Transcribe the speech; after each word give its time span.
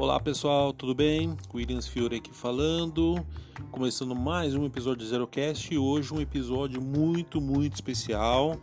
Olá 0.00 0.18
pessoal, 0.18 0.72
tudo 0.72 0.94
bem? 0.94 1.36
Williams 1.52 1.86
Fiore 1.86 2.16
aqui 2.16 2.32
falando, 2.32 3.22
começando 3.70 4.16
mais 4.16 4.54
um 4.54 4.64
episódio 4.64 5.04
de 5.04 5.10
Zerocast 5.10 5.74
e 5.74 5.76
hoje 5.76 6.14
um 6.14 6.18
episódio 6.22 6.80
muito, 6.80 7.38
muito 7.38 7.74
especial 7.74 8.56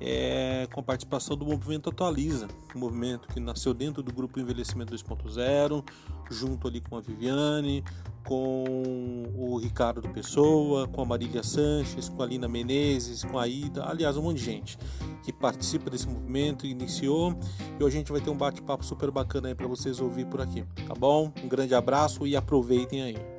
é, 0.00 0.68
com 0.72 0.78
a 0.78 0.82
participação 0.84 1.36
do 1.36 1.44
Movimento 1.44 1.90
Atualiza, 1.90 2.46
um 2.76 2.78
movimento 2.78 3.26
que 3.26 3.40
nasceu 3.40 3.74
dentro 3.74 4.04
do 4.04 4.12
grupo 4.12 4.38
Envelhecimento 4.38 4.94
2.0, 4.94 5.84
junto 6.30 6.68
ali 6.68 6.80
com 6.80 6.96
a 6.96 7.00
Viviane, 7.00 7.82
com 8.28 9.32
o 9.34 9.56
Ricardo 9.56 10.06
Pessoa, 10.10 10.86
com 10.86 11.00
a 11.00 11.04
Marília 11.06 11.42
Sanches, 11.42 12.10
com 12.10 12.22
a 12.22 12.26
Lina 12.26 12.46
Menezes, 12.46 13.24
com 13.24 13.38
a 13.38 13.48
Ida, 13.48 13.88
aliás, 13.88 14.18
um 14.18 14.22
monte 14.22 14.36
de 14.36 14.44
gente 14.44 14.78
que 15.22 15.32
participa 15.32 15.88
desse 15.88 16.06
movimento, 16.06 16.66
iniciou 16.66 17.34
e 17.80 17.82
hoje 17.82 17.96
a 17.96 18.00
gente 18.00 18.12
vai 18.12 18.20
ter 18.20 18.28
um 18.28 18.36
bate-papo 18.36 18.84
super 18.84 19.10
bacana 19.10 19.48
aí 19.48 19.54
para 19.54 19.66
vocês 19.66 19.98
ouvir 19.98 20.26
por 20.26 20.42
aqui, 20.42 20.62
tá 20.86 20.94
bom? 20.94 21.32
Um 21.42 21.48
grande 21.48 21.74
abraço 21.74 22.26
e 22.26 22.36
aproveitem 22.36 23.02
aí. 23.02 23.37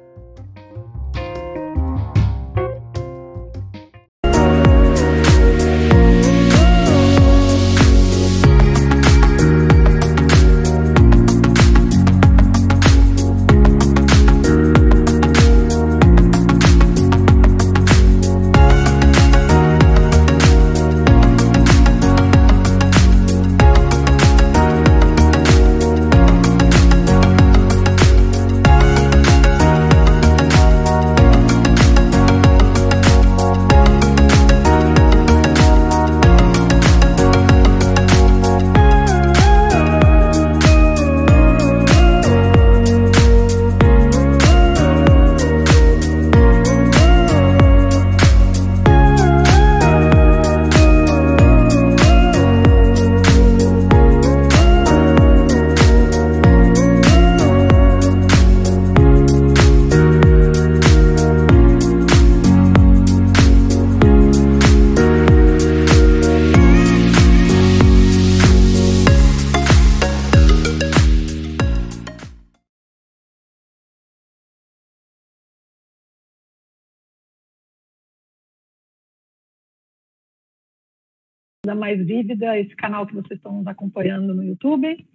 Mais 81.79 82.05
vívida, 82.05 82.59
esse 82.59 82.75
canal 82.75 83.07
que 83.07 83.15
vocês 83.15 83.39
estão 83.39 83.53
nos 83.53 83.67
acompanhando 83.67 84.33
no 84.35 84.43
YouTube, 84.43 85.05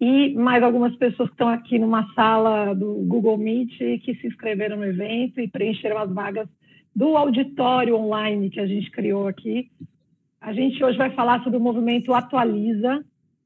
e 0.00 0.34
mais 0.34 0.62
algumas 0.62 0.94
pessoas 0.96 1.28
que 1.28 1.34
estão 1.34 1.48
aqui 1.48 1.78
numa 1.78 2.12
sala 2.14 2.74
do 2.74 2.94
Google 3.06 3.38
Meet 3.38 3.78
que 4.02 4.14
se 4.20 4.26
inscreveram 4.26 4.76
no 4.76 4.84
evento 4.84 5.40
e 5.40 5.48
preencheram 5.48 5.98
as 5.98 6.12
vagas 6.12 6.48
do 6.94 7.16
auditório 7.16 7.96
online 7.96 8.50
que 8.50 8.60
a 8.60 8.66
gente 8.66 8.90
criou 8.90 9.26
aqui. 9.26 9.70
A 10.40 10.52
gente 10.52 10.82
hoje 10.82 10.98
vai 10.98 11.10
falar 11.10 11.42
sobre 11.42 11.56
o 11.56 11.62
movimento 11.62 12.12
Atualiza 12.12 13.04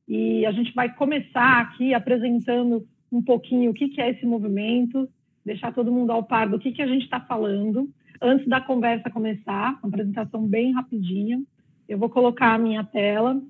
e 0.09 0.47
a 0.47 0.53
gente 0.53 0.73
vai 0.75 0.93
começar 0.95 1.61
aqui 1.61 1.93
apresentando 1.93 2.87
um 3.13 3.23
pouquinho 3.23 3.71
o 3.71 3.75
que, 3.75 4.01
é 4.01 4.11
esse 4.11 4.25
movimento, 4.25 5.09
deixar 5.45 5.73
todo 5.73 5.93
mundo 5.93 6.11
ao 6.11 6.25
par 6.25 6.49
do 6.49 6.59
que, 6.59 6.81
a 6.81 6.87
gente 6.87 7.05
está 7.05 7.21
falando, 7.21 7.89
antes 8.21 8.47
da 8.49 8.61
conversa 8.61 9.11
começar, 9.11 9.79
uma 9.83 9.89
apresentação 9.89 10.47
bem 10.47 10.73
rapidinha. 10.73 11.43
Eu 11.89 11.99
vou 11.99 12.09
colocar 12.11 12.55
a 12.55 12.59
minha 12.59 12.85
tela 12.85 13.41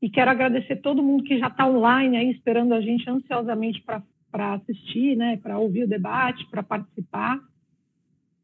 e 0.00 0.08
quero 0.08 0.30
agradecer 0.30 0.76
todo 0.76 1.02
mundo 1.02 1.24
que 1.24 1.38
já 1.38 1.48
está 1.48 1.66
online 1.66 2.16
aí 2.16 2.30
esperando 2.30 2.74
a 2.74 2.80
gente 2.80 3.08
ansiosamente 3.08 3.82
para 3.82 4.54
assistir, 4.54 5.16
né, 5.16 5.36
para 5.36 5.58
ouvir 5.58 5.84
o 5.84 5.88
debate, 5.88 6.46
para 6.50 6.62
participar. 6.62 7.40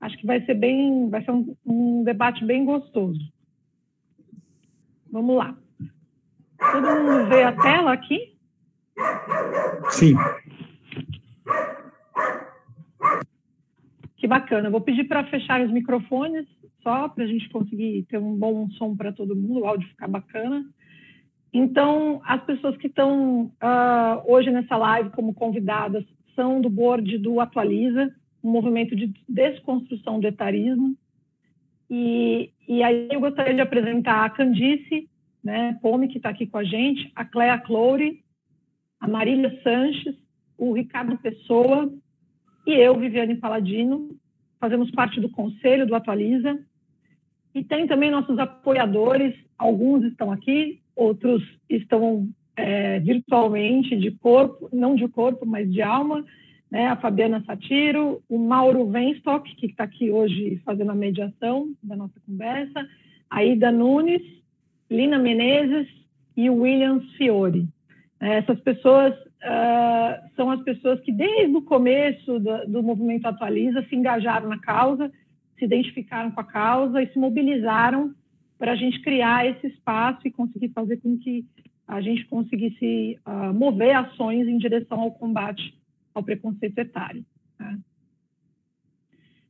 Acho 0.01 0.17
que 0.19 0.27
vai 0.27 0.45
ser 0.45 0.55
bem, 0.55 1.09
vai 1.09 1.25
ser 1.25 1.31
um, 1.31 1.57
um 1.67 2.05
debate 2.05 2.45
bem 2.45 2.65
gostoso. 2.65 3.21
Vamos 5.11 5.37
lá. 5.37 5.57
Todo 6.59 6.83
mundo 6.83 7.29
vê 7.29 7.43
a 7.43 7.53
tela 7.53 7.93
aqui? 7.93 8.37
Sim. 9.91 10.15
Que 14.17 14.27
bacana. 14.27 14.71
Vou 14.71 14.81
pedir 14.81 15.05
para 15.05 15.25
fechar 15.25 15.61
os 15.61 15.71
microfones 15.71 16.47
só 16.89 17.07
para 17.07 17.25
a 17.25 17.27
gente 17.27 17.51
conseguir 17.51 18.07
ter 18.09 18.17
um 18.17 18.35
bom 18.35 18.67
som 18.71 18.97
para 18.97 19.13
todo 19.13 19.37
mundo, 19.37 19.61
o 19.61 19.67
áudio 19.67 19.87
ficar 19.91 20.09
bacana. 20.09 20.65
Então, 21.53 22.23
as 22.25 22.43
pessoas 22.45 22.79
que 22.79 22.87
estão 22.87 23.53
uh, 23.63 24.23
hoje 24.25 24.51
nessa 24.51 24.75
live 24.75 25.11
como 25.11 25.35
convidadas 25.35 26.03
são 26.35 26.63
do 26.63 26.71
board 26.71 27.19
do 27.19 27.41
Atualiza, 27.41 28.11
um 28.43 28.51
movimento 28.51 28.97
de 28.97 29.13
desconstrução 29.29 30.19
do 30.19 30.27
etarismo. 30.27 30.97
E, 31.91 32.53
e 32.67 32.83
aí 32.83 33.09
eu 33.11 33.21
gostaria 33.21 33.55
de 33.55 33.61
apresentar 33.61 34.25
a 34.25 34.31
Candice, 34.31 35.11
né, 35.45 35.79
Pome, 35.83 36.09
que 36.09 36.17
está 36.17 36.31
aqui 36.31 36.47
com 36.47 36.57
a 36.57 36.65
gente, 36.65 37.13
a 37.15 37.25
Clea 37.25 37.59
Cloure, 37.59 38.23
a 38.99 39.07
Marília 39.07 39.61
Sanches, 39.63 40.15
o 40.57 40.73
Ricardo 40.73 41.19
Pessoa 41.19 41.93
e 42.67 42.73
eu, 42.73 42.99
Viviane 42.99 43.37
Paladino, 43.37 44.09
fazemos 44.61 44.91
parte 44.91 45.21
do 45.21 45.29
conselho 45.29 45.87
do 45.87 45.95
Atualiza. 45.95 46.59
E 47.59 47.65
tem 47.65 47.89
também 47.89 48.09
nossos 48.09 48.39
apoiadores, 48.39 49.35
alguns 49.59 50.05
estão 50.05 50.31
aqui, 50.31 50.81
outros 50.95 51.43
estão 51.69 52.29
é, 52.55 53.01
virtualmente 53.01 53.97
de 53.97 54.13
corpo, 54.13 54.69
não 54.73 54.95
de 54.95 55.09
corpo, 55.09 55.45
mas 55.45 55.69
de 55.73 55.83
alma, 55.83 56.25
né? 56.71 56.87
a 56.87 56.95
Fabiana 56.95 57.43
Satiro, 57.45 58.23
o 58.29 58.39
Mauro 58.39 58.87
Venstock, 58.87 59.57
que 59.57 59.67
está 59.67 59.83
aqui 59.83 60.09
hoje 60.09 60.63
fazendo 60.65 60.93
a 60.93 60.95
mediação 60.95 61.75
da 61.83 61.97
nossa 61.97 62.15
conversa, 62.25 62.89
a 63.29 63.45
Ida 63.45 63.73
Nunes, 63.73 64.23
Lina 64.89 65.19
Menezes 65.19 65.89
e 66.37 66.49
o 66.49 66.61
Williams 66.61 67.11
Fiore. 67.17 67.67
É, 68.21 68.37
essas 68.37 68.61
pessoas 68.61 69.15
uh, 69.15 70.31
são 70.37 70.49
as 70.53 70.63
pessoas 70.63 71.01
que, 71.01 71.11
desde 71.11 71.57
o 71.57 71.63
começo 71.63 72.39
do, 72.39 72.67
do 72.69 72.83
movimento 72.85 73.27
Atualiza, 73.27 73.85
se 73.89 73.97
engajaram 73.97 74.49
na 74.49 74.61
causa, 74.61 75.11
se 75.59 75.65
identificaram 75.65 76.31
com 76.31 76.41
a 76.41 76.45
causa 76.45 77.03
e 77.03 77.13
se 77.13 77.19
mobilizaram 77.19 78.15
para 78.59 78.73
a 78.73 78.77
gente 78.77 79.01
criar 79.03 79.47
esse 79.47 79.69
espaço 79.69 80.27
e 80.27 80.31
conseguir 80.31 80.71
fazer 80.71 80.99
com 80.99 81.19
que 81.19 81.45
a 81.87 82.01
gente 82.01 82.27
conseguisse 82.27 83.19
uh, 83.27 83.55
mover 83.55 83.97
ações 83.97 84.47
em 84.47 84.59
direção 84.59 85.01
ao 85.01 85.13
combate 85.13 85.75
ao 86.15 86.23
preconceito 86.23 86.79
etário. 86.79 87.25
Né? 87.59 87.79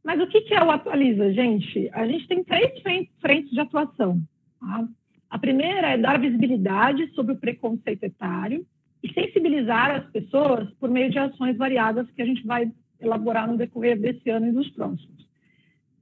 Mas 0.04 0.20
o 0.20 0.26
que, 0.26 0.42
que 0.42 0.54
é 0.54 0.62
o 0.62 0.70
Atualiza, 0.70 1.32
gente? 1.32 1.90
A 1.92 2.06
gente 2.06 2.28
tem 2.28 2.44
três 2.44 2.72
frentes 3.20 3.50
de 3.50 3.60
atuação. 3.60 4.20
Tá? 4.60 4.88
A 5.30 5.38
primeira 5.38 5.88
é 5.88 5.98
dar 5.98 6.20
visibilidade 6.20 7.12
sobre 7.14 7.32
o 7.32 7.38
preconceito 7.38 8.04
etário 8.04 8.64
e 9.02 9.12
sensibilizar 9.12 9.90
as 9.90 10.10
pessoas 10.10 10.70
por 10.74 10.88
meio 10.88 11.10
de 11.10 11.18
ações 11.18 11.56
variadas 11.56 12.10
que 12.12 12.22
a 12.22 12.26
gente 12.26 12.46
vai 12.46 12.70
elaborar 13.00 13.48
no 13.48 13.56
decorrer 13.56 13.98
desse 13.98 14.30
ano 14.30 14.48
e 14.48 14.52
dos 14.52 14.68
próximos. 14.70 15.27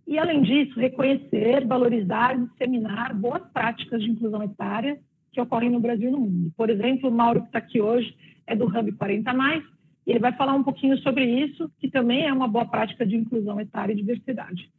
E, 0.07 0.19
além 0.19 0.43
disso, 0.43 0.79
reconhecer, 0.79 1.67
valorizar 1.67 2.39
disseminar 2.39 3.15
boas 3.15 3.43
práticas 3.53 4.03
de 4.03 4.11
inclusão 4.11 4.43
etária 4.43 4.99
que 5.33 5.41
ocorrem 5.41 5.71
no 5.71 5.81
Brasil 5.81 6.09
e 6.09 6.13
no 6.13 6.21
mundo. 6.21 6.53
Por 6.57 6.71
exemplo, 6.71 7.11
o 7.11 7.13
Mauro, 7.13 7.41
que 7.43 7.49
está 7.49 7.59
aqui 7.59 7.81
hoje, 7.81 8.17
é 8.47 8.55
do 8.55 8.67
Hub 8.67 8.93
40 8.93 9.35
Mais, 9.35 9.65
e 10.07 10.11
ele 10.11 10.21
vai 10.21 10.33
falar 10.33 10.55
um 10.55 10.63
pouquinho 10.63 10.97
sobre 10.99 11.25
isso, 11.25 11.71
que 11.81 11.91
também 11.91 12.27
é 12.27 12.33
uma 12.33 12.47
boa 12.47 12.65
prática 12.65 13.05
de 13.05 13.17
inclusão 13.17 13.61
etária 13.61 13.93
e 13.93 13.97
diversidade. 13.97 14.71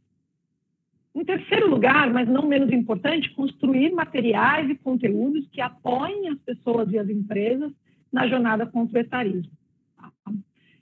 Em 1.13 1.25
terceiro 1.25 1.69
lugar, 1.69 2.13
mas 2.13 2.29
não 2.29 2.47
menos 2.47 2.71
importante, 2.71 3.33
construir 3.33 3.91
materiais 3.91 4.69
e 4.69 4.75
conteúdos 4.75 5.47
que 5.51 5.59
apoiem 5.59 6.29
as 6.29 6.39
pessoas 6.39 6.89
e 6.91 6.97
as 6.97 7.09
empresas 7.09 7.71
na 8.13 8.27
jornada 8.27 8.65
contra 8.65 8.99
o 8.99 9.01
etarismo. 9.01 9.51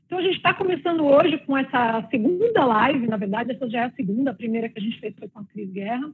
Então, 0.06 0.19
a 0.19 0.22
gente 0.22 0.38
está 0.38 0.54
começando 0.54 1.04
hoje 1.04 1.38
com 1.40 1.57
essa 1.57 2.07
segunda 2.12 2.63
live, 2.63 3.07
na 3.07 3.18
verdade, 3.18 3.52
essa 3.52 3.69
já 3.69 3.81
é 3.81 3.86
a 3.86 3.92
segunda, 3.92 4.31
a 4.31 4.36
primeira 4.36 4.69
que 4.69 4.78
a 4.78 4.81
gente 4.81 5.00
fez 5.00 5.16
foi 5.18 5.28
com 5.28 5.40
a 5.40 5.46
Cris 5.46 5.69
Guerra, 5.72 6.12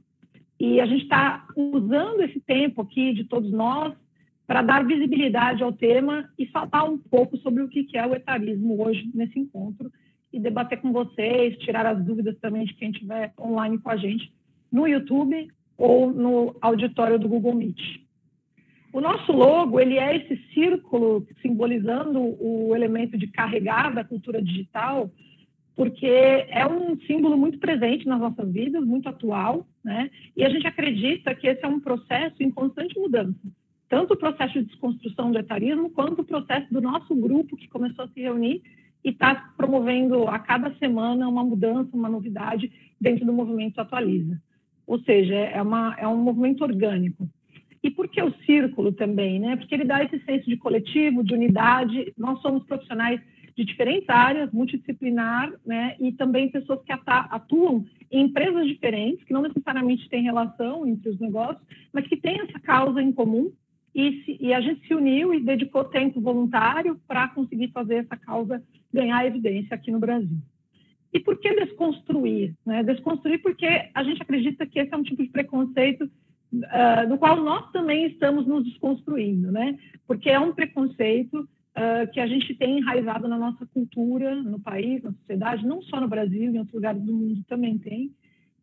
e 0.58 0.80
a 0.80 0.86
gente 0.86 1.02
está 1.02 1.46
usando 1.56 2.22
esse 2.22 2.40
tempo 2.40 2.82
aqui 2.82 3.12
de 3.12 3.24
todos 3.24 3.50
nós 3.50 3.94
para 4.46 4.62
dar 4.62 4.84
visibilidade 4.84 5.62
ao 5.62 5.72
tema 5.72 6.28
e 6.38 6.46
falar 6.46 6.84
um 6.84 6.98
pouco 6.98 7.36
sobre 7.38 7.62
o 7.62 7.68
que 7.68 7.86
é 7.94 8.06
o 8.06 8.14
etarismo 8.14 8.82
hoje 8.82 9.10
nesse 9.14 9.38
encontro 9.38 9.90
e 10.32 10.40
debater 10.40 10.80
com 10.80 10.92
vocês, 10.92 11.58
tirar 11.58 11.86
as 11.86 12.02
dúvidas 12.02 12.38
também 12.38 12.64
de 12.64 12.74
quem 12.74 12.90
estiver 12.90 13.32
online 13.38 13.78
com 13.78 13.90
a 13.90 13.96
gente 13.96 14.32
no 14.70 14.86
YouTube 14.86 15.48
ou 15.76 16.12
no 16.12 16.56
auditório 16.60 17.18
do 17.18 17.28
Google 17.28 17.54
Meet. 17.54 18.01
O 18.92 19.00
nosso 19.00 19.32
logo, 19.32 19.80
ele 19.80 19.96
é 19.96 20.16
esse 20.16 20.36
círculo 20.52 21.26
simbolizando 21.40 22.20
o 22.20 22.76
elemento 22.76 23.16
de 23.16 23.26
carregar 23.26 23.94
da 23.94 24.04
cultura 24.04 24.42
digital, 24.42 25.10
porque 25.74 26.06
é 26.06 26.66
um 26.66 27.00
símbolo 27.06 27.36
muito 27.36 27.58
presente 27.58 28.06
nas 28.06 28.20
nossas 28.20 28.52
vidas, 28.52 28.84
muito 28.84 29.08
atual, 29.08 29.66
né? 29.82 30.10
E 30.36 30.44
a 30.44 30.50
gente 30.50 30.66
acredita 30.66 31.34
que 31.34 31.46
esse 31.46 31.64
é 31.64 31.68
um 31.68 31.80
processo 31.80 32.42
em 32.42 32.50
constante 32.50 32.98
mudança. 32.98 33.40
Tanto 33.88 34.12
o 34.12 34.16
processo 34.16 34.54
de 34.54 34.66
desconstrução 34.66 35.32
do 35.32 35.38
etarismo, 35.38 35.90
quanto 35.90 36.20
o 36.20 36.24
processo 36.24 36.72
do 36.72 36.80
nosso 36.80 37.14
grupo 37.14 37.56
que 37.56 37.68
começou 37.68 38.04
a 38.04 38.08
se 38.08 38.20
reunir 38.20 38.62
e 39.02 39.08
está 39.08 39.34
promovendo 39.56 40.28
a 40.28 40.38
cada 40.38 40.74
semana 40.74 41.28
uma 41.28 41.42
mudança, 41.42 41.90
uma 41.94 42.08
novidade 42.08 42.70
dentro 43.00 43.24
do 43.24 43.32
movimento 43.32 43.80
Atualiza. 43.80 44.40
Ou 44.86 44.98
seja, 45.00 45.34
é, 45.34 45.60
uma, 45.62 45.94
é 45.98 46.06
um 46.06 46.16
movimento 46.16 46.62
orgânico. 46.62 47.28
E 47.82 47.90
por 47.90 48.08
que 48.08 48.22
o 48.22 48.32
círculo 48.46 48.92
também? 48.92 49.40
Né? 49.40 49.56
Porque 49.56 49.74
ele 49.74 49.84
dá 49.84 50.02
esse 50.04 50.18
senso 50.24 50.48
de 50.48 50.56
coletivo, 50.56 51.24
de 51.24 51.34
unidade. 51.34 52.12
Nós 52.16 52.40
somos 52.40 52.64
profissionais 52.64 53.20
de 53.56 53.64
diferentes 53.64 54.08
áreas, 54.08 54.52
multidisciplinar, 54.52 55.52
né? 55.66 55.96
e 55.98 56.12
também 56.12 56.50
pessoas 56.50 56.82
que 56.84 56.92
atuam 56.92 57.84
em 58.10 58.24
empresas 58.24 58.66
diferentes, 58.66 59.24
que 59.24 59.32
não 59.32 59.42
necessariamente 59.42 60.08
têm 60.08 60.22
relação 60.22 60.86
entre 60.86 61.10
os 61.10 61.18
negócios, 61.18 61.62
mas 61.92 62.06
que 62.06 62.16
têm 62.16 62.40
essa 62.40 62.58
causa 62.60 63.02
em 63.02 63.12
comum. 63.12 63.52
E, 63.94 64.22
se, 64.24 64.38
e 64.40 64.54
a 64.54 64.60
gente 64.60 64.86
se 64.86 64.94
uniu 64.94 65.34
e 65.34 65.40
dedicou 65.40 65.84
tempo 65.84 66.18
voluntário 66.18 66.98
para 67.06 67.28
conseguir 67.28 67.68
fazer 67.72 67.96
essa 67.96 68.16
causa 68.16 68.62
ganhar 68.90 69.26
evidência 69.26 69.74
aqui 69.74 69.90
no 69.90 69.98
Brasil. 69.98 70.38
E 71.12 71.20
por 71.20 71.38
que 71.38 71.54
desconstruir? 71.54 72.54
Né? 72.64 72.82
Desconstruir 72.82 73.42
porque 73.42 73.66
a 73.94 74.02
gente 74.02 74.22
acredita 74.22 74.66
que 74.66 74.78
esse 74.78 74.94
é 74.94 74.96
um 74.96 75.02
tipo 75.02 75.22
de 75.22 75.28
preconceito 75.28 76.10
uh, 76.52 77.08
no 77.08 77.18
qual 77.18 77.42
nós 77.42 77.70
também 77.70 78.06
estamos 78.06 78.46
nos 78.46 78.64
desconstruindo, 78.64 79.50
né? 79.50 79.78
Porque 80.06 80.30
é 80.30 80.38
um 80.38 80.52
preconceito 80.52 81.40
uh, 81.40 82.10
que 82.12 82.20
a 82.20 82.26
gente 82.26 82.54
tem 82.54 82.78
enraizado 82.78 83.26
na 83.26 83.38
nossa 83.38 83.66
cultura, 83.66 84.34
no 84.34 84.60
país, 84.60 85.02
na 85.02 85.12
sociedade, 85.12 85.66
não 85.66 85.82
só 85.82 86.00
no 86.00 86.08
Brasil, 86.08 86.52
em 86.52 86.58
outros 86.58 86.74
lugares 86.74 87.02
do 87.02 87.12
mundo 87.12 87.42
também 87.48 87.78
tem. 87.78 88.12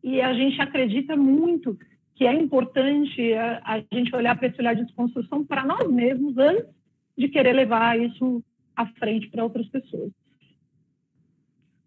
E 0.02 0.20
a 0.20 0.32
gente 0.32 0.60
acredita 0.60 1.16
muito 1.16 1.76
que 2.14 2.26
é 2.26 2.34
importante 2.34 3.32
a, 3.32 3.62
a 3.64 3.82
gente 3.92 4.14
olhar 4.14 4.36
para 4.36 4.48
esse 4.48 4.60
olhar 4.60 4.74
de 4.74 4.84
desconstrução 4.84 5.44
para 5.44 5.64
nós 5.64 5.90
mesmos 5.90 6.36
antes 6.36 6.66
de 7.16 7.28
querer 7.28 7.52
levar 7.52 7.98
isso 7.98 8.42
à 8.76 8.86
frente 8.86 9.28
para 9.28 9.44
outras 9.44 9.66
pessoas. 9.68 10.10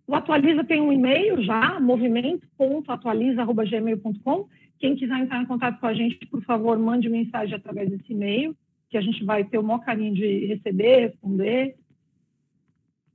O 0.06 0.14
Atualiza 0.16 0.64
tem 0.64 0.82
um 0.82 0.92
e-mail 0.92 1.42
já, 1.42 1.80
movimento.atualiza.gmail.com. 1.80 4.48
Quem 4.84 4.98
quiser 4.98 5.18
entrar 5.18 5.42
em 5.42 5.46
contato 5.46 5.80
com 5.80 5.88
a 5.88 5.94
gente, 5.94 6.26
por 6.26 6.44
favor, 6.44 6.78
mande 6.78 7.08
mensagem 7.08 7.56
através 7.56 7.90
desse 7.90 8.12
e-mail, 8.12 8.54
que 8.90 8.98
a 8.98 9.02
gente 9.02 9.24
vai 9.24 9.46
ter 9.46 9.58
o 9.58 9.64
maior 9.64 9.80
carinho 9.80 10.14
de 10.14 10.46
receber, 10.46 11.08
responder. 11.08 11.78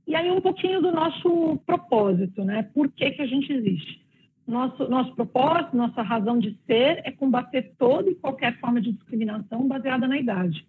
E 0.07 0.15
aí 0.15 0.31
um 0.31 0.41
pouquinho 0.41 0.81
do 0.81 0.91
nosso 0.91 1.59
propósito, 1.67 2.43
né? 2.43 2.63
Por 2.73 2.91
que, 2.91 3.11
que 3.11 3.21
a 3.21 3.27
gente 3.27 3.53
existe? 3.53 4.01
Nosso, 4.47 4.89
nosso 4.89 5.15
propósito, 5.15 5.77
nossa 5.77 6.01
razão 6.01 6.39
de 6.39 6.59
ser 6.67 7.03
é 7.05 7.11
combater 7.11 7.75
toda 7.77 8.09
e 8.09 8.15
qualquer 8.15 8.59
forma 8.61 8.81
de 8.81 8.93
discriminação 8.93 9.69
baseada 9.69 10.09
na 10.09 10.17
idade, 10.17 10.67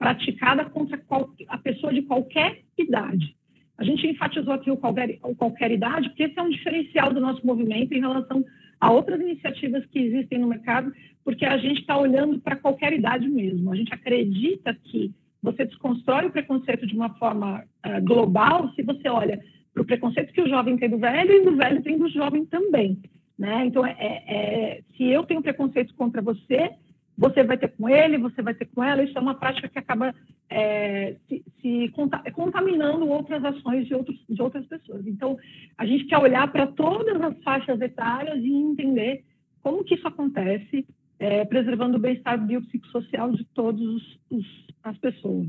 praticada 0.00 0.64
contra 0.64 0.98
qual, 0.98 1.32
a 1.46 1.58
pessoa 1.58 1.94
de 1.94 2.02
qualquer 2.02 2.64
idade. 2.76 3.36
A 3.78 3.84
gente 3.84 4.04
enfatizou 4.04 4.52
aqui 4.52 4.68
o 4.68 4.76
qualquer, 4.76 5.16
o 5.22 5.32
qualquer 5.32 5.70
idade, 5.70 6.08
porque 6.08 6.24
esse 6.24 6.36
é 6.36 6.42
um 6.42 6.50
diferencial 6.50 7.14
do 7.14 7.20
nosso 7.20 7.46
movimento 7.46 7.94
em 7.94 8.00
relação 8.00 8.44
a 8.80 8.90
outras 8.90 9.20
iniciativas 9.20 9.84
que 9.86 9.98
existem 9.98 10.38
no 10.38 10.48
mercado, 10.48 10.92
porque 11.24 11.44
a 11.44 11.58
gente 11.58 11.80
está 11.80 11.98
olhando 11.98 12.40
para 12.40 12.56
qualquer 12.56 12.92
idade 12.92 13.28
mesmo. 13.28 13.70
A 13.70 13.76
gente 13.76 13.92
acredita 13.92 14.74
que 14.74 15.12
você 15.42 15.64
desconstrói 15.64 16.26
o 16.26 16.30
preconceito 16.30 16.86
de 16.86 16.94
uma 16.94 17.10
forma 17.14 17.62
uh, 17.86 18.04
global 18.04 18.72
se 18.74 18.82
você 18.82 19.08
olha 19.08 19.40
para 19.72 19.82
o 19.82 19.86
preconceito 19.86 20.32
que 20.32 20.42
o 20.42 20.48
jovem 20.48 20.76
tem 20.76 20.88
do 20.88 20.98
velho 20.98 21.32
e 21.32 21.48
o 21.48 21.56
velho 21.56 21.82
tem 21.82 21.98
do 21.98 22.08
jovem 22.08 22.44
também. 22.46 22.98
Né? 23.38 23.66
Então, 23.66 23.86
é, 23.86 23.94
é, 23.98 24.80
se 24.96 25.04
eu 25.04 25.24
tenho 25.24 25.42
preconceito 25.42 25.94
contra 25.94 26.20
você, 26.20 26.70
você 27.16 27.42
vai 27.42 27.56
ter 27.56 27.68
com 27.68 27.88
ele, 27.88 28.18
você 28.18 28.42
vai 28.42 28.54
ter 28.54 28.66
com 28.66 28.82
ela. 28.82 29.02
Isso 29.02 29.16
é 29.16 29.20
uma 29.20 29.34
prática 29.34 29.68
que 29.68 29.78
acaba 29.78 30.14
é, 30.48 31.16
se 31.80 32.32
contaminando 32.32 33.08
outras 33.08 33.44
ações 33.44 33.86
de, 33.86 33.94
outros, 33.94 34.18
de 34.28 34.42
outras 34.42 34.66
pessoas. 34.66 35.06
Então, 35.06 35.36
a 35.78 35.86
gente 35.86 36.04
quer 36.04 36.18
olhar 36.18 36.50
para 36.50 36.66
todas 36.66 37.20
as 37.20 37.42
faixas 37.42 37.80
etárias 37.80 38.42
e 38.42 38.52
entender 38.52 39.24
como 39.62 39.84
que 39.84 39.94
isso 39.94 40.06
acontece, 40.06 40.86
é, 41.18 41.44
preservando 41.44 41.96
o 41.96 42.00
bem-estar 42.00 42.38
biopsicossocial 42.44 43.32
de 43.32 43.44
todas 43.54 44.02
as 44.82 44.96
pessoas. 44.98 45.48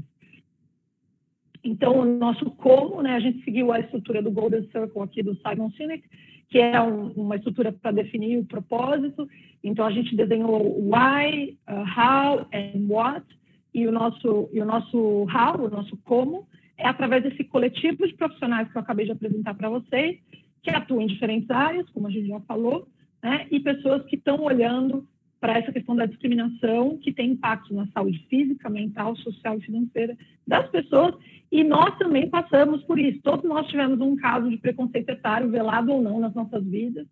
Então, 1.64 2.00
o 2.00 2.06
nosso 2.06 2.46
como, 2.52 3.02
né, 3.02 3.14
a 3.14 3.20
gente 3.20 3.44
seguiu 3.44 3.72
a 3.72 3.80
estrutura 3.80 4.22
do 4.22 4.32
Golden 4.32 4.68
Circle 4.72 5.02
aqui 5.02 5.22
do 5.22 5.38
Simon 5.38 5.70
Sinek, 5.72 6.04
que 6.50 6.58
é 6.58 6.82
um, 6.82 7.12
uma 7.12 7.36
estrutura 7.36 7.72
para 7.72 7.92
definir 7.92 8.38
o 8.38 8.46
propósito. 8.46 9.28
Então, 9.64 9.86
a 9.86 9.92
gente 9.92 10.16
desenhou 10.16 10.82
why, 10.82 11.58
uh, 11.70 11.86
how 11.98 12.48
and 12.52 12.88
what, 12.90 13.26
e 13.74 13.88
o 13.88 13.92
nosso, 13.92 14.50
e 14.52 14.62
o 14.62 14.66
nosso 14.66 14.98
how, 14.98 15.60
o 15.60 15.70
nosso 15.70 15.98
como, 16.04 16.48
é 16.78 16.88
através 16.88 17.24
desse 17.24 17.44
coletivo 17.44 18.08
de 18.08 18.14
profissionais 18.14 18.70
que 18.72 18.78
eu 18.78 18.82
acabei 18.82 19.06
de 19.06 19.12
apresentar 19.12 19.54
para 19.54 19.70
vocês, 19.70 20.20
que 20.62 20.70
atuam 20.70 21.02
em 21.02 21.08
diferentes 21.08 21.50
áreas, 21.50 21.90
como 21.90 22.08
a 22.08 22.12
gente 22.12 22.28
já 22.28 22.40
falou, 22.42 22.88
né, 23.24 23.48
e 23.52 23.60
pessoas 23.60 24.04
que 24.06 24.16
estão 24.16 24.42
olhando 24.42 25.08
para 25.40 25.58
essa 25.58 25.72
questão 25.72 25.96
da 25.96 26.06
discriminação 26.06 27.00
que 27.00 27.12
tem 27.12 27.32
impacto 27.32 27.74
na 27.74 27.88
saúde 27.88 28.20
física, 28.30 28.70
mental, 28.70 29.16
social 29.18 29.58
e 29.58 29.62
financeira 29.62 30.16
das 30.48 30.70
pessoas. 30.70 31.16
E 31.52 31.64
nós 31.64 31.98
também 31.98 32.30
passamos 32.30 32.84
por 32.84 33.00
isso. 33.00 33.20
Todos 33.24 33.50
nós 33.50 33.68
tivemos 33.68 34.00
um 34.00 34.16
caso 34.16 34.50
de 34.50 34.58
preconceito 34.58 35.10
etário, 35.10 35.50
velado 35.50 35.92
ou 35.92 36.02
não, 36.02 36.20
nas 36.20 36.34
nossas 36.36 36.64
vidas. 36.64 37.08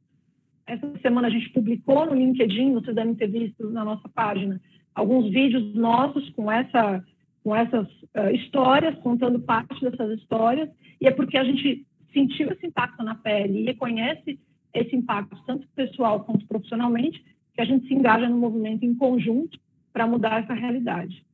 Essa 0.68 0.88
semana 1.02 1.28
a 1.28 1.32
gente 1.32 1.50
publicou 1.50 2.06
no 2.06 2.14
LinkedIn, 2.14 2.74
vocês 2.74 2.96
devem 2.96 3.16
ter 3.16 3.28
visto 3.28 3.68
na 3.72 3.84
nossa 3.84 4.08
página, 4.08 4.62
alguns 5.00 5.32
vídeos 5.32 5.74
nossos 5.74 6.30
com, 6.32 6.52
essa, 6.52 7.04
com 7.44 7.56
essas 7.56 7.88
uh, 7.88 8.30
histórias, 8.34 8.96
contando 9.00 9.40
parte 9.40 9.80
dessas 9.82 10.20
histórias. 10.20 10.70
E 11.00 11.08
é 11.08 11.12
porque 11.12 11.38
a 11.38 11.44
gente 11.44 11.86
sentiu 12.14 12.52
esse 12.52 12.68
impacto 12.68 13.02
na 13.04 13.16
pele 13.16 13.62
e 13.62 13.66
reconhece 13.66 14.40
esse 14.74 14.96
impacto, 14.96 15.38
tanto 15.46 15.68
pessoal 15.70 16.24
quanto 16.24 16.46
profissionalmente, 16.46 17.24
que 17.54 17.62
a 17.62 17.66
gente 17.66 17.88
se 17.88 17.94
engaja 17.94 18.28
no 18.28 18.38
movimento 18.38 18.86
em 18.86 18.94
conjunto 18.94 19.60
para 19.92 20.06
mudar 20.06 20.44
essa 20.44 20.54
realidade. 20.54 21.26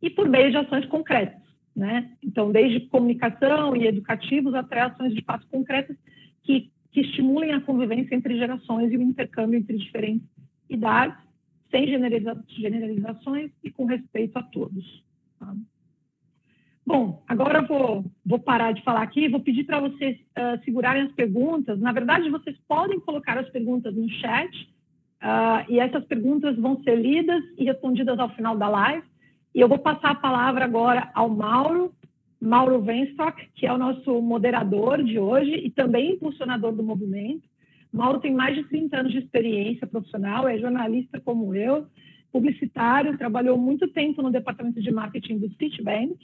E 0.00 0.08
por 0.08 0.28
meio 0.28 0.50
de 0.50 0.56
ações 0.56 0.86
concretas, 0.86 1.42
né? 1.74 2.10
Então, 2.22 2.50
desde 2.50 2.80
comunicação 2.88 3.76
e 3.76 3.86
educativos 3.86 4.54
até 4.54 4.80
ações 4.80 5.14
de 5.14 5.22
fato 5.22 5.46
concretas 5.48 5.96
que, 6.44 6.70
que 6.92 7.00
estimulem 7.00 7.52
a 7.52 7.60
convivência 7.60 8.14
entre 8.14 8.38
gerações 8.38 8.92
e 8.92 8.96
o 8.96 9.02
intercâmbio 9.02 9.58
entre 9.58 9.76
diferentes 9.76 10.26
idades, 10.70 11.27
sem 11.70 11.86
generaliza 11.86 12.44
generalizações 12.48 13.50
e 13.62 13.70
com 13.70 13.84
respeito 13.84 14.38
a 14.38 14.42
todos. 14.42 15.04
Tá? 15.38 15.54
Bom, 16.86 17.22
agora 17.28 17.58
eu 17.58 17.66
vou, 17.66 18.04
vou 18.24 18.38
parar 18.38 18.72
de 18.72 18.82
falar 18.82 19.02
aqui, 19.02 19.28
vou 19.28 19.40
pedir 19.40 19.64
para 19.64 19.80
vocês 19.80 20.18
uh, 20.18 20.64
segurarem 20.64 21.02
as 21.02 21.12
perguntas. 21.12 21.78
Na 21.78 21.92
verdade, 21.92 22.30
vocês 22.30 22.56
podem 22.66 22.98
colocar 23.00 23.36
as 23.38 23.48
perguntas 23.50 23.94
no 23.94 24.08
chat, 24.08 24.68
Uh, 25.18 25.66
e 25.68 25.80
essas 25.80 26.04
perguntas 26.04 26.56
vão 26.56 26.80
ser 26.84 26.94
lidas 26.94 27.42
e 27.56 27.64
respondidas 27.64 28.18
ao 28.18 28.28
final 28.30 28.56
da 28.56 28.68
live. 28.68 29.04
E 29.54 29.60
eu 29.60 29.68
vou 29.68 29.78
passar 29.78 30.12
a 30.12 30.14
palavra 30.14 30.64
agora 30.64 31.10
ao 31.12 31.28
Mauro, 31.28 31.92
Mauro 32.40 32.80
Venstock, 32.80 33.48
que 33.54 33.66
é 33.66 33.72
o 33.72 33.78
nosso 33.78 34.22
moderador 34.22 35.02
de 35.02 35.18
hoje 35.18 35.50
e 35.50 35.70
também 35.70 36.12
impulsionador 36.12 36.72
do 36.72 36.84
movimento. 36.84 37.42
Mauro 37.92 38.20
tem 38.20 38.32
mais 38.32 38.54
de 38.54 38.64
30 38.64 38.98
anos 38.98 39.12
de 39.12 39.18
experiência 39.18 39.86
profissional, 39.86 40.48
é 40.48 40.58
jornalista 40.58 41.20
como 41.20 41.54
eu, 41.54 41.86
publicitário, 42.30 43.16
trabalhou 43.16 43.56
muito 43.56 43.88
tempo 43.88 44.22
no 44.22 44.30
departamento 44.30 44.80
de 44.80 44.90
marketing 44.90 45.38
do 45.38 45.48
Citibank, 45.54 46.16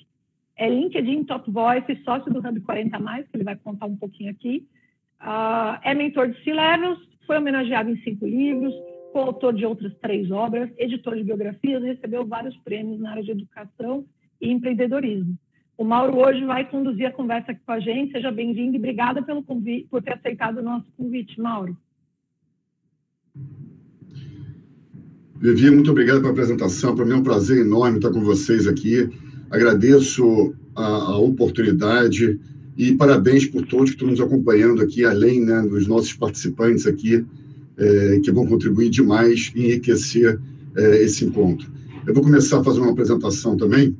é 0.56 0.68
LinkedIn 0.68 1.24
Top 1.24 1.50
Voice, 1.50 2.02
sócio 2.04 2.32
do 2.32 2.38
Hub 2.38 2.60
40+, 2.60 3.24
que 3.24 3.36
ele 3.36 3.44
vai 3.44 3.56
contar 3.56 3.86
um 3.86 3.96
pouquinho 3.96 4.30
aqui. 4.30 4.66
Uh, 5.20 5.80
é 5.82 5.94
mentor 5.94 6.28
de 6.28 6.44
C-Levels, 6.44 6.98
foi 7.26 7.38
homenageado 7.38 7.90
em 7.90 7.96
cinco 8.02 8.26
livros, 8.26 8.74
coautor 9.12 9.54
de 9.54 9.64
outras 9.64 9.94
três 9.98 10.30
obras, 10.30 10.70
editor 10.76 11.16
de 11.16 11.24
biografias 11.24 11.82
recebeu 11.82 12.26
vários 12.26 12.56
prêmios 12.58 13.00
na 13.00 13.12
área 13.12 13.22
de 13.22 13.30
educação 13.30 14.04
e 14.40 14.50
empreendedorismo. 14.50 15.36
O 15.76 15.84
Mauro 15.84 16.18
hoje 16.18 16.44
vai 16.44 16.68
conduzir 16.68 17.06
a 17.06 17.10
conversa 17.10 17.50
aqui 17.50 17.60
com 17.66 17.72
a 17.72 17.80
gente. 17.80 18.12
Seja 18.12 18.30
bem-vindo 18.30 18.76
e 18.76 18.78
obrigada 18.78 19.22
pelo 19.22 19.42
convite, 19.42 19.88
por 19.90 20.02
ter 20.02 20.14
aceitado 20.14 20.58
o 20.58 20.62
nosso 20.62 20.86
convite, 20.96 21.40
Mauro. 21.40 21.76
Vivi, 25.36 25.70
muito 25.70 25.90
obrigado 25.90 26.20
pela 26.20 26.30
apresentação. 26.30 26.94
Para 26.94 27.04
mim 27.04 27.12
é 27.12 27.16
um 27.16 27.22
prazer 27.22 27.66
enorme 27.66 27.98
estar 27.98 28.10
com 28.10 28.20
vocês 28.20 28.68
aqui. 28.68 29.10
Agradeço 29.50 30.54
a, 30.76 30.84
a 30.84 31.18
oportunidade 31.18 32.40
e 32.76 32.92
parabéns 32.92 33.46
por 33.46 33.66
todos 33.66 33.90
que 33.90 33.96
estão 33.96 34.08
nos 34.08 34.20
acompanhando 34.20 34.80
aqui, 34.80 35.04
além 35.04 35.44
né, 35.44 35.60
dos 35.62 35.88
nossos 35.88 36.12
participantes 36.12 36.86
aqui, 36.86 37.24
é, 37.76 38.20
que 38.20 38.30
vão 38.30 38.46
contribuir 38.46 38.90
demais 38.90 39.52
e 39.56 39.66
enriquecer 39.66 40.40
é, 40.76 41.02
esse 41.02 41.24
encontro. 41.24 41.68
Eu 42.06 42.14
vou 42.14 42.22
começar 42.22 42.60
a 42.60 42.64
fazer 42.64 42.80
uma 42.80 42.92
apresentação 42.92 43.56
também. 43.56 43.96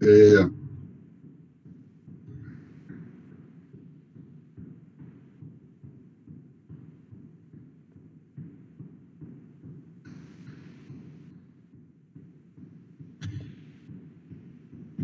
É, 0.00 0.48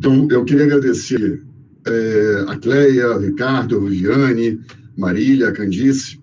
Então, 0.05 0.29
eu 0.31 0.45
queria 0.45 0.67
agradecer 0.67 1.43
é, 1.87 2.45
a 2.47 2.59
Cleia, 2.59 3.17
Ricardo, 3.17 3.81
Viviane, 3.81 4.61
Marília, 4.95 5.51
Candice, 5.51 6.21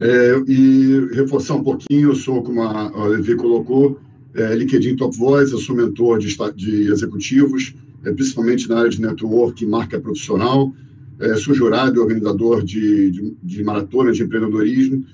é, 0.00 0.42
e 0.48 1.10
reforçar 1.12 1.54
um 1.54 1.62
pouquinho, 1.62 2.08
eu 2.08 2.16
sou, 2.16 2.42
como 2.42 2.60
a, 2.62 3.06
Levi 3.06 3.36
colocou, 3.36 4.00
é, 4.34 4.52
LinkedIn 4.56 4.96
Top 4.96 5.16
Voice, 5.16 5.52
eu 5.52 5.60
sou 5.60 5.76
mentor 5.76 6.18
de, 6.18 6.36
de 6.56 6.90
executivos, 6.90 7.72
é, 8.04 8.10
principalmente 8.10 8.68
na 8.68 8.78
área 8.80 8.90
de 8.90 9.00
network 9.00 9.62
e 9.62 9.68
marca 9.68 10.00
profissional, 10.00 10.74
é, 11.20 11.36
sou 11.36 11.54
jurado 11.54 11.98
e 11.98 12.00
organizador 12.00 12.64
de, 12.64 13.12
de, 13.12 13.36
de 13.40 13.62
maratona 13.62 14.10
de 14.10 14.24
empreendedorismo, 14.24 15.04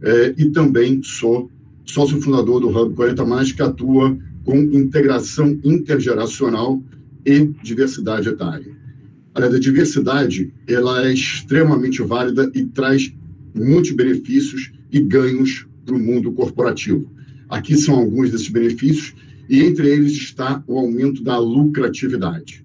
é, 0.00 0.32
e 0.38 0.48
também 0.50 1.02
sou 1.02 1.50
sócio 1.84 2.22
fundador 2.22 2.60
do 2.60 2.68
Hub 2.68 2.94
40 2.94 3.24
Mais, 3.24 3.50
que 3.50 3.62
atua 3.62 4.16
com 4.44 4.56
integração 4.58 5.58
intergeracional 5.64 6.82
e 7.24 7.46
diversidade 7.62 8.28
etária. 8.28 8.72
A 9.34 9.48
diversidade 9.58 10.52
ela 10.68 11.06
é 11.06 11.12
extremamente 11.12 12.02
válida 12.02 12.50
e 12.54 12.64
traz 12.66 13.12
muitos 13.54 13.90
benefícios 13.92 14.72
e 14.92 15.00
ganhos 15.00 15.66
para 15.84 15.96
o 15.96 15.98
mundo 15.98 16.32
corporativo. 16.32 17.10
Aqui 17.48 17.76
são 17.76 17.94
alguns 17.96 18.30
desses 18.30 18.48
benefícios 18.48 19.14
e 19.48 19.62
entre 19.62 19.88
eles 19.88 20.12
está 20.12 20.62
o 20.66 20.78
aumento 20.78 21.22
da 21.22 21.38
lucratividade. 21.38 22.64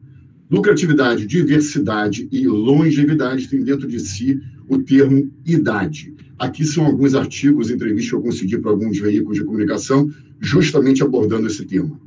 Lucratividade, 0.50 1.26
diversidade 1.26 2.28
e 2.32 2.48
longevidade 2.48 3.48
têm 3.48 3.64
dentro 3.64 3.88
de 3.88 4.00
si 4.00 4.42
o 4.68 4.80
termo 4.80 5.32
idade. 5.46 6.14
Aqui 6.40 6.64
são 6.64 6.86
alguns 6.86 7.16
artigos, 7.16 7.70
entrevistas 7.70 8.10
que 8.10 8.16
eu 8.16 8.22
consegui 8.22 8.58
para 8.58 8.72
alguns 8.72 8.98
veículos 8.98 9.38
de 9.38 9.44
comunicação, 9.44 10.10
justamente 10.40 11.04
abordando 11.04 11.48
esse 11.48 11.66
tema. 11.66 12.00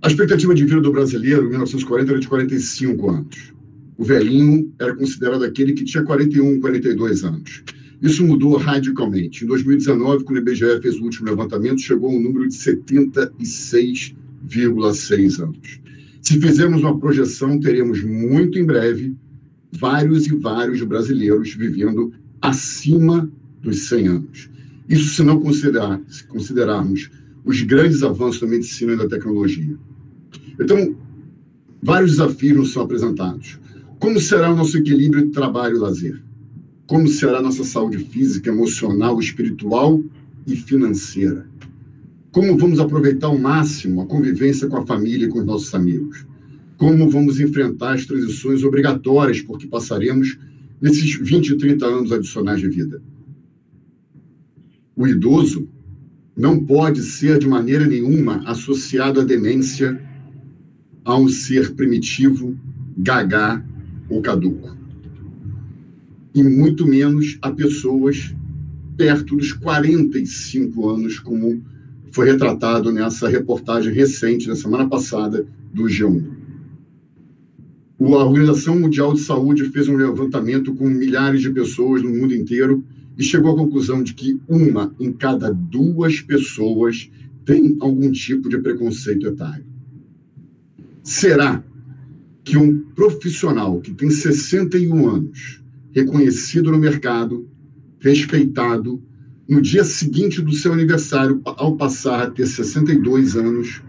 A 0.00 0.08
expectativa 0.08 0.54
de 0.54 0.64
vida 0.64 0.80
do 0.80 0.90
brasileiro 0.90 1.44
em 1.44 1.50
1940 1.50 2.10
era 2.10 2.20
de 2.20 2.28
45 2.28 3.10
anos. 3.10 3.52
O 3.98 4.04
velhinho 4.04 4.72
era 4.78 4.96
considerado 4.96 5.44
aquele 5.44 5.74
que 5.74 5.84
tinha 5.84 6.02
41, 6.02 6.58
42 6.60 7.22
anos. 7.22 7.62
Isso 8.02 8.26
mudou 8.26 8.56
radicalmente. 8.56 9.44
Em 9.44 9.46
2019, 9.46 10.24
quando 10.24 10.38
o 10.38 10.40
IBGE 10.40 10.80
fez 10.82 10.96
o 10.96 11.04
último 11.04 11.28
levantamento, 11.28 11.80
chegou 11.80 12.10
a 12.10 12.14
um 12.14 12.20
número 12.20 12.48
de 12.48 12.54
76,6 12.54 15.42
anos. 15.42 15.80
Se 16.22 16.40
fizermos 16.40 16.82
uma 16.82 16.98
projeção, 16.98 17.60
teremos 17.60 18.02
muito 18.02 18.58
em 18.58 18.64
breve 18.64 19.14
vários 19.72 20.26
e 20.26 20.34
vários 20.36 20.82
brasileiros 20.82 21.54
vivendo 21.54 22.12
acima 22.44 23.30
dos 23.62 23.88
100 23.88 24.08
anos. 24.08 24.50
Isso 24.86 25.14
se 25.14 25.22
não 25.22 25.40
considerar, 25.40 25.98
se 26.08 26.24
considerarmos 26.24 27.10
os 27.42 27.62
grandes 27.62 28.02
avanços 28.02 28.40
da 28.40 28.46
medicina 28.46 28.92
e 28.92 28.96
da 28.98 29.08
tecnologia. 29.08 29.76
Então, 30.60 30.94
vários 31.82 32.12
desafios 32.12 32.56
nos 32.56 32.72
são 32.72 32.82
apresentados. 32.82 33.58
Como 33.98 34.20
será 34.20 34.52
o 34.52 34.56
nosso 34.56 34.76
equilíbrio 34.76 35.30
trabalho 35.30 35.76
e 35.76 35.78
lazer? 35.78 36.22
Como 36.86 37.08
será 37.08 37.38
a 37.38 37.42
nossa 37.42 37.64
saúde 37.64 37.96
física, 37.98 38.50
emocional, 38.50 39.18
espiritual 39.18 40.02
e 40.46 40.54
financeira? 40.54 41.46
Como 42.30 42.58
vamos 42.58 42.78
aproveitar 42.78 43.28
ao 43.28 43.38
máximo 43.38 44.02
a 44.02 44.06
convivência 44.06 44.68
com 44.68 44.76
a 44.76 44.86
família 44.86 45.26
e 45.26 45.30
com 45.30 45.38
os 45.38 45.46
nossos 45.46 45.74
amigos? 45.74 46.26
Como 46.76 47.08
vamos 47.08 47.40
enfrentar 47.40 47.94
as 47.94 48.04
transições 48.04 48.62
obrigatórias 48.62 49.40
porque 49.40 49.66
passaremos 49.66 50.36
nesses 50.84 51.14
20, 51.18 51.56
30 51.56 51.86
anos 51.86 52.12
adicionais 52.12 52.60
de 52.60 52.68
vida? 52.68 53.00
O 54.94 55.06
idoso 55.06 55.66
não 56.36 56.62
pode 56.62 57.00
ser 57.00 57.38
de 57.38 57.48
maneira 57.48 57.86
nenhuma 57.86 58.42
associado 58.44 59.22
à 59.22 59.24
demência 59.24 59.98
a 61.02 61.16
um 61.16 61.26
ser 61.26 61.74
primitivo, 61.74 62.54
gagá 62.98 63.64
ou 64.10 64.20
caduco. 64.20 64.76
E 66.34 66.42
muito 66.42 66.86
menos 66.86 67.38
a 67.40 67.50
pessoas 67.50 68.34
perto 68.94 69.36
dos 69.36 69.54
45 69.54 70.90
anos, 70.90 71.18
como 71.18 71.62
foi 72.12 72.30
retratado 72.30 72.92
nessa 72.92 73.26
reportagem 73.26 73.90
recente, 73.90 74.48
na 74.48 74.54
semana 74.54 74.86
passada, 74.86 75.46
do 75.72 75.84
G1. 75.84 76.43
A 78.06 78.24
Organização 78.24 78.78
Mundial 78.78 79.14
de 79.14 79.20
Saúde 79.20 79.64
fez 79.70 79.88
um 79.88 79.96
levantamento 79.96 80.74
com 80.74 80.86
milhares 80.88 81.40
de 81.40 81.50
pessoas 81.50 82.02
no 82.02 82.10
mundo 82.10 82.34
inteiro 82.34 82.84
e 83.16 83.22
chegou 83.22 83.52
à 83.52 83.56
conclusão 83.56 84.02
de 84.02 84.12
que 84.12 84.38
uma 84.46 84.94
em 85.00 85.10
cada 85.10 85.50
duas 85.50 86.20
pessoas 86.20 87.10
tem 87.46 87.76
algum 87.80 88.12
tipo 88.12 88.48
de 88.48 88.58
preconceito 88.58 89.26
etário. 89.26 89.64
Será 91.02 91.64
que 92.44 92.58
um 92.58 92.78
profissional 92.94 93.80
que 93.80 93.92
tem 93.92 94.10
61 94.10 95.08
anos, 95.08 95.62
reconhecido 95.92 96.70
no 96.70 96.78
mercado, 96.78 97.48
respeitado, 97.98 99.02
no 99.48 99.62
dia 99.62 99.82
seguinte 99.82 100.42
do 100.42 100.52
seu 100.52 100.72
aniversário, 100.72 101.40
ao 101.44 101.76
passar 101.76 102.22
a 102.22 102.30
ter 102.30 102.46
62 102.46 103.34
anos, 103.34 103.82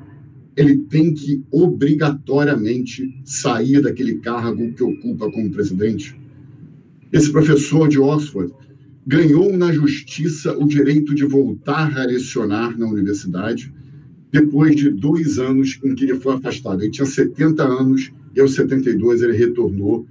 ele 0.55 0.77
tem 0.77 1.13
que 1.13 1.43
obrigatoriamente 1.51 3.13
sair 3.23 3.81
daquele 3.81 4.15
cargo 4.19 4.73
que 4.73 4.83
ocupa 4.83 5.29
como 5.31 5.51
presidente? 5.51 6.15
Esse 7.11 7.31
professor 7.31 7.87
de 7.87 7.99
Oxford 7.99 8.53
ganhou 9.05 9.55
na 9.55 9.71
justiça 9.71 10.57
o 10.57 10.67
direito 10.67 11.13
de 11.13 11.25
voltar 11.25 11.97
a 11.97 12.05
lecionar 12.05 12.77
na 12.77 12.87
universidade 12.87 13.71
depois 14.31 14.75
de 14.75 14.89
dois 14.89 15.37
anos 15.37 15.79
em 15.83 15.93
que 15.93 16.05
ele 16.05 16.15
foi 16.15 16.33
afastado. 16.33 16.81
Ele 16.81 16.91
tinha 16.91 17.05
70 17.05 17.63
anos 17.63 18.11
e 18.35 18.41
aos 18.41 18.53
72 18.55 19.21
ele 19.21 19.37
retornou 19.37 20.05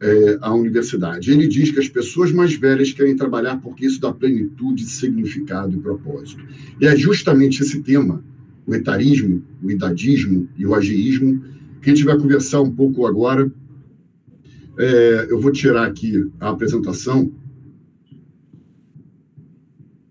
é, 0.00 0.38
à 0.42 0.52
universidade. 0.52 1.30
Ele 1.30 1.46
diz 1.46 1.70
que 1.70 1.78
as 1.78 1.88
pessoas 1.88 2.32
mais 2.32 2.54
velhas 2.54 2.92
querem 2.92 3.16
trabalhar 3.16 3.56
porque 3.58 3.86
isso 3.86 4.00
dá 4.00 4.12
plenitude, 4.12 4.84
significado 4.84 5.74
e 5.74 5.80
propósito. 5.80 6.44
E 6.80 6.86
é 6.86 6.96
justamente 6.96 7.62
esse 7.62 7.80
tema, 7.82 8.22
o 8.66 8.74
etarismo, 8.74 9.42
o 9.62 9.70
idadismo 9.70 10.48
e 10.56 10.66
o 10.66 10.74
ageísmo, 10.74 11.42
que 11.80 11.90
a 11.90 11.94
gente 11.94 12.04
vai 12.04 12.18
conversar 12.18 12.60
um 12.62 12.70
pouco 12.70 13.06
agora. 13.06 13.50
É, 14.78 15.26
eu 15.30 15.40
vou 15.40 15.52
tirar 15.52 15.86
aqui 15.86 16.28
a 16.40 16.50
apresentação 16.50 17.32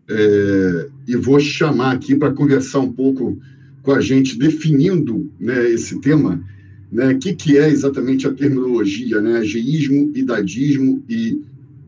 é, 0.09 0.87
e 1.07 1.15
vou 1.15 1.39
chamar 1.39 1.91
aqui 1.91 2.15
para 2.15 2.31
conversar 2.31 2.79
um 2.79 2.91
pouco 2.91 3.37
com 3.81 3.91
a 3.91 4.01
gente, 4.01 4.37
definindo 4.37 5.31
né, 5.39 5.69
esse 5.69 5.99
tema, 5.99 6.43
né, 6.91 7.13
o 7.13 7.19
que, 7.19 7.33
que 7.33 7.57
é 7.57 7.69
exatamente 7.69 8.27
a 8.27 8.33
terminologia, 8.33 9.21
né, 9.21 9.37
ageísmo, 9.37 10.11
idadismo 10.15 11.03
e, 11.07 11.41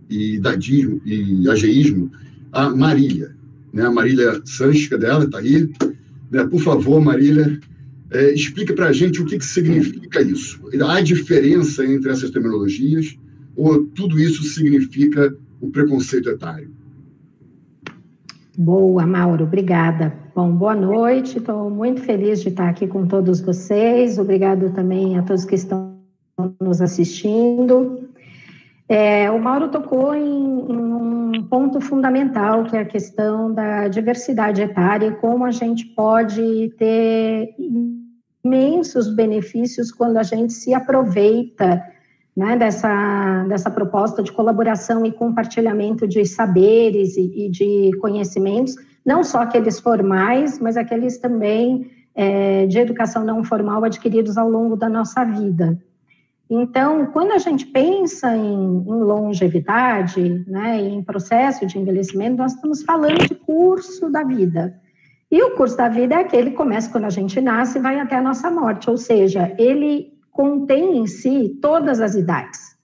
e 0.10 0.36
idadismo 0.36 1.02
e 1.04 1.50
ageísmo, 1.50 2.12
a 2.52 2.70
Marília. 2.70 3.36
Né, 3.74 3.84
a 3.84 3.92
Marília 3.92 4.42
Sanches, 4.46 4.92
é 4.92 4.98
dela, 4.98 5.26
está 5.26 5.40
aí. 5.40 5.70
Né, 6.32 6.46
por 6.46 6.62
favor, 6.62 7.02
Marília, 7.02 7.60
é, 8.12 8.34
explica 8.34 8.74
para 8.74 8.88
a 8.88 8.94
gente 8.94 9.22
o 9.22 9.26
que, 9.26 9.38
que 9.38 9.46
significa 9.46 10.22
isso. 10.22 10.62
Há 10.88 11.02
diferença 11.02 11.86
entre 11.86 12.12
essas 12.12 12.32
terminologias 12.32 13.18
ou 13.56 13.86
tudo 13.88 14.20
isso 14.20 14.44
significa 14.44 15.36
o 15.60 15.70
preconceito 15.70 16.30
etário? 16.30 16.72
Boa, 18.58 19.06
Mauro, 19.06 19.44
obrigada. 19.44 20.14
Bom, 20.36 20.52
boa 20.52 20.76
noite, 20.76 21.38
estou 21.38 21.70
muito 21.70 22.02
feliz 22.02 22.42
de 22.42 22.50
estar 22.50 22.70
aqui 22.70 22.88
com 22.88 23.06
todos 23.06 23.42
vocês. 23.42 24.18
Obrigado 24.18 24.72
também 24.72 25.18
a 25.18 25.24
todos 25.24 25.46
que 25.46 25.56
estão 25.56 25.98
nos 26.62 26.82
assistindo. 26.82 28.07
É, 28.90 29.30
o 29.30 29.40
Mauro 29.40 29.68
tocou 29.70 30.16
em, 30.16 30.22
em, 30.24 30.94
um 30.94 31.44
ponto 31.50 31.82
fundamental, 31.82 32.64
que 32.64 32.76
é 32.76 32.80
a 32.80 32.86
questão 32.86 33.54
da 33.54 33.88
diversidade 33.90 34.62
etária 34.62 35.08
e 35.08 35.16
como 35.16 35.44
a 35.44 35.52
gente 35.52 35.86
pode 35.88 36.74
ter 36.78 37.54
imensos 38.44 39.14
benefícios 39.14 39.92
quando 39.92 40.18
a 40.18 40.24
gente 40.24 40.54
se 40.54 40.74
aproveita 40.74 41.84
né, 42.36 42.56
dessa, 42.56 43.46
dessa 43.50 43.70
proposta 43.70 44.24
de 44.24 44.32
colaboração 44.32 45.06
e 45.06 45.12
compartilhamento 45.12 46.08
de 46.08 46.24
saberes 46.24 47.18
e, 47.18 47.46
e 47.46 47.50
de 47.50 47.92
conhecimentos, 48.00 48.76
não 49.06 49.24
só 49.24 49.40
aqueles 49.42 49.80
formais, 49.80 50.60
mas 50.60 50.78
aqueles 50.78 51.18
também 51.18 51.92
é, 52.16 52.66
de 52.68 52.80
educação 52.80 53.26
não 53.26 53.44
formal 53.44 53.84
adquiridos 53.84 54.38
ao 54.38 54.50
longo 54.50 54.78
da 54.78 54.88
nossa 54.88 55.26
vida. 55.26 55.78
Então, 56.50 57.08
quando 57.08 57.32
a 57.34 57.38
gente 57.38 57.66
pensa 57.66 58.36
em, 58.36 58.44
em 58.44 59.04
longevidade, 59.04 60.46
né, 60.48 60.80
em 60.80 61.04
processo 61.04 61.66
de 61.66 61.78
envelhecimento, 61.78 62.38
nós 62.38 62.54
estamos 62.54 62.84
falando 62.84 63.28
de 63.28 63.36
curso 63.36 64.10
da 64.10 64.24
vida. 64.24 64.80
E 65.30 65.44
o 65.44 65.56
curso 65.56 65.76
da 65.76 65.90
vida 65.90 66.16
é 66.16 66.20
aquele 66.20 66.52
que 66.52 66.56
começa 66.56 66.90
quando 66.90 67.04
a 67.04 67.10
gente 67.10 67.42
nasce 67.42 67.78
e 67.78 67.82
vai 67.82 68.00
até 68.00 68.16
a 68.16 68.22
nossa 68.22 68.50
morte, 68.50 68.90
ou 68.90 68.98
seja, 68.98 69.54
ele 69.58 70.14
contém 70.32 71.00
em 71.00 71.08
si 71.08 71.58
todas 71.62 72.00
as 72.00 72.16
idades. 72.16 72.78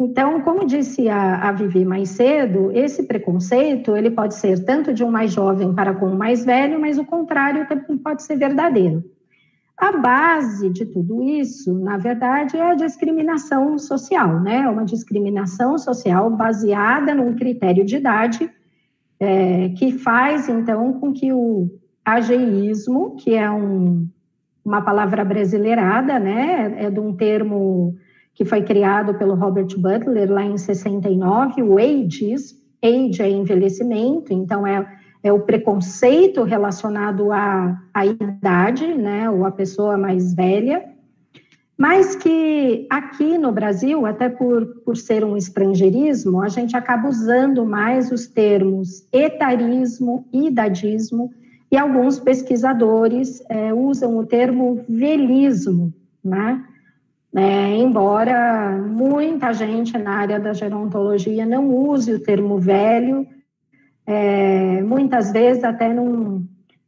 Então, 0.00 0.40
como 0.40 0.66
disse 0.66 1.08
a, 1.08 1.48
a 1.48 1.52
Vivi 1.52 1.84
mais 1.84 2.08
cedo, 2.08 2.72
esse 2.72 3.02
preconceito 3.02 3.94
ele 3.94 4.10
pode 4.10 4.34
ser 4.34 4.64
tanto 4.64 4.94
de 4.94 5.04
um 5.04 5.10
mais 5.10 5.30
jovem 5.30 5.74
para 5.74 5.94
com 5.94 6.06
um 6.06 6.16
mais 6.16 6.44
velho, 6.44 6.80
mas 6.80 6.98
o 6.98 7.04
contrário 7.04 7.68
também 7.68 7.98
pode 7.98 8.22
ser 8.22 8.36
verdadeiro. 8.36 9.04
A 9.80 9.92
base 9.96 10.68
de 10.68 10.84
tudo 10.84 11.22
isso, 11.22 11.72
na 11.72 11.96
verdade, 11.96 12.54
é 12.54 12.70
a 12.70 12.74
discriminação 12.74 13.78
social, 13.78 14.38
né? 14.38 14.68
Uma 14.68 14.84
discriminação 14.84 15.78
social 15.78 16.28
baseada 16.28 17.14
num 17.14 17.34
critério 17.34 17.82
de 17.82 17.96
idade 17.96 18.50
é, 19.18 19.70
que 19.70 19.92
faz, 19.92 20.50
então, 20.50 20.92
com 21.00 21.14
que 21.14 21.32
o 21.32 21.70
ageísmo, 22.04 23.16
que 23.16 23.34
é 23.34 23.50
um, 23.50 24.06
uma 24.62 24.82
palavra 24.82 25.24
brasileirada, 25.24 26.18
né? 26.18 26.84
É 26.84 26.90
de 26.90 27.00
um 27.00 27.16
termo 27.16 27.96
que 28.34 28.44
foi 28.44 28.62
criado 28.62 29.14
pelo 29.14 29.34
Robert 29.34 29.74
Butler 29.78 30.30
lá 30.30 30.44
em 30.44 30.58
69, 30.58 31.62
o 31.62 31.78
ageism, 31.78 32.58
age 32.82 33.22
é 33.22 33.30
envelhecimento, 33.30 34.30
então 34.30 34.66
é, 34.66 34.86
é 35.22 35.32
o 35.32 35.40
preconceito 35.40 36.42
relacionado 36.42 37.30
à, 37.32 37.80
à 37.92 38.06
idade, 38.06 38.86
né, 38.94 39.28
ou 39.30 39.44
à 39.44 39.50
pessoa 39.50 39.96
mais 39.96 40.34
velha, 40.34 40.84
mas 41.76 42.14
que 42.14 42.86
aqui 42.90 43.38
no 43.38 43.50
Brasil, 43.50 44.04
até 44.04 44.28
por, 44.28 44.66
por 44.84 44.96
ser 44.98 45.24
um 45.24 45.34
estrangeirismo, 45.34 46.42
a 46.42 46.48
gente 46.48 46.76
acaba 46.76 47.08
usando 47.08 47.64
mais 47.64 48.12
os 48.12 48.26
termos 48.26 49.06
etarismo, 49.10 50.26
idadismo, 50.30 51.32
e 51.72 51.78
alguns 51.78 52.18
pesquisadores 52.18 53.42
é, 53.48 53.72
usam 53.72 54.18
o 54.18 54.26
termo 54.26 54.84
velismo, 54.88 55.92
né? 56.22 56.62
É, 57.34 57.76
embora 57.76 58.72
muita 58.76 59.52
gente 59.52 59.96
na 59.96 60.16
área 60.16 60.40
da 60.40 60.52
gerontologia 60.52 61.46
não 61.46 61.70
use 61.70 62.12
o 62.12 62.20
termo 62.20 62.58
velho, 62.58 63.26
é, 64.06 64.82
muitas 64.82 65.32
vezes 65.32 65.64
até 65.64 65.92
num, 65.92 66.44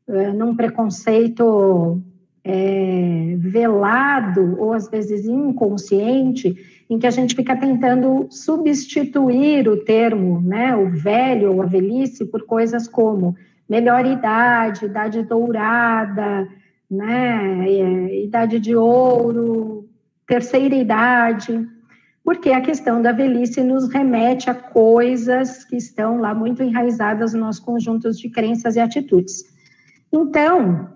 é, 0.08 0.32
num 0.32 0.56
preconceito 0.56 2.00
é, 2.44 3.34
velado 3.38 4.56
ou 4.58 4.72
às 4.72 4.88
vezes 4.88 5.26
inconsciente, 5.26 6.56
em 6.88 6.98
que 6.98 7.06
a 7.06 7.10
gente 7.10 7.34
fica 7.34 7.56
tentando 7.56 8.26
substituir 8.30 9.68
o 9.68 9.78
termo, 9.78 10.40
né, 10.40 10.76
o 10.76 10.90
velho 10.90 11.54
ou 11.54 11.62
a 11.62 11.66
velhice, 11.66 12.24
por 12.26 12.44
coisas 12.44 12.86
como 12.88 13.36
melhor 13.68 14.04
idade, 14.04 14.84
idade 14.84 15.22
dourada, 15.22 16.46
né, 16.90 17.66
é, 17.66 18.24
idade 18.24 18.60
de 18.60 18.76
ouro, 18.76 19.88
terceira 20.26 20.74
idade, 20.74 21.66
porque 22.24 22.50
a 22.50 22.60
questão 22.60 23.02
da 23.02 23.12
velhice 23.12 23.62
nos 23.62 23.88
remete 23.88 24.48
a 24.48 24.54
coisas 24.54 25.64
que 25.64 25.76
estão 25.76 26.18
lá 26.18 26.34
muito 26.34 26.62
enraizadas 26.62 27.34
nos 27.34 27.58
conjuntos 27.58 28.18
de 28.18 28.30
crenças 28.30 28.76
e 28.76 28.80
atitudes. 28.80 29.44
Então, 30.12 30.88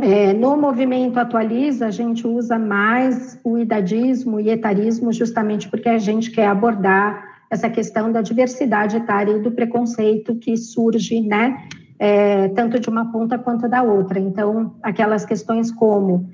é, 0.00 0.32
no 0.32 0.56
movimento 0.56 1.18
Atualiza, 1.18 1.86
a 1.86 1.90
gente 1.90 2.26
usa 2.26 2.58
mais 2.58 3.38
o 3.44 3.58
idadismo 3.58 4.40
e 4.40 4.48
etarismo 4.48 5.12
justamente 5.12 5.68
porque 5.68 5.88
a 5.88 5.98
gente 5.98 6.30
quer 6.30 6.46
abordar 6.46 7.22
essa 7.50 7.68
questão 7.68 8.10
da 8.10 8.22
diversidade 8.22 8.96
etária 8.96 9.36
e 9.36 9.40
do 9.40 9.52
preconceito 9.52 10.34
que 10.36 10.56
surge, 10.56 11.20
né, 11.20 11.66
é, 11.98 12.48
tanto 12.48 12.80
de 12.80 12.88
uma 12.88 13.12
ponta 13.12 13.38
quanto 13.38 13.68
da 13.68 13.82
outra. 13.82 14.18
Então, 14.18 14.74
aquelas 14.82 15.26
questões 15.26 15.70
como 15.70 16.30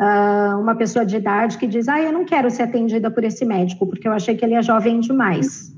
uh, 0.00 0.60
uma 0.60 0.74
pessoa 0.74 1.04
de 1.04 1.16
idade 1.16 1.58
que 1.58 1.66
diz: 1.66 1.88
Ah, 1.88 2.00
eu 2.00 2.12
não 2.12 2.24
quero 2.24 2.50
ser 2.50 2.62
atendida 2.62 3.10
por 3.10 3.24
esse 3.24 3.44
médico, 3.44 3.86
porque 3.86 4.06
eu 4.06 4.12
achei 4.12 4.36
que 4.36 4.44
ele 4.44 4.54
é 4.54 4.62
jovem 4.62 5.00
demais. 5.00 5.74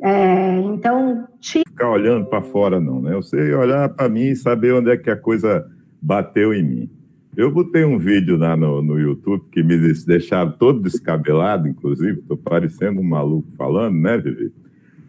É, 0.00 0.60
então. 0.60 1.26
Te... 1.40 1.62
Ficar 1.66 1.90
olhando 1.90 2.26
para 2.26 2.42
fora, 2.42 2.80
não, 2.80 3.00
né? 3.00 3.14
Eu 3.14 3.22
sei 3.22 3.54
olhar 3.54 3.88
para 3.88 4.08
mim 4.08 4.28
e 4.28 4.36
saber 4.36 4.74
onde 4.74 4.90
é 4.90 4.96
que 4.96 5.10
a 5.10 5.16
coisa 5.16 5.66
bateu 6.00 6.52
em 6.52 6.62
mim. 6.62 6.90
Eu 7.36 7.50
botei 7.50 7.84
um 7.84 7.98
vídeo 7.98 8.36
lá 8.36 8.56
no, 8.56 8.80
no 8.80 8.98
YouTube 8.98 9.44
que 9.50 9.62
me 9.62 9.76
deixaram 10.04 10.52
todo 10.52 10.80
descabelado, 10.80 11.66
inclusive, 11.66 12.20
estou 12.20 12.36
parecendo 12.36 13.00
um 13.00 13.04
maluco 13.04 13.48
falando, 13.56 13.96
né, 13.96 14.16
Vivi? 14.18 14.52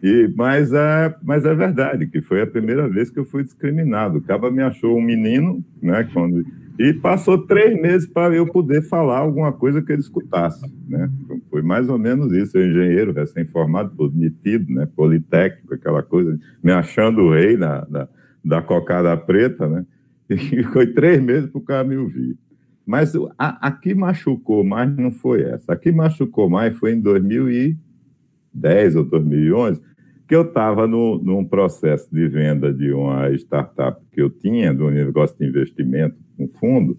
E, 0.02 0.32
mas, 0.34 0.72
é, 0.72 1.14
mas 1.22 1.44
é 1.44 1.54
verdade 1.54 2.06
que 2.06 2.20
foi 2.20 2.42
a 2.42 2.46
primeira 2.46 2.88
vez 2.88 3.10
que 3.10 3.18
eu 3.18 3.24
fui 3.24 3.44
discriminado. 3.44 4.18
O 4.18 4.22
Caba 4.22 4.50
me 4.50 4.62
achou 4.62 4.96
um 4.96 5.00
menino, 5.00 5.64
né, 5.80 6.08
quando 6.12 6.44
e 6.78 6.92
passou 6.92 7.38
três 7.46 7.80
meses 7.80 8.06
para 8.06 8.34
eu 8.34 8.46
poder 8.46 8.82
falar 8.82 9.18
alguma 9.18 9.52
coisa 9.52 9.80
que 9.80 9.92
ele 9.92 10.00
escutasse. 10.00 10.70
Né? 10.88 11.10
Foi 11.48 11.62
mais 11.62 11.88
ou 11.88 11.98
menos 11.98 12.32
isso. 12.32 12.58
Eu, 12.58 12.68
engenheiro, 12.68 13.12
recém-formado, 13.12 14.12
metido, 14.14 14.72
né? 14.72 14.86
politécnico, 14.94 15.74
aquela 15.74 16.02
coisa, 16.02 16.38
me 16.62 16.72
achando 16.72 17.22
o 17.22 17.32
rei 17.32 17.56
da, 17.56 17.80
da, 17.84 18.08
da 18.44 18.62
cocada 18.62 19.16
preta. 19.16 19.68
Né? 19.68 19.86
E 20.28 20.62
foi 20.64 20.88
três 20.88 21.22
meses 21.22 21.48
para 21.48 21.58
o 21.58 21.64
cara 21.64 21.84
me 21.84 21.96
ouvir. 21.96 22.36
Mas 22.84 23.14
a, 23.38 23.68
a 23.68 23.70
que 23.72 23.94
machucou 23.94 24.64
mais 24.64 24.94
não 24.96 25.10
foi 25.10 25.42
essa. 25.42 25.72
A 25.72 25.76
que 25.76 25.90
machucou 25.90 26.50
mais 26.50 26.76
foi 26.76 26.92
em 26.92 27.00
2010 27.00 28.96
ou 28.96 29.04
2011, 29.04 29.80
que 30.26 30.34
eu 30.34 30.42
estava 30.42 30.86
num 30.86 31.44
processo 31.44 32.12
de 32.12 32.26
venda 32.26 32.72
de 32.72 32.92
uma 32.92 33.30
startup 33.32 34.00
que 34.12 34.20
eu 34.20 34.28
tinha, 34.28 34.74
de 34.74 34.82
um 34.82 34.90
negócio 34.90 35.36
de 35.38 35.46
investimento 35.46 36.16
com 36.36 36.48
fundo, 36.58 36.98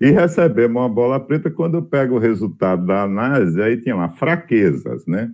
e 0.00 0.10
recebemos 0.10 0.76
uma 0.76 0.88
bola 0.88 1.18
preta 1.18 1.50
quando 1.50 1.74
eu 1.78 1.82
pego 1.82 2.14
o 2.14 2.20
resultado 2.20 2.86
da 2.86 3.02
análise, 3.02 3.60
aí 3.60 3.76
tinha 3.76 3.96
lá, 3.96 4.08
fraquezas, 4.08 5.04
né? 5.06 5.32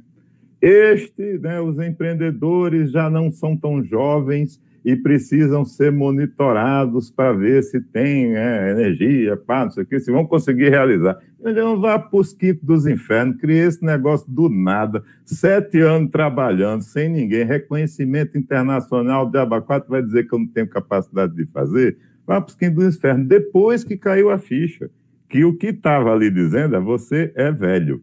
Este, 0.60 1.38
né, 1.38 1.60
os 1.60 1.78
empreendedores 1.78 2.90
já 2.90 3.10
não 3.10 3.30
são 3.30 3.54
tão 3.54 3.84
jovens 3.84 4.58
e 4.84 4.94
precisam 4.94 5.64
ser 5.64 5.90
monitorados 5.90 7.10
para 7.10 7.32
ver 7.32 7.62
se 7.62 7.80
tem 7.80 8.36
é, 8.36 8.70
energia, 8.70 9.36
pá, 9.36 9.64
não 9.64 9.70
sei 9.70 9.82
o 9.82 9.86
que, 9.86 9.98
se 9.98 10.12
vão 10.12 10.26
conseguir 10.26 10.68
realizar. 10.68 11.18
Então, 11.40 11.80
vá 11.80 11.98
para 11.98 12.18
os 12.18 12.34
quintos 12.34 12.62
dos 12.62 12.86
infernos, 12.86 13.40
criei 13.40 13.66
esse 13.66 13.82
negócio 13.82 14.30
do 14.30 14.48
nada, 14.50 15.02
sete 15.24 15.80
anos 15.80 16.10
trabalhando, 16.10 16.82
sem 16.82 17.08
ninguém, 17.08 17.44
reconhecimento 17.44 18.36
internacional 18.36 19.28
de 19.30 19.38
abacate 19.38 19.88
vai 19.88 20.02
dizer 20.02 20.28
que 20.28 20.34
eu 20.34 20.38
não 20.38 20.46
tenho 20.48 20.68
capacidade 20.68 21.34
de 21.34 21.46
fazer? 21.46 21.96
Vá 22.26 22.40
para 22.40 22.50
os 22.50 22.54
quintos 22.54 22.84
dos 22.84 22.96
infernos, 22.96 23.26
depois 23.26 23.84
que 23.84 23.96
caiu 23.96 24.30
a 24.30 24.38
ficha, 24.38 24.90
que 25.28 25.44
o 25.44 25.56
que 25.56 25.68
estava 25.68 26.12
ali 26.12 26.30
dizendo 26.30 26.76
é 26.76 26.80
você 26.80 27.32
é 27.34 27.50
velho 27.50 28.02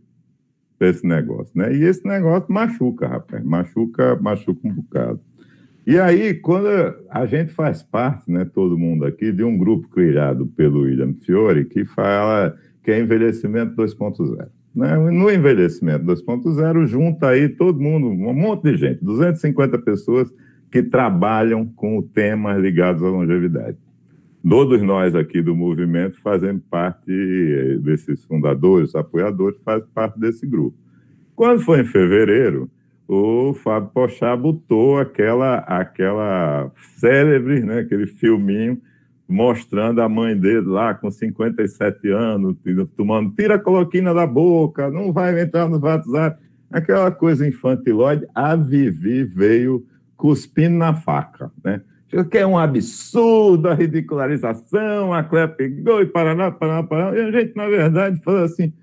esse 0.79 1.05
negócio, 1.05 1.51
né? 1.55 1.73
E 1.73 1.83
esse 1.83 2.05
negócio 2.07 2.51
machuca, 2.51 3.07
rapaz, 3.07 3.43
machuca, 3.43 4.15
machuca 4.19 4.67
um 4.67 4.73
bocado. 4.73 5.19
E 5.85 5.99
aí, 5.99 6.35
quando 6.35 6.67
a 7.09 7.25
gente 7.25 7.51
faz 7.51 7.81
parte, 7.81 8.31
né, 8.31 8.45
todo 8.45 8.77
mundo 8.77 9.05
aqui, 9.05 9.31
de 9.31 9.43
um 9.43 9.57
grupo 9.57 9.87
criado 9.89 10.45
pelo 10.45 10.81
William 10.81 11.13
Fiore, 11.13 11.65
que 11.65 11.85
fala 11.85 12.55
que 12.83 12.91
é 12.91 12.99
envelhecimento 12.99 13.75
2.0. 13.75 14.47
Né? 14.75 14.95
No 14.95 15.29
envelhecimento 15.29 16.05
2.0, 16.05 16.85
junta 16.85 17.29
aí 17.29 17.49
todo 17.49 17.79
mundo, 17.79 18.07
um 18.07 18.33
monte 18.33 18.71
de 18.71 18.77
gente, 18.77 19.03
250 19.03 19.77
pessoas 19.79 20.31
que 20.71 20.83
trabalham 20.83 21.65
com 21.65 21.97
o 21.97 22.03
tema 22.03 22.55
ligados 22.57 23.03
à 23.03 23.09
longevidade. 23.09 23.77
Todos 24.47 24.81
nós 24.81 25.13
aqui 25.13 25.41
do 25.41 25.55
movimento 25.55 26.19
fazemos 26.21 26.63
parte 26.69 27.11
desses 27.79 28.23
fundadores, 28.23 28.95
apoiadores, 28.95 29.59
fazem 29.63 29.87
parte 29.93 30.19
desse 30.19 30.47
grupo. 30.47 30.75
Quando 31.35 31.61
foi 31.61 31.81
em 31.81 31.85
fevereiro, 31.85 32.69
o 33.13 33.53
Fábio 33.53 33.89
Pochá 33.93 34.37
botou 34.37 34.97
aquela, 34.97 35.57
aquela 35.59 36.71
célebre, 36.95 37.59
né, 37.59 37.79
aquele 37.79 38.07
filminho 38.07 38.81
mostrando 39.27 40.01
a 40.01 40.07
mãe 40.07 40.37
dele 40.37 40.67
lá 40.67 40.93
com 40.93 41.11
57 41.11 42.09
anos, 42.09 42.55
tomando, 42.95 43.33
tira 43.35 43.55
a 43.55 43.59
coloquina 43.59 44.13
da 44.13 44.25
boca, 44.25 44.89
não 44.89 45.11
vai 45.11 45.41
entrar 45.41 45.67
no 45.67 45.77
WhatsApp, 45.77 46.41
aquela 46.71 47.11
coisa 47.11 47.45
infantilóide. 47.45 48.25
A 48.33 48.55
Vivi 48.55 49.23
veio 49.23 49.85
cuspindo 50.15 50.77
na 50.77 50.93
faca, 50.93 51.51
né? 51.63 51.81
Que 52.29 52.39
é 52.39 52.47
um 52.47 52.57
absurdo 52.57 53.69
a 53.69 53.73
ridicularização, 53.73 55.13
a 55.13 55.23
Clé 55.23 55.47
pegou 55.47 56.01
e 56.01 56.05
paraná, 56.05 56.51
paraná, 56.51 56.83
paraná. 56.83 57.17
E 57.17 57.21
a 57.21 57.31
gente, 57.31 57.55
na 57.55 57.67
verdade, 57.67 58.21
falou 58.21 58.43
assim: 58.43 58.73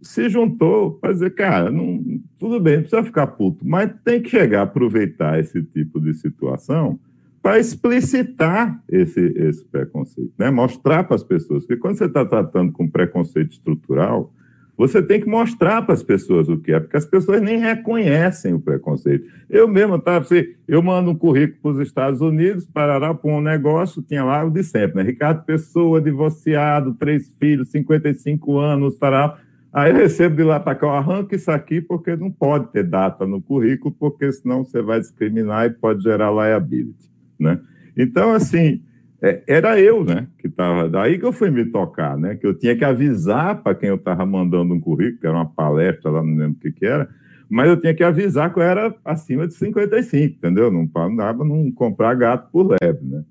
se 0.00 0.28
juntou 0.28 0.92
para 0.92 1.12
dizer, 1.12 1.34
cara, 1.34 1.70
não, 1.70 2.20
tudo 2.38 2.60
bem, 2.60 2.74
não 2.74 2.82
precisa 2.82 3.02
ficar 3.02 3.26
puto, 3.28 3.66
mas 3.66 3.90
tem 4.04 4.22
que 4.22 4.30
chegar 4.30 4.60
a 4.60 4.62
aproveitar 4.62 5.38
esse 5.38 5.62
tipo 5.62 6.00
de 6.00 6.14
situação 6.14 6.98
para 7.42 7.58
explicitar 7.58 8.82
esse, 8.88 9.20
esse 9.36 9.64
preconceito, 9.64 10.32
né? 10.38 10.50
mostrar 10.50 11.04
para 11.04 11.16
as 11.16 11.22
pessoas. 11.22 11.64
Porque 11.64 11.80
quando 11.80 11.96
você 11.96 12.04
está 12.04 12.24
tratando 12.24 12.72
com 12.72 12.88
preconceito 12.88 13.52
estrutural, 13.52 14.32
você 14.76 15.02
tem 15.02 15.20
que 15.20 15.28
mostrar 15.28 15.82
para 15.82 15.94
as 15.94 16.04
pessoas 16.04 16.48
o 16.48 16.56
que 16.56 16.72
é, 16.72 16.78
porque 16.78 16.96
as 16.96 17.04
pessoas 17.04 17.40
nem 17.42 17.58
reconhecem 17.58 18.54
o 18.54 18.60
preconceito. 18.60 19.28
Eu 19.50 19.66
mesmo, 19.66 19.98
tá, 19.98 20.18
assim, 20.18 20.44
eu 20.68 20.80
mando 20.80 21.10
um 21.10 21.16
currículo 21.16 21.58
para 21.60 21.70
os 21.72 21.78
Estados 21.80 22.20
Unidos, 22.20 22.64
para 22.64 23.12
para 23.12 23.30
um 23.30 23.40
negócio, 23.40 24.02
tinha 24.02 24.22
lá 24.22 24.44
o 24.44 24.50
de 24.50 24.62
sempre, 24.62 24.98
né? 24.98 25.02
Ricardo 25.02 25.44
Pessoa, 25.44 26.00
divorciado, 26.00 26.94
três 26.94 27.34
filhos, 27.40 27.70
55 27.70 28.56
anos, 28.56 28.96
tará. 28.96 29.36
Aí 29.78 29.92
recebo 29.92 30.34
de 30.34 30.42
lá 30.42 30.58
para 30.58 30.74
cá, 30.74 30.88
eu 30.88 30.90
arranco 30.90 31.36
isso 31.36 31.52
aqui, 31.52 31.80
porque 31.80 32.16
não 32.16 32.32
pode 32.32 32.66
ter 32.72 32.82
data 32.82 33.24
no 33.24 33.40
currículo, 33.40 33.94
porque 33.96 34.32
senão 34.32 34.64
você 34.64 34.82
vai 34.82 34.98
discriminar 34.98 35.66
e 35.66 35.70
pode 35.70 36.02
gerar 36.02 36.32
liability, 36.32 37.08
né? 37.38 37.60
Então, 37.96 38.32
assim, 38.32 38.82
é, 39.22 39.40
era 39.46 39.80
eu, 39.80 40.04
né, 40.04 40.26
que 40.36 40.48
estava. 40.48 40.88
Daí 40.88 41.16
que 41.16 41.24
eu 41.24 41.32
fui 41.32 41.48
me 41.52 41.64
tocar, 41.64 42.18
né, 42.18 42.34
que 42.34 42.44
eu 42.44 42.54
tinha 42.54 42.74
que 42.74 42.84
avisar 42.84 43.62
para 43.62 43.72
quem 43.72 43.88
eu 43.88 43.94
estava 43.94 44.26
mandando 44.26 44.74
um 44.74 44.80
currículo, 44.80 45.20
que 45.20 45.26
era 45.28 45.36
uma 45.36 45.48
palestra 45.48 46.10
lá, 46.10 46.24
não 46.24 46.36
lembro 46.36 46.56
o 46.56 46.60
que, 46.60 46.72
que 46.72 46.84
era, 46.84 47.08
mas 47.48 47.68
eu 47.68 47.80
tinha 47.80 47.94
que 47.94 48.02
avisar 48.02 48.52
que 48.52 48.58
eu 48.58 48.64
era 48.64 48.92
acima 49.04 49.46
de 49.46 49.54
55, 49.54 50.38
entendeu? 50.38 50.72
Não 50.72 50.90
dava 51.14 51.44
não 51.44 51.70
comprar 51.70 52.16
gato 52.16 52.50
por 52.50 52.76
leve, 52.82 53.04
né? 53.04 53.22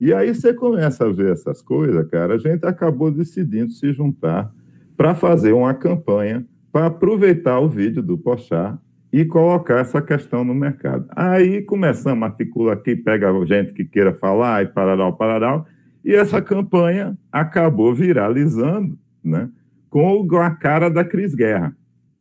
E 0.00 0.12
aí 0.12 0.34
você 0.34 0.52
começa 0.52 1.06
a 1.06 1.12
ver 1.12 1.30
essas 1.30 1.62
coisas, 1.62 2.04
cara. 2.10 2.34
A 2.34 2.38
gente 2.38 2.66
acabou 2.66 3.12
decidindo 3.12 3.70
se 3.70 3.92
juntar 3.92 4.52
para 4.96 5.14
fazer 5.14 5.52
uma 5.52 5.74
campanha 5.74 6.44
para 6.72 6.86
aproveitar 6.86 7.60
o 7.60 7.68
vídeo 7.68 8.02
do 8.02 8.18
Pochá 8.18 8.78
e 9.12 9.24
colocar 9.24 9.78
essa 9.78 10.02
questão 10.02 10.44
no 10.44 10.52
mercado. 10.52 11.06
Aí 11.14 11.62
começamos 11.62 12.24
a 12.24 12.26
articular 12.26 12.72
aqui, 12.72 12.96
pega 12.96 13.30
gente 13.46 13.72
que 13.72 13.84
queira 13.84 14.12
falar 14.12 14.64
e 14.64 14.66
parará, 14.66 15.12
parará, 15.12 15.64
e 16.04 16.12
essa 16.12 16.42
campanha 16.42 17.16
acabou 17.30 17.94
viralizando, 17.94 18.98
né, 19.22 19.48
com 19.88 20.26
a 20.36 20.50
cara 20.50 20.88
da 20.88 21.04
Cris 21.04 21.32
Guerra, 21.32 21.76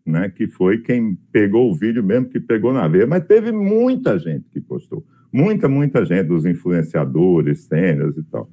né, 0.05 0.29
que 0.29 0.47
foi 0.47 0.77
quem 0.77 1.17
pegou 1.31 1.71
o 1.71 1.75
vídeo 1.75 2.03
mesmo, 2.03 2.29
que 2.29 2.39
pegou 2.39 2.71
na 2.71 2.87
veia, 2.87 3.07
mas 3.07 3.25
teve 3.25 3.51
muita 3.51 4.19
gente 4.19 4.45
que 4.51 4.61
postou, 4.61 5.03
muita, 5.31 5.67
muita 5.67 6.05
gente, 6.05 6.27
dos 6.27 6.45
influenciadores, 6.45 7.63
cenas 7.63 8.15
e 8.15 8.23
tal. 8.23 8.47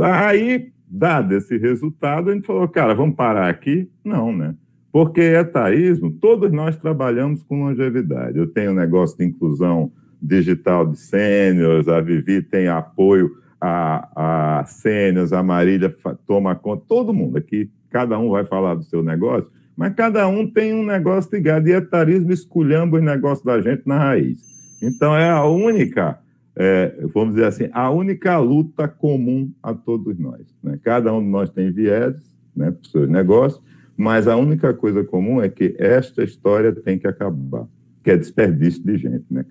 Aí, 0.00 0.70
dado 0.90 1.34
esse 1.34 1.56
resultado, 1.58 2.30
a 2.30 2.34
gente 2.34 2.46
falou, 2.46 2.66
cara, 2.68 2.94
vamos 2.94 3.16
parar 3.16 3.48
aqui? 3.48 3.90
Não, 4.04 4.34
né? 4.34 4.54
Porque 4.90 5.20
etaísmo, 5.20 6.10
todos 6.10 6.50
nós 6.50 6.76
trabalhamos 6.76 7.42
com 7.42 7.64
longevidade. 7.64 8.38
Eu 8.38 8.46
tenho 8.46 8.72
um 8.72 8.74
negócio 8.74 9.18
de 9.18 9.24
inclusão 9.24 9.92
digital 10.20 10.86
de 10.86 10.98
sêniores, 10.98 11.88
a 11.88 12.00
Vivi 12.00 12.42
tem 12.42 12.68
apoio 12.68 13.30
a, 13.60 14.60
a 14.60 14.64
sêniores, 14.64 15.32
a 15.32 15.42
Marília 15.42 15.94
toma 16.26 16.54
conta, 16.54 16.84
todo 16.88 17.14
mundo 17.14 17.38
aqui, 17.38 17.70
cada 17.90 18.18
um 18.18 18.30
vai 18.30 18.44
falar 18.44 18.74
do 18.74 18.82
seu 18.84 19.02
negócio, 19.02 19.48
mas 19.76 19.94
cada 19.94 20.26
um 20.26 20.46
tem 20.46 20.74
um 20.74 20.84
negócio 20.84 21.30
ligado, 21.32 21.68
e 21.68 21.72
etarismo 21.72 22.32
esculhamba 22.32 22.98
o 22.98 23.02
negócio 23.02 23.44
da 23.44 23.60
gente 23.60 23.82
na 23.86 23.98
raiz. 23.98 24.38
Então, 24.82 25.14
é 25.14 25.28
a 25.28 25.44
única, 25.44 26.18
é, 26.60 26.92
vamos 27.14 27.34
dizer 27.34 27.46
assim, 27.46 27.68
a 27.72 27.88
única 27.88 28.36
luta 28.38 28.88
comum 28.88 29.48
a 29.62 29.72
todos 29.72 30.18
nós. 30.18 30.44
Né? 30.60 30.76
Cada 30.82 31.14
um 31.14 31.22
de 31.22 31.28
nós 31.28 31.48
tem 31.50 31.70
viés 31.70 32.16
né, 32.54 32.72
para 32.72 32.82
os 32.82 32.90
seus 32.90 33.08
negócios, 33.08 33.62
mas 33.96 34.26
a 34.26 34.36
única 34.36 34.74
coisa 34.74 35.04
comum 35.04 35.40
é 35.40 35.48
que 35.48 35.76
esta 35.78 36.24
história 36.24 36.72
tem 36.72 36.98
que 36.98 37.06
acabar, 37.06 37.64
que 38.02 38.10
é 38.10 38.16
desperdício 38.16 38.82
de 38.82 38.98
gente, 38.98 39.24
né? 39.30 39.44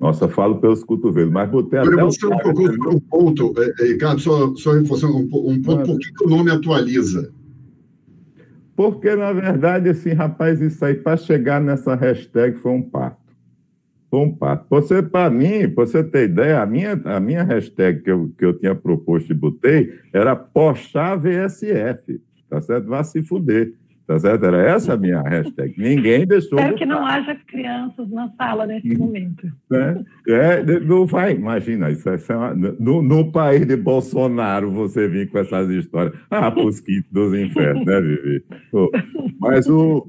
Nossa, 0.00 0.28
falo 0.28 0.58
pelos 0.60 0.82
cotovelos, 0.82 1.32
mas 1.32 1.50
botei 1.50 1.78
até... 1.78 1.90
Você 1.90 2.26
um, 2.26 2.38
pouco, 2.38 2.90
um 2.90 3.00
ponto, 3.00 3.54
é, 3.58 3.74
é, 3.78 3.88
Ricardo, 3.88 4.20
só, 4.20 4.54
só 4.54 4.72
reforçando 4.72 5.16
um, 5.16 5.50
um 5.50 5.62
ponto, 5.62 5.84
por 5.84 5.98
que, 5.98 6.12
que 6.12 6.24
o 6.24 6.28
nome 6.28 6.50
atualiza? 6.50 7.32
Porque, 8.74 9.14
na 9.14 9.32
verdade, 9.32 9.90
assim, 9.90 10.12
rapaz, 10.12 10.60
isso 10.60 10.82
aí, 10.84 10.94
para 10.94 11.16
chegar 11.18 11.60
nessa 11.60 11.94
hashtag 11.94 12.56
foi 12.58 12.72
um 12.72 12.82
parto. 12.82 13.25
Foi 14.10 14.20
um. 14.20 14.36
Você, 14.70 15.02
para 15.02 15.28
mim, 15.30 15.68
para 15.68 15.86
você 15.86 16.04
ter 16.04 16.30
ideia, 16.30 16.62
a 16.62 16.66
minha, 16.66 17.00
a 17.04 17.20
minha 17.20 17.42
hashtag 17.42 18.02
que 18.02 18.10
eu, 18.10 18.30
que 18.38 18.44
eu 18.44 18.56
tinha 18.56 18.74
proposto 18.74 19.30
e 19.30 19.34
botei 19.34 19.92
era 20.12 20.36
Pochá 20.36 21.16
VSF 21.16 22.20
tá 22.48 22.60
certo? 22.60 22.86
Vá 22.86 23.02
se 23.04 23.22
fuder, 23.22 23.72
tá 24.06 24.18
certo? 24.18 24.44
Era 24.44 24.62
essa 24.62 24.94
a 24.94 24.96
minha 24.96 25.20
hashtag. 25.22 25.74
Ninguém 25.76 26.26
deixou. 26.26 26.58
Espero 26.58 26.76
que 26.76 26.86
não 26.86 27.04
haja 27.04 27.36
crianças 27.46 28.08
na 28.10 28.28
sala 28.30 28.66
nesse 28.66 28.94
hum. 28.94 28.98
momento. 28.98 29.46
É, 29.72 30.04
é, 30.28 30.80
não 30.80 31.06
vai, 31.06 31.34
imagina, 31.34 31.90
isso, 31.90 32.08
isso 32.12 32.32
é 32.32 32.36
uma, 32.36 32.54
no, 32.54 33.02
no, 33.02 33.30
país 33.30 33.66
de 33.66 33.76
Bolsonaro 33.76 34.70
você 34.70 35.08
vir 35.08 35.30
com 35.30 35.38
essas 35.38 35.68
histórias. 35.70 36.14
Ah, 36.30 36.50
pros 36.50 36.80
quintos 36.80 37.10
dos 37.10 37.34
infernos, 37.34 37.84
né, 37.84 38.00
Vivi? 38.00 38.44
Mas 39.40 39.68
o, 39.68 40.08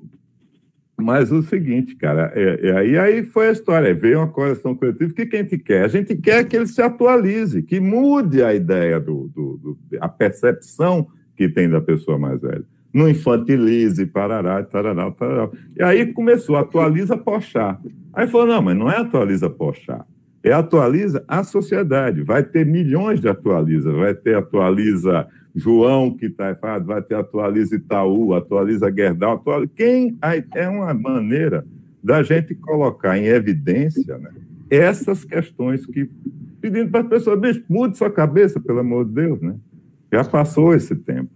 mas 1.00 1.32
o 1.32 1.44
seguinte, 1.44 1.96
cara, 1.96 2.32
é, 2.36 2.70
é, 2.70 2.88
e 2.88 2.98
aí 2.98 3.24
foi 3.24 3.50
a 3.50 3.52
história, 3.52 3.94
veio 3.94 4.18
uma 4.18 4.28
correção 4.28 4.74
coletiva, 4.74 5.12
o 5.12 5.14
que, 5.14 5.28
que 5.28 5.36
a 5.36 5.44
gente 5.44 5.58
quer? 5.60 5.86
A 5.86 5.88
gente 5.88 6.16
quer 6.16 6.44
que 6.44 6.56
ele 6.56 6.66
se 6.66 6.82
atualize, 6.82 7.62
que 7.62 7.80
mude 7.80 8.42
a 8.42 8.52
ideia, 8.54 9.00
do, 9.00 9.30
do, 9.34 9.58
do 9.58 9.78
a 10.02 10.10
percepção 10.10 11.08
que 11.36 11.48
tem 11.48 11.70
da 11.70 11.80
pessoa 11.80 12.18
mais 12.18 12.42
velha. 12.42 12.66
Não 12.92 13.08
infantilize, 13.08 14.08
parará, 14.08 14.64
tarará, 14.64 15.12
tarará. 15.12 15.50
E 15.78 15.84
aí 15.84 16.12
começou, 16.14 16.56
atualiza 16.56 17.16
Pochá. 17.16 17.80
Aí 18.12 18.26
falou, 18.26 18.48
não, 18.48 18.62
mas 18.64 18.76
não 18.76 18.90
é 18.92 18.98
atualiza 18.98 19.50
Pochá. 19.52 20.04
É 20.44 20.52
atualiza 20.52 21.24
a 21.28 21.44
sociedade. 21.44 22.24
Vai 22.24 22.42
ter 22.42 22.66
milhões 22.66 23.22
de 23.22 23.30
atualiza. 23.30 23.92
Vai 23.92 24.16
ter 24.16 24.36
atualiza 24.36 25.28
João, 25.58 26.16
que 26.16 26.28
está 26.28 26.52
errado, 26.52 26.86
vai 26.86 27.02
ter 27.02 27.16
atualiza 27.16 27.76
Itaú, 27.76 28.36
atualiza 28.36 28.94
Gerdau. 28.96 29.34
Atualiza... 29.34 29.72
Quem... 29.76 30.16
É 30.56 30.70
uma 30.70 30.94
maneira 30.94 31.66
da 32.04 32.22
gente 32.22 32.54
colocar 32.54 33.18
em 33.18 33.26
evidência 33.26 34.18
né, 34.20 34.30
essas 34.70 35.26
questões 35.26 35.86
que... 35.86 36.08
Pedindo 36.62 36.92
para 36.92 37.02
as 37.02 37.08
pessoas, 37.08 37.40
bicho, 37.40 37.64
mude 37.68 37.98
sua 37.98 38.12
cabeça, 38.12 38.60
pelo 38.60 38.80
amor 38.80 39.06
de 39.06 39.14
Deus, 39.14 39.42
né? 39.42 39.56
Já 40.12 40.24
passou 40.24 40.74
esse 40.74 40.96
tempo. 40.96 41.32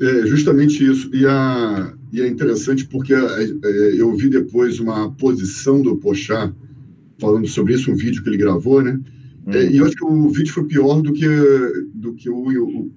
É 0.00 0.26
justamente 0.26 0.84
isso. 0.84 1.10
E, 1.14 1.26
a, 1.26 1.92
e 2.12 2.20
é 2.20 2.26
interessante 2.26 2.86
porque 2.86 3.14
é, 3.14 3.18
é, 3.18 4.00
eu 4.00 4.14
vi 4.16 4.28
depois 4.28 4.80
uma 4.80 5.10
posição 5.12 5.80
do 5.80 5.96
Pochá 5.96 6.52
falando 7.20 7.46
sobre 7.46 7.74
isso, 7.74 7.90
um 7.90 7.96
vídeo 7.96 8.22
que 8.22 8.28
ele 8.28 8.36
gravou, 8.36 8.82
né? 8.82 8.98
Hum. 9.46 9.52
É, 9.52 9.66
e 9.66 9.76
eu 9.76 9.86
acho 9.86 9.94
que 9.94 10.04
o 10.04 10.28
vídeo 10.28 10.52
foi 10.52 10.64
pior 10.64 11.00
do 11.00 11.12
que, 11.12 11.26
do 11.94 12.14
que 12.14 12.28
o, 12.28 12.36
o 12.36 12.90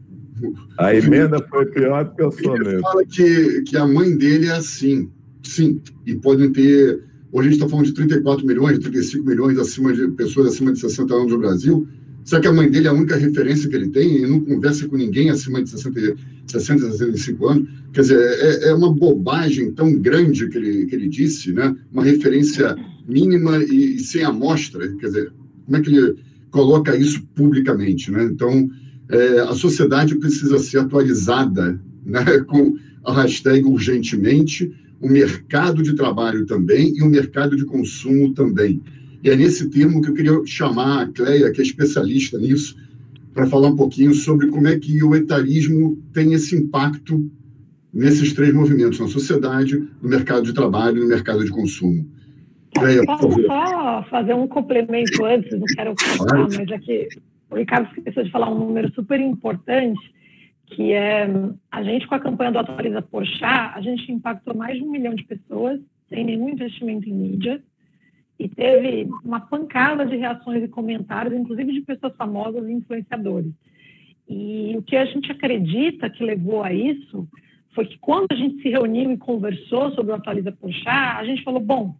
a 0.78 0.95
emenda 0.95 1.45
foi 1.50 1.65
pior 1.67 2.06
do 2.06 2.15
que 2.15 2.23
o 2.23 2.32
soneto. 2.32 2.69
Ele 2.69 2.82
fala 2.82 3.06
que, 3.06 3.62
que 3.63 3.78
a 3.78 3.88
mãe 3.88 4.15
dele 4.17 4.47
é 4.47 4.52
assim, 4.52 5.10
sim, 5.43 5.82
e 6.06 6.15
podem 6.15 6.52
ter. 6.52 7.02
Hoje 7.32 7.47
a 7.47 7.52
gente 7.52 7.60
está 7.60 7.69
falando 7.69 7.86
de 7.86 7.93
34 7.93 8.45
milhões, 8.45 8.80
35 8.80 9.26
milhões 9.26 9.58
acima 9.58 9.93
de 9.93 10.08
pessoas 10.10 10.47
acima 10.47 10.71
de 10.71 10.80
60 10.80 11.13
anos 11.13 11.32
no 11.32 11.39
Brasil. 11.39 11.88
Será 12.28 12.41
que 12.41 12.47
a 12.50 12.54
mãe 12.54 12.69
dele 12.69 12.88
é 12.88 12.89
a 12.89 12.93
única 12.93 13.15
referência 13.15 13.69
que 13.69 13.76
ele 13.78 13.88
tem 13.88 14.17
e 14.17 14.28
não 14.28 14.41
conversa 14.41 14.86
com 14.86 14.97
ninguém 14.97 15.30
acima 15.30 15.63
de 15.63 15.69
60, 15.69 16.17
60 16.45 16.91
65 16.91 17.47
anos? 17.47 17.69
Quer 17.93 18.02
dizer, 18.02 18.19
é, 18.19 18.67
é, 18.67 18.73
uma 18.73 18.93
bobagem 18.93 19.71
tão 19.71 19.97
grande 19.97 20.50
que 20.50 20.58
ele, 20.58 20.86
que 20.88 20.95
ele 20.95 21.08
disse, 21.08 21.54
né? 21.54 21.73
uma 21.89 22.04
referência 22.04 22.76
mínima 23.08 23.63
e, 23.63 23.95
e, 23.95 24.00
sem 24.00 24.26
amostra. 24.26 24.93
Quer 24.97 25.06
dizer, 25.06 25.34
como 25.65 25.78
é 25.78 25.82
que 25.82 25.89
ele 25.89 26.15
coloca 26.52 26.97
isso 26.97 27.26
publicamente? 27.34 28.12
Né? 28.12 28.26
Então, 28.26 28.69
é, 29.10 29.39
a 29.39 29.54
sociedade 29.54 30.15
precisa 30.15 30.60
ser 30.60 30.80
atualizada 30.80 31.80
né? 32.06 32.22
com 32.48 32.76
a 33.06 33.22
hashtag 33.22 33.65
urgentemente, 33.65 34.72
o 35.00 35.08
mercado 35.08 35.82
de 35.84 35.93
trabalho 35.96 36.46
também 36.46 36.93
e 36.96 37.04
o 37.04 37.08
mercado 37.08 37.56
de 37.56 37.65
consumo 37.65 38.34
também. 38.34 38.82
E 39.24 39.30
é 39.30 39.36
nesse 39.36 39.70
termo 39.70 40.02
que 40.02 40.10
eu 40.10 40.13
queria 40.13 40.46
chamar 40.46 41.04
a 41.04 41.08
Cleia, 41.08 41.52
que 41.52 41.62
é 41.62 41.63
especialista 41.63 42.38
nisso, 42.38 42.76
para 43.34 43.48
falar 43.48 43.70
um 43.70 43.76
pouquinho 43.76 44.13
sobre 44.13 44.48
como 44.48 44.67
é 44.67 44.78
que 44.78 45.04
o 45.04 45.15
etarismo 45.15 46.02
tem 46.12 46.34
esse 46.34 46.56
impacto 46.56 47.30
nesses 47.93 48.34
três 48.34 48.54
movimentos, 48.54 49.00
na 49.00 49.08
sociedade, 49.08 49.78
no 50.02 50.10
mercado 50.10 50.43
de 50.43 50.54
trabalho 50.54 50.98
e 50.98 51.02
no 51.02 51.08
mercado 51.08 51.43
de 51.43 51.52
consumo. 51.52 52.06
Cleia, 52.76 53.04
Posso 53.06 53.41
só 53.43 54.06
fazer 54.10 54.34
um 54.34 54.48
complemento 54.48 55.24
antes, 55.24 55.52
não 55.52 55.65
quero 55.76 55.96
passar, 55.96 56.48
mas 56.58 56.72
é 56.72 56.80
que 56.80 57.08
o 57.50 57.56
Ricardo 57.56 57.90
esqueceu 57.96 58.24
de 58.24 58.32
falar 58.32 58.50
um 58.50 58.60
número 58.60 58.92
super 58.94 59.20
importante, 59.20 60.00
que 60.66 60.92
é 60.92 61.28
a 61.72 61.84
gente 61.84 62.08
com 62.08 62.16
a 62.16 62.20
campanha 62.20 62.52
do 62.52 62.60
Atualiza 62.60 63.02
Porchat, 63.02 63.74
a 63.74 63.82
gente 63.82 64.12
impactou 64.12 64.56
mais 64.56 64.78
de 64.78 64.84
um 64.84 64.92
milhão 64.92 65.16
de 65.16 65.24
pessoas 65.24 65.80
sem 66.10 66.24
nenhum 66.24 66.50
investimento 66.50 67.10
em 67.10 67.14
mídia, 67.14 67.62
e 68.40 68.48
teve 68.48 69.10
uma 69.24 69.40
pancada 69.40 70.06
de 70.06 70.16
reações 70.16 70.64
e 70.64 70.68
comentários, 70.68 71.34
inclusive 71.34 71.74
de 71.74 71.82
pessoas 71.82 72.16
famosas 72.16 72.68
e 72.68 72.72
influenciadores. 72.72 73.52
E 74.30 74.76
o 74.78 74.82
que 74.84 74.96
a 74.96 75.06
gente 75.06 75.32
acredita 75.32 76.10
que 76.10 76.24
levou 76.24 76.64
a 76.64 76.72
isso 76.72 77.28
foi 77.74 77.86
que 77.86 77.98
quando 77.98 78.28
a 78.32 78.36
gente 78.36 78.62
se 78.62 78.70
reuniu 78.70 79.12
e 79.12 79.18
conversou 79.18 79.92
sobre 79.92 80.12
o 80.12 80.16
Atualiza 80.16 80.52
Puxar, 80.52 81.18
a 81.18 81.26
gente 81.26 81.44
falou, 81.44 81.60
bom, 81.60 81.96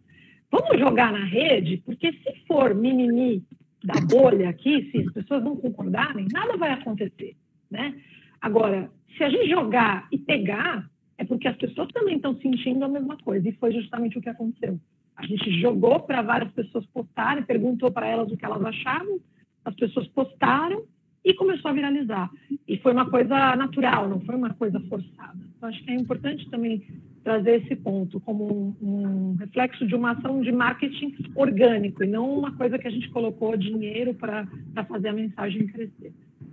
vamos 0.50 0.78
jogar 0.78 1.12
na 1.12 1.24
rede, 1.24 1.82
porque 1.84 2.12
se 2.12 2.46
for 2.46 2.74
mimimi 2.74 3.42
da 3.82 4.00
bolha 4.00 4.48
aqui, 4.48 4.90
se 4.90 4.98
as 4.98 5.12
pessoas 5.12 5.44
não 5.44 5.56
concordarem, 5.56 6.26
nada 6.32 6.56
vai 6.56 6.72
acontecer, 6.72 7.36
né? 7.70 7.94
Agora, 8.40 8.90
se 9.16 9.24
a 9.24 9.30
gente 9.30 9.48
jogar 9.48 10.06
e 10.12 10.18
pegar, 10.18 10.88
é 11.16 11.24
porque 11.24 11.48
as 11.48 11.56
pessoas 11.56 11.88
também 11.88 12.16
estão 12.16 12.36
sentindo 12.36 12.84
a 12.84 12.88
mesma 12.88 13.16
coisa, 13.18 13.48
e 13.48 13.52
foi 13.52 13.72
justamente 13.72 14.18
o 14.18 14.20
que 14.20 14.28
aconteceu. 14.28 14.78
A 15.16 15.26
gente 15.26 15.50
jogou 15.60 16.00
para 16.00 16.22
várias 16.22 16.52
pessoas 16.52 16.86
postarem, 16.86 17.42
perguntou 17.42 17.90
para 17.90 18.06
elas 18.06 18.30
o 18.30 18.36
que 18.36 18.44
elas 18.44 18.64
achavam, 18.64 19.20
as 19.64 19.74
pessoas 19.74 20.06
postaram 20.08 20.84
e 21.24 21.34
começou 21.34 21.70
a 21.70 21.74
viralizar. 21.74 22.30
E 22.66 22.78
foi 22.78 22.92
uma 22.92 23.10
coisa 23.10 23.56
natural, 23.56 24.08
não 24.08 24.20
foi 24.20 24.36
uma 24.36 24.54
coisa 24.54 24.78
forçada. 24.88 25.38
Então, 25.56 25.68
acho 25.68 25.84
que 25.84 25.90
é 25.90 25.94
importante 25.94 26.48
também 26.48 26.86
trazer 27.28 27.62
esse 27.62 27.76
ponto 27.76 28.18
como 28.20 28.74
um, 28.80 28.88
um 28.88 29.36
reflexo 29.38 29.86
de 29.86 29.94
uma 29.94 30.12
ação 30.12 30.40
de 30.40 30.50
marketing 30.50 31.14
orgânico 31.34 32.02
e 32.02 32.06
não 32.06 32.38
uma 32.38 32.52
coisa 32.52 32.78
que 32.78 32.88
a 32.88 32.90
gente 32.90 33.10
colocou 33.10 33.54
dinheiro 33.54 34.14
para 34.14 34.48
fazer 34.88 35.08
a 35.08 35.12
mensagem 35.12 35.66
crescer. 35.66 36.10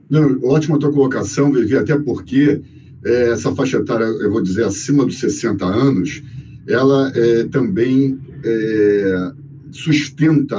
Não, 0.10 0.38
ótima 0.44 0.78
tua 0.78 0.92
colocação, 0.92 1.50
Vivi, 1.54 1.78
até 1.78 1.98
porque 1.98 2.62
é, 3.06 3.30
essa 3.30 3.56
faixa 3.56 3.78
etária, 3.78 4.04
eu 4.04 4.30
vou 4.30 4.44
dizer, 4.44 4.66
acima 4.66 5.06
dos 5.06 5.18
60 5.18 5.66
anos, 5.66 6.22
ela 6.68 7.10
é, 7.16 7.46
também 7.46 8.20
é, 8.44 9.32
sustenta 9.72 10.58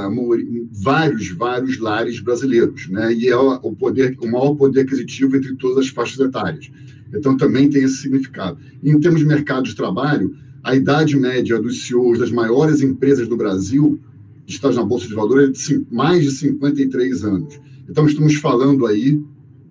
vários, 0.82 1.28
vários 1.28 1.78
lares 1.78 2.20
brasileiros, 2.20 2.88
né? 2.88 3.12
E 3.12 3.28
é 3.28 3.36
o 3.36 3.74
poder, 3.74 4.16
o 4.22 4.26
maior 4.26 4.54
poder 4.54 4.80
aquisitivo 4.80 5.36
entre 5.36 5.54
todas 5.56 5.84
as 5.84 5.88
faixas 5.88 6.18
etárias. 6.20 6.70
Então 7.14 7.36
também 7.36 7.68
tem 7.68 7.82
esse 7.82 7.98
significado. 7.98 8.58
E, 8.82 8.90
em 8.90 9.00
termos 9.00 9.20
de 9.20 9.26
mercado 9.26 9.64
de 9.64 9.74
trabalho, 9.74 10.34
a 10.62 10.74
idade 10.74 11.16
média 11.16 11.60
dos 11.60 11.86
CEOs 11.86 12.18
das 12.18 12.30
maiores 12.30 12.82
empresas 12.82 13.28
do 13.28 13.36
Brasil, 13.36 14.00
listadas 14.46 14.76
na 14.76 14.84
bolsa 14.84 15.06
de 15.06 15.14
valores, 15.14 15.70
é 15.70 15.74
de 15.74 15.86
mais 15.90 16.24
de 16.24 16.30
53 16.32 17.24
anos. 17.24 17.60
Então 17.88 18.06
estamos 18.06 18.34
falando 18.36 18.86
aí 18.86 19.22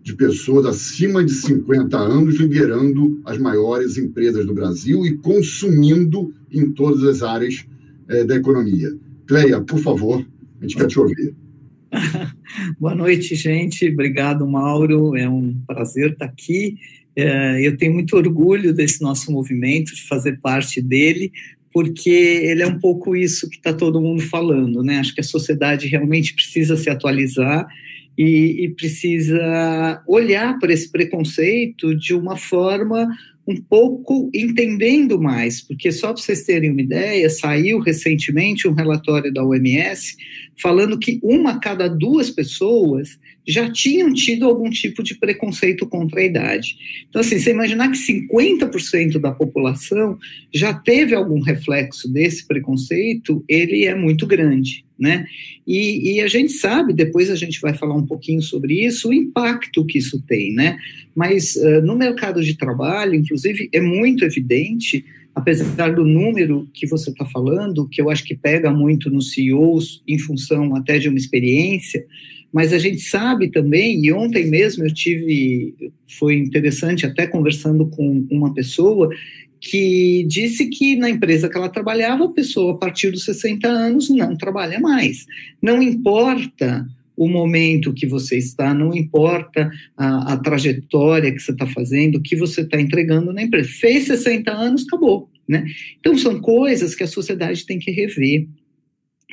de 0.04 0.14
pessoas 0.14 0.66
acima 0.66 1.24
de 1.24 1.32
50 1.32 1.98
anos 1.98 2.36
liderando 2.36 3.20
as 3.26 3.38
maiores 3.38 3.98
empresas 3.98 4.46
do 4.46 4.54
Brasil 4.54 5.06
e 5.06 5.18
consumindo 5.18 6.32
em 6.52 6.72
todas 6.72 7.04
as 7.04 7.24
áreas 7.24 7.66
é, 8.08 8.24
da 8.24 8.36
economia. 8.36 8.96
Cleia, 9.26 9.60
por 9.62 9.80
favor, 9.80 10.26
a 10.60 10.62
gente 10.62 10.78
quer 10.78 10.88
te 10.88 11.00
ouvir. 11.00 11.36
Boa 12.80 12.94
noite, 12.94 13.36
gente. 13.36 13.90
Obrigado, 13.90 14.48
Mauro. 14.48 15.18
É 15.18 15.28
um 15.28 15.60
prazer 15.66 16.12
estar 16.12 16.26
aqui. 16.26 16.76
É, 17.16 17.66
eu 17.66 17.78
tenho 17.78 17.94
muito 17.94 18.16
orgulho 18.16 18.74
desse 18.74 19.02
nosso 19.02 19.32
movimento, 19.32 19.96
de 19.96 20.04
fazer 20.04 20.40
parte 20.42 20.82
dele, 20.82 21.32
porque 21.74 22.10
ele 22.10 22.62
é 22.62 22.68
um 22.68 22.80
pouco 22.80 23.16
isso 23.16 23.50
que 23.50 23.58
está 23.58 23.74
todo 23.74 24.02
mundo 24.02 24.22
falando, 24.22 24.82
né? 24.82 25.00
Acho 25.00 25.14
que 25.14 25.22
a 25.22 25.24
sociedade 25.24 25.88
realmente 25.88 26.34
precisa 26.34 26.76
se 26.76 26.90
atualizar 26.90 27.68
e, 28.18 28.66
e 28.66 28.70
precisa 28.70 30.02
olhar 30.08 30.58
para 30.60 30.74
esse 30.74 30.90
preconceito 30.90 31.96
de 31.96 32.14
uma 32.14 32.38
forma 32.38 33.08
um 33.48 33.58
pouco 33.58 34.32
entendendo 34.34 35.22
mais, 35.22 35.62
porque 35.62 35.92
só 35.92 36.14
para 36.14 36.22
vocês 36.22 36.44
terem 36.44 36.72
uma 36.72 36.82
ideia, 36.82 37.30
saiu 37.30 37.80
recentemente 37.80 38.68
um 38.68 38.74
relatório 38.74 39.32
da 39.32 39.44
OMS 39.44 40.16
falando 40.60 40.98
que 40.98 41.20
uma 41.22 41.60
cada 41.60 41.88
duas 41.88 42.32
pessoas 42.32 43.20
já 43.48 43.72
tinham 43.72 44.14
tido 44.14 44.46
algum 44.46 44.70
tipo 44.70 45.04
de 45.04 45.16
preconceito 45.16 45.86
contra 45.88 46.20
a 46.20 46.24
idade. 46.24 46.78
Então, 47.08 47.22
assim, 47.22 47.38
você 47.38 47.52
imaginar 47.52 47.92
que 47.92 47.98
50% 47.98 49.20
da 49.20 49.32
população 49.32 50.18
já 50.54 50.74
teve 50.74 51.14
algum 51.14 51.40
reflexo 51.40 52.12
desse 52.12 52.48
preconceito, 52.48 53.44
ele 53.48 53.86
é 53.86 53.94
muito 53.94 54.26
grande, 54.26 54.84
né? 54.98 55.26
E, 55.68 56.16
e, 56.16 56.22
a 56.22 56.28
gente 56.28 56.54
sabe, 56.54 56.94
depois 56.94 57.30
a 57.30 57.36
gente 57.36 57.60
vai 57.62 57.74
falar 57.74 57.96
um 57.96 58.06
pouquinho 58.06 58.42
sobre 58.42 58.86
isso, 58.86 59.10
o 59.10 59.14
impacto 59.14 59.86
que 59.86 59.98
isso 59.98 60.22
tem, 60.28 60.54
né? 60.54 60.78
Mas 61.16 61.56
uh, 61.56 61.82
no 61.82 61.96
mercado 61.96 62.44
de 62.44 62.58
trabalho, 62.58 63.16
inclusive, 63.16 63.70
é 63.72 63.82
muito 63.82 64.26
evidente 64.26 65.06
apesar 65.36 65.94
do 65.94 66.06
número 66.06 66.66
que 66.74 66.88
você 66.88 67.10
está 67.10 67.26
falando, 67.26 67.88
que 67.90 68.02
eu 68.02 68.10
acho 68.10 68.24
que 68.24 68.34
pega 68.34 68.72
muito 68.72 69.10
nos 69.10 69.34
CEOs 69.34 70.02
em 70.08 70.18
função 70.18 70.74
até 70.78 70.98
de 70.98 71.10
uma 71.10 71.18
experiência, 71.18 72.06
mas 72.52 72.72
a 72.72 72.78
gente 72.78 73.00
sabe 73.00 73.50
também, 73.50 74.06
e 74.06 74.14
ontem 74.14 74.50
mesmo 74.50 74.86
eu 74.86 74.94
tive, 74.94 75.76
foi 76.18 76.38
interessante 76.38 77.06
até 77.06 77.28
conversando 77.28 77.88
com 77.88 78.26
uma 78.32 78.54
pessoa 78.54 79.10
que 79.60 80.26
disse 80.28 80.70
que 80.70 80.96
na 80.96 81.10
empresa 81.10 81.50
que 81.50 81.58
ela 81.58 81.70
trabalhava, 81.70 82.26
a 82.26 82.32
pessoa 82.32 82.74
a 82.74 82.78
partir 82.78 83.12
dos 83.12 83.26
60 83.26 83.68
anos 83.68 84.10
não 84.10 84.38
trabalha 84.38 84.80
mais. 84.80 85.26
Não 85.62 85.82
importa 85.82 86.86
o 87.18 87.28
momento 87.28 87.94
que 87.94 88.06
você 88.06 88.38
está, 88.38 88.74
não 88.74 88.94
importa 88.94 89.72
a, 89.98 90.34
a 90.34 90.38
trajetória 90.38 91.32
que 91.32 91.40
você 91.40 91.52
está 91.52 91.66
fazendo, 91.66 92.18
o 92.18 92.22
que 92.22 92.36
você 92.36 92.62
está 92.62 92.80
entregando 92.80 93.32
na 93.34 93.42
empresa. 93.42 93.70
Fez 93.70 94.06
60 94.06 94.52
anos, 94.52 94.86
acabou. 94.86 95.30
Né? 95.48 95.66
Então, 96.00 96.18
são 96.18 96.40
coisas 96.40 96.96
que 96.96 97.04
a 97.04 97.08
sociedade 97.08 97.66
tem 97.66 97.80
que 97.80 97.92
rever 97.92 98.48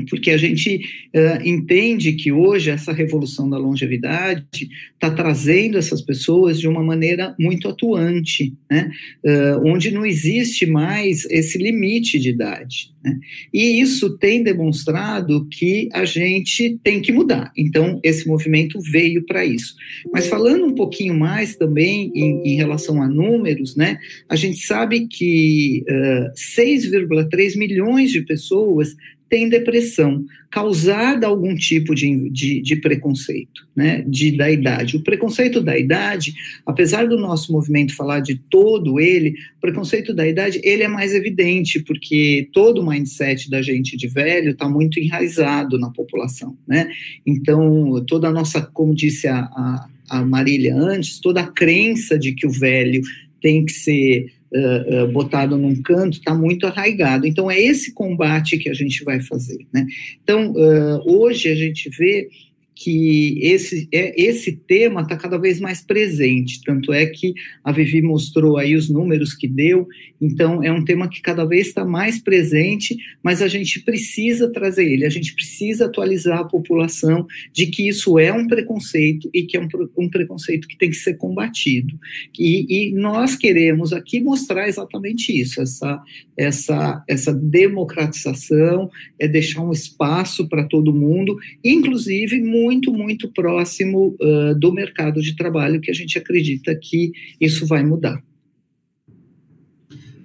porque 0.09 0.31
a 0.31 0.37
gente 0.37 0.77
uh, 1.15 1.47
entende 1.47 2.13
que 2.15 2.33
hoje 2.33 2.71
essa 2.71 2.93
revolução 2.93 3.49
da 3.49 3.59
longevidade 3.59 4.69
está 4.95 5.11
trazendo 5.11 5.77
essas 5.77 6.01
pessoas 6.01 6.59
de 6.59 6.67
uma 6.67 6.83
maneira 6.83 7.35
muito 7.39 7.69
atuante, 7.69 8.55
né? 8.71 8.91
uh, 9.25 9.67
onde 9.67 9.91
não 9.91 10.07
existe 10.07 10.65
mais 10.65 11.25
esse 11.27 11.59
limite 11.59 12.19
de 12.19 12.31
idade. 12.31 12.93
Né? 13.05 13.19
E 13.53 13.81
isso 13.81 14.17
tem 14.17 14.43
demonstrado 14.43 15.47
que 15.49 15.89
a 15.93 16.05
gente 16.05 16.79
tem 16.83 17.03
que 17.03 17.13
mudar. 17.13 17.53
Então, 17.57 18.01
esse 18.03 18.27
movimento 18.27 18.81
veio 18.81 19.25
para 19.27 19.45
isso. 19.45 19.75
Mas 20.13 20.27
falando 20.27 20.65
um 20.65 20.75
pouquinho 20.75 21.15
mais 21.15 21.57
também 21.57 22.11
em, 22.15 22.53
em, 22.53 22.57
relação 22.57 23.03
a 23.03 23.09
números, 23.09 23.77
né? 23.77 23.99
a 24.29 24.37
gente 24.37 24.59
sabe 24.59 25.07
que 25.09 25.85
uh, 25.89 26.33
6,3 26.59 27.59
milhões 27.59 28.11
de 28.11 28.23
pessoas 28.23 28.95
tem 29.33 29.49
depressão 29.49 30.27
causada 30.51 31.27
algum 31.27 31.55
tipo 31.55 31.95
de, 31.95 32.29
de, 32.29 32.61
de, 32.61 32.77
preconceito, 32.77 33.67
né, 33.75 34.05
de, 34.07 34.37
da 34.37 34.51
idade. 34.51 34.95
O 34.95 35.03
preconceito 35.03 35.63
da 35.63 35.79
idade, 35.79 36.35
apesar 36.67 37.09
do 37.09 37.19
nosso 37.19 37.51
movimento 37.51 37.97
falar 37.97 38.21
de 38.21 38.35
todo 38.51 39.01
ele, 39.01 39.31
o 39.57 39.61
preconceito 39.63 40.13
da 40.13 40.29
idade, 40.29 40.61
ele 40.63 40.83
é 40.83 40.89
mais 40.89 41.15
evidente, 41.15 41.83
porque 41.83 42.51
todo 42.53 42.83
o 42.83 42.87
mindset 42.87 43.49
da 43.49 43.63
gente 43.63 43.97
de 43.97 44.07
velho 44.07 44.51
está 44.51 44.69
muito 44.69 45.01
enraizado 45.01 45.79
na 45.79 45.89
população, 45.89 46.55
né, 46.69 46.91
então 47.25 48.05
toda 48.07 48.29
a 48.29 48.33
nossa, 48.33 48.61
como 48.61 48.95
disse 48.95 49.29
a, 49.29 49.39
a, 49.39 49.89
a 50.11 50.25
Marília 50.27 50.77
antes, 50.77 51.19
toda 51.19 51.41
a 51.41 51.51
crença 51.51 52.19
de 52.19 52.35
que 52.35 52.47
o 52.47 52.51
velho 52.51 53.01
tem 53.41 53.65
que 53.65 53.73
ser 53.73 54.27
uh, 54.55 55.05
uh, 55.05 55.13
botado 55.13 55.57
num 55.57 55.81
canto 55.83 56.19
está 56.19 56.35
muito 56.35 56.67
arraigado. 56.67 57.27
Então, 57.27 57.51
é 57.51 57.61
esse 57.61 57.93
combate 57.93 58.59
que 58.59 58.69
a 58.69 58.75
gente 58.75 59.05
vai 59.05 59.21
fazer. 59.21 59.67
Né? 59.73 59.87
Então, 60.23 60.53
uh, 60.53 61.03
hoje 61.05 61.49
a 61.49 61.55
gente 61.55 61.89
vê 61.91 62.29
que 62.75 63.39
esse, 63.43 63.89
é, 63.93 64.21
esse 64.21 64.53
tema 64.53 65.03
está 65.03 65.17
cada 65.17 65.39
vez 65.39 65.61
mais 65.61 65.83
presente, 65.83 66.61
tanto 66.65 66.93
é 66.93 67.07
que 67.07 67.35
a 67.63 67.71
Vivi 67.71 68.03
mostrou 68.03 68.57
aí 68.57 68.75
os 68.75 68.89
números 68.89 69.35
que 69.35 69.47
deu, 69.47 69.87
então 70.21 70.63
é 70.63 70.73
um 70.73 70.85
tema 70.85 71.09
que 71.09 71.21
cada 71.21 71.45
vez 71.45 71.69
está 71.69 71.85
mais 71.85 72.21
presente, 72.21 72.97
mas 73.23 73.43
a 73.43 73.49
gente 73.49 73.81
precisa 73.81 74.51
trazer 74.51 74.91
ele, 74.91 75.05
a 75.05 75.11
gente 75.11 75.35
precisa 75.35 75.87
atualizar 75.87 76.39
a 76.39 76.45
população 76.45 77.27
de 77.53 77.67
que 77.67 77.89
isso 77.89 78.19
é 78.19 78.33
um 78.33 78.47
preconceito 78.47 79.29
e 79.35 79.43
que 79.43 79.57
é 79.57 79.61
um, 79.61 79.69
um 79.99 80.09
preconceito 80.09 80.69
que 80.69 80.79
tem 80.79 80.91
que 80.91 80.97
ser 80.97 81.15
combatido. 81.15 81.99
E, 82.39 82.89
e 82.89 82.95
nós 82.95 83.37
queremos 83.37 83.93
aqui 83.93 84.21
mostrar 84.21 84.69
exatamente 84.69 85.39
isso, 85.39 85.61
essa, 85.61 86.01
essa, 86.37 87.05
essa 87.09 87.35
democratização, 87.35 88.91
é 89.19 89.29
deixar 89.29 89.63
um 89.63 89.73
espaço 89.73 90.49
para 90.49 90.65
todo 90.65 90.95
mundo, 90.95 91.37
inclusive 91.65 92.41
muito, 92.41 92.72
muito 92.81 93.29
próximo 93.33 94.17
uh, 94.21 94.59
do 94.59 94.73
mercado 94.73 95.21
de 95.21 95.37
trabalho, 95.37 95.81
que 95.81 95.91
a 95.91 95.95
gente 95.95 96.17
acredita 96.17 96.75
que 96.81 97.13
isso 97.41 97.67
vai 97.67 97.85
mudar. 97.85 98.23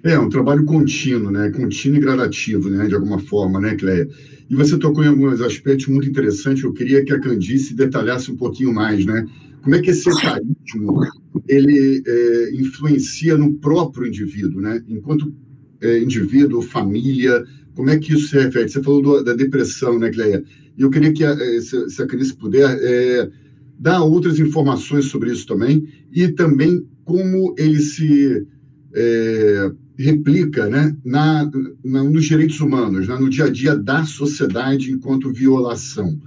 É, 0.02 0.18
um 0.18 0.28
trabalho 0.28 0.64
contínuo, 0.64 1.30
né? 1.30 1.50
Contínuo 1.50 1.98
e 1.98 2.00
gradativo, 2.00 2.70
né? 2.70 2.86
De 2.86 2.94
alguma 2.94 3.18
forma, 3.18 3.60
né, 3.60 3.74
Cleia? 3.74 4.08
E 4.48 4.54
você 4.54 4.78
tocou 4.78 5.04
em 5.04 5.08
alguns 5.08 5.40
aspectos 5.40 5.88
muito 5.88 6.08
interessantes. 6.08 6.62
Eu 6.62 6.72
queria 6.72 7.04
que 7.04 7.12
a 7.12 7.20
Candice 7.20 7.74
detalhasse 7.74 8.30
um 8.30 8.36
pouquinho 8.36 8.72
mais, 8.72 9.04
né? 9.04 9.26
Como 9.62 9.74
é 9.74 9.82
que 9.82 9.90
esse 9.90 10.08
etarismo 10.08 11.00
ele 11.48 12.02
é, 12.06 12.54
influencia 12.54 13.36
no 13.36 13.54
próprio 13.54 14.06
indivíduo, 14.06 14.60
né? 14.60 14.82
Enquanto 14.88 15.34
é, 15.80 15.98
indivíduo, 15.98 16.62
família, 16.62 17.44
como 17.78 17.90
é 17.90 17.96
que 17.96 18.12
isso 18.12 18.30
se 18.30 18.36
reflete? 18.36 18.72
Você 18.72 18.82
falou 18.82 19.00
do, 19.00 19.22
da 19.22 19.34
depressão, 19.34 20.00
né, 20.00 20.10
Cleia? 20.10 20.42
E 20.76 20.82
eu 20.82 20.90
queria 20.90 21.12
que, 21.12 21.22
a, 21.22 21.30
é, 21.30 21.60
se, 21.60 21.88
se 21.88 22.02
a 22.02 22.08
Cris 22.08 22.32
puder, 22.32 22.76
é, 22.82 23.30
dar 23.78 24.02
outras 24.02 24.40
informações 24.40 25.04
sobre 25.04 25.30
isso 25.30 25.46
também, 25.46 25.86
e 26.12 26.26
também 26.26 26.84
como 27.04 27.54
ele 27.56 27.78
se 27.78 28.44
é, 28.92 29.70
replica 29.96 30.68
né, 30.68 30.96
na, 31.04 31.48
na, 31.84 32.02
nos 32.02 32.24
direitos 32.24 32.58
humanos, 32.58 33.06
né, 33.06 33.16
no 33.16 33.30
dia 33.30 33.44
a 33.44 33.48
dia 33.48 33.76
da 33.76 34.04
sociedade 34.04 34.90
enquanto 34.90 35.32
violação. 35.32 36.20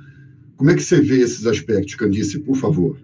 Como 0.56 0.70
é 0.70 0.74
que 0.74 0.82
você 0.82 1.02
vê 1.02 1.20
esses 1.20 1.46
aspectos, 1.46 1.96
Candice, 1.96 2.40
por 2.40 2.56
favor? 2.56 2.98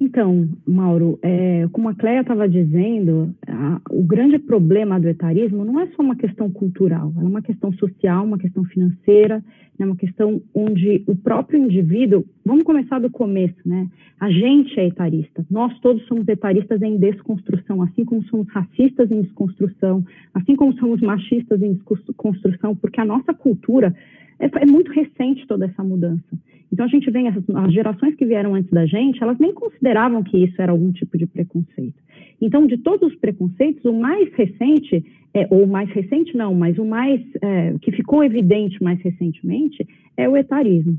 Então, 0.00 0.48
Mauro, 0.66 1.18
é, 1.22 1.66
como 1.72 1.88
a 1.88 1.94
Cleia 1.94 2.20
estava 2.20 2.48
dizendo, 2.48 3.34
a, 3.46 3.80
o 3.90 4.02
grande 4.02 4.38
problema 4.38 5.00
do 5.00 5.08
etarismo 5.08 5.64
não 5.64 5.80
é 5.80 5.86
só 5.88 6.02
uma 6.02 6.14
questão 6.14 6.50
cultural, 6.50 7.12
é 7.16 7.24
uma 7.24 7.42
questão 7.42 7.72
social, 7.72 8.24
uma 8.24 8.38
questão 8.38 8.64
financeira, 8.64 9.42
é 9.82 9.86
uma 9.86 9.96
questão 9.96 10.42
onde 10.54 11.02
o 11.06 11.14
próprio 11.14 11.58
indivíduo, 11.58 12.24
vamos 12.44 12.64
começar 12.64 12.98
do 12.98 13.10
começo, 13.10 13.56
né? 13.64 13.88
A 14.20 14.30
gente 14.30 14.78
é 14.78 14.86
etarista, 14.86 15.46
nós 15.50 15.78
todos 15.80 16.04
somos 16.06 16.26
etaristas 16.26 16.82
em 16.82 16.98
desconstrução, 16.98 17.82
assim 17.82 18.04
como 18.04 18.22
somos 18.24 18.48
racistas 18.48 19.10
em 19.10 19.22
desconstrução, 19.22 20.04
assim 20.34 20.56
como 20.56 20.72
somos 20.78 21.00
machistas 21.00 21.62
em 21.62 21.74
desconstrução, 21.74 22.74
porque 22.76 23.00
a 23.00 23.04
nossa 23.04 23.32
cultura 23.32 23.94
é, 24.38 24.46
é 24.46 24.66
muito 24.66 24.90
recente 24.92 25.46
toda 25.46 25.66
essa 25.66 25.84
mudança. 25.84 26.38
Então 26.72 26.84
a 26.84 26.88
gente 26.88 27.10
vê 27.10 27.26
as, 27.26 27.36
as 27.36 27.72
gerações 27.72 28.14
que 28.14 28.26
vieram 28.26 28.54
antes 28.54 28.70
da 28.70 28.86
gente, 28.86 29.22
elas 29.22 29.38
nem 29.38 29.54
consideravam 29.54 30.22
que 30.22 30.36
isso 30.36 30.60
era 30.60 30.72
algum 30.72 30.92
tipo 30.92 31.16
de 31.16 31.26
preconceito. 31.26 32.08
Então, 32.40 32.66
de 32.66 32.78
todos 32.78 33.10
os 33.10 33.18
preconceitos, 33.18 33.84
o 33.84 33.92
mais 33.92 34.32
recente, 34.34 35.04
é, 35.34 35.46
ou 35.50 35.66
mais 35.66 35.90
recente 35.90 36.36
não, 36.36 36.54
mas 36.54 36.78
o 36.78 36.84
mais 36.84 37.20
é, 37.42 37.74
que 37.80 37.92
ficou 37.92 38.24
evidente 38.24 38.82
mais 38.82 39.00
recentemente 39.00 39.86
é 40.16 40.28
o 40.28 40.36
etarismo. 40.36 40.98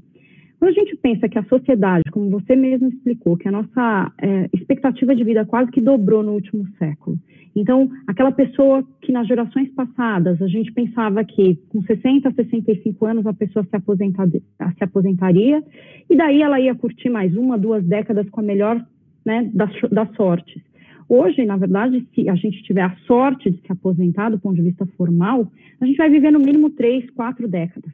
Quando 0.60 0.72
a 0.72 0.74
gente 0.74 0.98
pensa 0.98 1.30
que 1.30 1.40
a 1.40 1.44
sociedade, 1.46 2.04
como 2.12 2.30
você 2.30 2.54
mesmo 2.54 2.90
explicou, 2.90 3.38
que 3.38 3.48
a 3.48 3.52
nossa 3.52 4.12
é, 4.22 4.50
expectativa 4.54 5.16
de 5.16 5.24
vida 5.24 5.46
quase 5.46 5.72
que 5.72 5.80
dobrou 5.80 6.22
no 6.22 6.34
último 6.34 6.68
século. 6.78 7.18
Então, 7.56 7.90
aquela 8.06 8.32
pessoa 8.32 8.84
que 9.02 9.12
nas 9.12 9.28
gerações 9.28 9.70
passadas 9.70 10.42
a 10.42 10.48
gente 10.48 10.72
pensava 10.74 11.24
que 11.24 11.56
com 11.70 11.82
60, 11.82 12.32
65 12.32 13.06
anos 13.06 13.26
a 13.26 13.34
pessoa 13.34 13.66
se, 13.66 13.70
se 13.70 14.84
aposentaria, 14.84 15.64
e 16.10 16.16
daí 16.16 16.42
ela 16.42 16.60
ia 16.60 16.76
curtir 16.76 17.10
mais 17.10 17.36
uma, 17.36 17.58
duas 17.58 17.84
décadas 17.86 18.30
com 18.30 18.42
a 18.42 18.44
melhor 18.44 18.86
né, 19.26 19.50
das, 19.54 19.72
das 19.90 20.14
sortes. 20.16 20.62
Hoje, 21.10 21.44
na 21.44 21.58
verdade, 21.58 22.06
se 22.14 22.30
a 22.30 22.36
gente 22.36 22.62
tiver 22.62 22.84
a 22.84 22.96
sorte 23.08 23.50
de 23.50 23.60
se 23.62 23.72
aposentar 23.72 24.30
do 24.30 24.40
ponto 24.40 24.56
de 24.56 24.62
vista 24.62 24.86
formal, 24.96 25.52
a 25.82 25.86
gente 25.86 25.98
vai 25.98 26.08
viver 26.08 26.32
no 26.32 26.40
mínimo 26.40 26.70
três, 26.70 27.10
quatro 27.10 27.48
décadas. 27.48 27.92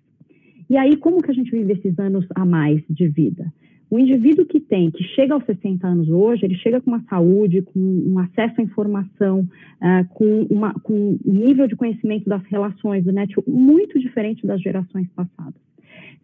E 0.70 0.76
aí, 0.76 0.98
como 0.98 1.22
que 1.22 1.32
a 1.32 1.34
gente 1.34 1.50
vive 1.50 1.72
esses 1.72 1.98
anos 1.98 2.26
a 2.36 2.44
mais 2.44 2.84
de 2.90 3.08
vida? 3.08 3.54
O 3.90 3.98
indivíduo 3.98 4.46
que 4.46 4.60
tem, 4.60 4.92
que 4.92 5.04
chega 5.04 5.34
aos 5.34 5.46
60 5.46 5.88
anos 5.88 6.10
hoje, 6.10 6.44
ele 6.44 6.56
chega 6.56 6.82
com 6.82 6.92
uma 6.92 7.04
saúde, 7.10 7.62
com 7.62 7.80
um 7.80 8.20
acesso 8.20 8.60
à 8.60 8.64
informação, 8.64 9.42
uh, 9.42 10.14
com, 10.14 10.42
uma, 10.50 10.74
com 10.74 11.18
um 11.26 11.34
nível 11.34 11.68
de 11.68 11.76
conhecimento 11.78 12.28
das 12.28 12.44
relações 12.48 13.06
do 13.06 13.14
network 13.14 13.50
muito 13.50 13.98
diferente 13.98 14.46
das 14.46 14.60
gerações 14.60 15.08
passadas. 15.16 15.62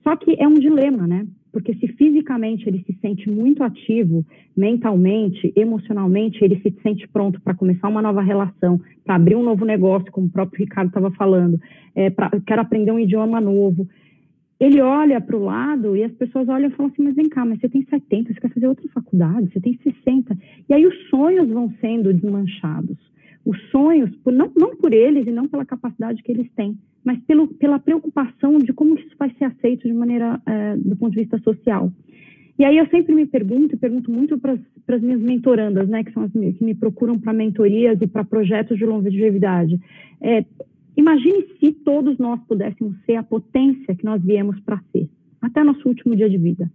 Só 0.03 0.15
que 0.17 0.35
é 0.37 0.47
um 0.47 0.55
dilema, 0.55 1.07
né? 1.07 1.25
Porque 1.51 1.73
se 1.75 1.87
fisicamente 1.89 2.67
ele 2.67 2.83
se 2.85 2.93
sente 3.01 3.29
muito 3.29 3.63
ativo, 3.63 4.25
mentalmente, 4.55 5.51
emocionalmente, 5.55 6.43
ele 6.43 6.59
se 6.61 6.73
sente 6.81 7.07
pronto 7.07 7.41
para 7.41 7.53
começar 7.53 7.89
uma 7.89 8.01
nova 8.01 8.21
relação, 8.21 8.79
para 9.03 9.15
abrir 9.15 9.35
um 9.35 9.43
novo 9.43 9.65
negócio, 9.65 10.11
como 10.11 10.27
o 10.27 10.31
próprio 10.31 10.59
Ricardo 10.59 10.87
estava 10.87 11.11
falando, 11.11 11.59
é, 11.93 12.09
pra, 12.09 12.31
quero 12.45 12.61
aprender 12.61 12.91
um 12.91 12.99
idioma 12.99 13.41
novo, 13.41 13.87
ele 14.61 14.79
olha 14.79 15.19
para 15.19 15.35
o 15.35 15.43
lado 15.43 15.97
e 15.97 16.03
as 16.03 16.11
pessoas 16.11 16.47
olham 16.47 16.69
e 16.69 16.73
falam 16.73 16.91
assim, 16.91 17.03
mas 17.03 17.15
vem 17.15 17.27
cá, 17.27 17.43
mas 17.43 17.59
você 17.59 17.67
tem 17.67 17.83
70, 17.83 18.31
você 18.31 18.39
quer 18.39 18.53
fazer 18.53 18.67
outra 18.67 18.87
faculdade, 18.89 19.51
você 19.51 19.59
tem 19.59 19.75
60. 19.81 20.37
E 20.69 20.73
aí 20.73 20.85
os 20.85 21.09
sonhos 21.09 21.49
vão 21.49 21.73
sendo 21.81 22.13
desmanchados. 22.13 22.95
Os 23.45 23.59
sonhos, 23.69 24.11
não, 24.25 24.51
não 24.55 24.75
por 24.75 24.93
eles 24.93 25.25
e 25.25 25.31
não 25.31 25.47
pela 25.47 25.65
capacidade 25.65 26.21
que 26.21 26.31
eles 26.31 26.49
têm, 26.55 26.77
mas 27.03 27.19
pelo, 27.23 27.47
pela 27.47 27.79
preocupação 27.79 28.57
de 28.57 28.71
como 28.71 28.95
isso 28.95 29.15
vai 29.17 29.31
ser 29.37 29.45
aceito 29.45 29.87
de 29.87 29.93
maneira, 29.93 30.39
é, 30.45 30.77
do 30.77 30.95
ponto 30.95 31.11
de 31.11 31.21
vista 31.21 31.39
social. 31.39 31.91
E 32.59 32.65
aí 32.65 32.77
eu 32.77 32.85
sempre 32.87 33.15
me 33.15 33.25
pergunto, 33.25 33.73
e 33.73 33.77
pergunto 33.77 34.11
muito 34.11 34.37
para 34.37 34.53
as 34.95 35.01
minhas 35.01 35.21
mentorandas, 35.21 35.89
né, 35.89 36.03
que 36.03 36.11
são 36.11 36.23
as 36.23 36.31
que 36.31 36.63
me 36.63 36.75
procuram 36.75 37.17
para 37.17 37.33
mentorias 37.33 37.99
e 37.99 38.07
para 38.07 38.23
projetos 38.23 38.77
de 38.77 38.85
longevidade. 38.85 39.79
É, 40.21 40.45
Imagine 40.95 41.47
se 41.59 41.71
todos 41.71 42.17
nós 42.17 42.39
pudéssemos 42.47 42.95
ser 43.05 43.15
a 43.15 43.23
potência 43.23 43.95
que 43.95 44.03
nós 44.03 44.21
viemos 44.21 44.59
para 44.59 44.81
ser, 44.91 45.09
até 45.41 45.63
nosso 45.63 45.87
último 45.87 46.15
dia 46.15 46.29
de 46.29 46.37
vida. 46.37 46.69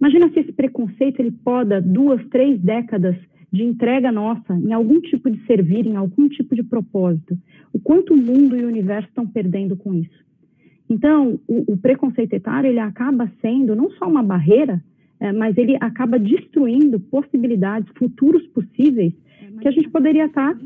Imagina 0.00 0.30
se 0.30 0.40
esse 0.40 0.52
preconceito 0.52 1.20
ele 1.20 1.32
poda 1.32 1.80
duas, 1.80 2.24
três 2.28 2.60
décadas 2.60 3.16
de 3.52 3.62
entrega 3.62 4.12
nossa 4.12 4.54
em 4.54 4.72
algum 4.72 5.00
tipo 5.00 5.30
de 5.30 5.44
servir, 5.46 5.86
em 5.86 5.96
algum 5.96 6.28
tipo 6.28 6.54
de 6.54 6.62
propósito. 6.62 7.36
O 7.72 7.78
quanto 7.78 8.14
o 8.14 8.16
mundo 8.16 8.56
e 8.56 8.64
o 8.64 8.68
universo 8.68 9.08
estão 9.08 9.26
perdendo 9.26 9.76
com 9.76 9.94
isso. 9.94 10.26
Então, 10.88 11.38
o, 11.46 11.72
o 11.72 11.76
preconceito 11.76 12.32
etário 12.32 12.68
ele 12.68 12.80
acaba 12.80 13.30
sendo 13.40 13.76
não 13.76 13.90
só 13.92 14.06
uma 14.06 14.22
barreira, 14.22 14.82
é, 15.20 15.32
mas 15.32 15.56
ele 15.58 15.76
acaba 15.80 16.18
destruindo 16.18 17.00
possibilidades, 17.00 17.90
futuros 17.96 18.46
possíveis 18.48 19.12
que 19.60 19.68
a 19.68 19.70
gente 19.70 19.88
poderia 19.90 20.26
estar 20.26 20.56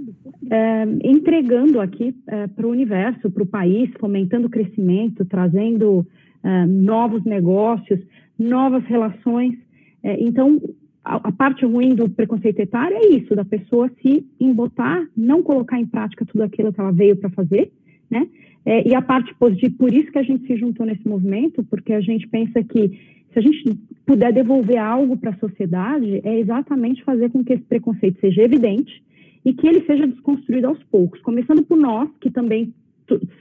é, 0.51 0.85
entregando 1.03 1.81
aqui 1.81 2.15
é, 2.27 2.47
para 2.47 2.67
o 2.67 2.71
universo, 2.71 3.31
para 3.31 3.43
o 3.43 3.47
país, 3.47 3.91
fomentando 3.99 4.47
o 4.47 4.51
crescimento, 4.51 5.25
trazendo 5.25 6.07
é, 6.43 6.67
novos 6.67 7.25
negócios, 7.25 8.01
novas 8.39 8.85
relações. 8.85 9.57
É, 10.03 10.23
então, 10.23 10.61
a, 11.05 11.33
parte 11.33 11.65
ruim 11.65 11.95
do 11.95 12.09
preconceito 12.09 12.61
etário 12.61 12.97
é 12.97 13.07
isso, 13.09 13.35
da 13.35 13.45
pessoa 13.45 13.91
se 14.01 14.25
embotar, 14.39 15.05
não 15.17 15.43
colocar 15.43 15.79
em 15.79 15.87
prática 15.87 16.25
tudo 16.25 16.43
aquilo 16.43 16.73
que 16.73 16.81
ela 16.81 16.93
veio 16.93 17.17
para 17.17 17.31
fazer, 17.31 17.73
né? 18.11 18.29
É, 18.65 18.89
e 18.89 18.95
a 18.95 19.03
parte 19.03 19.35
positiva, 19.35 19.75
por 19.77 19.93
isso 19.93 20.13
que 20.13 20.19
a 20.19 20.23
gente 20.23 20.47
se 20.47 20.57
juntou 20.57 20.87
nesse 20.87 21.07
movimento, 21.09 21.65
porque 21.65 21.93
a 21.93 22.01
gente 22.01 22.29
pensa 22.29 22.63
que 22.63 22.91
se 23.33 23.39
a 23.39 23.43
gente 23.43 23.77
puder 24.07 24.33
devolver 24.33 24.79
algo 24.79 25.17
para 25.17 25.31
a 25.31 25.39
sociedade, 25.39 26.21
é 26.23 26.39
exatamente 26.39 27.03
fazer 27.03 27.31
com 27.31 27.43
que 27.43 27.55
esse 27.55 27.65
preconceito 27.65 28.21
seja 28.21 28.43
evidente 28.43 29.03
e 29.45 29.53
que 29.53 29.67
ele 29.67 29.85
seja 29.85 30.07
desconstruído 30.07 30.69
aos 30.69 30.83
poucos, 30.85 31.21
começando 31.23 31.65
por 31.65 31.77
nós, 31.77 32.09
que 32.21 32.31
também 32.31 32.73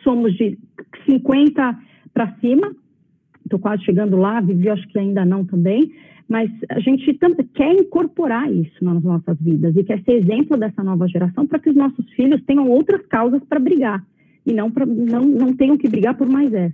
somos 0.04 0.34
de 0.34 0.58
50 1.06 1.80
para 2.14 2.34
cima, 2.40 2.76
estou 3.52 3.60
quase 3.60 3.84
chegando 3.84 4.16
lá, 4.16 4.40
Vivi 4.40 4.70
acho 4.70 4.88
que 4.88 4.98
ainda 4.98 5.26
não 5.26 5.46
também, 5.46 5.92
mas 6.28 6.50
a 6.70 6.80
gente 6.80 7.18
quer 7.54 7.74
incorporar 7.74 8.52
isso 8.52 8.84
nas 8.84 9.04
nossas 9.04 9.38
vidas 9.40 9.76
e 9.76 9.84
quer 9.84 10.02
ser 10.04 10.14
exemplo 10.14 10.58
dessa 10.58 10.82
nova 10.82 11.08
geração 11.08 11.46
para 11.46 11.60
que 11.60 11.70
os 11.70 11.76
nossos 11.76 12.10
filhos 12.12 12.42
tenham 12.44 12.70
outras 12.70 13.06
causas 13.08 13.42
para 13.44 13.60
brigar 13.60 14.06
e 14.46 14.54
não, 14.54 14.72
pra, 14.72 14.86
não, 14.86 15.26
não 15.26 15.54
tenham 15.54 15.78
que 15.78 15.90
brigar 15.90 16.18
por 16.18 16.30
mais 16.30 16.54
essa. 16.54 16.74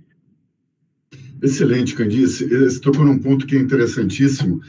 Excelente, 1.42 1.94
Candice. 1.94 2.48
Você 2.48 2.80
tocou 2.80 3.04
num 3.04 3.18
ponto 3.18 3.46
que 3.46 3.56
é 3.56 3.60
interessantíssimo 3.60 4.60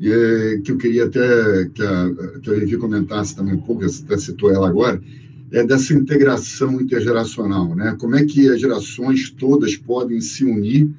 e 0.00 0.10
é, 0.10 0.60
que 0.64 0.72
eu 0.72 0.78
queria 0.78 1.04
até 1.04 1.68
que 1.74 1.82
a, 1.82 2.10
que 2.42 2.50
a 2.50 2.54
Vivi 2.54 2.76
comentasse 2.76 3.36
também 3.36 3.54
um 3.54 3.60
pouco, 3.60 3.84
até 3.84 4.16
citou 4.16 4.50
ela 4.50 4.68
agora, 4.68 5.00
é 5.50 5.64
dessa 5.64 5.94
integração 5.94 6.80
intergeracional, 6.80 7.74
né? 7.74 7.96
Como 7.98 8.14
é 8.14 8.24
que 8.24 8.48
as 8.48 8.60
gerações 8.60 9.30
todas 9.30 9.76
podem 9.76 10.20
se 10.20 10.44
unir 10.44 10.90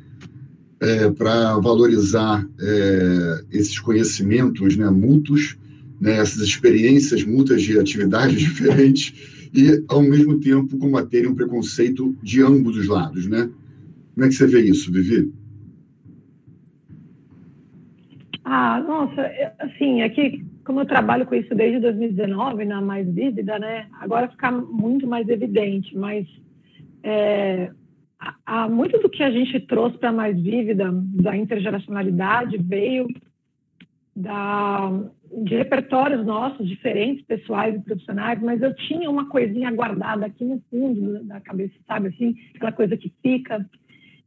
é, 0.82 1.10
para 1.12 1.58
valorizar 1.58 2.48
é, 2.60 3.44
esses 3.52 3.80
conhecimentos 3.80 4.78
né, 4.78 4.90
mútuos, 4.90 5.58
né, 6.00 6.18
essas 6.18 6.42
experiências 6.42 7.24
mútuas 7.24 7.62
de 7.62 7.78
atividades 7.78 8.40
diferentes 8.40 9.50
e, 9.54 9.84
ao 9.88 10.02
mesmo 10.02 10.40
tempo, 10.40 10.78
combaterem 10.78 11.30
um 11.30 11.36
preconceito 11.36 12.16
de 12.24 12.42
ambos 12.42 12.78
os 12.78 12.88
lados, 12.88 13.28
né? 13.28 13.50
Como 14.14 14.26
é 14.26 14.30
que 14.30 14.36
você 14.36 14.48
vê 14.48 14.62
isso, 14.62 14.92
Vivi? 14.92 15.32
Ah, 18.44 18.82
nossa, 18.82 19.30
assim, 19.60 20.02
aqui, 20.02 20.44
como 20.64 20.82
eu 20.82 20.86
trabalho 20.86 21.26
com 21.26 21.36
isso 21.36 21.54
desde 21.54 21.80
2019, 21.80 22.66
na 22.66 22.82
Mais 22.82 23.08
Vívida, 23.08 23.60
né, 23.60 23.88
agora 24.00 24.30
fica 24.30 24.52
muito 24.52 25.08
mais 25.08 25.28
evidente, 25.30 25.96
mas 25.98 26.28
é, 27.04 27.72
muito 28.70 29.00
do 29.00 29.10
que 29.10 29.24
a 29.24 29.32
gente 29.32 29.60
trouxe 29.62 29.98
para 29.98 30.12
Mais 30.12 30.40
Vívida, 30.40 30.90
da 30.94 31.36
intergeracionalidade, 31.36 32.58
veio 32.58 33.08
da, 34.16 34.92
de 35.44 35.56
repertórios 35.56 36.26
nossos, 36.26 36.68
diferentes, 36.68 37.26
pessoais 37.26 37.76
e 37.76 37.80
profissionais, 37.80 38.42
mas 38.42 38.62
eu 38.62 38.76
tinha 38.76 39.10
uma 39.10 39.30
coisinha 39.30 39.72
guardada 39.72 40.26
aqui 40.26 40.44
no 40.44 40.62
fundo 40.70 41.24
da 41.24 41.40
cabeça, 41.40 41.74
sabe, 41.88 42.10
assim, 42.10 42.36
aquela 42.56 42.74
coisa 42.74 42.98
que 42.98 43.14
fica, 43.22 43.66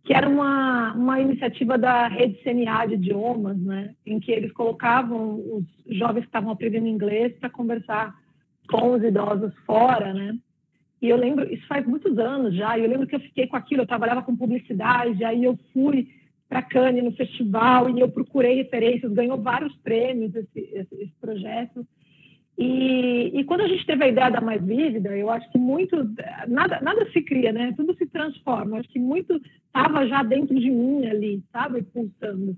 que 0.05 0.15
era 0.15 0.29
uma, 0.29 0.95
uma 0.95 1.21
iniciativa 1.21 1.77
da 1.77 2.09
Rede 2.09 2.43
CNA 2.43 2.87
de 2.87 2.95
idiomas, 2.95 3.59
né, 3.59 3.95
em 4.07 4.19
que 4.19 4.33
eles 4.33 4.53
colocavam 4.53 5.35
os 5.35 5.65
jovens 5.97 6.23
que 6.23 6.29
estavam 6.29 6.51
aprendendo 6.51 6.87
inglês 6.87 7.35
para 7.39 7.51
conversar 7.51 8.15
com 8.69 8.93
os 8.93 9.03
idosos 9.03 9.53
fora, 9.67 10.15
né? 10.15 10.35
E 11.03 11.09
eu 11.09 11.17
lembro, 11.17 11.53
isso 11.53 11.67
faz 11.67 11.85
muitos 11.85 12.17
anos 12.17 12.55
já, 12.55 12.79
e 12.79 12.85
eu 12.85 12.89
lembro 12.89 13.09
que 13.09 13.17
eu 13.17 13.21
fiquei 13.21 13.49
com 13.49 13.57
aquilo, 13.57 13.83
eu 13.83 13.87
trabalhava 13.87 14.23
com 14.23 14.37
publicidade, 14.37 15.25
aí 15.25 15.43
eu 15.43 15.59
fui 15.73 16.09
para 16.49 16.63
Cannes 16.63 17.03
no 17.03 17.11
festival 17.13 17.91
e 17.91 17.99
eu 17.99 18.09
procurei 18.09 18.55
referências, 18.55 19.13
ganhou 19.13 19.37
vários 19.37 19.75
prêmios 19.79 20.33
esse, 20.33 20.61
esse, 20.61 20.95
esse 20.95 21.13
projeto. 21.21 21.85
E, 22.57 23.33
e, 23.35 23.45
quando 23.45 23.63
a 23.63 23.69
gente 23.69 23.85
teve 23.85 24.05
a 24.05 24.09
ideia 24.09 24.31
da 24.31 24.41
mais 24.41 24.63
vívida, 24.63 25.17
eu 25.17 25.31
acho 25.31 25.51
que 25.51 25.59
muito 25.59 25.97
nada, 26.47 26.79
nada 26.81 27.11
se 27.11 27.23
cria, 27.23 27.51
né? 27.51 27.73
Tudo 27.75 27.97
se 27.97 28.07
transforma. 28.07 28.79
Acho 28.79 28.89
que 28.91 28.99
muito 28.99 29.41
estava 29.67 30.07
já 30.07 30.23
dentro 30.23 30.55
de 30.55 30.71
mim 30.71 31.07
ali, 31.07 31.43
sabe, 31.51 31.83
pulsando. 31.83 32.55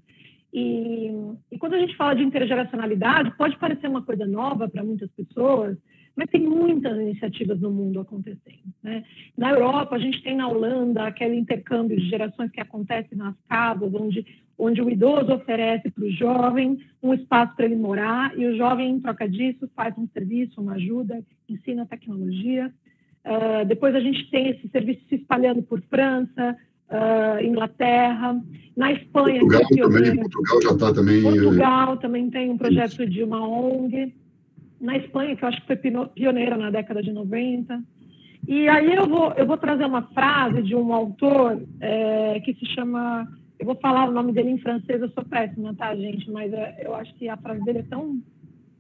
E, 0.53 1.11
e, 1.51 1.59
quando 1.59 1.74
a 1.74 1.78
gente 1.78 1.97
fala 1.97 2.14
de 2.14 2.24
intergeracionalidade, 2.24 3.36
pode 3.36 3.57
parecer 3.57 3.88
uma 3.88 4.03
coisa 4.03 4.26
nova 4.26 4.68
para 4.68 4.84
muitas 4.84 5.11
pessoas, 5.12 5.78
mas 6.17 6.31
tem 6.31 6.43
muitas 6.43 6.97
iniciativas 6.97 7.61
no 7.61 7.71
mundo 7.71 8.01
acontecendo. 8.01 8.73
Né? 8.83 9.05
Na 9.37 9.51
Europa, 9.51 9.97
a 9.97 9.99
gente 9.99 10.23
tem 10.23 10.37
na 10.37 10.49
Holanda 10.49 11.05
aquele 11.05 11.37
intercâmbio 11.37 11.97
de 11.97 12.09
gerações 12.09 12.51
que 12.51 12.61
acontece 12.61 13.15
nas 13.17 13.35
casas, 13.49 13.93
onde, 13.95 14.25
onde 14.57 14.81
o 14.81 14.89
idoso 14.89 15.33
oferece 15.33 15.91
para 15.91 16.05
o 16.05 16.11
jovem 16.11 16.79
um 17.03 17.12
espaço 17.12 17.57
para 17.57 17.65
ele 17.65 17.77
morar, 17.77 18.33
e 18.39 18.47
o 18.47 18.57
jovem, 18.57 18.91
em 18.91 19.01
troca 19.01 19.29
disso, 19.29 19.69
faz 19.75 19.97
um 19.99 20.07
serviço, 20.09 20.61
uma 20.61 20.75
ajuda, 20.75 21.23
ensina 21.49 21.87
tecnologia. 21.87 22.73
Uh, 23.25 23.65
depois 23.67 23.95
a 23.95 24.01
gente 24.01 24.31
tem 24.31 24.51
esse 24.51 24.69
serviço 24.69 25.01
se 25.09 25.17
espalhando 25.17 25.62
por 25.62 25.81
França, 25.83 26.57
uh, 26.91 27.43
Inglaterra, 27.43 28.41
na 28.77 28.93
Espanha. 28.93 29.41
Portugal 29.41 29.91
também, 29.91 30.17
Portugal 30.17 30.62
já 30.62 30.71
está 30.71 30.93
também. 30.93 31.23
Portugal 31.23 31.97
também 31.97 32.31
tem 32.31 32.51
um 32.51 32.59
projeto 32.59 33.03
Isso. 33.03 33.07
de 33.07 33.25
uma 33.25 33.47
ONG. 33.47 34.15
Na 34.85 34.97
Espanha, 34.99 35.35
que 35.35 35.43
eu 35.43 35.49
acho 35.49 35.61
que 35.62 35.66
foi 35.66 35.76
pioneira 35.76 36.57
na 36.57 36.70
década 36.70 37.03
de 37.03 37.11
90. 37.11 37.82
E 38.47 38.68
aí 38.68 38.95
eu 38.95 39.09
vou, 39.09 39.32
eu 39.32 39.47
vou 39.47 39.57
trazer 39.57 39.87
uma 39.87 40.03
frase 40.12 40.62
de 40.62 40.76
um 40.76 40.93
autor 40.93 41.62
é, 41.80 42.39
que 42.41 42.53
se 42.55 42.66
chama. 42.66 43.26
Eu 43.59 43.64
vou 43.64 43.76
falar 43.76 44.09
o 44.09 44.12
nome 44.12 44.32
dele 44.32 44.51
em 44.51 44.59
francês, 44.59 45.01
eu 45.01 45.09
sou 45.11 45.24
péssima, 45.24 45.74
tá, 45.74 45.95
gente? 45.97 46.30
Mas 46.30 46.53
é, 46.53 46.82
eu 46.85 46.95
acho 46.95 47.14
que 47.14 47.28
a 47.28 47.37
frase 47.37 47.64
dele 47.64 47.78
é 47.78 47.85
tão, 47.85 48.20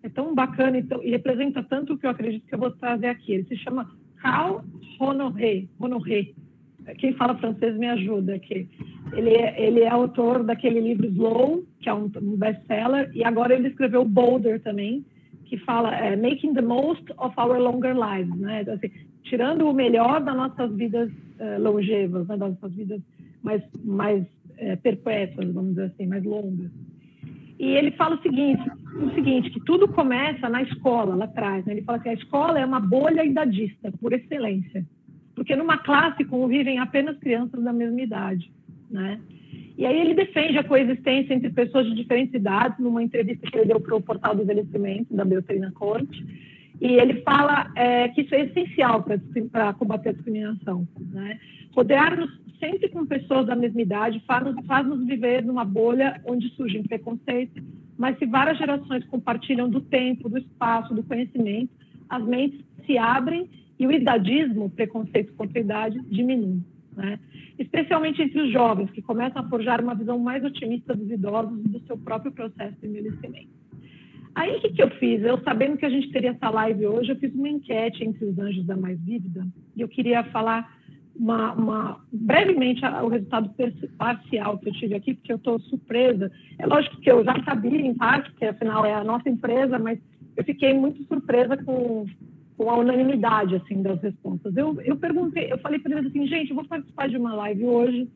é 0.02 0.08
tão 0.10 0.34
bacana 0.34 0.76
e, 0.76 0.82
tão, 0.82 1.02
e 1.02 1.10
representa 1.10 1.62
tanto 1.62 1.94
o 1.94 1.98
que 1.98 2.04
eu 2.04 2.10
acredito 2.10 2.46
que 2.46 2.54
eu 2.54 2.58
vou 2.58 2.70
trazer 2.72 3.06
aqui. 3.06 3.32
Ele 3.32 3.44
se 3.44 3.56
chama 3.56 3.90
Carl 4.20 4.62
Honoré. 5.00 5.64
Honoré 5.80 6.34
quem 6.98 7.14
fala 7.14 7.36
francês 7.36 7.76
me 7.76 7.86
ajuda 7.86 8.34
aqui. 8.34 8.68
Ele 9.12 9.30
é, 9.30 9.66
ele 9.66 9.80
é 9.80 9.88
autor 9.88 10.42
daquele 10.44 10.80
livro 10.80 11.06
Slow, 11.06 11.64
que 11.80 11.88
é 11.88 11.94
um, 11.94 12.10
um 12.20 12.36
best-seller, 12.36 13.10
e 13.14 13.24
agora 13.24 13.54
ele 13.54 13.68
escreveu 13.68 14.04
Boulder 14.04 14.60
também, 14.60 15.04
que 15.56 15.64
fala 15.64 15.94
é, 15.94 16.16
Making 16.16 16.54
the 16.54 16.62
Most 16.62 17.04
of 17.18 17.34
Our 17.38 17.58
Longer 17.58 17.94
Lives, 17.94 18.36
né? 18.38 18.62
Então, 18.62 18.74
assim, 18.74 18.90
tirando 19.22 19.68
o 19.68 19.72
melhor 19.72 20.20
das 20.20 20.36
nossas 20.36 20.74
vidas 20.74 21.10
uh, 21.10 21.60
longevas, 21.60 22.26
né? 22.26 22.36
das 22.36 22.50
nossas 22.50 22.72
vidas 22.72 23.00
mais, 23.42 23.62
mais 23.84 24.22
uh, 24.22 24.76
perpétuas, 24.82 25.52
vamos 25.52 25.70
dizer 25.70 25.86
assim, 25.86 26.06
mais 26.06 26.24
longas. 26.24 26.70
E 27.58 27.66
ele 27.66 27.92
fala 27.92 28.16
o 28.16 28.22
seguinte, 28.22 28.68
o 29.00 29.14
seguinte, 29.14 29.50
que 29.50 29.60
tudo 29.60 29.86
começa 29.88 30.48
na 30.48 30.62
escola, 30.62 31.14
lá 31.14 31.24
atrás. 31.24 31.64
Né? 31.64 31.74
Ele 31.74 31.82
fala 31.82 32.00
que 32.00 32.08
a 32.08 32.14
escola 32.14 32.58
é 32.58 32.66
uma 32.66 32.80
bolha 32.80 33.24
idadista, 33.24 33.92
por 34.00 34.12
excelência 34.12 34.84
porque 35.34 35.56
numa 35.56 35.78
classe 35.78 36.24
convivem 36.24 36.78
apenas 36.78 37.18
crianças 37.18 37.62
da 37.62 37.72
mesma 37.72 38.00
idade, 38.00 38.50
né? 38.90 39.20
E 39.76 39.84
aí 39.84 40.00
ele 40.00 40.14
defende 40.14 40.56
a 40.56 40.64
coexistência 40.64 41.34
entre 41.34 41.50
pessoas 41.50 41.86
de 41.86 41.94
diferentes 41.94 42.34
idades, 42.34 42.78
numa 42.78 43.02
entrevista 43.02 43.50
que 43.50 43.58
ele 43.58 43.66
deu 43.66 43.80
para 43.80 43.96
o 43.96 44.02
Portal 44.02 44.34
do 44.34 44.42
Envelhecimento, 44.42 45.14
da 45.14 45.24
Beltrina 45.24 45.72
Corte, 45.72 46.24
e 46.80 46.86
ele 46.94 47.22
fala 47.22 47.70
é, 47.74 48.08
que 48.08 48.22
isso 48.22 48.34
é 48.34 48.42
essencial 48.42 49.04
para 49.50 49.72
combater 49.74 50.10
a 50.10 50.12
discriminação. 50.12 50.86
Né? 51.12 51.38
Rodear-nos 51.72 52.30
sempre 52.58 52.88
com 52.88 53.04
pessoas 53.04 53.46
da 53.46 53.56
mesma 53.56 53.82
idade 53.82 54.22
faz-nos 54.26 54.64
faz 54.66 54.86
viver 55.06 55.44
numa 55.44 55.64
bolha 55.64 56.20
onde 56.24 56.48
surgem 56.50 56.82
preconceitos, 56.82 57.62
mas 57.96 58.18
se 58.18 58.26
várias 58.26 58.58
gerações 58.58 59.04
compartilham 59.04 59.68
do 59.68 59.80
tempo, 59.80 60.28
do 60.28 60.38
espaço, 60.38 60.94
do 60.94 61.02
conhecimento, 61.02 61.70
as 62.08 62.24
mentes 62.24 62.60
se 62.86 62.96
abrem 62.98 63.48
e 63.78 63.86
o 63.86 63.92
idadismo, 63.92 64.70
preconceito 64.70 65.32
contra 65.34 65.58
a 65.58 65.62
idade, 65.62 66.00
diminui. 66.08 66.60
Né? 66.96 67.18
Especialmente 67.58 68.22
entre 68.22 68.40
os 68.40 68.52
jovens, 68.52 68.90
que 68.90 69.02
começam 69.02 69.42
a 69.42 69.48
forjar 69.48 69.80
uma 69.80 69.94
visão 69.94 70.18
mais 70.18 70.44
otimista 70.44 70.94
dos 70.94 71.10
idosos 71.10 71.58
e 71.64 71.68
do 71.68 71.80
seu 71.86 71.98
próprio 71.98 72.32
processo 72.32 72.76
de 72.80 72.86
envelhecimento. 72.86 73.48
Aí, 74.34 74.56
o 74.56 74.60
que, 74.60 74.70
que 74.70 74.82
eu 74.82 74.90
fiz? 74.90 75.22
Eu, 75.22 75.40
sabendo 75.42 75.76
que 75.76 75.86
a 75.86 75.90
gente 75.90 76.10
teria 76.10 76.30
essa 76.30 76.50
live 76.50 76.86
hoje, 76.86 77.10
eu 77.10 77.16
fiz 77.16 77.32
uma 77.34 77.48
enquete 77.48 78.02
entre 78.04 78.24
os 78.24 78.38
anjos 78.38 78.66
da 78.66 78.76
Mais 78.76 78.98
Vívida, 79.00 79.46
e 79.76 79.80
eu 79.80 79.88
queria 79.88 80.24
falar 80.24 80.68
uma, 81.14 81.52
uma, 81.52 82.00
brevemente 82.12 82.84
o 82.84 83.08
resultado 83.08 83.54
parcial 83.96 84.58
que 84.58 84.68
eu 84.68 84.72
tive 84.72 84.94
aqui, 84.94 85.14
porque 85.14 85.32
eu 85.32 85.36
estou 85.36 85.60
surpresa. 85.60 86.30
É 86.58 86.66
lógico 86.66 87.00
que 87.00 87.10
eu 87.10 87.24
já 87.24 87.40
sabia, 87.44 87.80
em 87.80 87.94
parte, 87.94 88.30
porque 88.30 88.46
afinal 88.46 88.84
é 88.84 88.92
a 88.92 89.04
nossa 89.04 89.28
empresa, 89.28 89.78
mas 89.78 90.00
eu 90.36 90.42
fiquei 90.42 90.74
muito 90.74 91.04
surpresa 91.04 91.56
com 91.56 92.06
com 92.56 92.70
a 92.70 92.78
unanimidade 92.78 93.56
assim 93.56 93.82
das 93.82 94.00
respostas. 94.00 94.56
Eu, 94.56 94.80
eu 94.82 94.96
perguntei, 94.96 95.52
eu 95.52 95.58
falei 95.58 95.78
para 95.78 95.98
eles 95.98 96.06
assim, 96.06 96.26
gente, 96.26 96.50
eu 96.50 96.56
vou 96.56 96.64
participar 96.64 97.08
de 97.08 97.16
uma 97.16 97.34
live 97.34 97.64
hoje 97.64 98.08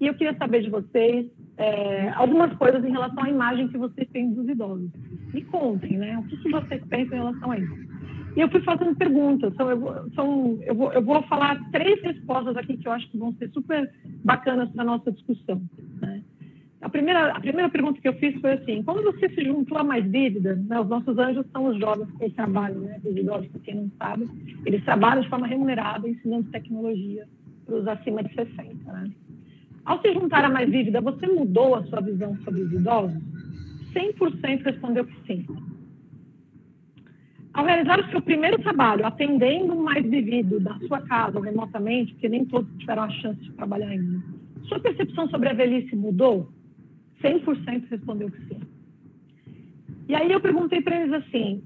e 0.00 0.06
eu 0.06 0.14
queria 0.14 0.36
saber 0.36 0.62
de 0.62 0.70
vocês 0.70 1.26
é, 1.56 2.10
algumas 2.10 2.52
coisas 2.54 2.84
em 2.84 2.90
relação 2.90 3.22
à 3.22 3.30
imagem 3.30 3.68
que 3.68 3.78
vocês 3.78 4.08
têm 4.12 4.32
dos 4.32 4.48
idosos. 4.48 4.90
Me 5.32 5.42
contem, 5.44 5.96
né? 5.96 6.18
O 6.18 6.24
que, 6.24 6.36
que 6.36 6.50
vocês 6.50 6.82
pensam 6.84 7.16
em 7.16 7.20
relação 7.20 7.50
a 7.50 7.58
isso? 7.58 7.86
E 8.36 8.40
eu 8.40 8.50
fui 8.50 8.60
fazendo 8.60 8.94
perguntas. 8.94 9.52
Então, 9.54 9.70
eu, 9.70 10.10
são, 10.14 10.58
eu, 10.62 10.74
vou, 10.74 10.92
eu 10.92 11.02
vou 11.02 11.22
falar 11.22 11.58
três 11.70 12.02
respostas 12.02 12.54
aqui 12.56 12.76
que 12.76 12.86
eu 12.86 12.92
acho 12.92 13.10
que 13.10 13.16
vão 13.16 13.32
ser 13.34 13.50
super 13.50 13.90
bacanas 14.22 14.68
para 14.70 14.82
a 14.82 14.86
nossa 14.86 15.10
discussão. 15.10 15.62
Né? 16.02 16.15
A 16.86 16.88
primeira, 16.88 17.32
a 17.32 17.40
primeira 17.40 17.68
pergunta 17.68 18.00
que 18.00 18.06
eu 18.06 18.12
fiz 18.14 18.40
foi 18.40 18.52
assim: 18.52 18.80
como 18.84 19.02
você 19.02 19.28
se 19.30 19.44
juntou 19.44 19.76
a 19.76 19.82
mais 19.82 20.08
dívida? 20.08 20.54
Né? 20.54 20.78
Os 20.78 20.88
nossos 20.88 21.18
anjos 21.18 21.44
são 21.50 21.64
os 21.66 21.80
jovens 21.80 22.08
que 22.16 22.30
trabalham, 22.30 22.78
né? 22.78 23.00
Os 23.04 23.16
idosos, 23.16 23.48
para 23.48 23.60
quem 23.62 23.74
não 23.74 23.90
sabe, 23.98 24.28
eles 24.64 24.84
trabalham 24.84 25.20
de 25.20 25.28
forma 25.28 25.48
remunerada, 25.48 26.08
ensinando 26.08 26.48
tecnologia 26.52 27.26
para 27.66 27.74
os 27.74 27.88
acima 27.88 28.22
de 28.22 28.32
60. 28.32 28.92
Né? 28.92 29.10
Ao 29.84 30.00
se 30.00 30.12
juntar 30.12 30.44
a 30.44 30.48
mais 30.48 30.70
dívida, 30.70 31.00
você 31.00 31.26
mudou 31.26 31.74
a 31.74 31.82
sua 31.86 32.00
visão 32.00 32.36
sobre 32.44 32.60
os 32.60 32.72
idosos? 32.72 33.20
100% 33.92 34.62
respondeu 34.62 35.06
que 35.06 35.26
sim. 35.26 35.44
Ao 37.52 37.64
realizar 37.64 37.98
o 37.98 38.10
seu 38.12 38.22
primeiro 38.22 38.62
trabalho, 38.62 39.04
atendendo 39.04 39.74
um 39.74 39.82
mais 39.82 40.08
vivido 40.08 40.60
da 40.60 40.78
sua 40.86 41.00
casa 41.00 41.40
remotamente, 41.40 42.12
porque 42.12 42.28
nem 42.28 42.44
todos 42.44 42.70
tiveram 42.78 43.02
a 43.02 43.10
chance 43.10 43.40
de 43.40 43.52
trabalhar 43.54 43.88
ainda, 43.88 44.22
sua 44.68 44.78
percepção 44.78 45.28
sobre 45.30 45.48
a 45.48 45.52
velhice 45.52 45.96
mudou? 45.96 46.54
100% 47.22 47.88
respondeu 47.88 48.30
que 48.30 48.40
sim. 48.46 48.60
E 50.08 50.14
aí 50.14 50.30
eu 50.30 50.40
perguntei 50.40 50.80
para 50.80 51.00
eles 51.00 51.12
assim: 51.12 51.62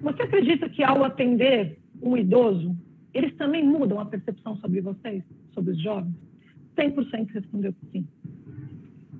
você 0.00 0.22
acredita 0.22 0.68
que 0.68 0.82
ao 0.82 1.04
atender 1.04 1.78
um 2.00 2.16
idoso, 2.16 2.76
eles 3.12 3.34
também 3.36 3.64
mudam 3.64 4.00
a 4.00 4.06
percepção 4.06 4.56
sobre 4.56 4.80
vocês, 4.80 5.22
sobre 5.52 5.72
os 5.72 5.82
jovens? 5.82 6.14
100% 6.76 7.30
respondeu 7.32 7.72
que 7.72 7.86
sim. 7.92 8.06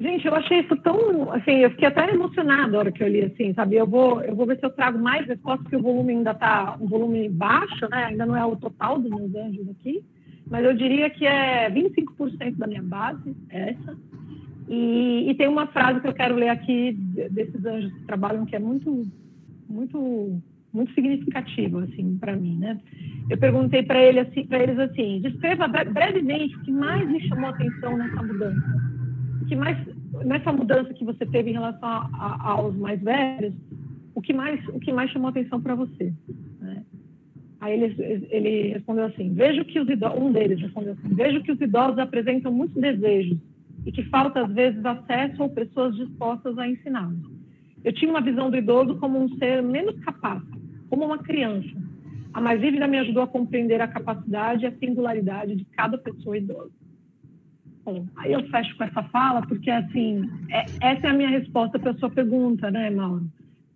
Gente, 0.01 0.27
eu 0.29 0.35
achei 0.35 0.61
isso 0.61 0.77
tão, 0.77 1.33
assim, 1.33 1.57
eu 1.57 1.71
fiquei 1.71 1.89
até 1.89 2.09
emocionada 2.09 2.69
na 2.69 2.79
hora 2.79 2.93
que 2.93 3.03
eu 3.03 3.09
li, 3.09 3.23
assim, 3.23 3.53
sabe? 3.53 3.75
Eu 3.75 3.87
vou, 3.87 4.23
eu 4.23 4.35
vou 4.35 4.47
ver 4.47 4.57
se 4.57 4.65
eu 4.65 4.71
trago 4.71 4.97
mais 4.97 5.27
respostas, 5.27 5.63
porque 5.63 5.77
o 5.77 5.83
volume 5.83 6.13
ainda 6.13 6.31
está 6.31 6.77
um 6.81 6.87
volume 6.87 7.29
baixo, 7.29 7.89
né? 7.91 8.05
Ainda 8.05 8.25
não 8.25 8.37
é 8.37 8.45
o 8.45 8.55
total 8.55 9.01
dos 9.01 9.11
meus 9.11 9.35
anjos 9.35 9.69
aqui, 9.71 10.05
mas 10.49 10.65
eu 10.65 10.73
diria 10.73 11.11
que 11.11 11.27
é 11.27 11.69
25% 11.69 12.57
da 12.57 12.69
minha 12.69 12.83
base, 12.83 13.37
é 13.51 13.71
essa. 13.71 13.99
E, 14.69 15.31
e, 15.31 15.35
tem 15.35 15.49
uma 15.49 15.67
frase 15.69 16.01
que 16.01 16.09
eu 16.09 16.13
quero 16.13 16.35
ler 16.35 16.51
aqui 16.51 16.93
desses 17.31 17.65
anjos 17.65 17.91
que 17.91 18.05
trabalham 18.05 18.45
que 18.45 18.55
é 18.55 18.59
muito, 18.59 19.07
muito, 19.67 20.43
muito 20.73 20.93
significativa 20.93 21.85
assim 21.85 22.19
para 22.19 22.37
mim, 22.37 22.59
né? 22.59 22.79
Eu 23.31 23.39
perguntei 23.39 23.83
para 23.83 23.99
ele 23.99 24.21
assim, 24.21 24.47
para 24.47 24.63
eles 24.63 24.79
assim, 24.79 25.21
descreva 25.23 25.67
brevemente 25.69 26.55
o 26.55 26.61
que 26.61 26.71
mais 26.71 27.09
me 27.09 27.19
chamou 27.29 27.47
a 27.47 27.51
atenção 27.51 27.97
nessa 27.97 28.23
mudança, 28.23 28.63
o 29.41 29.47
que 29.47 29.57
mais 29.57 29.79
nessa 30.25 30.53
mudança 30.53 30.93
que 30.93 31.05
você 31.05 31.25
teve 31.25 31.49
em 31.49 31.55
relação 31.55 31.89
a, 31.89 32.11
a, 32.13 32.51
aos 32.51 32.77
mais 32.77 33.01
velhos, 33.01 33.55
o 34.15 34.21
que 34.21 34.35
mais, 34.35 34.63
o 34.69 34.79
que 34.81 34.93
mais 34.93 35.11
chamou 35.11 35.29
a 35.29 35.31
atenção 35.31 35.63
para 35.63 35.75
você? 35.75 36.13
Né? 36.61 36.83
Aí 37.61 37.73
ele, 37.73 38.27
ele 38.31 38.69
respondeu 38.75 39.07
assim: 39.07 39.33
vejo 39.33 39.65
que 39.65 39.81
os 39.81 39.89
idosos, 39.89 40.21
um 40.21 40.31
deles 40.31 40.61
respondeu 40.61 40.93
assim, 40.93 41.15
vejo 41.15 41.43
que 41.43 41.53
os 41.53 41.61
idosos 41.61 41.99
apresentam 41.99 42.53
muitos 42.53 42.77
desejos 42.77 43.39
e 43.89 43.93
que 43.93 44.03
falta, 44.11 44.45
às 44.45 44.53
vezes, 44.53 44.85
acesso 44.85 45.43
ou 45.43 45.49
pessoas 45.49 45.97
dispostas 45.97 46.59
a 46.59 46.69
ensiná-los. 46.69 47.27
Eu 47.83 47.91
tinha 47.91 48.11
uma 48.11 48.21
visão 48.21 48.51
do 48.51 48.57
idoso 48.59 48.97
como 48.97 49.19
um 49.19 49.35
ser 49.39 49.63
menos 49.63 49.99
capaz, 50.01 50.43
como 50.91 51.07
uma 51.07 51.17
criança. 51.17 51.71
A 52.35 52.41
mais 52.41 52.61
vívida 52.61 52.87
me 52.87 52.99
ajudou 52.99 53.23
a 53.23 53.27
compreender 53.27 53.81
a 53.81 53.89
capacidade 53.89 54.65
e 54.65 54.67
a 54.67 54.77
singularidade 54.77 55.57
de 55.57 55.65
cada 55.65 55.97
pessoa 55.97 56.37
idosa. 56.37 56.71
Bom, 57.83 58.05
aí 58.19 58.35
eu 58.35 58.47
fecho 58.51 58.77
com 58.77 58.85
essa 58.85 59.03
fala, 59.05 59.41
porque, 59.41 59.71
assim, 59.71 60.29
é, 60.51 60.67
essa 60.83 61.07
é 61.07 61.11
a 61.11 61.15
minha 61.15 61.31
resposta 61.31 61.79
para 61.79 61.93
a 61.93 61.97
sua 61.97 62.11
pergunta, 62.11 62.71
né, 62.71 62.91
Mauro? 62.91 63.25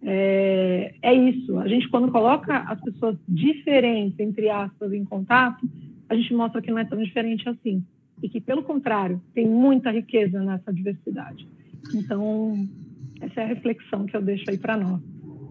É, 0.03 0.95
é 1.01 1.15
isso. 1.15 1.59
A 1.59 1.67
gente, 1.67 1.89
quando 1.89 2.13
coloca 2.13 2.55
as 2.55 2.79
pessoas 2.83 3.17
diferentes, 3.27 4.21
entre 4.21 4.51
aspas, 4.51 4.93
em 4.93 5.07
contato, 5.07 5.67
a 6.07 6.15
gente 6.15 6.35
mostra 6.35 6.61
que 6.61 6.71
não 6.71 6.81
é 6.81 6.85
tão 6.85 7.03
diferente 7.03 7.49
assim 7.49 7.83
e 8.23 8.29
que, 8.29 8.41
pelo 8.41 8.63
contrário, 8.63 9.21
tem 9.35 9.49
muita 9.49 9.91
riqueza 9.91 10.41
nessa 10.41 10.73
diversidade. 10.73 11.49
Então, 11.95 12.69
essa 13.21 13.41
é 13.41 13.45
a 13.45 13.49
reflexão 13.49 14.07
que 14.07 14.17
eu 14.17 14.23
deixo 14.23 14.45
aí 14.49 14.57
para 14.57 14.77
nós. 14.77 15.01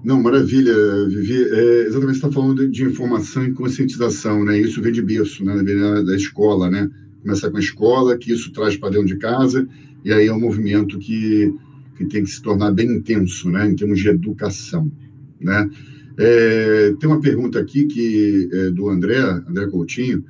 Não, 0.04 0.22
maravilha, 0.22 0.74
Vivi. 1.10 1.44
É, 1.44 1.82
exatamente, 1.82 2.20
você 2.20 2.26
está 2.26 2.32
falando 2.32 2.68
de 2.68 2.84
informação 2.84 3.44
e 3.46 3.54
conscientização, 3.54 4.44
né? 4.46 4.60
Isso 4.60 4.82
vem 4.82 4.92
de 4.92 5.02
berço, 5.02 5.44
né? 5.44 5.62
Da 6.04 6.16
escola, 6.16 6.70
né? 6.70 6.90
Começar 7.22 7.52
com 7.52 7.58
a 7.58 7.60
escola, 7.60 8.18
que 8.18 8.32
isso 8.32 8.52
traz 8.52 8.76
para 8.78 8.90
dentro 8.90 9.08
de 9.08 9.18
casa, 9.18 9.68
e 10.04 10.12
aí 10.12 10.28
é 10.28 10.34
um 10.34 10.40
movimento 10.40 10.98
que 10.98 11.54
que 12.02 12.06
tem 12.06 12.24
que 12.24 12.30
se 12.30 12.42
tornar 12.42 12.72
bem 12.72 12.92
intenso, 12.92 13.50
né, 13.50 13.68
em 13.68 13.76
termos 13.76 14.00
de 14.00 14.10
educação, 14.10 14.92
né? 15.40 15.70
É, 16.18 16.94
tem 17.00 17.10
uma 17.10 17.22
pergunta 17.22 17.60
aqui 17.60 17.86
que 17.86 18.50
é 18.52 18.70
do 18.72 18.90
André, 18.90 19.20
André 19.20 19.68
Coutinho, 19.68 20.24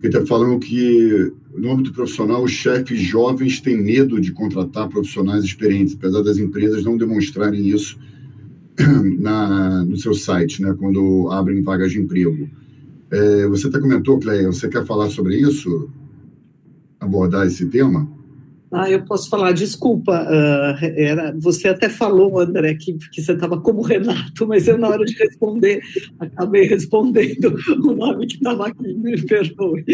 que 0.00 0.08
está 0.08 0.24
falando 0.26 0.58
que 0.58 1.32
no 1.56 1.72
âmbito 1.72 1.92
profissional 1.92 2.42
os 2.42 2.50
chefes 2.50 3.00
jovens 3.00 3.60
têm 3.60 3.80
medo 3.80 4.20
de 4.20 4.32
contratar 4.32 4.88
profissionais 4.88 5.44
experientes, 5.44 5.94
apesar 5.94 6.22
das 6.22 6.38
empresas 6.38 6.84
não 6.84 6.96
demonstrarem 6.96 7.68
isso 7.68 7.98
na, 9.18 9.84
no 9.84 9.96
seu 9.96 10.14
site, 10.14 10.60
né, 10.60 10.74
quando 10.78 11.28
abrem 11.30 11.62
vagas 11.62 11.92
de 11.92 12.00
emprego. 12.00 12.48
É, 13.10 13.46
você 13.46 13.68
até 13.68 13.78
comentou, 13.78 14.18
Cleia, 14.18 14.46
você 14.46 14.68
quer 14.68 14.84
falar 14.84 15.08
sobre 15.10 15.36
isso? 15.36 15.88
Abordar 16.98 17.46
esse 17.46 17.66
tema? 17.66 18.08
Ah, 18.74 18.90
eu 18.90 19.04
posso 19.04 19.30
falar, 19.30 19.52
desculpa, 19.52 20.12
uh, 20.12 20.84
era, 20.96 21.32
você 21.38 21.68
até 21.68 21.88
falou, 21.88 22.40
André, 22.40 22.74
que, 22.74 22.94
que 23.12 23.22
você 23.22 23.32
estava 23.32 23.60
como 23.60 23.82
Renato, 23.82 24.48
mas 24.48 24.66
eu, 24.66 24.76
na 24.76 24.88
hora 24.88 25.04
de 25.04 25.14
responder, 25.14 25.80
acabei 26.18 26.64
respondendo 26.64 27.54
o 27.84 27.94
nome 27.94 28.26
que 28.26 28.34
estava 28.34 28.66
aqui, 28.66 28.94
me 28.94 29.20
perdoe. 29.22 29.84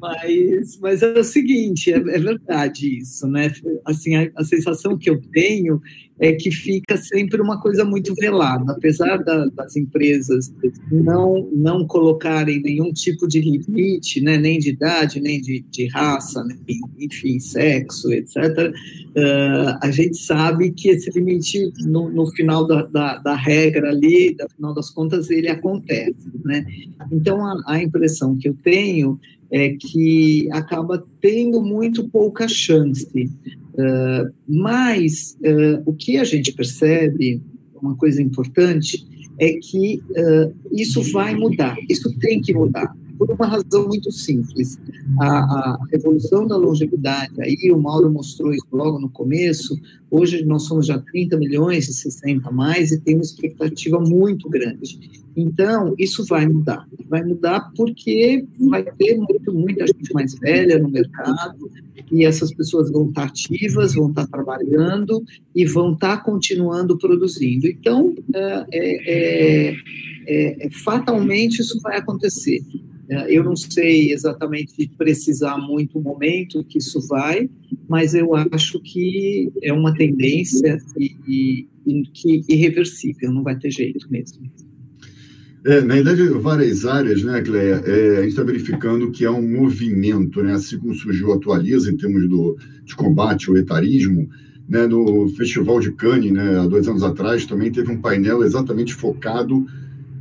Mas, 0.00 0.78
mas 0.80 1.02
é 1.02 1.18
o 1.18 1.24
seguinte, 1.24 1.92
é, 1.92 1.96
é 1.96 2.18
verdade 2.18 2.98
isso, 2.98 3.26
né? 3.26 3.52
Assim, 3.84 4.16
a, 4.16 4.30
a 4.36 4.44
sensação 4.44 4.96
que 4.96 5.10
eu 5.10 5.20
tenho 5.32 5.80
é 6.20 6.32
que 6.32 6.50
fica 6.50 6.96
sempre 6.96 7.40
uma 7.40 7.60
coisa 7.60 7.84
muito 7.84 8.14
velada, 8.14 8.72
apesar 8.72 9.18
da, 9.18 9.46
das 9.46 9.76
empresas 9.76 10.52
não 10.90 11.48
não 11.52 11.86
colocarem 11.86 12.60
nenhum 12.60 12.92
tipo 12.92 13.26
de 13.28 13.40
limite, 13.40 14.20
né, 14.20 14.36
nem 14.36 14.58
de 14.58 14.70
idade, 14.70 15.20
nem 15.20 15.40
de, 15.40 15.64
de 15.70 15.86
raça, 15.88 16.44
nem, 16.44 16.80
enfim, 16.98 17.38
sexo, 17.38 18.12
etc. 18.12 18.36
Uh, 19.10 19.78
a 19.80 19.90
gente 19.90 20.16
sabe 20.16 20.70
que 20.72 20.88
esse 20.88 21.10
limite 21.10 21.72
no, 21.80 22.10
no 22.10 22.26
final 22.32 22.66
da, 22.66 22.82
da, 22.82 23.18
da, 23.18 23.34
regra 23.34 23.90
ali, 23.90 24.36
no 24.38 24.48
final 24.50 24.74
das 24.74 24.90
contas, 24.90 25.30
ele 25.30 25.48
acontece, 25.48 26.30
né? 26.44 26.64
Então 27.12 27.44
a, 27.44 27.62
a 27.66 27.82
impressão 27.82 28.36
que 28.36 28.48
eu 28.48 28.56
tenho 28.62 29.18
é 29.50 29.70
que 29.70 30.48
acaba 30.52 31.04
tendo 31.20 31.62
muito 31.62 32.08
pouca 32.08 32.46
chance 32.46 33.30
Uh, 33.78 34.34
mas 34.48 35.38
uh, 35.40 35.82
o 35.86 35.92
que 35.92 36.16
a 36.16 36.24
gente 36.24 36.52
percebe, 36.52 37.40
uma 37.80 37.94
coisa 37.94 38.20
importante, 38.20 39.06
é 39.38 39.52
que 39.52 40.02
uh, 40.10 40.52
isso 40.72 41.00
vai 41.12 41.36
mudar, 41.36 41.76
isso 41.88 42.12
tem 42.18 42.40
que 42.40 42.52
mudar, 42.52 42.92
por 43.16 43.30
uma 43.30 43.46
razão 43.46 43.86
muito 43.86 44.10
simples. 44.10 44.78
A, 45.20 45.28
a 45.28 45.78
revolução 45.92 46.44
da 46.44 46.56
longevidade, 46.56 47.40
aí 47.40 47.70
o 47.72 47.78
Mauro 47.78 48.10
mostrou 48.10 48.52
isso 48.52 48.66
logo 48.72 48.98
no 48.98 49.08
começo, 49.08 49.76
hoje 50.10 50.44
nós 50.44 50.64
somos 50.64 50.86
já 50.86 50.98
30 50.98 51.36
milhões 51.36 51.88
e 51.88 51.92
60 51.92 52.50
mais 52.50 52.90
e 52.90 53.00
tem 53.00 53.14
uma 53.14 53.22
expectativa 53.22 54.00
muito 54.00 54.48
grande. 54.48 55.17
Então, 55.40 55.94
isso 55.96 56.24
vai 56.26 56.48
mudar. 56.48 56.84
Vai 57.08 57.22
mudar 57.22 57.70
porque 57.76 58.44
vai 58.68 58.82
ter 58.82 59.16
muito, 59.16 59.54
muita 59.54 59.86
gente 59.86 60.12
mais 60.12 60.34
velha 60.34 60.80
no 60.80 60.88
mercado 60.88 61.70
e 62.10 62.24
essas 62.24 62.52
pessoas 62.52 62.90
vão 62.90 63.08
estar 63.08 63.26
ativas, 63.26 63.94
vão 63.94 64.08
estar 64.08 64.26
trabalhando 64.26 65.22
e 65.54 65.64
vão 65.64 65.92
estar 65.92 66.24
continuando 66.24 66.98
produzindo. 66.98 67.68
Então, 67.68 68.16
é, 68.34 68.66
é, 68.72 69.76
é, 70.26 70.66
é 70.66 70.70
fatalmente 70.70 71.60
isso 71.60 71.80
vai 71.82 71.98
acontecer. 71.98 72.60
É, 73.08 73.32
eu 73.32 73.44
não 73.44 73.54
sei 73.54 74.12
exatamente 74.12 74.90
precisar 74.98 75.56
muito 75.56 76.00
o 76.00 76.02
momento 76.02 76.64
que 76.64 76.78
isso 76.78 77.00
vai, 77.06 77.48
mas 77.88 78.12
eu 78.12 78.34
acho 78.34 78.80
que 78.80 79.52
é 79.62 79.72
uma 79.72 79.94
tendência 79.94 80.78
e, 80.98 81.16
e, 81.28 81.68
e 81.86 82.02
que 82.12 82.42
irreversível, 82.48 83.32
não 83.32 83.44
vai 83.44 83.56
ter 83.56 83.70
jeito 83.70 84.10
mesmo. 84.10 84.42
É, 85.64 85.80
na 85.80 85.94
verdade, 85.94 86.22
várias 86.28 86.86
áreas, 86.86 87.22
né, 87.24 87.42
Cleia, 87.42 87.82
é, 87.84 88.18
a 88.18 88.20
gente 88.20 88.30
está 88.30 88.44
verificando 88.44 89.10
que 89.10 89.24
há 89.24 89.32
um 89.32 89.46
movimento, 89.46 90.40
né, 90.40 90.52
assim 90.52 90.78
como 90.78 90.94
surgiu 90.94 91.32
Atualiza 91.32 91.90
em 91.90 91.96
termos 91.96 92.28
do, 92.28 92.56
de 92.84 92.94
combate 92.94 93.50
ao 93.50 93.56
etarismo, 93.56 94.28
né, 94.68 94.86
no 94.86 95.28
Festival 95.30 95.80
de 95.80 95.90
Cannes, 95.92 96.30
né, 96.30 96.60
há 96.60 96.66
dois 96.66 96.86
anos 96.86 97.02
atrás, 97.02 97.44
também 97.44 97.72
teve 97.72 97.90
um 97.90 98.00
painel 98.00 98.44
exatamente 98.44 98.94
focado 98.94 99.66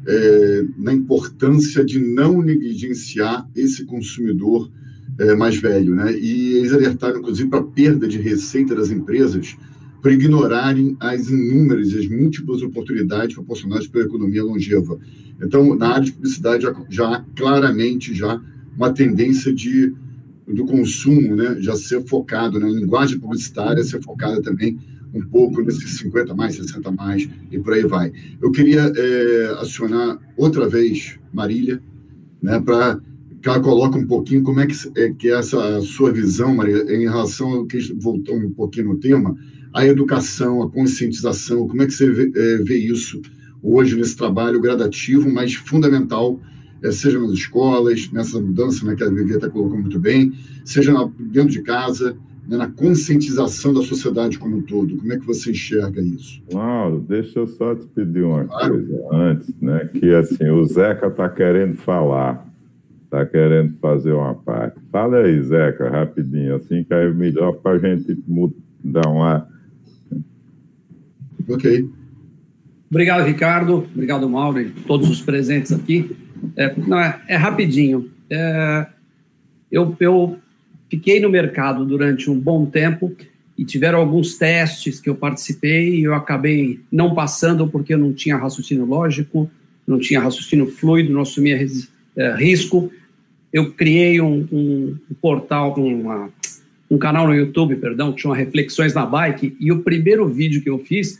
é, 0.08 0.66
na 0.76 0.92
importância 0.92 1.86
de 1.86 2.00
não 2.00 2.42
negligenciar 2.42 3.48
esse 3.56 3.86
consumidor 3.86 4.72
é, 5.20 5.36
mais 5.36 5.58
velho, 5.58 5.94
né, 5.94 6.18
e 6.18 6.58
eles 6.58 6.74
alertaram, 6.74 7.20
inclusive, 7.20 7.48
para 7.48 7.60
a 7.60 7.64
perda 7.64 8.08
de 8.08 8.18
receita 8.18 8.74
das 8.74 8.90
empresas 8.90 9.56
por 10.02 10.12
ignorarem 10.12 10.96
as 11.00 11.30
inúmeras 11.30 11.94
as 11.94 12.08
múltiplas 12.08 12.62
oportunidades 12.62 13.36
proporcionadas 13.36 13.88
pela 13.88 14.06
economia 14.06 14.44
longeva. 14.44 15.00
Então, 15.42 15.76
na 15.76 15.90
área 15.90 16.06
de 16.06 16.14
publicidade 16.14 16.64
já, 16.64 16.76
já 16.90 17.26
claramente 17.36 18.14
já 18.14 18.42
uma 18.76 18.92
tendência 18.92 19.54
de 19.54 19.94
do 20.48 20.66
consumo, 20.66 21.36
né, 21.36 21.58
já 21.60 21.76
ser 21.76 22.02
focado 22.06 22.58
na 22.60 22.68
né, 22.68 22.72
linguagem 22.72 23.20
publicitária, 23.20 23.84
ser 23.84 24.02
focada 24.02 24.42
também 24.42 24.80
um 25.14 25.22
pouco 25.22 25.62
nesses 25.62 25.98
50 25.98 26.34
mais, 26.34 26.56
60 26.56 26.92
mais 26.92 27.28
e 27.52 27.60
por 27.60 27.74
aí 27.74 27.84
vai. 27.84 28.12
Eu 28.42 28.52
queria 28.52 28.92
é, 28.96 29.58
acionar 29.60 30.18
outra 30.38 30.68
vez 30.68 31.20
Marília, 31.34 31.82
né, 32.42 32.60
para 32.60 33.00
que 33.42 33.50
ela 33.50 33.60
coloque 33.60 33.98
um 33.98 34.08
pouquinho 34.08 34.44
como 34.44 34.60
é 34.60 34.68
que 34.68 34.76
é, 34.96 35.12
que 35.12 35.30
essa 35.30 35.82
sua 35.82 36.12
visão, 36.12 36.56
Marília, 36.56 36.84
em 36.96 37.04
relação 37.04 37.50
ao 37.50 37.66
que 37.66 37.78
voltou 37.94 38.36
um 38.36 38.52
pouquinho 38.52 38.90
no 38.90 38.98
tema, 38.98 39.36
a 39.74 39.86
educação, 39.86 40.64
a 40.64 40.72
conscientização, 40.72 41.68
como 41.68 41.82
é 41.82 41.86
que 41.86 41.94
você 41.94 42.10
vê, 42.10 42.32
é, 42.36 42.58
vê 42.58 42.78
isso 42.78 43.22
hoje 43.62 43.96
nesse 43.96 44.16
trabalho 44.16 44.60
gradativo, 44.62 45.32
mas 45.32 45.54
fundamental, 45.54 46.40
é, 46.84 46.92
seja 46.92 47.20
nas 47.20 47.32
escolas, 47.32 48.10
nessa 48.12 48.40
mudança 48.40 48.86
né, 48.86 48.96
que 48.96 49.04
a 49.04 49.10
Vivi 49.10 49.36
até 49.36 49.50
colocou 49.50 49.78
muito 49.78 50.00
bem, 50.00 50.34
seja 50.64 50.94
dentro 51.20 51.50
de 51.50 51.62
casa, 51.62 52.16
né, 52.48 52.58
na 52.58 52.68
conscientização 52.68 53.74
da 53.74 53.82
sociedade 53.82 54.38
como 54.38 54.58
um 54.58 54.62
todo. 54.62 54.98
Como 54.98 55.12
é 55.12 55.18
que 55.18 55.26
você 55.26 55.52
enxerga 55.52 56.02
isso? 56.02 56.42
Mauro, 56.54 57.04
deixa 57.08 57.40
eu 57.40 57.48
só 57.48 57.76
te 57.76 57.86
pedir 57.88 58.24
uma 58.24 58.46
claro. 58.46 58.76
coisa 58.76 59.08
antes, 59.12 59.54
né? 59.62 59.90
Que 59.94 60.14
assim, 60.14 60.50
o 60.50 60.64
Zeca 60.66 61.08
está 61.08 61.28
querendo 61.28 61.76
falar, 61.76 62.48
está 63.04 63.26
querendo 63.26 63.74
fazer 63.82 64.14
uma 64.14 64.36
parte. 64.36 64.80
Fala 64.92 65.18
aí, 65.18 65.42
Zeca, 65.42 65.90
rapidinho, 65.90 66.56
assim 66.56 66.84
que 66.84 66.94
é 66.94 67.12
melhor 67.12 67.54
para 67.54 67.72
a 67.72 67.80
gente 67.80 68.18
dar 68.84 69.08
uma 69.10 69.48
Ok. 71.50 71.90
Obrigado, 72.90 73.26
Ricardo. 73.26 73.88
Obrigado, 73.94 74.30
Mauro 74.30 74.62
e 74.62 74.70
todos 74.70 75.10
os 75.10 75.22
presentes 75.22 75.72
aqui. 75.72 76.16
É, 76.56 76.74
não, 76.78 77.00
é, 77.00 77.22
é 77.28 77.36
rapidinho. 77.36 78.10
É, 78.30 78.88
eu, 79.72 79.96
eu 80.00 80.38
fiquei 80.90 81.20
no 81.20 81.30
mercado 81.30 81.86
durante 81.86 82.30
um 82.30 82.40
bom 82.40 82.66
tempo 82.66 83.14
e 83.58 83.66
tiveram 83.66 84.00
alguns 84.00 84.38
testes 84.38 85.00
que 85.00 85.10
eu 85.10 85.16
participei 85.16 86.00
e 86.00 86.04
eu 86.04 86.14
acabei 86.14 86.80
não 86.92 87.14
passando 87.14 87.68
porque 87.68 87.94
eu 87.94 87.98
não 87.98 88.14
tinha 88.14 88.38
raciocínio 88.38 88.86
lógico, 88.86 89.50
não 89.86 90.00
tinha 90.00 90.22
raciocínio 90.22 90.68
fluido, 90.68 91.12
não 91.12 91.22
assumia 91.22 91.58
é, 92.16 92.36
risco. 92.36 92.92
Eu 93.52 93.72
criei 93.72 94.22
um, 94.22 94.48
um, 94.52 94.98
um 95.10 95.16
portal, 95.22 95.74
uma, 95.74 96.30
um 96.90 96.98
canal 96.98 97.28
no 97.28 97.34
YouTube, 97.34 97.76
perdão, 97.78 98.14
que 98.14 98.22
chama 98.22 98.36
Reflexões 98.36 98.94
na 98.94 99.06
Bike, 99.06 99.58
e 99.60 99.72
o 99.72 99.82
primeiro 99.82 100.28
vídeo 100.28 100.62
que 100.62 100.70
eu 100.70 100.80
fiz 100.80 101.20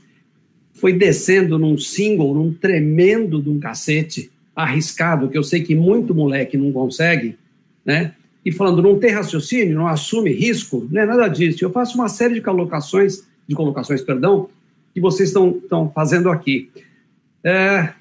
foi 0.80 0.94
descendo 0.94 1.58
num 1.58 1.78
single, 1.78 2.34
num 2.34 2.54
tremendo 2.54 3.42
de 3.42 3.50
um 3.50 3.60
cacete, 3.60 4.32
arriscado, 4.56 5.30
que 5.30 5.38
eu 5.38 5.44
sei 5.44 5.62
que 5.62 5.76
muito 5.76 6.16
moleque 6.16 6.58
não 6.58 6.72
consegue, 6.72 7.38
né? 7.86 8.14
E 8.44 8.52
falando, 8.52 8.82
não 8.82 8.98
tem 8.98 9.12
raciocínio, 9.12 9.76
não 9.76 9.88
assume 9.88 10.32
risco, 10.32 10.88
não 10.90 11.02
é 11.02 11.06
nada 11.06 11.28
disso. 11.28 11.64
Eu 11.64 11.72
faço 11.72 11.96
uma 11.96 12.08
série 12.08 12.36
de 12.36 12.42
colocações, 12.42 13.28
de 13.48 13.54
colocações, 13.56 14.02
perdão, 14.02 14.50
que 14.94 15.02
vocês 15.02 15.30
estão, 15.30 15.92
fazendo 15.94 16.30
aqui. 16.30 16.70
É, 17.44 17.94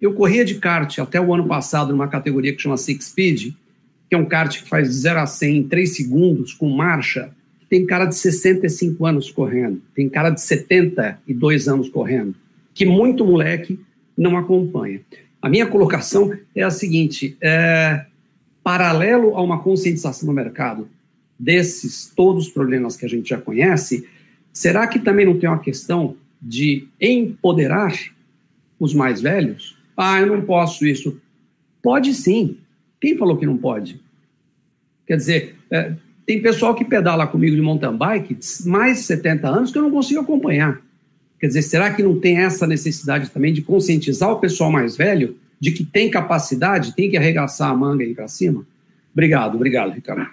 eu 0.00 0.14
corria 0.14 0.44
de 0.44 0.54
kart 0.54 0.98
até 0.98 1.20
o 1.20 1.34
ano 1.34 1.46
passado 1.46 1.90
numa 1.90 2.08
categoria 2.08 2.54
que 2.54 2.62
chama 2.62 2.76
Six 2.76 3.06
Speed, 3.06 3.52
que 4.08 4.14
é 4.14 4.18
um 4.18 4.24
kart 4.24 4.62
que 4.62 4.68
faz 4.68 4.88
de 4.88 4.94
0 4.94 5.20
a 5.20 5.26
100 5.26 5.56
em 5.56 5.62
3 5.64 5.96
segundos, 5.96 6.54
com 6.54 6.68
marcha, 6.70 7.30
tem 7.68 7.84
cara 7.84 8.06
de 8.06 8.14
65 8.14 9.04
anos 9.04 9.30
correndo, 9.30 9.82
tem 9.94 10.08
cara 10.08 10.30
de 10.30 10.40
72 10.40 11.68
anos 11.68 11.88
correndo, 11.88 12.34
que 12.74 12.86
muito 12.86 13.24
moleque 13.24 13.78
não 14.16 14.36
acompanha. 14.36 15.00
A 15.40 15.48
minha 15.48 15.66
colocação 15.66 16.32
é 16.54 16.62
a 16.62 16.70
seguinte: 16.70 17.36
é, 17.40 18.06
paralelo 18.62 19.36
a 19.36 19.42
uma 19.42 19.62
conscientização 19.62 20.26
no 20.26 20.32
mercado 20.32 20.88
desses 21.38 22.12
todos 22.14 22.46
os 22.46 22.52
problemas 22.52 22.96
que 22.96 23.06
a 23.06 23.08
gente 23.08 23.28
já 23.28 23.38
conhece, 23.38 24.08
será 24.52 24.86
que 24.86 24.98
também 24.98 25.24
não 25.24 25.38
tem 25.38 25.48
uma 25.48 25.60
questão 25.60 26.16
de 26.40 26.88
empoderar 27.00 27.94
os 28.78 28.92
mais 28.92 29.20
velhos? 29.20 29.78
Ah, 29.96 30.20
eu 30.20 30.26
não 30.26 30.42
posso 30.42 30.86
isso. 30.86 31.20
Pode 31.82 32.14
sim. 32.14 32.58
Quem 33.00 33.16
falou 33.16 33.36
que 33.36 33.46
não 33.46 33.56
pode? 33.56 34.00
Quer 35.06 35.16
dizer, 35.16 35.56
é, 35.70 35.94
tem 36.28 36.42
pessoal 36.42 36.74
que 36.74 36.84
pedala 36.84 37.26
comigo 37.26 37.56
de 37.56 37.62
mountain 37.62 37.96
bike 37.96 38.36
mais 38.66 38.98
de 38.98 39.04
70 39.04 39.48
anos 39.48 39.72
que 39.72 39.78
eu 39.78 39.82
não 39.82 39.90
consigo 39.90 40.20
acompanhar. 40.20 40.78
Quer 41.40 41.46
dizer, 41.46 41.62
será 41.62 41.90
que 41.90 42.02
não 42.02 42.20
tem 42.20 42.40
essa 42.40 42.66
necessidade 42.66 43.30
também 43.30 43.50
de 43.50 43.62
conscientizar 43.62 44.30
o 44.30 44.38
pessoal 44.38 44.70
mais 44.70 44.94
velho 44.94 45.36
de 45.58 45.72
que 45.72 45.82
tem 45.82 46.10
capacidade, 46.10 46.94
tem 46.94 47.08
que 47.08 47.16
arregaçar 47.16 47.70
a 47.70 47.74
manga 47.74 48.04
ir 48.04 48.14
para 48.14 48.28
cima? 48.28 48.62
Obrigado, 49.10 49.54
obrigado, 49.54 49.94
Ricardo. 49.94 50.28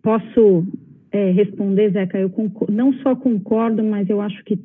Posso 0.00 0.64
é, 1.10 1.32
responder, 1.32 1.90
Zeca? 1.90 2.16
Eu 2.16 2.30
concordo, 2.30 2.72
não 2.72 2.92
só 3.02 3.16
concordo, 3.16 3.82
mas 3.82 4.08
eu 4.08 4.20
acho 4.20 4.44
que 4.44 4.56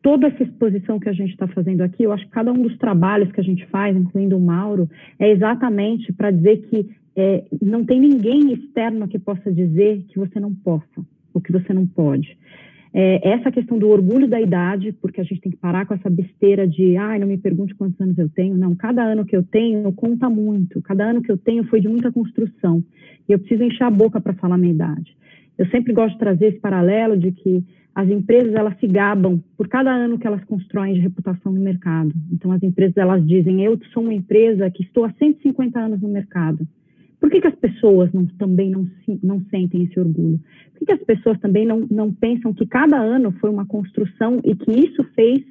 toda 0.00 0.28
essa 0.28 0.44
exposição 0.44 0.98
que 0.98 1.10
a 1.10 1.12
gente 1.12 1.32
está 1.32 1.46
fazendo 1.46 1.82
aqui, 1.82 2.04
eu 2.04 2.12
acho 2.12 2.24
que 2.24 2.30
cada 2.30 2.50
um 2.50 2.62
dos 2.62 2.78
trabalhos 2.78 3.30
que 3.32 3.40
a 3.40 3.44
gente 3.44 3.66
faz, 3.66 3.94
incluindo 3.94 4.38
o 4.38 4.40
Mauro, 4.40 4.88
é 5.18 5.30
exatamente 5.30 6.10
para 6.10 6.30
dizer 6.30 6.62
que 6.70 6.88
é, 7.16 7.44
não 7.60 7.84
tem 7.84 8.00
ninguém 8.00 8.52
externo 8.52 9.08
que 9.08 9.18
possa 9.18 9.52
dizer 9.52 10.04
que 10.08 10.18
você 10.18 10.38
não 10.38 10.54
possa, 10.54 11.04
ou 11.34 11.40
que 11.40 11.52
você 11.52 11.72
não 11.72 11.86
pode. 11.86 12.36
É, 12.92 13.30
essa 13.30 13.52
questão 13.52 13.78
do 13.78 13.88
orgulho 13.88 14.26
da 14.26 14.40
idade, 14.40 14.92
porque 15.00 15.20
a 15.20 15.24
gente 15.24 15.40
tem 15.40 15.52
que 15.52 15.58
parar 15.58 15.86
com 15.86 15.94
essa 15.94 16.10
besteira 16.10 16.66
de, 16.66 16.96
ai, 16.96 17.16
ah, 17.16 17.20
não 17.20 17.28
me 17.28 17.38
pergunte 17.38 17.74
quantos 17.74 18.00
anos 18.00 18.18
eu 18.18 18.28
tenho. 18.28 18.56
Não, 18.56 18.74
cada 18.74 19.02
ano 19.02 19.24
que 19.24 19.36
eu 19.36 19.44
tenho 19.44 19.92
conta 19.92 20.28
muito. 20.28 20.82
Cada 20.82 21.04
ano 21.04 21.22
que 21.22 21.30
eu 21.30 21.38
tenho 21.38 21.64
foi 21.64 21.80
de 21.80 21.88
muita 21.88 22.10
construção. 22.10 22.82
E 23.28 23.32
eu 23.32 23.38
preciso 23.38 23.62
encher 23.62 23.84
a 23.84 23.90
boca 23.90 24.20
para 24.20 24.34
falar 24.34 24.56
a 24.56 24.58
minha 24.58 24.72
idade. 24.72 25.16
Eu 25.56 25.66
sempre 25.68 25.92
gosto 25.92 26.14
de 26.14 26.18
trazer 26.18 26.46
esse 26.46 26.58
paralelo 26.58 27.16
de 27.16 27.30
que 27.30 27.64
as 27.94 28.08
empresas 28.08 28.54
elas 28.54 28.76
se 28.78 28.86
gabam 28.86 29.42
por 29.56 29.68
cada 29.68 29.90
ano 29.90 30.18
que 30.18 30.26
elas 30.26 30.42
constroem 30.44 30.94
de 30.94 31.00
reputação 31.00 31.52
no 31.52 31.60
mercado. 31.60 32.12
Então 32.32 32.50
as 32.50 32.62
empresas 32.62 32.96
elas 32.96 33.24
dizem 33.26 33.62
eu 33.62 33.78
sou 33.92 34.02
uma 34.02 34.14
empresa 34.14 34.70
que 34.70 34.82
estou 34.82 35.04
há 35.04 35.12
150 35.12 35.78
anos 35.78 36.00
no 36.00 36.08
mercado. 36.08 36.66
Por 37.20 37.30
que, 37.30 37.40
que 37.40 37.48
as 37.48 37.54
pessoas 37.54 38.10
não, 38.12 38.26
também 38.26 38.70
não, 38.70 38.88
não 39.22 39.40
sentem 39.50 39.82
esse 39.84 40.00
orgulho? 40.00 40.40
Por 40.72 40.78
que, 40.78 40.86
que 40.86 40.92
as 40.92 41.04
pessoas 41.04 41.38
também 41.38 41.66
não, 41.66 41.86
não 41.90 42.12
pensam 42.12 42.54
que 42.54 42.66
cada 42.66 42.98
ano 42.98 43.30
foi 43.32 43.50
uma 43.50 43.66
construção 43.66 44.40
e 44.42 44.54
que 44.54 44.72
isso 44.72 45.04
fez 45.14 45.44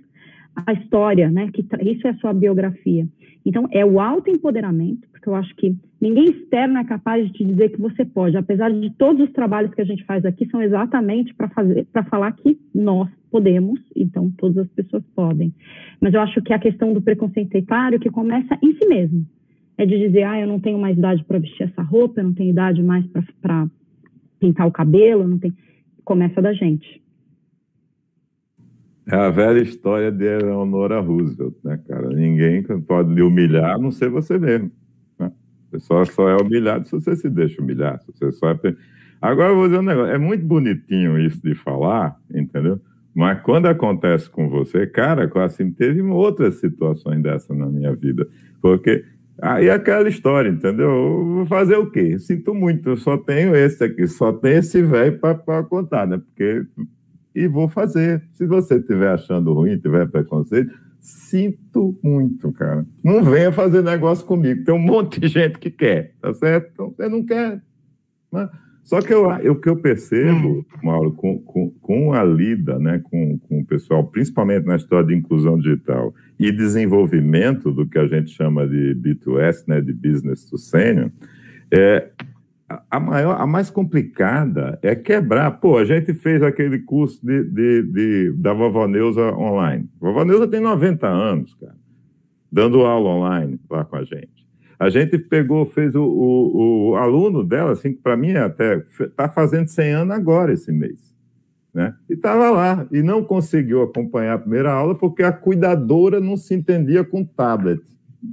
a 0.65 0.73
história, 0.73 1.29
né? 1.29 1.49
Que 1.53 1.61
isso 1.61 2.07
é 2.07 2.09
a 2.09 2.15
sua 2.15 2.33
biografia. 2.33 3.07
Então, 3.45 3.67
é 3.71 3.85
o 3.85 3.99
autoempoderamento, 3.99 5.07
porque 5.11 5.29
eu 5.29 5.35
acho 5.35 5.55
que 5.55 5.75
ninguém 6.01 6.25
externo 6.25 6.77
é 6.79 6.83
capaz 6.83 7.25
de 7.25 7.33
te 7.33 7.45
dizer 7.45 7.69
que 7.69 7.79
você 7.79 8.03
pode, 8.03 8.35
apesar 8.35 8.71
de 8.71 8.89
todos 8.91 9.27
os 9.27 9.31
trabalhos 9.31 9.73
que 9.73 9.81
a 9.81 9.85
gente 9.85 10.03
faz 10.05 10.25
aqui 10.25 10.47
são 10.49 10.61
exatamente 10.61 11.33
para 11.35 11.49
para 11.91 12.03
falar 12.05 12.31
que 12.33 12.59
nós 12.73 13.09
podemos, 13.31 13.79
então 13.95 14.31
todas 14.37 14.57
as 14.65 14.67
pessoas 14.69 15.03
podem. 15.15 15.53
Mas 16.01 16.13
eu 16.13 16.21
acho 16.21 16.41
que 16.41 16.53
a 16.53 16.59
questão 16.59 16.93
do 16.93 17.01
preconceito 17.01 17.55
etário 17.55 17.99
que 17.99 18.09
começa 18.09 18.57
em 18.61 18.73
si 18.73 18.87
mesmo 18.87 19.25
é 19.79 19.85
de 19.85 19.97
dizer, 19.97 20.23
ah, 20.23 20.37
eu 20.37 20.45
não 20.45 20.59
tenho 20.59 20.77
mais 20.77 20.97
idade 20.97 21.23
para 21.23 21.39
vestir 21.39 21.63
essa 21.63 21.81
roupa, 21.81 22.19
eu 22.19 22.25
não 22.25 22.33
tenho 22.33 22.49
idade 22.49 22.83
mais 22.83 23.05
para 23.41 23.65
pintar 24.37 24.67
o 24.67 24.71
cabelo, 24.73 25.25
não 25.25 25.39
tem. 25.39 25.53
Começa 26.03 26.41
da 26.41 26.51
gente. 26.51 27.01
É 29.07 29.15
a 29.15 29.29
velha 29.29 29.61
história 29.61 30.11
de 30.11 30.25
Eleonora 30.25 30.99
Roosevelt, 30.99 31.55
né, 31.63 31.79
cara? 31.87 32.09
Ninguém 32.09 32.61
pode 32.85 33.13
lhe 33.13 33.21
humilhar, 33.21 33.75
a 33.75 33.77
não 33.77 33.89
ser 33.89 34.09
você 34.09 34.37
mesmo. 34.37 34.69
Né? 35.17 35.31
Você 35.71 35.79
só, 35.79 36.03
só 36.03 36.27
é 36.27 36.35
humilhado 36.35 36.85
se 36.85 36.91
você 36.91 37.15
se 37.15 37.29
deixa 37.29 37.61
humilhar. 37.61 38.01
Se 38.01 38.11
você 38.11 38.33
só 38.33 38.51
é... 38.51 38.75
Agora 39.21 39.51
eu 39.51 39.55
vou 39.55 39.65
dizer 39.65 39.79
um 39.79 39.83
negócio. 39.83 40.13
É 40.13 40.17
muito 40.17 40.45
bonitinho 40.45 41.17
isso 41.17 41.41
de 41.41 41.55
falar, 41.55 42.17
entendeu? 42.29 42.81
Mas 43.15 43.41
quando 43.43 43.67
acontece 43.67 44.29
com 44.29 44.49
você, 44.49 44.85
cara, 44.85 45.31
assim, 45.45 45.71
teve 45.71 46.01
outras 46.01 46.55
situações 46.55 47.23
dessa 47.23 47.53
na 47.53 47.67
minha 47.67 47.95
vida. 47.95 48.27
Porque 48.61 49.05
Aí 49.41 49.67
é 49.67 49.71
aquela 49.71 50.09
história, 50.09 50.49
entendeu? 50.49 50.89
vou 51.25 51.45
fazer 51.45 51.77
o 51.77 51.89
quê? 51.89 52.19
Sinto 52.19 52.53
muito, 52.53 52.89
eu 52.89 52.97
só 52.97 53.17
tenho 53.17 53.55
esse 53.55 53.83
aqui, 53.83 54.07
só 54.07 54.33
tem 54.33 54.57
esse 54.57 54.81
velho 54.81 55.19
para 55.19 55.63
contar, 55.63 56.07
né? 56.07 56.17
Porque. 56.17 56.65
E 57.33 57.47
vou 57.47 57.69
fazer. 57.69 58.23
Se 58.33 58.45
você 58.45 58.75
estiver 58.75 59.09
achando 59.09 59.53
ruim, 59.53 59.77
tiver 59.77 60.07
preconceito, 60.09 60.73
sinto 60.99 61.97
muito, 62.03 62.51
cara. 62.51 62.85
Não 63.03 63.23
venha 63.23 63.51
fazer 63.51 63.81
negócio 63.81 64.25
comigo. 64.25 64.63
Tem 64.63 64.73
um 64.73 64.79
monte 64.79 65.19
de 65.19 65.27
gente 65.27 65.57
que 65.57 65.69
quer, 65.69 66.15
tá 66.21 66.33
certo? 66.33 66.71
Então 66.73 66.89
você 66.89 67.07
não 67.07 67.25
quer. 67.25 67.61
Né? 68.31 68.49
Só 68.89 69.03
que 69.03 69.13
eu, 69.13 69.27
o 69.29 69.55
que 69.55 69.69
eu 69.69 69.75
percebo, 69.75 70.65
Mauro, 70.81 71.11
com, 71.11 71.37
com, 71.41 71.69
com 71.79 72.11
a 72.11 72.23
lida 72.23 72.79
né, 72.79 72.99
com, 73.03 73.37
com 73.37 73.59
o 73.59 73.63
pessoal, 73.63 74.03
principalmente 74.03 74.65
na 74.65 74.77
história 74.77 75.05
de 75.05 75.15
inclusão 75.15 75.59
digital 75.59 76.11
e 76.39 76.51
desenvolvimento 76.51 77.71
do 77.71 77.85
que 77.85 77.99
a 77.99 78.07
gente 78.07 78.31
chama 78.31 78.67
de 78.67 78.95
B2S, 78.95 79.65
né, 79.67 79.79
de 79.79 79.93
Business 79.93 80.43
to 80.43 80.57
Senior, 80.57 81.11
é, 81.71 82.09
a, 82.89 82.99
maior, 82.99 83.39
a 83.39 83.45
mais 83.45 83.69
complicada 83.69 84.79
é 84.81 84.95
quebrar. 84.95 85.51
Pô, 85.51 85.77
a 85.77 85.85
gente 85.85 86.11
fez 86.15 86.41
aquele 86.41 86.79
curso 86.79 87.23
de, 87.23 87.43
de, 87.43 87.83
de, 87.83 88.33
da 88.37 88.53
Vovó 88.53 88.87
Neuza 88.87 89.35
online. 89.35 89.87
A 90.01 90.05
Vovó 90.07 90.25
Neuza 90.25 90.47
tem 90.47 90.61
90 90.61 91.07
anos, 91.07 91.53
cara, 91.53 91.75
dando 92.51 92.81
aula 92.81 93.07
online 93.07 93.59
lá 93.69 93.85
com 93.85 93.97
a 93.97 94.03
gente. 94.03 94.38
A 94.79 94.89
gente 94.89 95.17
pegou, 95.17 95.65
fez 95.65 95.93
o, 95.93 96.01
o, 96.01 96.89
o 96.91 96.95
aluno 96.95 97.43
dela, 97.43 97.73
assim, 97.73 97.91
que 97.91 98.01
para 98.01 98.15
mim 98.15 98.29
é 98.29 98.39
até 98.39 98.81
está 99.01 99.27
fazendo 99.27 99.67
100 99.67 99.91
anos 99.91 100.15
agora 100.15 100.53
esse 100.53 100.71
mês. 100.71 101.13
Né? 101.73 101.93
E 102.09 102.13
estava 102.13 102.49
lá, 102.49 102.87
e 102.91 103.01
não 103.01 103.23
conseguiu 103.23 103.83
acompanhar 103.83 104.35
a 104.35 104.39
primeira 104.39 104.71
aula 104.71 104.95
porque 104.95 105.21
a 105.21 105.33
cuidadora 105.33 106.21
não 106.21 106.37
se 106.37 106.55
entendia 106.55 107.03
com 107.03 107.25
tablet. 107.25 107.81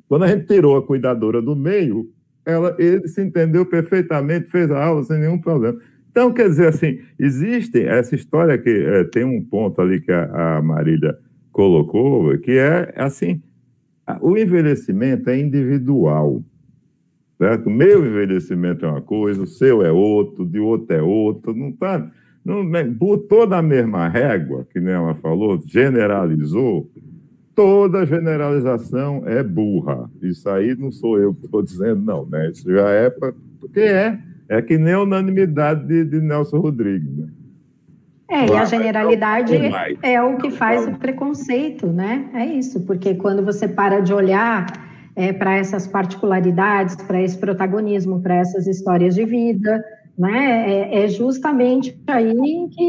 Quando 0.08 0.24
a 0.24 0.28
gente 0.28 0.46
tirou 0.46 0.76
a 0.76 0.86
cuidadora 0.86 1.42
do 1.42 1.56
meio, 1.56 2.10
ela, 2.44 2.76
ele 2.78 3.06
se 3.08 3.20
entendeu 3.20 3.66
perfeitamente, 3.66 4.48
fez 4.48 4.70
a 4.70 4.84
aula 4.84 5.02
sem 5.02 5.18
nenhum 5.18 5.38
problema. 5.38 5.78
Então, 6.10 6.32
quer 6.32 6.48
dizer 6.48 6.68
assim, 6.68 7.00
existe 7.18 7.82
essa 7.82 8.14
história 8.14 8.56
que 8.56 8.70
é, 8.70 9.04
tem 9.04 9.24
um 9.24 9.44
ponto 9.44 9.82
ali 9.82 10.00
que 10.00 10.12
a, 10.12 10.56
a 10.56 10.62
Marília 10.62 11.18
colocou, 11.52 12.38
que 12.38 12.52
é 12.52 12.94
assim, 12.96 13.42
o 14.20 14.36
envelhecimento 14.36 15.28
é 15.30 15.38
individual. 15.38 16.42
Certo? 17.38 17.66
O 17.66 17.70
meu 17.70 18.06
envelhecimento 18.06 18.84
é 18.86 18.88
uma 18.88 19.02
coisa, 19.02 19.42
o 19.42 19.46
seu 19.46 19.82
é 19.82 19.92
outro, 19.92 20.46
de 20.46 20.58
outro 20.58 20.96
é 20.96 21.02
outro. 21.02 21.54
Não 21.54 21.68
está. 21.68 22.10
Não, 22.44 22.64
botou 22.92 23.46
na 23.46 23.60
mesma 23.60 24.08
régua, 24.08 24.66
que 24.72 24.78
nem 24.78 24.94
ela 24.94 25.14
falou, 25.16 25.60
generalizou, 25.66 26.88
toda 27.56 28.06
generalização 28.06 29.24
é 29.26 29.42
burra. 29.42 30.08
Isso 30.22 30.48
aí 30.48 30.76
não 30.76 30.92
sou 30.92 31.18
eu 31.18 31.34
que 31.34 31.46
estou 31.46 31.62
dizendo, 31.62 32.00
não, 32.00 32.24
né? 32.24 32.50
Isso 32.50 32.70
já 32.70 32.88
é 32.90 33.10
pra, 33.10 33.34
porque 33.58 33.80
é. 33.80 34.18
É 34.48 34.62
que 34.62 34.78
nem 34.78 34.92
a 34.92 35.02
unanimidade 35.02 35.86
de, 35.88 36.04
de 36.04 36.20
Nelson 36.20 36.58
Rodrigues. 36.58 37.10
Né? 37.16 37.28
É, 38.28 38.46
e 38.46 38.56
a 38.56 38.64
generalidade 38.64 39.54
é 40.02 40.20
o 40.20 40.36
que 40.36 40.50
faz 40.50 40.86
o 40.86 40.98
preconceito, 40.98 41.86
né? 41.86 42.28
É 42.34 42.44
isso, 42.44 42.80
porque 42.84 43.14
quando 43.14 43.44
você 43.44 43.68
para 43.68 44.00
de 44.00 44.12
olhar 44.12 44.66
é, 45.14 45.32
para 45.32 45.56
essas 45.56 45.86
particularidades, 45.86 46.96
para 46.96 47.22
esse 47.22 47.38
protagonismo, 47.38 48.20
para 48.20 48.36
essas 48.36 48.66
histórias 48.66 49.14
de 49.14 49.24
vida, 49.24 49.84
né? 50.18 50.70
É, 50.70 51.04
é, 51.04 51.08
justamente 51.08 51.96
aí 52.08 52.32
em 52.32 52.68
que, 52.68 52.82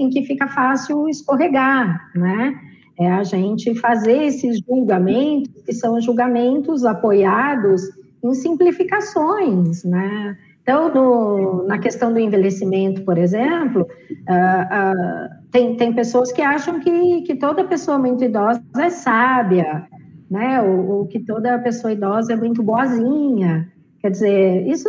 em 0.00 0.10
que 0.10 0.22
fica 0.24 0.48
fácil 0.48 1.08
escorregar, 1.08 2.10
né? 2.14 2.54
É 2.98 3.10
a 3.10 3.22
gente 3.22 3.74
fazer 3.76 4.24
esses 4.24 4.58
julgamentos, 4.66 5.62
que 5.64 5.72
são 5.72 6.00
julgamentos 6.00 6.84
apoiados 6.84 7.82
em 8.24 8.34
simplificações, 8.34 9.84
né? 9.84 10.36
Então, 10.68 10.92
no, 10.92 11.64
na 11.66 11.78
questão 11.78 12.12
do 12.12 12.20
envelhecimento, 12.20 13.02
por 13.02 13.16
exemplo, 13.16 13.84
uh, 13.84 13.84
uh, 13.86 15.48
tem, 15.50 15.74
tem 15.78 15.94
pessoas 15.94 16.30
que 16.30 16.42
acham 16.42 16.78
que, 16.78 17.22
que 17.22 17.36
toda 17.36 17.64
pessoa 17.64 17.96
muito 17.96 18.22
idosa 18.22 18.62
é 18.76 18.90
sábia, 18.90 19.86
né? 20.30 20.60
Ou, 20.60 20.90
ou, 20.90 21.06
que 21.06 21.20
toda 21.20 21.58
pessoa 21.60 21.94
idosa 21.94 22.34
é 22.34 22.36
muito 22.36 22.62
boazinha. 22.62 23.66
Quer 24.02 24.10
dizer, 24.10 24.68
isso 24.68 24.86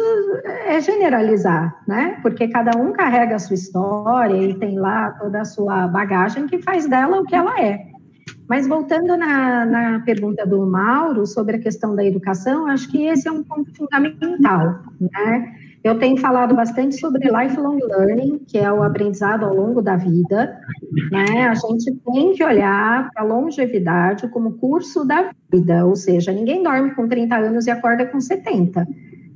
é 0.67 0.81
generalizar, 0.81 1.73
né? 1.87 2.19
Porque 2.21 2.49
cada 2.49 2.77
um 2.77 2.91
carrega 2.91 3.35
a 3.35 3.39
sua 3.39 3.53
história 3.53 4.35
e 4.35 4.59
tem 4.59 4.77
lá 4.77 5.11
toda 5.11 5.39
a 5.39 5.45
sua 5.45 5.87
bagagem 5.87 6.45
que 6.45 6.61
faz 6.61 6.89
dela 6.89 7.21
o 7.21 7.25
que 7.25 7.35
ela 7.35 7.57
é. 7.57 7.85
Mas 8.49 8.67
voltando 8.67 9.15
na, 9.15 9.65
na 9.65 9.99
pergunta 10.01 10.45
do 10.45 10.65
Mauro 10.65 11.25
sobre 11.25 11.55
a 11.55 11.59
questão 11.59 11.95
da 11.95 12.03
educação, 12.03 12.67
acho 12.67 12.91
que 12.91 13.05
esse 13.05 13.29
é 13.29 13.31
um 13.31 13.43
ponto 13.43 13.73
fundamental, 13.73 14.79
né? 14.99 15.55
Eu 15.83 15.97
tenho 15.97 16.17
falado 16.17 16.53
bastante 16.55 16.97
sobre 16.97 17.29
lifelong 17.29 17.77
learning, 17.77 18.39
que 18.47 18.57
é 18.57 18.71
o 18.71 18.83
aprendizado 18.83 19.45
ao 19.45 19.55
longo 19.55 19.81
da 19.81 19.95
vida. 19.95 20.59
Né? 21.11 21.47
A 21.47 21.53
gente 21.53 21.91
tem 22.05 22.33
que 22.33 22.43
olhar 22.43 23.09
para 23.11 23.23
a 23.23 23.25
longevidade 23.25 24.27
como 24.27 24.57
curso 24.57 25.05
da 25.05 25.31
vida, 25.51 25.85
ou 25.85 25.95
seja, 25.95 26.33
ninguém 26.33 26.63
dorme 26.63 26.91
com 26.91 27.07
30 27.07 27.35
anos 27.35 27.65
e 27.65 27.71
acorda 27.71 28.05
com 28.05 28.19
70. 28.19 28.85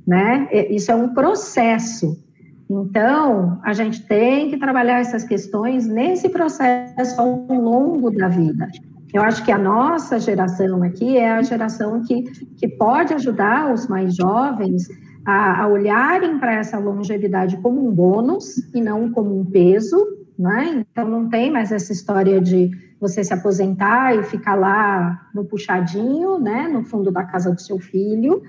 Né? 0.06 0.48
Isso 0.68 0.92
é 0.92 0.94
um 0.94 1.14
processo. 1.14 2.22
Então, 2.68 3.58
a 3.62 3.72
gente 3.72 4.06
tem 4.06 4.50
que 4.50 4.58
trabalhar 4.58 5.00
essas 5.00 5.24
questões 5.24 5.86
nesse 5.86 6.28
processo 6.28 7.20
ao 7.20 7.46
longo 7.46 8.10
da 8.10 8.28
vida. 8.28 8.68
Eu 9.14 9.22
acho 9.22 9.44
que 9.44 9.52
a 9.52 9.58
nossa 9.58 10.18
geração 10.18 10.82
aqui 10.82 11.16
é 11.16 11.30
a 11.30 11.42
geração 11.42 12.02
que, 12.02 12.22
que 12.56 12.68
pode 12.68 13.14
ajudar 13.14 13.72
os 13.72 13.86
mais 13.86 14.16
jovens 14.16 14.88
a, 15.24 15.62
a 15.62 15.68
olharem 15.68 16.38
para 16.38 16.54
essa 16.54 16.78
longevidade 16.78 17.56
como 17.58 17.86
um 17.86 17.90
bônus 17.90 18.58
e 18.74 18.80
não 18.80 19.10
como 19.10 19.38
um 19.38 19.44
peso, 19.44 19.96
né? 20.38 20.84
Então 20.90 21.08
não 21.08 21.28
tem 21.28 21.50
mais 21.50 21.72
essa 21.72 21.92
história 21.92 22.40
de 22.40 22.70
você 23.00 23.22
se 23.22 23.34
aposentar 23.34 24.16
e 24.16 24.22
ficar 24.22 24.54
lá 24.54 25.28
no 25.34 25.44
puxadinho, 25.44 26.38
né, 26.38 26.68
no 26.68 26.84
fundo 26.84 27.10
da 27.10 27.22
casa 27.22 27.52
do 27.52 27.60
seu 27.60 27.78
filho, 27.78 28.42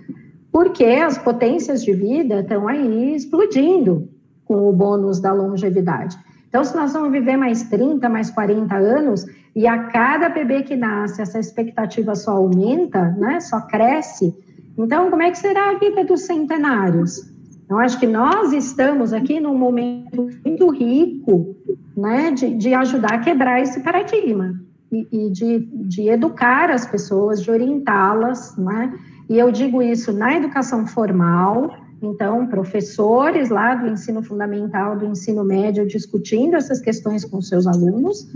porque 0.51 0.85
as 0.85 1.17
potências 1.17 1.83
de 1.83 1.93
vida 1.93 2.39
estão 2.39 2.67
aí 2.67 3.15
explodindo 3.15 4.07
com 4.45 4.69
o 4.69 4.71
bônus 4.71 5.19
da 5.19 5.33
longevidade. 5.33 6.17
Então, 6.47 6.63
se 6.63 6.73
nós 6.73 6.93
vamos 6.93 7.11
viver 7.11 7.35
mais 7.35 7.63
30, 7.63 8.07
mais 8.07 8.29
40 8.31 8.75
anos, 8.75 9.25
e 9.53 9.67
a 9.67 9.87
cada 9.87 10.29
bebê 10.29 10.63
que 10.63 10.75
nasce, 10.75 11.21
essa 11.21 11.37
expectativa 11.37 12.15
só 12.15 12.37
aumenta, 12.37 13.11
né, 13.17 13.41
só 13.41 13.59
cresce, 13.59 14.33
então, 14.77 15.09
como 15.09 15.21
é 15.23 15.31
que 15.31 15.37
será 15.37 15.71
a 15.71 15.79
vida 15.79 16.03
dos 16.03 16.21
centenários? 16.21 17.33
Eu 17.69 17.79
acho 17.79 17.99
que 17.99 18.05
nós 18.05 18.53
estamos 18.53 19.13
aqui 19.13 19.39
num 19.39 19.57
momento 19.57 20.29
muito 20.45 20.69
rico 20.69 21.55
né, 21.97 22.31
de, 22.31 22.53
de 22.53 22.73
ajudar 22.73 23.13
a 23.13 23.19
quebrar 23.19 23.61
esse 23.61 23.79
paradigma 23.79 24.59
e, 24.91 25.07
e 25.11 25.29
de, 25.31 25.59
de 25.59 26.09
educar 26.09 26.69
as 26.69 26.85
pessoas, 26.85 27.41
de 27.41 27.49
orientá-las, 27.49 28.55
né? 28.57 28.93
E 29.27 29.39
eu 29.39 29.51
digo 29.51 29.81
isso 29.81 30.13
na 30.13 30.35
educação 30.35 30.85
formal, 30.85 31.71
então, 32.01 32.45
professores 32.45 33.49
lá 33.49 33.73
do 33.73 33.87
ensino 33.87 34.21
fundamental, 34.21 34.95
do 34.97 35.05
ensino 35.05 35.43
médio, 35.43 35.87
discutindo 35.87 36.55
essas 36.55 36.79
questões 36.79 37.25
com 37.25 37.41
seus 37.41 37.65
alunos, 37.65 38.27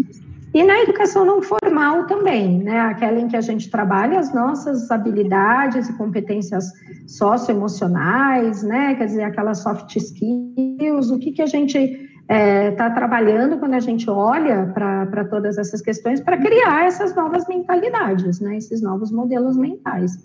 e 0.53 0.63
na 0.63 0.81
educação 0.81 1.23
não 1.25 1.41
formal 1.41 2.07
também, 2.07 2.63
né? 2.63 2.79
Aquela 2.79 3.19
em 3.19 3.27
que 3.27 3.37
a 3.37 3.41
gente 3.41 3.69
trabalha 3.69 4.19
as 4.19 4.33
nossas 4.33 4.89
habilidades 4.89 5.89
e 5.89 5.93
competências 5.93 6.65
socioemocionais, 7.07 8.63
né? 8.63 8.95
Quer 8.95 9.05
dizer, 9.05 9.23
aquelas 9.23 9.59
soft 9.59 9.95
skills, 9.95 11.11
o 11.11 11.19
que, 11.19 11.31
que 11.31 11.41
a 11.41 11.45
gente 11.45 11.77
está 11.77 12.35
é, 12.35 12.71
tá 12.71 12.89
trabalhando 12.89 13.57
quando 13.57 13.75
a 13.75 13.79
gente 13.79 14.09
olha 14.09 14.71
para 14.73 15.25
todas 15.25 15.57
essas 15.57 15.81
questões 15.81 16.19
para 16.19 16.37
criar 16.37 16.85
essas 16.85 17.15
novas 17.15 17.47
mentalidades, 17.47 18.39
né? 18.39 18.57
Esses 18.57 18.81
novos 18.81 19.11
modelos 19.11 19.55
mentais, 19.55 20.17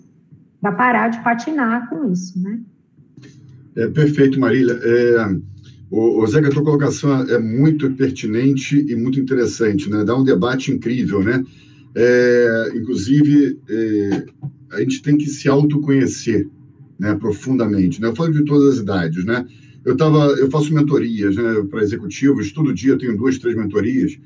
para 0.59 0.71
parar 0.71 1.09
de 1.09 1.23
patinar 1.23 1.87
com 1.87 2.11
isso, 2.11 2.41
né? 2.41 2.59
É, 3.75 3.87
perfeito, 3.87 4.39
Marília. 4.39 4.79
É, 4.81 5.54
o, 5.89 6.23
o 6.23 6.27
Zeca, 6.27 6.47
a 6.47 6.51
tua 6.51 6.63
colocação 6.63 7.21
é 7.23 7.39
muito 7.39 7.91
pertinente 7.91 8.85
e 8.87 8.95
muito 8.95 9.19
interessante, 9.19 9.89
né? 9.89 10.03
Dá 10.03 10.15
um 10.15 10.23
debate 10.23 10.71
incrível, 10.71 11.23
né? 11.23 11.43
É, 11.95 12.71
inclusive, 12.75 13.59
é, 13.69 14.25
a 14.71 14.79
gente 14.81 15.01
tem 15.01 15.17
que 15.17 15.27
se 15.27 15.47
autoconhecer 15.47 16.47
né, 16.99 17.15
profundamente. 17.15 18.01
Né? 18.01 18.07
Eu 18.07 18.15
falo 18.15 18.33
de 18.33 18.43
todas 18.43 18.73
as 18.73 18.79
idades, 18.79 19.23
né? 19.23 19.45
Eu, 19.85 19.95
tava, 19.95 20.33
eu 20.39 20.49
faço 20.49 20.73
mentorias 20.73 21.35
né, 21.35 21.63
para 21.69 21.83
executivos, 21.83 22.51
todo 22.51 22.73
dia 22.73 22.93
eu 22.93 22.97
tenho 22.97 23.15
duas, 23.15 23.37
três 23.37 23.55
mentorias. 23.55 24.17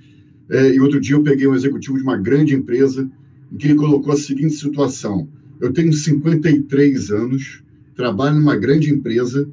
É, 0.50 0.74
e 0.74 0.80
outro 0.80 1.00
dia 1.00 1.16
eu 1.16 1.24
peguei 1.24 1.48
um 1.48 1.54
executivo 1.54 1.98
de 1.98 2.04
uma 2.04 2.18
grande 2.18 2.56
empresa 2.56 3.10
em 3.52 3.58
que 3.58 3.68
ele 3.68 3.76
colocou 3.76 4.14
a 4.14 4.18
seguinte 4.18 4.54
situação: 4.54 5.28
eu 5.60 5.74
tenho 5.74 5.92
53 5.92 7.12
anos, 7.12 7.62
trabalho 7.96 8.38
numa 8.38 8.56
grande 8.56 8.90
empresa, 8.90 9.50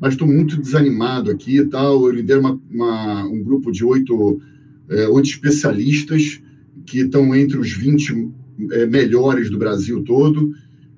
mas 0.00 0.14
estou 0.14 0.28
muito 0.28 0.60
desanimado 0.60 1.30
aqui 1.30 1.58
e 1.58 1.66
tal. 1.66 2.06
Eu 2.06 2.12
lidero 2.12 2.40
uma, 2.40 2.60
uma, 2.70 3.24
um 3.26 3.42
grupo 3.42 3.70
de 3.70 3.84
oito, 3.84 4.40
é, 4.88 5.08
oito 5.08 5.28
especialistas 5.28 6.40
que 6.86 7.00
estão 7.00 7.34
entre 7.34 7.58
os 7.58 7.72
20 7.72 8.30
é, 8.72 8.86
melhores 8.86 9.50
do 9.50 9.58
Brasil 9.58 10.02
todo. 10.04 10.52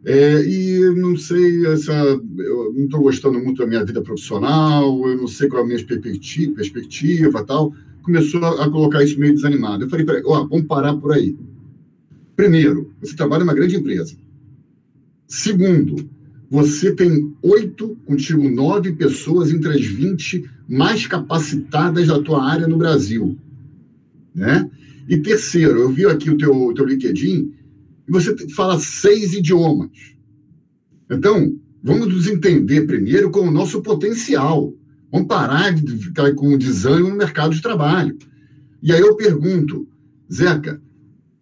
É, 0.05 0.40
e 0.47 0.94
não 0.94 1.16
sei, 1.16 1.66
essa, 1.66 1.92
eu 1.92 2.72
não 2.76 2.84
estou 2.84 3.01
gostando 3.01 3.40
muito 3.40 3.59
da 3.59 3.66
minha 3.66 3.84
vida 3.84 4.01
profissional, 4.01 5.09
eu 5.09 5.16
não 5.16 5.26
sei 5.26 5.49
qual 5.49 5.62
é 5.62 5.64
a 5.64 5.66
minha 5.66 5.84
perspectiva, 5.84 6.55
perspectiva 6.55 7.44
tal. 7.44 7.74
Começou 8.03 8.44
a, 8.44 8.64
a 8.64 8.70
colocar 8.70 9.03
isso 9.03 9.18
meio 9.18 9.34
desanimado. 9.34 9.84
Eu 9.84 9.88
falei, 9.88 10.07
peraí, 10.07 10.22
ó, 10.24 10.47
vamos 10.47 10.66
parar 10.66 10.94
por 10.94 11.12
aí. 11.12 11.36
Primeiro, 12.36 12.92
você 13.01 13.16
trabalha 13.16 13.44
numa 13.44 13.55
grande 13.55 13.76
empresa. 13.76 14.14
Segundo, 15.26 16.09
você 16.49 16.94
tem 16.94 17.34
oito, 17.42 17.97
contigo 18.05 18.49
nove 18.49 18.92
pessoas 18.92 19.51
entre 19.51 19.70
as 19.70 19.84
20 19.84 20.49
mais 20.68 21.07
capacitadas 21.07 22.07
da 22.07 22.22
tua 22.22 22.44
área 22.44 22.68
no 22.68 22.76
Brasil. 22.76 23.36
Né? 24.34 24.68
E 25.09 25.18
terceiro, 25.18 25.80
eu 25.80 25.90
vi 25.90 26.07
aqui 26.07 26.30
o 26.30 26.36
teu, 26.36 26.72
teu 26.74 26.84
LinkedIn, 26.84 27.53
e 28.09 28.12
você 28.12 28.36
fala 28.51 28.78
seis 28.78 29.34
idiomas. 29.34 29.90
Então, 31.11 31.57
vamos 31.82 32.09
nos 32.09 32.26
entender 32.26 32.86
primeiro 32.86 33.30
com 33.30 33.40
o 33.40 33.51
nosso 33.51 33.82
potencial. 33.82 34.72
Vamos 35.11 35.28
parar 35.28 35.72
de 35.72 35.97
ficar 35.99 36.34
com 36.34 36.55
o 36.55 36.59
desânimo 36.59 37.09
no 37.09 37.16
mercado 37.16 37.55
de 37.55 37.62
trabalho. 37.62 38.16
E 38.82 38.92
aí 38.92 39.01
eu 39.01 39.16
pergunto, 39.16 39.88
Zeca, 40.32 40.80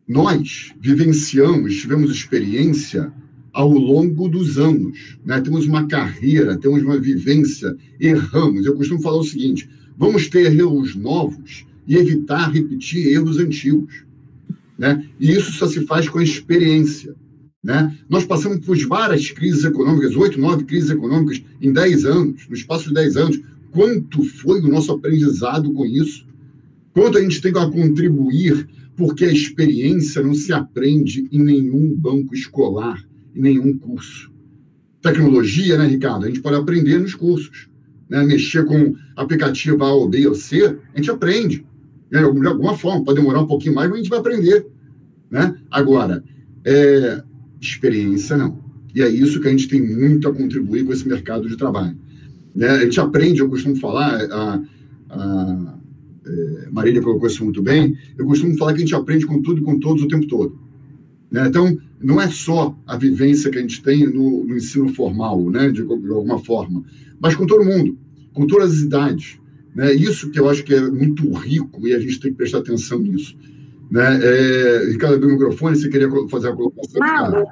nós 0.07 0.73
vivenciamos, 0.81 1.77
tivemos 1.77 2.11
experiência 2.11 3.13
ao 3.55 3.71
longo 3.71 4.29
dos 4.29 4.59
anos, 4.59 5.17
né? 5.25 5.41
temos 5.41 5.65
uma 5.67 5.87
carreira, 5.87 6.59
temos 6.59 6.83
uma 6.83 6.99
vivência, 6.99 7.75
erramos. 8.01 8.67
Eu 8.67 8.75
costumo 8.75 9.01
falar 9.01 9.19
o 9.19 9.25
seguinte: 9.25 9.71
vamos 9.97 10.29
ter 10.29 10.53
erros 10.53 10.97
novos 10.97 11.65
e 11.87 11.97
evitar 11.97 12.51
repetir 12.51 13.13
erros 13.13 13.39
antigos. 13.39 14.05
Né? 14.77 15.07
E 15.21 15.31
isso 15.31 15.53
só 15.53 15.69
se 15.69 15.87
faz 15.87 16.09
com 16.09 16.19
a 16.19 16.25
experiência. 16.25 17.15
Né? 17.63 17.97
Nós 18.11 18.25
passamos 18.25 18.59
por 18.59 18.77
várias 18.89 19.31
crises 19.31 19.65
econômicas, 19.65 20.17
oito, 20.17 20.39
nove 20.39 20.65
crises 20.65 20.91
econômicas 20.91 21.41
em 21.63 21.73
dez 21.73 22.05
anos, 22.05 22.47
no 22.49 22.57
espaço 22.57 22.89
de 22.89 22.95
dez 22.95 23.17
anos. 23.17 23.41
Quanto 23.71 24.25
foi 24.25 24.61
o 24.61 24.69
nosso 24.69 24.91
aprendizado 24.91 25.73
com 25.73 25.87
isso? 25.87 26.27
Quanto 26.93 27.19
a 27.19 27.23
gente 27.23 27.41
tem 27.41 27.53
a 27.53 27.71
contribuir, 27.71 28.69
porque 28.97 29.25
a 29.25 29.33
experiência 29.33 30.23
não 30.23 30.35
se 30.35 30.53
aprende 30.53 31.29
em 31.31 31.43
nenhum 31.43 31.95
banco 31.95 32.35
escolar, 32.35 33.05
em 33.35 33.41
nenhum 33.41 33.76
curso. 33.78 34.32
Tecnologia, 35.03 35.76
né, 35.76 35.87
Ricardo? 35.87 36.24
A 36.24 36.28
gente 36.28 36.41
pode 36.41 36.57
aprender 36.57 36.99
nos 36.99 37.14
cursos. 37.14 37.68
Né? 38.09 38.22
Mexer 38.24 38.64
com 38.64 38.95
aplicativo 39.16 39.82
A 39.85 39.93
ou 39.93 40.09
B 40.09 40.26
ou 40.26 40.35
C, 40.35 40.78
a 40.95 40.97
gente 40.97 41.11
aprende 41.11 41.64
né, 42.11 42.20
de 42.20 42.47
alguma 42.47 42.76
forma, 42.76 43.05
pode 43.05 43.18
demorar 43.18 43.41
um 43.41 43.47
pouquinho 43.47 43.74
mais, 43.74 43.89
mas 43.89 43.99
a 43.99 44.03
gente 44.03 44.11
vai 44.11 44.18
aprender. 44.20 44.66
Né? 45.30 45.57
Agora, 45.70 46.22
é, 46.64 47.22
experiência 47.61 48.37
não. 48.37 48.62
E 48.95 49.03
é 49.03 49.09
isso 49.09 49.41
que 49.41 49.49
a 49.49 49.51
gente 49.51 49.68
tem 49.68 49.82
muito 49.82 50.28
a 50.28 50.32
contribuir 50.32 50.85
com 50.85 50.93
esse 50.93 51.07
mercado 51.09 51.49
de 51.49 51.57
trabalho. 51.57 51.97
Né? 52.55 52.68
A 52.68 52.80
gente 52.85 53.01
aprende, 53.01 53.41
eu 53.41 53.49
costumo 53.49 53.74
falar, 53.76 54.20
a, 54.30 54.62
a 55.11 55.74
é, 56.24 56.68
Marília 56.70 57.03
colocou 57.03 57.26
isso 57.26 57.43
muito 57.43 57.61
bem, 57.61 57.97
eu 58.16 58.24
costumo 58.26 58.57
falar 58.57 58.72
que 58.72 58.78
a 58.78 58.85
gente 58.85 58.95
aprende 58.95 59.26
com 59.26 59.43
tudo 59.43 59.61
e 59.61 59.64
com 59.64 59.80
todos 59.80 60.03
o 60.05 60.09
tempo 60.09 60.26
todo. 60.28 60.64
Né? 61.35 61.49
Então, 61.49 61.76
não 62.01 62.20
é 62.20 62.28
só 62.28 62.76
a 62.87 62.97
vivência 62.97 63.51
que 63.51 63.59
a 63.59 63.61
gente 63.61 63.82
tem 63.82 64.07
no, 64.07 64.45
no 64.45 64.57
ensino 64.57 64.89
formal, 64.95 65.51
né? 65.51 65.66
de, 65.66 65.85
de 65.85 66.11
alguma 66.12 66.39
forma, 66.39 66.85
mas 67.20 67.35
com 67.35 67.45
todo 67.45 67.64
mundo, 67.64 67.99
com 68.32 68.47
todas 68.47 68.74
as 68.74 68.78
idades. 68.82 69.41
Né? 69.74 69.93
Isso 69.95 70.30
que 70.30 70.39
eu 70.39 70.49
acho 70.49 70.62
que 70.62 70.72
é 70.72 70.80
muito 70.80 71.28
rico 71.32 71.89
e 71.89 71.93
a 71.93 71.99
gente 71.99 72.20
tem 72.20 72.30
que 72.30 72.37
prestar 72.37 72.59
atenção 72.59 73.01
nisso. 73.01 73.37
Né? 73.91 74.20
É, 74.22 74.91
Ricardo, 74.93 75.16
abriu 75.16 75.30
o 75.30 75.32
microfone, 75.32 75.74
você 75.74 75.89
queria 75.89 76.09
fazer 76.30 76.51
a 76.51 76.53
colocação? 76.53 77.01
Mauro, 77.01 77.45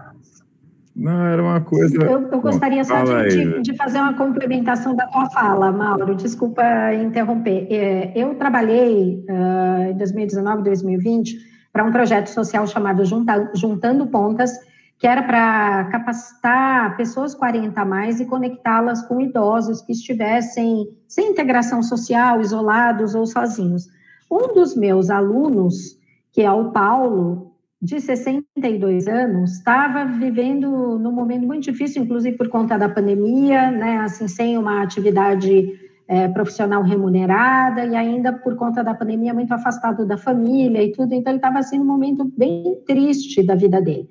não, 0.94 1.26
era 1.26 1.42
uma 1.42 1.60
coisa. 1.62 1.96
Eu, 1.96 2.28
eu 2.30 2.40
gostaria 2.40 2.82
Bom, 2.82 2.88
só 2.88 3.22
de, 3.24 3.62
de, 3.62 3.76
fazer 3.76 3.98
uma 3.98 4.14
complementação 4.14 4.94
da 4.94 5.08
tua 5.08 5.28
fala, 5.30 5.72
Mauro. 5.72 6.14
Desculpa 6.14 6.62
interromper. 6.94 7.66
É, 7.68 8.12
eu 8.14 8.36
trabalhei 8.36 9.24
uh, 9.28 9.90
em 9.90 9.96
2019, 9.96 10.62
2020 10.62 11.51
para 11.72 11.84
um 11.84 11.90
projeto 11.90 12.28
social 12.28 12.66
chamado 12.66 13.04
Junta, 13.04 13.50
Juntando 13.54 14.06
Pontas, 14.06 14.52
que 14.98 15.06
era 15.06 15.22
para 15.22 15.84
capacitar 15.90 16.96
pessoas 16.96 17.34
40 17.34 17.80
a 17.80 17.84
mais 17.84 18.20
e 18.20 18.26
conectá-las 18.26 19.02
com 19.06 19.20
idosos 19.20 19.82
que 19.82 19.92
estivessem 19.92 20.88
sem 21.08 21.30
integração 21.30 21.82
social, 21.82 22.40
isolados 22.40 23.14
ou 23.14 23.26
sozinhos. 23.26 23.88
Um 24.30 24.54
dos 24.54 24.76
meus 24.76 25.10
alunos, 25.10 25.98
que 26.30 26.42
é 26.42 26.52
o 26.52 26.70
Paulo, 26.70 27.52
de 27.82 28.00
62 28.00 29.08
anos, 29.08 29.54
estava 29.54 30.04
vivendo 30.04 30.96
num 31.00 31.10
momento 31.10 31.44
muito 31.44 31.64
difícil, 31.64 32.04
inclusive 32.04 32.36
por 32.36 32.48
conta 32.48 32.78
da 32.78 32.88
pandemia, 32.88 33.72
né, 33.72 33.98
assim, 33.98 34.28
sem 34.28 34.56
uma 34.56 34.84
atividade 34.84 35.81
é, 36.12 36.28
profissional 36.28 36.82
remunerada 36.82 37.86
e 37.86 37.96
ainda 37.96 38.34
por 38.34 38.54
conta 38.54 38.84
da 38.84 38.92
pandemia 38.92 39.32
muito 39.32 39.54
afastado 39.54 40.04
da 40.04 40.18
família 40.18 40.82
e 40.82 40.92
tudo, 40.92 41.14
então 41.14 41.32
ele 41.32 41.38
estava 41.38 41.58
assim 41.58 41.78
num 41.78 41.86
momento 41.86 42.30
bem 42.36 42.76
triste 42.86 43.42
da 43.42 43.54
vida 43.54 43.80
dele. 43.80 44.10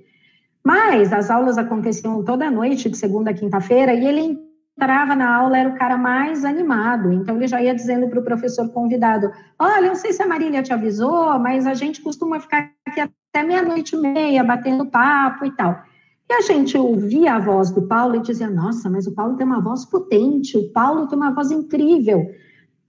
Mas 0.66 1.14
as 1.14 1.30
aulas 1.30 1.60
aconteciam 1.60 2.24
toda 2.24 2.49
noite, 2.49 2.89
de 2.89 2.97
segunda 2.97 3.30
a 3.30 3.34
quinta-feira, 3.36 3.93
e 3.93 4.04
ele 4.04 4.39
entrava 4.76 5.16
na 5.16 5.32
aula, 5.32 5.56
era 5.56 5.70
o 5.70 5.78
cara 5.78 5.95
mais 5.95 6.43
animado. 6.43 7.12
Então, 7.12 7.36
ele 7.36 7.47
já 7.47 7.62
ia 7.62 7.76
dizendo 7.76 8.08
para 8.08 8.20
o 8.20 8.24
professor 8.24 8.68
convidado: 8.70 9.32
Olha, 9.60 9.89
não 9.89 9.95
sei 9.95 10.12
se 10.12 10.24
a 10.24 10.28
Marília 10.28 10.64
te 10.64 10.74
avisou, 10.74 11.38
mas 11.38 11.68
a 11.68 11.76
gente 11.76 12.02
costuma 12.02 12.39
ficar 12.39 12.72
aqui 12.88 12.99
até 12.99 13.45
meia-noite 13.45 13.95
e 13.95 13.99
meia, 13.99 14.43
batendo 14.43 14.88
papo 14.88 15.45
e 15.45 15.52
tal. 15.52 15.84
E 16.32 16.34
a 16.34 16.40
gente 16.40 16.78
ouvia 16.78 17.34
a 17.34 17.40
voz 17.40 17.72
do 17.72 17.82
Paulo 17.82 18.16
e 18.16 18.22
dizia: 18.22 18.50
Nossa, 18.50 18.90
mas 18.90 19.06
o 19.06 19.14
Paulo 19.14 19.36
tem 19.36 19.46
uma 19.46 19.60
voz 19.60 19.84
potente, 19.84 20.58
o 20.58 20.72
Paulo 20.72 21.06
tem 21.06 21.18
uma 21.18 21.34
voz 21.34 21.52
incrível. 21.52 22.26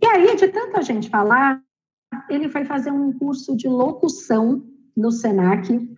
E 0.00 0.06
aí, 0.06 0.36
de 0.36 0.46
tanta 0.46 0.80
gente 0.80 1.10
falar, 1.10 1.60
ele 2.30 2.48
foi 2.48 2.64
fazer 2.64 2.92
um 2.92 3.12
curso 3.18 3.56
de 3.56 3.66
locução 3.66 4.62
no 4.96 5.10
SENAC. 5.10 5.90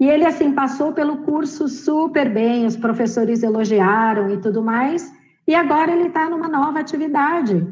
E 0.00 0.08
ele, 0.08 0.26
assim, 0.26 0.50
passou 0.50 0.92
pelo 0.92 1.18
curso 1.18 1.68
super 1.68 2.34
bem, 2.34 2.66
os 2.66 2.76
professores 2.76 3.44
elogiaram 3.44 4.28
e 4.28 4.40
tudo 4.40 4.60
mais. 4.60 5.14
E 5.46 5.54
agora 5.54 5.92
ele 5.92 6.08
está 6.08 6.28
numa 6.28 6.48
nova 6.48 6.80
atividade, 6.80 7.64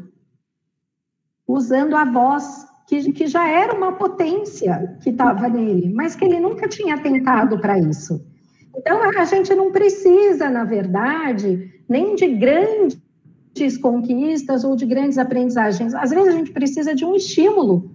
usando 1.45 1.97
a 1.97 2.05
voz 2.05 2.65
que, 2.87 3.11
que 3.11 3.27
já 3.27 3.45
era 3.45 3.75
uma 3.75 3.91
potência 3.91 4.97
que 5.03 5.09
estava 5.09 5.49
nele, 5.49 5.93
mas 5.93 6.15
que 6.15 6.23
ele 6.23 6.39
nunca 6.39 6.65
tinha 6.69 6.97
tentado 6.97 7.59
para 7.59 7.77
isso. 7.77 8.33
Então, 8.77 9.01
a 9.17 9.25
gente 9.25 9.53
não 9.55 9.71
precisa, 9.71 10.49
na 10.49 10.63
verdade, 10.63 11.73
nem 11.87 12.15
de 12.15 12.27
grandes 12.27 13.77
conquistas 13.81 14.63
ou 14.63 14.75
de 14.75 14.85
grandes 14.85 15.17
aprendizagens. 15.17 15.93
Às 15.93 16.11
vezes, 16.11 16.27
a 16.27 16.37
gente 16.37 16.51
precisa 16.51 16.93
de 16.93 17.05
um 17.05 17.15
estímulo. 17.15 17.91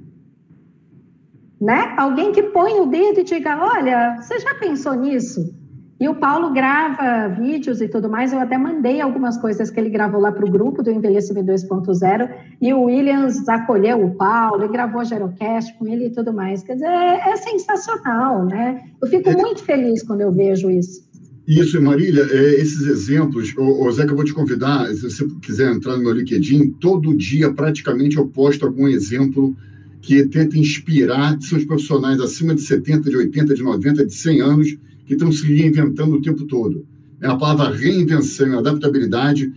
Né? 1.60 1.94
Alguém 1.98 2.32
que 2.32 2.42
põe 2.44 2.80
o 2.80 2.86
dedo 2.86 3.20
e 3.20 3.24
diga: 3.24 3.62
Olha, 3.62 4.16
você 4.16 4.38
já 4.38 4.54
pensou 4.54 4.94
nisso? 4.94 5.54
E 6.00 6.08
o 6.08 6.14
Paulo 6.14 6.50
grava 6.50 7.28
vídeos 7.28 7.82
e 7.82 7.86
tudo 7.86 8.08
mais. 8.08 8.32
Eu 8.32 8.40
até 8.40 8.56
mandei 8.56 9.02
algumas 9.02 9.36
coisas 9.36 9.70
que 9.70 9.78
ele 9.78 9.90
gravou 9.90 10.18
lá 10.18 10.32
para 10.32 10.46
o 10.46 10.50
grupo 10.50 10.82
do 10.82 10.90
Envelhecimento 10.90 11.52
2.0. 11.52 12.30
E 12.58 12.72
o 12.72 12.84
Williams 12.84 13.46
acolheu 13.46 14.02
o 14.02 14.14
Paulo 14.14 14.64
e 14.64 14.68
gravou 14.68 15.04
Gerocast 15.04 15.76
com 15.78 15.86
ele 15.86 16.06
e 16.06 16.10
tudo 16.10 16.32
mais. 16.32 16.62
Quer 16.62 16.72
dizer, 16.72 16.86
é, 16.86 17.32
é 17.32 17.36
sensacional, 17.36 18.46
né? 18.46 18.82
Eu 19.02 19.08
fico 19.08 19.28
é. 19.28 19.36
muito 19.36 19.62
feliz 19.62 20.02
quando 20.02 20.22
eu 20.22 20.32
vejo 20.32 20.70
isso. 20.70 21.04
Isso, 21.46 21.82
Marília, 21.82 22.26
é, 22.30 22.54
esses 22.54 22.80
exemplos, 22.86 23.54
ô, 23.58 23.90
Zé, 23.92 24.06
que 24.06 24.12
eu 24.12 24.16
vou 24.16 24.24
te 24.24 24.32
convidar, 24.32 24.86
se 24.94 25.02
você 25.02 25.26
quiser 25.42 25.70
entrar 25.70 25.98
no 25.98 26.04
meu 26.04 26.12
LinkedIn, 26.12 26.76
todo 26.80 27.14
dia 27.14 27.52
praticamente 27.52 28.16
eu 28.16 28.26
posto 28.26 28.64
algum 28.64 28.88
exemplo 28.88 29.54
que 30.00 30.24
tenta 30.28 30.58
inspirar, 30.58 31.36
são 31.42 31.58
os 31.58 31.64
profissionais 31.66 32.20
acima 32.20 32.54
de 32.54 32.62
70, 32.62 33.10
de 33.10 33.16
80, 33.18 33.54
de 33.54 33.62
90, 33.62 34.06
de 34.06 34.14
100 34.14 34.40
anos, 34.40 34.78
que 35.10 35.14
estão 35.14 35.32
se 35.32 35.44
reinventando 35.52 36.14
o 36.14 36.22
tempo 36.22 36.44
todo. 36.44 36.86
É 37.20 37.26
a 37.26 37.34
palavra 37.34 37.76
reinvenção 37.76 38.46
e 38.46 38.54
adaptabilidade 38.54 39.52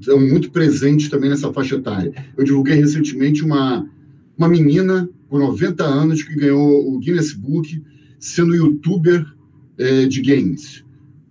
são 0.00 0.18
muito 0.18 0.50
presentes 0.50 1.10
também 1.10 1.28
nessa 1.28 1.52
faixa 1.52 1.74
etária. 1.74 2.10
Eu 2.38 2.42
divulguei 2.42 2.76
recentemente 2.76 3.44
uma, 3.44 3.86
uma 4.34 4.48
menina 4.48 5.06
com 5.28 5.38
90 5.38 5.84
anos 5.84 6.22
que 6.22 6.34
ganhou 6.34 6.90
o 6.90 6.98
Guinness 7.00 7.34
Book 7.34 7.82
sendo 8.18 8.56
youtuber 8.56 9.26
é, 9.76 10.06
de 10.06 10.22
games. 10.22 10.82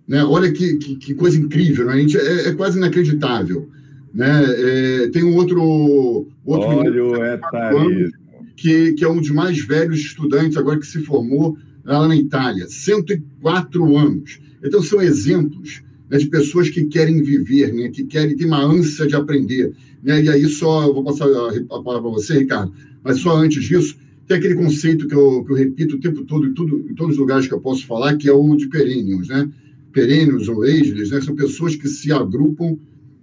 Né? 0.06 0.22
Olha 0.22 0.52
que, 0.52 0.76
que, 0.76 0.94
que, 0.94 1.12
coisa 1.12 1.36
incrível, 1.36 1.86
né? 1.86 1.98
gente, 1.98 2.16
é, 2.16 2.50
é, 2.50 2.54
quase 2.54 2.78
inacreditável. 2.78 3.68
Né? 4.14 4.44
É, 4.46 5.08
tem 5.08 5.24
um 5.24 5.34
outro, 5.34 6.28
outro 6.44 6.68
Olha 6.68 6.90
menino, 6.92 7.24
etarismo. 7.24 8.12
Que, 8.54 8.92
que 8.92 9.04
é 9.04 9.08
um 9.08 9.18
dos 9.18 9.30
mais 9.30 9.58
velhos 9.66 9.98
estudantes 9.98 10.56
agora 10.56 10.78
que 10.78 10.86
se 10.86 11.02
formou 11.02 11.58
lá 11.84 12.08
na 12.08 12.16
Itália, 12.16 12.66
104 12.66 13.96
anos. 13.96 14.40
Então, 14.62 14.82
são 14.82 15.02
exemplos 15.02 15.82
né, 16.10 16.18
de 16.18 16.26
pessoas 16.26 16.70
que 16.70 16.84
querem 16.84 17.22
viver, 17.22 17.72
né, 17.72 17.88
que 17.88 18.04
querem 18.04 18.36
ter 18.36 18.46
uma 18.46 18.64
ânsia 18.64 19.06
de 19.06 19.14
aprender. 19.14 19.72
Né? 20.02 20.24
E 20.24 20.28
aí, 20.28 20.48
só, 20.48 20.92
vou 20.92 21.04
passar 21.04 21.26
a, 21.26 21.82
palavra 21.82 22.02
para 22.02 22.10
você, 22.10 22.38
Ricardo, 22.38 22.72
mas 23.02 23.18
só 23.18 23.36
antes 23.36 23.62
disso, 23.64 23.96
tem 24.26 24.38
aquele 24.38 24.54
conceito 24.54 25.06
que 25.06 25.14
eu, 25.14 25.44
que 25.44 25.52
eu 25.52 25.56
repito 25.56 25.96
o 25.96 26.00
tempo 26.00 26.24
todo, 26.24 26.46
em, 26.46 26.54
tudo, 26.54 26.86
em 26.90 26.94
todos 26.94 27.14
os 27.14 27.18
lugares 27.18 27.46
que 27.46 27.52
eu 27.52 27.60
posso 27.60 27.86
falar, 27.86 28.16
que 28.16 28.28
é 28.28 28.32
o 28.32 28.56
de 28.56 28.68
perênios, 28.68 29.28
né? 29.28 29.50
Perênios 29.92 30.48
ou 30.48 30.62
ageless, 30.62 31.10
né? 31.10 31.20
São 31.20 31.36
pessoas 31.36 31.76
que 31.76 31.86
se 31.88 32.10
agrupam 32.10 32.78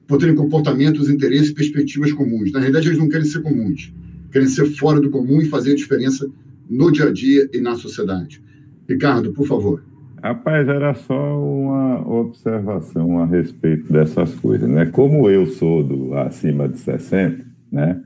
por 0.07 0.19
terem 0.19 0.35
comportamentos, 0.35 1.09
interesses 1.09 1.49
e 1.49 1.53
perspectivas 1.53 2.13
comuns. 2.13 2.51
Na 2.51 2.59
realidade, 2.59 2.87
eles 2.87 2.99
não 2.99 3.09
querem 3.09 3.25
ser 3.25 3.41
comuns, 3.41 3.91
querem 4.31 4.47
ser 4.47 4.65
fora 4.75 4.99
do 4.99 5.09
comum 5.09 5.41
e 5.41 5.45
fazer 5.45 5.71
a 5.71 5.75
diferença 5.75 6.29
no 6.69 6.91
dia 6.91 7.05
a 7.05 7.11
dia 7.11 7.49
e 7.51 7.59
na 7.59 7.75
sociedade. 7.75 8.41
Ricardo, 8.93 9.31
por 9.33 9.47
favor. 9.47 9.83
Rapaz, 10.21 10.67
era 10.67 10.93
só 10.93 11.39
uma 11.39 12.07
observação 12.07 13.19
a 13.19 13.25
respeito 13.25 13.91
dessas 13.91 14.35
coisas, 14.35 14.69
né? 14.69 14.85
Como 14.85 15.29
eu 15.29 15.47
sou 15.47 15.83
do 15.83 16.13
acima 16.13 16.69
de 16.69 16.77
60, 16.77 17.43
né? 17.71 18.01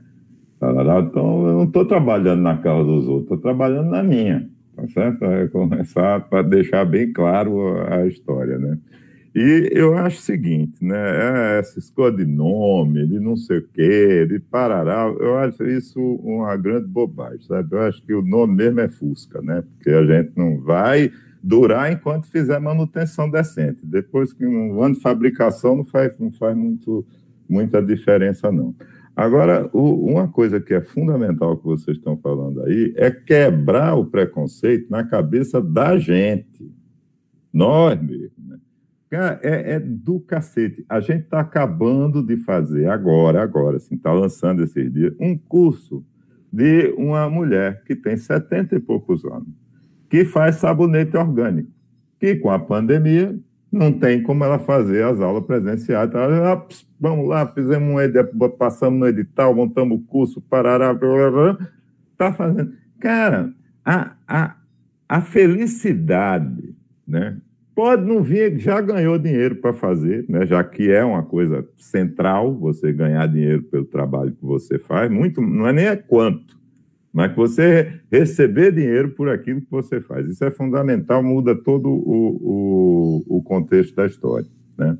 Então, 0.56 1.46
eu 1.46 1.52
não 1.52 1.64
estou 1.64 1.84
trabalhando 1.84 2.40
na 2.40 2.56
causa 2.56 2.90
dos 2.90 3.06
outros, 3.06 3.24
estou 3.24 3.38
trabalhando 3.38 3.90
na 3.90 4.02
minha, 4.02 4.48
tá 4.74 4.88
certo? 4.88 5.24
É 5.26 5.46
começar 5.48 6.20
para 6.20 6.40
deixar 6.42 6.86
bem 6.86 7.12
claro 7.12 7.76
a 7.92 8.06
história, 8.06 8.58
né? 8.58 8.78
E 9.38 9.68
eu 9.70 9.98
acho 9.98 10.16
o 10.16 10.22
seguinte, 10.22 10.82
né? 10.82 10.96
É, 10.96 11.58
essa 11.58 11.78
escolha 11.78 12.16
de 12.16 12.24
nome, 12.24 13.06
de 13.06 13.20
não 13.20 13.36
sei 13.36 13.58
o 13.58 13.68
quê, 13.68 14.24
de 14.26 14.38
parará, 14.38 15.14
eu 15.20 15.36
acho 15.36 15.62
isso 15.62 16.00
uma 16.00 16.56
grande 16.56 16.86
bobagem, 16.86 17.42
sabe? 17.42 17.68
Eu 17.76 17.82
acho 17.82 18.02
que 18.02 18.14
o 18.14 18.22
nome 18.22 18.54
mesmo 18.54 18.80
é 18.80 18.88
Fusca, 18.88 19.42
né? 19.42 19.62
Porque 19.62 19.90
a 19.90 20.06
gente 20.06 20.32
não 20.34 20.58
vai 20.62 21.12
durar 21.42 21.92
enquanto 21.92 22.30
fizer 22.30 22.58
manutenção 22.58 23.28
decente. 23.30 23.84
Depois 23.84 24.32
que 24.32 24.46
um 24.46 24.82
ano 24.82 24.94
de 24.94 25.02
fabricação 25.02 25.76
não 25.76 25.84
faz, 25.84 26.18
não 26.18 26.32
faz 26.32 26.56
muito, 26.56 27.06
muita 27.46 27.82
diferença, 27.82 28.50
não. 28.50 28.74
Agora, 29.14 29.68
o, 29.70 30.12
uma 30.12 30.28
coisa 30.28 30.58
que 30.58 30.72
é 30.72 30.80
fundamental 30.80 31.58
que 31.58 31.64
vocês 31.66 31.98
estão 31.98 32.16
falando 32.16 32.62
aí 32.62 32.94
é 32.96 33.10
quebrar 33.10 33.96
o 33.96 34.06
preconceito 34.06 34.90
na 34.90 35.04
cabeça 35.04 35.60
da 35.60 35.98
gente. 35.98 36.74
Nós 37.52 38.00
mesmo 38.00 38.35
Cara, 39.16 39.40
é, 39.42 39.72
é, 39.72 39.80
do 39.80 40.20
cacete. 40.20 40.84
A 40.86 41.00
gente 41.00 41.22
está 41.22 41.40
acabando 41.40 42.22
de 42.22 42.36
fazer 42.36 42.86
agora, 42.86 43.42
agora, 43.42 43.78
assim, 43.78 43.94
está 43.94 44.12
lançando 44.12 44.62
esses 44.62 44.92
dias, 44.92 45.14
um 45.18 45.38
curso 45.38 46.04
de 46.52 46.92
uma 46.98 47.26
mulher 47.30 47.82
que 47.84 47.96
tem 47.96 48.14
70 48.14 48.76
e 48.76 48.78
poucos 48.78 49.24
anos, 49.24 49.48
que 50.10 50.26
faz 50.26 50.56
sabonete 50.56 51.16
orgânico, 51.16 51.70
que 52.20 52.36
com 52.36 52.50
a 52.50 52.58
pandemia 52.58 53.34
não 53.72 53.90
tem 53.90 54.22
como 54.22 54.44
ela 54.44 54.58
fazer 54.58 55.02
as 55.02 55.18
aulas 55.18 55.46
presenciais. 55.46 56.10
Então, 56.10 56.20
ela, 56.20 56.66
vamos 57.00 57.26
lá, 57.26 57.46
fizemos 57.46 57.88
um 57.88 57.98
edital, 57.98 58.50
passamos 58.50 59.00
no 59.00 59.06
edital, 59.06 59.54
montamos 59.54 59.98
o 59.98 60.02
curso, 60.02 60.42
parará, 60.42 60.94
está 62.12 62.34
fazendo. 62.34 62.74
Cara, 63.00 63.50
a, 63.82 64.12
a, 64.28 64.56
a 65.08 65.20
felicidade, 65.22 66.74
né? 67.08 67.38
Pode 67.76 68.06
não 68.06 68.22
vir, 68.22 68.58
já 68.58 68.80
ganhou 68.80 69.18
dinheiro 69.18 69.56
para 69.56 69.74
fazer, 69.74 70.24
né? 70.30 70.46
já 70.46 70.64
que 70.64 70.90
é 70.90 71.04
uma 71.04 71.22
coisa 71.22 71.62
central 71.76 72.58
você 72.58 72.90
ganhar 72.90 73.26
dinheiro 73.28 73.64
pelo 73.64 73.84
trabalho 73.84 74.32
que 74.32 74.42
você 74.42 74.78
faz, 74.78 75.10
muito, 75.10 75.42
não 75.42 75.68
é 75.68 75.74
nem 75.74 75.84
é 75.84 75.94
quanto, 75.94 76.58
mas 77.12 77.32
que 77.32 77.36
você 77.36 78.00
receber 78.10 78.72
dinheiro 78.72 79.10
por 79.10 79.28
aquilo 79.28 79.60
que 79.60 79.70
você 79.70 80.00
faz. 80.00 80.26
Isso 80.26 80.42
é 80.42 80.50
fundamental, 80.50 81.22
muda 81.22 81.54
todo 81.54 81.90
o, 81.90 83.22
o, 83.28 83.36
o 83.36 83.42
contexto 83.42 83.94
da 83.94 84.06
história. 84.06 84.46
Né? 84.78 84.96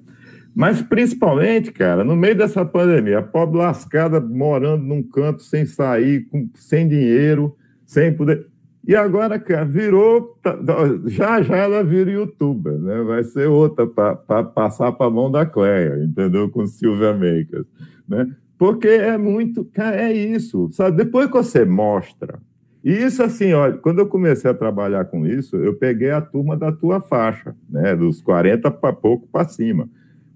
Mas 0.54 0.82
principalmente, 0.82 1.72
cara, 1.72 2.04
no 2.04 2.14
meio 2.14 2.36
dessa 2.36 2.62
pandemia, 2.62 3.20
a 3.20 3.22
pobre 3.22 3.56
lascada 3.56 4.20
morando 4.20 4.84
num 4.84 5.02
canto 5.02 5.42
sem 5.42 5.64
sair, 5.64 6.26
com, 6.26 6.50
sem 6.54 6.86
dinheiro, 6.86 7.56
sem 7.86 8.12
poder. 8.12 8.46
E 8.86 8.94
agora, 8.94 9.38
cara, 9.38 9.64
virou. 9.64 10.38
Tá, 10.42 10.56
tá, 10.56 10.74
já 11.06 11.42
já 11.42 11.56
ela 11.56 11.82
vira 11.82 12.10
youtuber, 12.10 12.74
né? 12.74 13.02
Vai 13.02 13.24
ser 13.24 13.48
outra 13.48 13.86
para 13.86 14.44
passar 14.44 14.92
para 14.92 15.06
a 15.06 15.10
mão 15.10 15.30
da 15.30 15.44
Cleia, 15.44 16.04
entendeu? 16.04 16.48
Com 16.48 16.66
Silvia 16.66 17.12
Makers, 17.12 17.66
né? 18.08 18.30
Porque 18.56 18.86
é 18.86 19.18
muito. 19.18 19.64
Cara, 19.64 19.96
é 19.96 20.12
isso. 20.12 20.68
Sabe? 20.70 20.96
Depois 20.98 21.26
que 21.26 21.32
você 21.32 21.64
mostra. 21.64 22.38
E 22.84 22.92
isso, 22.92 23.20
assim, 23.20 23.52
olha, 23.52 23.76
quando 23.78 23.98
eu 23.98 24.06
comecei 24.06 24.48
a 24.48 24.54
trabalhar 24.54 25.06
com 25.06 25.26
isso, 25.26 25.56
eu 25.56 25.74
peguei 25.74 26.12
a 26.12 26.20
turma 26.20 26.56
da 26.56 26.70
tua 26.70 27.00
faixa, 27.00 27.56
né? 27.68 27.96
Dos 27.96 28.22
40 28.22 28.70
para 28.70 28.92
pouco 28.92 29.26
para 29.26 29.48
cima. 29.48 29.88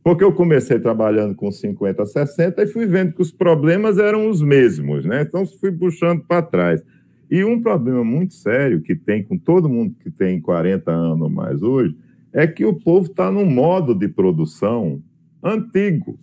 Porque 0.03 0.25
eu 0.25 0.33
comecei 0.33 0.81
trabalhando 0.81 1.37
com 1.37 1.53
50, 1.53 2.05
60 2.05 2.63
e 2.63 2.67
fui 2.67 2.87
vendo 2.87 3.13
que 3.13 3.23
os 3.23 3.31
problemas 3.31 3.99
eram 3.99 4.29
os 4.29 4.43
mesmos, 4.43 5.05
né? 5.05 5.23
Então 5.23 5.47
fui 5.47 5.71
puxando 5.71 6.25
para 6.27 6.43
trás. 6.43 6.83
E 7.31 7.45
um 7.45 7.61
problema 7.61 8.03
muito 8.03 8.35
sério 8.35 8.83
que 8.83 8.97
tem 8.97 9.23
com 9.23 9.39
todo 9.39 9.69
mundo 9.69 9.95
que 10.01 10.11
tem 10.11 10.41
40 10.41 10.91
anos 10.91 11.23
ou 11.23 11.31
mais 11.31 11.63
hoje 11.63 11.97
é 12.33 12.47
que 12.47 12.65
o 12.65 12.75
povo 12.75 13.07
está 13.07 13.31
num 13.31 13.47
modo 13.47 13.95
de 13.95 14.09
produção 14.09 15.01
antigo. 15.43 16.19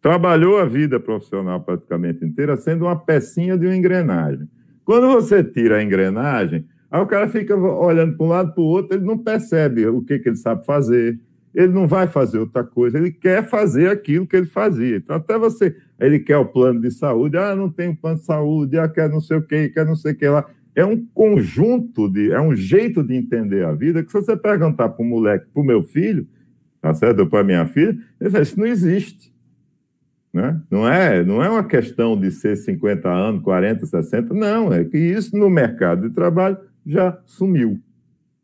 Trabalhou 0.00 0.58
a 0.58 0.64
vida 0.64 0.98
profissional 0.98 1.60
praticamente 1.60 2.24
inteira 2.24 2.56
sendo 2.56 2.86
uma 2.86 2.96
pecinha 2.96 3.56
de 3.56 3.66
uma 3.66 3.76
engrenagem. 3.76 4.48
Quando 4.84 5.08
você 5.08 5.44
tira 5.44 5.78
a 5.78 5.82
engrenagem, 5.82 6.64
aí 6.90 7.00
o 7.00 7.06
cara 7.06 7.28
fica 7.28 7.56
olhando 7.56 8.16
para 8.16 8.26
um 8.26 8.28
lado 8.28 8.52
para 8.52 8.62
o 8.62 8.66
outro, 8.66 8.96
ele 8.96 9.04
não 9.04 9.18
percebe 9.18 9.86
o 9.86 10.02
que, 10.02 10.18
que 10.18 10.28
ele 10.28 10.36
sabe 10.36 10.64
fazer, 10.66 11.18
ele 11.56 11.72
não 11.72 11.86
vai 11.86 12.06
fazer 12.06 12.38
outra 12.38 12.62
coisa, 12.62 12.98
ele 12.98 13.10
quer 13.10 13.48
fazer 13.48 13.88
aquilo 13.88 14.26
que 14.26 14.36
ele 14.36 14.46
fazia. 14.46 14.98
Então, 14.98 15.16
até 15.16 15.38
você 15.38 15.74
ele 15.98 16.18
quer 16.18 16.36
o 16.36 16.44
plano 16.44 16.78
de 16.82 16.90
saúde, 16.90 17.38
ah, 17.38 17.56
não 17.56 17.70
tem 17.70 17.94
plano 17.94 18.18
de 18.18 18.26
saúde, 18.26 18.78
ah, 18.78 18.86
quer 18.86 19.08
não 19.08 19.22
sei 19.22 19.38
o 19.38 19.42
que, 19.42 19.70
quer 19.70 19.86
não 19.86 19.96
sei 19.96 20.12
o 20.12 20.14
que 20.14 20.28
lá. 20.28 20.46
é 20.74 20.84
um 20.84 21.02
conjunto 21.14 22.10
de, 22.10 22.30
é 22.30 22.38
um 22.38 22.54
jeito 22.54 23.02
de 23.02 23.14
entender 23.14 23.64
a 23.64 23.72
vida 23.72 24.04
que 24.04 24.12
se 24.12 24.20
você 24.20 24.36
perguntar 24.36 24.90
para 24.90 25.02
o 25.02 25.08
moleque, 25.08 25.46
para 25.50 25.62
o 25.62 25.64
meu 25.64 25.82
filho, 25.82 26.28
tá 26.82 26.92
certo? 26.92 27.26
Para 27.26 27.42
minha 27.42 27.64
filha, 27.64 27.96
ele 28.20 28.28
fala, 28.28 28.42
isso 28.42 28.60
não 28.60 28.66
existe. 28.66 29.34
Né? 30.34 30.60
Não, 30.70 30.86
é, 30.86 31.24
não 31.24 31.42
é 31.42 31.48
uma 31.48 31.64
questão 31.64 32.20
de 32.20 32.30
ser 32.30 32.54
50 32.56 33.08
anos, 33.08 33.42
40, 33.42 33.86
60, 33.86 34.34
não, 34.34 34.70
é 34.70 34.84
que 34.84 34.98
isso 34.98 35.34
no 35.34 35.48
mercado 35.48 36.06
de 36.06 36.14
trabalho 36.14 36.58
já 36.84 37.18
sumiu. 37.24 37.80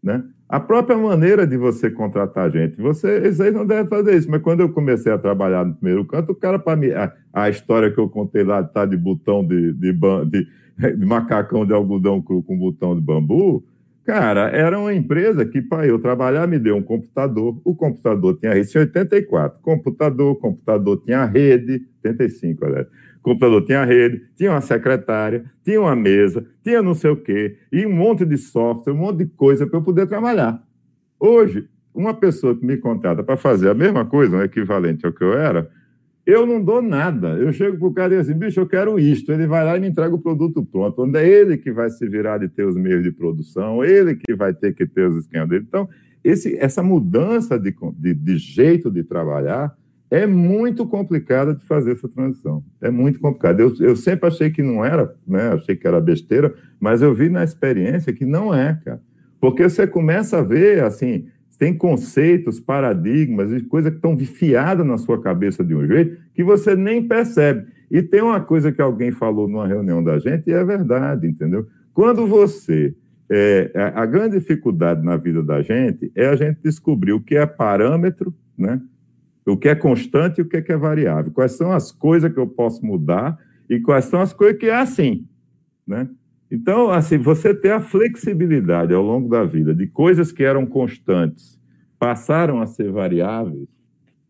Né? 0.03 0.25
A 0.53 0.61
própria 0.61 0.99
maneira 0.99 1.47
de 1.47 1.57
você 1.57 1.91
contratar 1.91 2.51
gente, 2.51 2.77
você, 2.77 3.33
vocês 3.33 3.55
não 3.55 3.67
devem 3.67 3.87
fazer 3.87 4.19
isso, 4.19 4.31
mas 4.31 4.43
quando 4.43 4.61
eu 4.61 4.69
comecei 4.69 5.11
a 5.11 5.17
trabalhar 5.17 5.65
no 5.65 5.75
primeiro 5.75 6.05
canto, 6.05 6.33
o 6.33 6.35
cara, 6.35 6.59
para 6.59 6.77
mim, 6.77 6.91
a, 6.91 7.11
a, 7.33 7.49
história 7.49 7.91
que 7.91 7.99
eu 7.99 8.07
contei 8.07 8.45
lá, 8.45 8.63
tá 8.63 8.85
de 8.85 8.95
botão 8.95 9.43
de, 9.43 9.73
de, 9.73 9.95
de, 9.95 10.47
de 10.95 11.07
macacão 11.07 11.65
de 11.65 11.73
algodão 11.73 12.21
cru 12.21 12.43
com 12.43 12.59
botão 12.59 12.95
de 12.95 13.01
bambu, 13.01 13.65
Cara, 14.05 14.51
era 14.51 14.79
uma 14.79 14.93
empresa 14.93 15.45
que, 15.47 15.63
para 15.63 15.87
eu 15.87 15.97
trabalhar, 15.97 16.47
me 16.49 16.59
deu 16.59 16.77
um 16.77 16.83
computador. 16.83 17.61
O 17.65 17.73
computador 17.73 18.37
tinha 18.37 18.53
rede, 18.53 18.77
84. 18.77 19.61
Computador, 19.63 20.35
computador 20.41 21.01
tinha 21.05 21.25
rede, 21.25 21.87
85, 22.05 22.65
aliás. 22.67 22.89
Computador 23.23 23.65
tinha 23.65 23.85
rede, 23.85 24.23
tinha 24.37 24.51
uma 24.51 24.61
secretária, 24.61 25.45
tinha 25.65 25.81
uma 25.81 25.95
mesa, 25.95 26.45
tinha 26.63 26.83
não 26.83 26.93
sei 26.93 27.11
o 27.11 27.17
quê, 27.17 27.57
e 27.71 27.87
um 27.87 27.93
monte 27.95 28.25
de 28.25 28.37
software, 28.37 28.93
um 28.93 28.97
monte 28.97 29.19
de 29.19 29.27
coisa 29.27 29.67
para 29.67 29.79
eu 29.79 29.83
poder 29.83 30.07
trabalhar. 30.07 30.61
Hoje, 31.21 31.69
uma 31.95 32.15
pessoa 32.15 32.57
que 32.57 32.67
me 32.67 32.77
contrata 32.77 33.23
para 33.23 33.37
fazer 33.37 33.71
a 33.71 33.75
mesma 33.75 34.05
coisa, 34.05 34.37
um 34.37 34.43
equivalente 34.43 35.07
ao 35.07 35.13
que 35.13 35.23
eu 35.23 35.35
era, 35.35 35.71
eu 36.25 36.47
não 36.47 36.63
dou 36.63 36.81
nada. 36.81 37.31
Eu 37.31 37.53
chego 37.53 37.79
para 37.79 37.89
o 37.89 37.93
cara 37.93 38.07
e 38.09 38.11
digo 38.11 38.21
assim, 38.23 38.39
bicho, 38.39 38.61
eu 38.61 38.67
quero 38.67 38.99
isto. 38.99 39.33
Ele 39.33 39.47
vai 39.47 39.65
lá 39.65 39.77
e 39.77 39.81
me 39.81 39.89
entrega 39.89 40.15
o 40.15 40.21
produto 40.21 40.65
pronto. 40.65 41.03
Onde 41.03 41.19
é 41.19 41.29
ele 41.29 41.57
que 41.57 41.73
vai 41.73 41.91
se 41.91 42.09
virar 42.09 42.39
de 42.39 42.49
ter 42.49 42.65
os 42.65 42.77
meios 42.77 43.03
de 43.03 43.11
produção, 43.11 43.85
ele 43.85 44.15
que 44.15 44.35
vai 44.35 44.55
ter 44.55 44.73
que 44.73 44.87
ter 44.87 45.09
os 45.09 45.17
esquemas 45.17 45.49
dele. 45.49 45.65
Então, 45.67 45.89
esse, 46.23 46.57
essa 46.57 46.83
mudança 46.83 47.59
de, 47.59 47.75
de, 47.97 48.15
de 48.15 48.37
jeito 48.37 48.91
de 48.91 49.03
trabalhar 49.03 49.77
é 50.13 50.27
muito 50.27 50.87
complicada 50.87 51.55
de 51.55 51.65
fazer 51.65 51.93
essa 51.93 52.07
transição. 52.07 52.63
É 52.83 52.91
muito 52.91 53.19
complicado. 53.19 53.61
Eu, 53.61 53.75
eu 53.81 53.97
sempre 53.97 54.29
achei 54.29 54.51
que 54.51 54.63
não 54.63 54.85
era, 54.85 55.17
né? 55.27 55.55
achei 55.55 55.75
que 55.75 55.87
era 55.87 55.99
besteira, 56.03 56.55
mas 56.79 57.01
eu 57.01 57.15
vi 57.15 57.31
na 57.31 57.43
experiência 57.43 58.13
que 58.13 58.27
não 58.27 58.55
é, 58.55 58.79
cara. 58.85 59.01
Porque 59.41 59.63
você 59.67 59.87
começa 59.87 60.41
a 60.41 60.43
ver, 60.43 60.85
assim, 60.85 61.29
tem 61.59 61.73
conceitos, 61.75 62.61
paradigmas 62.61 63.53
e 63.53 63.63
coisas 63.63 63.91
que 63.91 63.97
estão 63.97 64.15
vifiadas 64.15 64.87
na 64.87 64.99
sua 64.99 65.19
cabeça 65.19 65.65
de 65.65 65.75
um 65.75 65.87
jeito 65.87 66.21
que 66.35 66.45
você 66.45 66.77
nem 66.77 67.09
percebe. 67.09 67.69
E 67.91 68.03
tem 68.03 68.21
uma 68.21 68.41
coisa 68.41 68.71
que 68.71 68.83
alguém 68.83 69.13
falou 69.13 69.49
numa 69.49 69.67
reunião 69.67 70.05
da 70.05 70.19
gente 70.19 70.51
e 70.51 70.53
é 70.53 70.63
verdade, 70.63 71.27
entendeu? 71.27 71.67
Quando 71.95 72.27
você. 72.27 72.95
É, 73.35 73.71
a 73.95 74.05
grande 74.05 74.39
dificuldade 74.39 75.03
na 75.03 75.17
vida 75.17 75.43
da 75.43 75.63
gente 75.63 76.13
é 76.15 76.27
a 76.27 76.37
gente 76.37 76.59
descobrir 76.63 77.15
o 77.15 77.21
que 77.21 77.35
é 77.35 77.47
parâmetro, 77.47 78.35
né? 78.59 78.79
O 79.47 79.57
que 79.57 79.69
é 79.69 79.75
constante 79.75 80.39
e 80.39 80.43
o 80.43 80.49
que 80.49 80.57
é, 80.57 80.63
que 80.63 80.73
é 80.73 80.77
variável. 80.77 81.33
Quais 81.33 81.53
são 81.53 81.73
as 81.73 81.91
coisas 81.91 82.33
que 82.33 82.39
eu 82.39 82.47
posso 82.47 82.85
mudar 82.85 83.39
e 83.69 83.81
quais 83.81 84.05
são 84.07 84.21
as 84.21 84.33
coisas 84.33 84.59
que 84.59 84.67
é 84.67 84.75
assim. 84.75 85.27
Né? 85.87 86.09
Então, 86.51 86.91
assim, 86.91 87.19
você 87.19 87.55
ter 87.55 87.71
a 87.71 87.81
flexibilidade 87.81 88.93
ao 88.93 89.03
longo 89.03 89.29
da 89.29 89.45
vida 89.45 89.75
de 89.75 89.87
coisas 89.87 90.31
que 90.31 90.45
eram 90.45 90.67
constantes 90.67 91.59
passaram 91.99 92.61
a 92.61 92.67
ser 92.67 92.91
variáveis, 92.91 93.69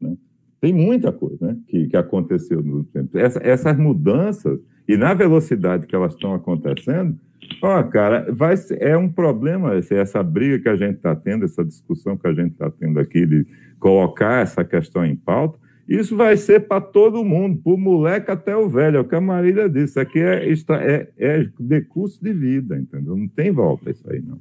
né? 0.01 0.17
tem 0.61 0.73
muita 0.73 1.11
coisa 1.11 1.47
né, 1.49 1.57
que, 1.67 1.89
que 1.89 1.97
aconteceu 1.97 2.63
no 2.63 2.85
tempo. 2.85 3.19
Essa, 3.19 3.41
essas 3.43 3.77
mudanças, 3.77 4.61
e 4.87 4.97
na 4.97 5.15
velocidade 5.15 5.87
que 5.87 5.97
elas 5.97 6.15
estão 6.15 6.35
acontecendo, 6.35 7.19
ó, 7.61 7.83
cara, 7.83 8.27
vai 8.33 8.57
ser, 8.57 8.81
é 8.81 8.97
um 8.97 9.09
problema 9.09 9.75
essa 9.75 10.23
briga 10.23 10.61
que 10.61 10.69
a 10.69 10.77
gente 10.77 10.97
está 10.97 11.17
tendo, 11.17 11.45
essa 11.45 11.65
discussão 11.65 12.17
que 12.17 12.29
a 12.29 12.33
gente 12.33 12.53
está 12.53 12.71
tendo 12.71 13.01
aqui 13.01 13.27
de 13.27 13.47
colocar 13.83 14.43
essa 14.43 14.65
questão 14.65 15.05
em 15.05 15.17
pauta, 15.17 15.59
isso 15.89 16.17
vai 16.17 16.37
ser 16.37 16.61
para 16.69 16.81
todo 16.81 17.25
mundo, 17.25 17.61
para 17.61 17.73
o 17.73 17.77
moleque 17.77 18.31
até 18.31 18.57
o 18.57 18.69
velho, 18.69 18.99
é 18.99 19.01
o 19.01 19.05
que 19.05 19.17
a 19.17 19.21
Marília 19.21 19.69
disse. 19.69 19.85
Isso 19.85 20.01
aqui 20.01 20.21
é, 20.21 20.49
é, 20.49 21.09
é 21.19 21.49
de 21.59 21.81
curso 21.83 22.23
de 22.23 22.33
vida, 22.33 22.79
entendeu? 22.79 23.17
Não 23.17 23.27
tem 23.27 23.51
volta 23.51 23.91
isso 23.91 24.09
aí, 24.09 24.23
não. 24.23 24.39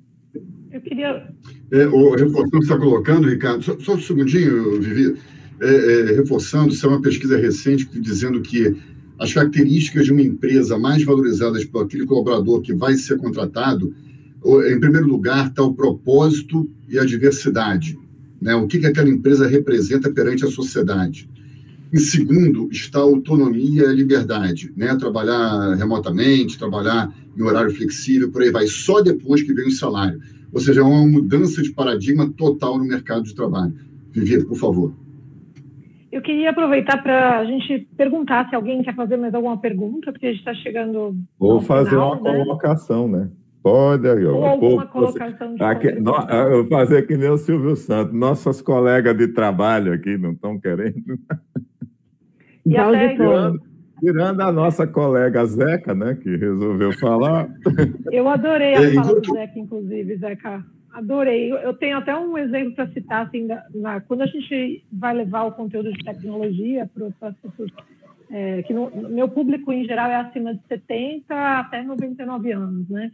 Eu 0.71 0.79
queria. 0.79 1.27
É, 1.71 1.87
o 1.87 2.11
reforçando 2.11 2.51
que 2.51 2.57
você 2.57 2.63
está 2.63 2.77
colocando, 2.77 3.27
Ricardo, 3.27 3.63
só, 3.63 3.77
só, 3.79 3.95
um 3.95 3.99
segundinho, 3.99 4.79
Vivi. 4.79 5.17
É, 5.59 5.65
é, 5.65 6.15
reforçando, 6.15 6.71
isso 6.71 6.85
é 6.85 6.89
uma 6.89 7.01
pesquisa 7.01 7.37
recente 7.37 7.87
dizendo 7.99 8.41
que 8.41 8.75
as 9.19 9.33
características 9.33 10.05
de 10.05 10.11
uma 10.11 10.21
empresa 10.21 10.77
mais 10.77 11.03
valorizadas 11.03 11.65
por 11.65 11.83
aquele 11.83 12.05
colaborador 12.05 12.61
que 12.61 12.73
vai 12.73 12.93
ser 12.93 13.17
contratado, 13.17 13.93
em 14.71 14.79
primeiro 14.79 15.07
lugar, 15.07 15.47
está 15.47 15.63
o 15.63 15.73
propósito 15.73 16.69
e 16.87 16.97
a 16.97 17.05
diversidade. 17.05 17.95
Né? 18.41 18.55
O 18.55 18.67
que, 18.67 18.79
que 18.79 18.87
aquela 18.87 19.09
empresa 19.09 19.47
representa 19.47 20.11
perante 20.11 20.43
a 20.43 20.49
sociedade. 20.49 21.29
Em 21.93 21.97
segundo, 21.97 22.69
está 22.71 22.99
a 22.99 23.03
autonomia 23.03 23.83
e 23.83 23.85
a 23.85 23.91
liberdade, 23.91 24.71
né? 24.77 24.95
Trabalhar 24.95 25.75
remotamente, 25.75 26.57
trabalhar 26.57 27.13
em 27.37 27.41
horário 27.41 27.69
flexível, 27.71 28.31
por 28.31 28.41
aí 28.41 28.49
vai. 28.49 28.65
Só 28.65 29.01
depois 29.01 29.43
que 29.43 29.53
vem 29.53 29.67
o 29.67 29.71
salário. 29.71 30.19
Ou 30.53 30.59
seja, 30.59 30.81
é 30.81 30.83
uma 30.83 31.05
mudança 31.05 31.61
de 31.61 31.71
paradigma 31.71 32.31
total 32.31 32.77
no 32.77 32.85
mercado 32.85 33.23
de 33.23 33.35
trabalho. 33.35 33.73
Vivi, 34.11 34.43
por 34.45 34.57
favor. 34.57 34.93
Eu 36.11 36.21
queria 36.21 36.49
aproveitar 36.49 37.01
para 37.01 37.39
a 37.39 37.45
gente 37.45 37.87
perguntar 37.95 38.49
se 38.49 38.55
alguém 38.55 38.83
quer 38.83 38.95
fazer 38.95 39.15
mais 39.17 39.33
alguma 39.33 39.57
pergunta, 39.57 40.11
porque 40.11 40.27
a 40.27 40.29
gente 40.29 40.39
está 40.39 40.53
chegando. 40.55 41.15
Vou 41.39 41.61
fazer 41.61 41.91
final, 41.91 42.19
uma 42.19 42.31
né? 42.31 42.43
colocação, 42.43 43.07
né? 43.07 43.29
Pode, 43.63 44.07
Ou 44.07 44.43
alguma 44.43 44.87
colocação 44.87 45.53
de 45.53 45.63
aqui, 45.63 45.87
Eu 45.87 46.03
vou 46.63 46.67
fazer 46.67 47.05
que 47.05 47.15
nem 47.15 47.29
o 47.29 47.37
Silvio 47.37 47.75
Santos. 47.75 48.13
Nossas 48.13 48.61
colegas 48.61 49.15
de 49.15 49.27
trabalho 49.27 49.93
aqui 49.93 50.17
não 50.17 50.31
estão 50.31 50.59
querendo. 50.59 50.95
E 52.63 52.77
até, 52.77 53.15
tirando, 53.15 53.59
tirando 53.99 54.41
a 54.41 54.51
nossa 54.51 54.85
colega 54.85 55.43
Zeca, 55.45 55.95
né, 55.95 56.13
que 56.13 56.35
resolveu 56.35 56.93
falar. 56.99 57.49
Eu 58.11 58.29
adorei 58.29 58.75
a 58.75 58.93
fala 58.93 59.19
do 59.19 59.33
Zeca, 59.33 59.57
inclusive, 59.57 60.15
Zeca. 60.17 60.63
Adorei. 60.93 61.51
Eu 61.51 61.73
tenho 61.73 61.97
até 61.97 62.15
um 62.15 62.37
exemplo 62.37 62.75
para 62.75 62.87
citar, 62.89 63.25
assim, 63.25 63.47
na, 63.73 64.01
quando 64.01 64.21
a 64.21 64.27
gente 64.27 64.85
vai 64.91 65.15
levar 65.15 65.45
o 65.45 65.53
conteúdo 65.53 65.91
de 65.91 66.03
tecnologia 66.03 66.87
para 66.93 67.29
as 67.29 67.35
pessoas, 67.37 67.71
é, 68.29 68.61
que 68.63 68.73
no, 68.73 68.91
meu 69.09 69.27
público 69.27 69.71
em 69.71 69.85
geral 69.85 70.09
é 70.09 70.17
acima 70.17 70.53
de 70.53 70.61
70 70.67 71.59
até 71.59 71.81
99 71.81 72.51
anos, 72.51 72.89
né? 72.89 73.11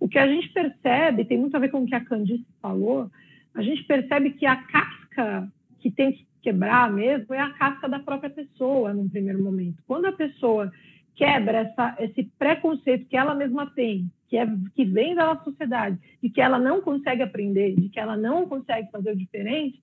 O 0.00 0.08
que 0.08 0.18
a 0.18 0.26
gente 0.26 0.48
percebe, 0.50 1.24
tem 1.24 1.38
muito 1.38 1.56
a 1.56 1.60
ver 1.60 1.70
com 1.70 1.82
o 1.82 1.86
que 1.86 1.94
a 1.94 2.04
Candice 2.04 2.46
falou, 2.62 3.10
a 3.54 3.62
gente 3.62 3.82
percebe 3.84 4.30
que 4.30 4.46
a 4.46 4.56
casca 4.56 5.50
que 5.80 5.90
tem 5.90 6.12
que 6.12 6.26
quebrar 6.42 6.90
mesmo 6.90 7.34
é 7.34 7.40
a 7.40 7.50
casca 7.50 7.88
da 7.88 7.98
própria 7.98 8.30
pessoa, 8.30 8.94
num 8.94 9.08
primeiro 9.08 9.42
momento. 9.42 9.82
Quando 9.86 10.06
a 10.06 10.12
pessoa 10.12 10.72
quebra 11.14 11.58
essa, 11.58 11.96
esse 11.98 12.24
preconceito 12.38 13.06
que 13.06 13.16
ela 13.16 13.34
mesma 13.34 13.66
tem, 13.74 14.08
que, 14.28 14.36
é, 14.36 14.46
que 14.74 14.84
vem 14.84 15.14
da 15.14 15.36
sociedade, 15.42 15.98
de 16.22 16.30
que 16.30 16.40
ela 16.40 16.58
não 16.58 16.80
consegue 16.80 17.22
aprender, 17.22 17.74
de 17.74 17.88
que 17.88 17.98
ela 17.98 18.16
não 18.16 18.48
consegue 18.48 18.90
fazer 18.90 19.12
o 19.12 19.16
diferente, 19.16 19.82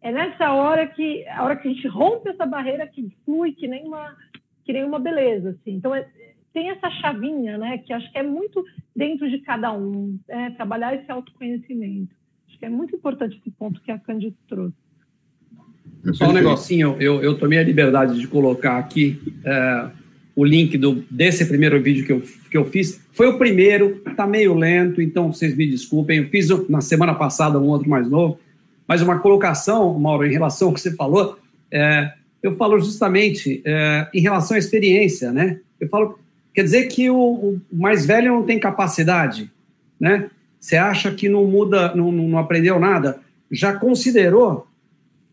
é 0.00 0.12
nessa 0.12 0.52
hora 0.52 0.86
que 0.86 1.26
a 1.26 1.42
hora 1.42 1.56
que 1.56 1.66
a 1.66 1.72
gente 1.72 1.88
rompe 1.88 2.28
essa 2.28 2.46
barreira 2.46 2.86
que 2.86 3.10
flui 3.24 3.52
que 3.52 3.66
nem 3.66 3.84
uma 3.84 4.16
que 4.64 4.72
nem 4.72 4.84
uma 4.84 5.00
beleza 5.00 5.50
assim. 5.50 5.72
Então 5.72 5.92
é, 5.92 6.06
tem 6.58 6.70
essa 6.70 6.90
chavinha, 6.90 7.56
né, 7.56 7.78
que 7.78 7.92
acho 7.92 8.10
que 8.10 8.18
é 8.18 8.22
muito 8.22 8.64
dentro 8.94 9.30
de 9.30 9.38
cada 9.38 9.72
um, 9.72 10.18
é, 10.26 10.50
trabalhar 10.50 10.92
esse 10.92 11.08
autoconhecimento. 11.08 12.12
Acho 12.48 12.58
que 12.58 12.66
é 12.66 12.68
muito 12.68 12.96
importante 12.96 13.38
esse 13.38 13.50
ponto 13.52 13.80
que 13.80 13.92
a 13.92 13.98
Candice 13.98 14.36
trouxe. 14.48 14.74
Só 16.14 16.28
um 16.28 16.32
negocinho, 16.32 16.96
eu, 16.98 17.22
eu 17.22 17.38
tomei 17.38 17.60
a 17.60 17.62
liberdade 17.62 18.18
de 18.18 18.26
colocar 18.26 18.76
aqui 18.76 19.20
é, 19.44 19.90
o 20.34 20.44
link 20.44 20.76
do, 20.76 21.04
desse 21.08 21.46
primeiro 21.46 21.80
vídeo 21.80 22.04
que 22.04 22.12
eu, 22.12 22.22
que 22.50 22.56
eu 22.56 22.64
fiz. 22.64 23.00
Foi 23.12 23.28
o 23.28 23.38
primeiro, 23.38 24.00
tá 24.16 24.26
meio 24.26 24.54
lento, 24.54 25.00
então 25.00 25.32
vocês 25.32 25.56
me 25.56 25.66
desculpem. 25.66 26.18
Eu 26.18 26.28
fiz 26.28 26.48
na 26.68 26.80
semana 26.80 27.14
passada 27.14 27.58
um 27.58 27.68
outro 27.68 27.88
mais 27.88 28.10
novo, 28.10 28.40
mas 28.86 29.00
uma 29.00 29.20
colocação, 29.20 29.96
Mauro, 29.96 30.26
em 30.26 30.32
relação 30.32 30.68
ao 30.68 30.74
que 30.74 30.80
você 30.80 30.94
falou, 30.96 31.38
é, 31.70 32.12
eu 32.42 32.56
falo 32.56 32.80
justamente 32.80 33.62
é, 33.64 34.08
em 34.12 34.20
relação 34.20 34.56
à 34.56 34.58
experiência, 34.58 35.32
né? 35.32 35.60
Eu 35.80 35.88
falo, 35.88 36.18
quer 36.54 36.62
dizer 36.62 36.86
que 36.86 37.08
o, 37.10 37.16
o, 37.16 37.60
mais 37.72 38.06
velho 38.06 38.32
não 38.32 38.42
tem 38.42 38.58
capacidade, 38.58 39.50
né? 39.98 40.30
Você 40.58 40.76
acha 40.76 41.12
que 41.12 41.28
não 41.28 41.44
muda, 41.44 41.94
não, 41.94 42.10
não 42.10 42.38
aprendeu 42.38 42.80
nada? 42.80 43.20
Já 43.50 43.74
considerou 43.74 44.68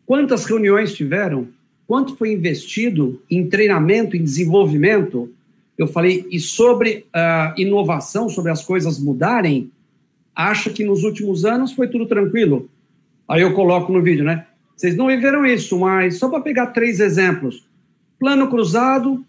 Quantas 0.06 0.46
reuniões 0.46 0.94
tiveram? 0.94 1.48
Quanto 1.88 2.16
foi 2.16 2.32
investido 2.32 3.22
em 3.30 3.48
treinamento, 3.48 4.16
em 4.16 4.24
desenvolvimento? 4.24 5.32
Eu 5.78 5.88
falei, 5.88 6.26
e 6.32 6.40
sobre 6.40 7.06
uh, 7.08 7.60
inovação, 7.60 8.30
sobre 8.30 8.52
as 8.52 8.64
coisas 8.64 9.00
mudarem, 9.00 9.72
acha 10.36 10.70
que 10.70 10.84
nos 10.84 11.04
últimos 11.04 11.44
anos 11.44 11.74
foi 11.74 11.88
tudo 11.88 12.06
tranquilo? 12.06 12.70
Aí 13.28 13.42
eu 13.42 13.54
coloco 13.54 13.92
no 13.92 14.02
vídeo, 14.02 14.24
né? 14.24 14.46
Vocês 14.76 14.96
não 14.96 15.08
viveram 15.08 15.46
isso, 15.46 15.80
mas 15.80 16.18
só 16.18 16.30
para 16.30 16.42
pegar 16.42 16.68
três 16.68 17.00
exemplos: 17.00 17.66
plano 18.20 18.48
cruzado, 18.48 19.26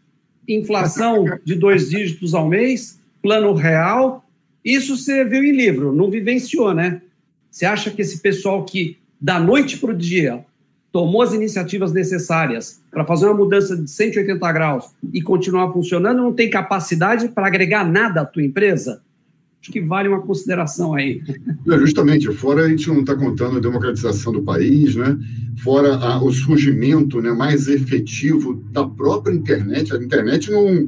inflação 0.48 1.24
de 1.44 1.54
dois 1.54 1.90
dígitos 1.90 2.34
ao 2.34 2.48
mês, 2.48 3.00
plano 3.22 3.52
real 3.54 4.24
Isso 4.64 4.96
você 4.96 5.24
viu 5.24 5.42
em 5.44 5.52
livro, 5.52 5.92
não 5.92 6.10
vivenciou, 6.10 6.74
né? 6.74 7.02
Você 7.50 7.64
acha 7.64 7.90
que 7.90 8.02
esse 8.02 8.20
pessoal 8.20 8.64
que 8.64 8.98
da 9.20 9.38
noite 9.38 9.78
para 9.78 9.90
o 9.90 9.96
dia 9.96 10.44
tomou 10.92 11.22
as 11.22 11.32
iniciativas 11.32 11.92
necessárias 11.92 12.80
para 12.90 13.04
fazer 13.04 13.26
uma 13.26 13.34
mudança 13.34 13.76
de 13.76 13.90
180 13.90 14.52
graus 14.52 14.86
e 15.12 15.20
continuar 15.20 15.72
funcionando, 15.72 16.22
não 16.22 16.32
tem 16.32 16.48
capacidade 16.48 17.28
para 17.28 17.46
agregar 17.46 17.84
nada 17.84 18.22
à 18.22 18.24
tua 18.24 18.42
empresa? 18.42 19.02
Acho 19.66 19.72
que 19.72 19.80
vale 19.80 20.08
uma 20.08 20.22
consideração 20.22 20.94
aí. 20.94 21.20
É, 21.68 21.78
justamente, 21.78 22.32
fora 22.32 22.64
a 22.64 22.68
gente 22.68 22.86
não 22.86 23.00
está 23.00 23.16
contando 23.16 23.56
a 23.56 23.60
democratização 23.60 24.32
do 24.32 24.42
país, 24.42 24.94
né? 24.94 25.18
fora 25.56 25.96
a, 25.96 26.22
o 26.22 26.30
surgimento 26.30 27.20
né, 27.20 27.32
mais 27.32 27.66
efetivo 27.66 28.54
da 28.70 28.86
própria 28.86 29.34
internet. 29.34 29.92
A 29.92 29.98
internet 29.98 30.52
não 30.52 30.86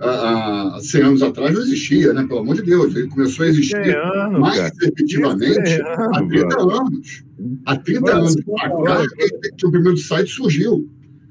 há 0.00 0.76
100 0.80 1.02
anos 1.02 1.22
atrás 1.22 1.54
não 1.54 1.62
existia, 1.62 2.12
né? 2.12 2.24
Pelo 2.26 2.40
amor 2.40 2.56
de 2.56 2.62
Deus, 2.62 2.96
ele 2.96 3.06
começou 3.06 3.46
a 3.46 3.48
existir 3.48 3.96
anos, 3.96 4.40
mais 4.40 4.58
cara. 4.58 4.72
efetivamente 4.82 5.80
anos, 5.80 6.16
há 6.16 6.26
30 6.26 6.48
cara. 6.48 6.62
anos. 6.62 7.24
Há 7.64 7.76
30 7.76 8.00
Mas, 8.00 8.12
anos. 8.12 8.36
Agora 8.60 9.06
que, 9.08 9.52
que 9.52 9.66
o 9.66 9.70
primeiro 9.70 9.96
site 9.98 10.30
surgiu. 10.30 10.90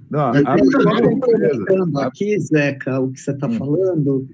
Não, 0.10 0.34
é, 0.34 0.44
aqui, 2.06 2.40
Zeca, 2.40 3.02
o 3.02 3.12
que 3.12 3.20
você 3.20 3.32
está 3.32 3.48
hum. 3.48 3.58
falando, 3.58 4.30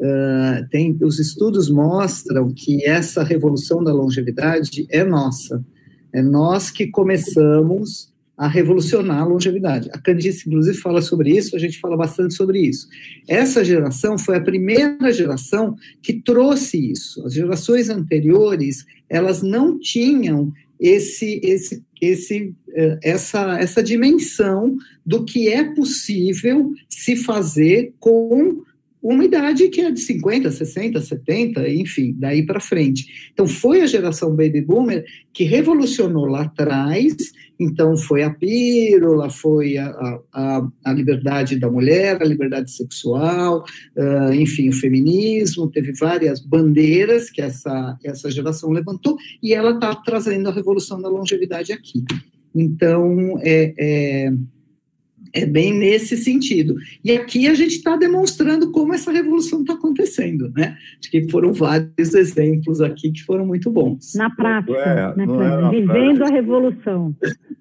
uh, 0.00 0.68
tem, 0.70 0.96
os 1.02 1.18
estudos 1.18 1.70
mostram 1.70 2.52
que 2.52 2.84
essa 2.84 3.22
revolução 3.22 3.84
da 3.84 3.92
longevidade 3.92 4.86
é 4.90 5.04
nossa. 5.04 5.64
É 6.12 6.22
nós 6.22 6.70
que 6.70 6.88
começamos 6.88 8.10
a 8.36 8.48
revolucionar 8.48 9.20
a 9.20 9.26
longevidade. 9.26 9.90
A 9.92 9.98
Candice, 9.98 10.48
inclusive, 10.48 10.78
fala 10.78 11.02
sobre 11.02 11.36
isso, 11.36 11.54
a 11.54 11.58
gente 11.58 11.78
fala 11.78 11.94
bastante 11.94 12.32
sobre 12.32 12.58
isso. 12.58 12.88
Essa 13.28 13.62
geração 13.62 14.16
foi 14.16 14.38
a 14.38 14.40
primeira 14.40 15.12
geração 15.12 15.76
que 16.02 16.14
trouxe 16.14 16.90
isso. 16.90 17.24
As 17.26 17.34
gerações 17.34 17.90
anteriores, 17.90 18.86
elas 19.10 19.42
não 19.42 19.78
tinham 19.78 20.50
esse, 20.80 21.38
esse, 21.44 21.82
esse, 22.00 22.54
eh, 22.72 22.98
essa, 23.02 23.60
essa 23.60 23.82
dimensão 23.82 24.74
do 25.04 25.22
que 25.22 25.50
é 25.50 25.62
possível 25.74 26.72
se 26.88 27.16
fazer 27.16 27.92
com 28.00 28.62
uma 29.02 29.24
idade 29.24 29.68
que 29.68 29.80
é 29.80 29.90
de 29.90 30.00
50, 30.00 30.50
60, 30.50 31.00
70, 31.00 31.68
enfim, 31.70 32.14
daí 32.18 32.44
para 32.44 32.60
frente. 32.60 33.30
Então, 33.32 33.46
foi 33.46 33.80
a 33.80 33.86
geração 33.86 34.36
baby 34.36 34.60
boomer 34.60 35.04
que 35.32 35.44
revolucionou 35.44 36.26
lá 36.26 36.42
atrás. 36.42 37.14
Então, 37.58 37.96
foi 37.96 38.22
a 38.22 38.30
pílula, 38.30 39.30
foi 39.30 39.78
a, 39.78 39.88
a, 40.32 40.68
a 40.84 40.92
liberdade 40.92 41.58
da 41.58 41.70
mulher, 41.70 42.20
a 42.20 42.26
liberdade 42.26 42.70
sexual, 42.70 43.64
uh, 43.96 44.34
enfim, 44.34 44.68
o 44.68 44.74
feminismo. 44.74 45.70
Teve 45.70 45.92
várias 45.92 46.40
bandeiras 46.40 47.30
que 47.30 47.40
essa, 47.40 47.96
essa 48.04 48.30
geração 48.30 48.70
levantou 48.70 49.16
e 49.42 49.54
ela 49.54 49.72
está 49.72 49.94
trazendo 49.94 50.48
a 50.48 50.52
revolução 50.52 51.00
da 51.00 51.08
longevidade 51.08 51.72
aqui. 51.72 52.04
Então, 52.54 53.38
é, 53.42 53.74
é 53.78 54.32
é 55.32 55.46
bem 55.46 55.72
nesse 55.72 56.16
sentido. 56.16 56.74
E 57.04 57.12
aqui 57.12 57.48
a 57.48 57.54
gente 57.54 57.76
está 57.76 57.96
demonstrando 57.96 58.70
como 58.72 58.92
essa 58.92 59.12
revolução 59.12 59.60
está 59.60 59.74
acontecendo, 59.74 60.50
né? 60.56 60.76
Acho 60.98 61.10
que 61.10 61.30
foram 61.30 61.52
vários 61.52 62.14
exemplos 62.14 62.80
aqui 62.80 63.12
que 63.12 63.22
foram 63.22 63.46
muito 63.46 63.70
bons. 63.70 64.14
Na 64.14 64.30
prática, 64.30 64.78
é, 64.78 65.16
né, 65.16 65.26
vivendo 65.70 66.18
frase... 66.18 66.32
a 66.32 66.34
revolução. 66.34 67.16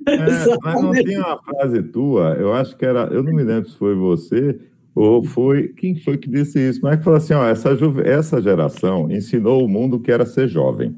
É, 0.07 0.17
mas 0.63 0.81
não 0.81 0.91
tinha 0.93 1.19
uma 1.19 1.41
frase 1.43 1.83
tua, 1.83 2.35
eu 2.39 2.53
acho 2.53 2.75
que 2.75 2.85
era, 2.85 3.01
eu 3.11 3.21
não 3.21 3.33
me 3.33 3.43
lembro 3.43 3.69
se 3.69 3.77
foi 3.77 3.95
você 3.95 4.59
ou 4.95 5.23
foi, 5.23 5.69
quem 5.69 5.95
foi 5.95 6.17
que 6.17 6.29
disse 6.29 6.59
isso? 6.59 6.79
Mas 6.83 6.97
que 6.97 7.03
falou 7.03 7.17
assim, 7.17 7.33
ó, 7.33 7.45
essa, 7.45 7.69
essa 8.03 8.41
geração 8.41 9.09
ensinou 9.11 9.63
o 9.63 9.67
mundo 9.67 9.99
que 9.99 10.11
era 10.11 10.25
ser 10.25 10.47
jovem. 10.47 10.95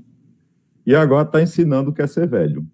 E 0.85 0.95
agora 0.95 1.27
está 1.27 1.41
ensinando 1.41 1.91
o 1.91 1.93
que 1.93 2.01
é 2.01 2.07
ser 2.07 2.27
velho. 2.27 2.65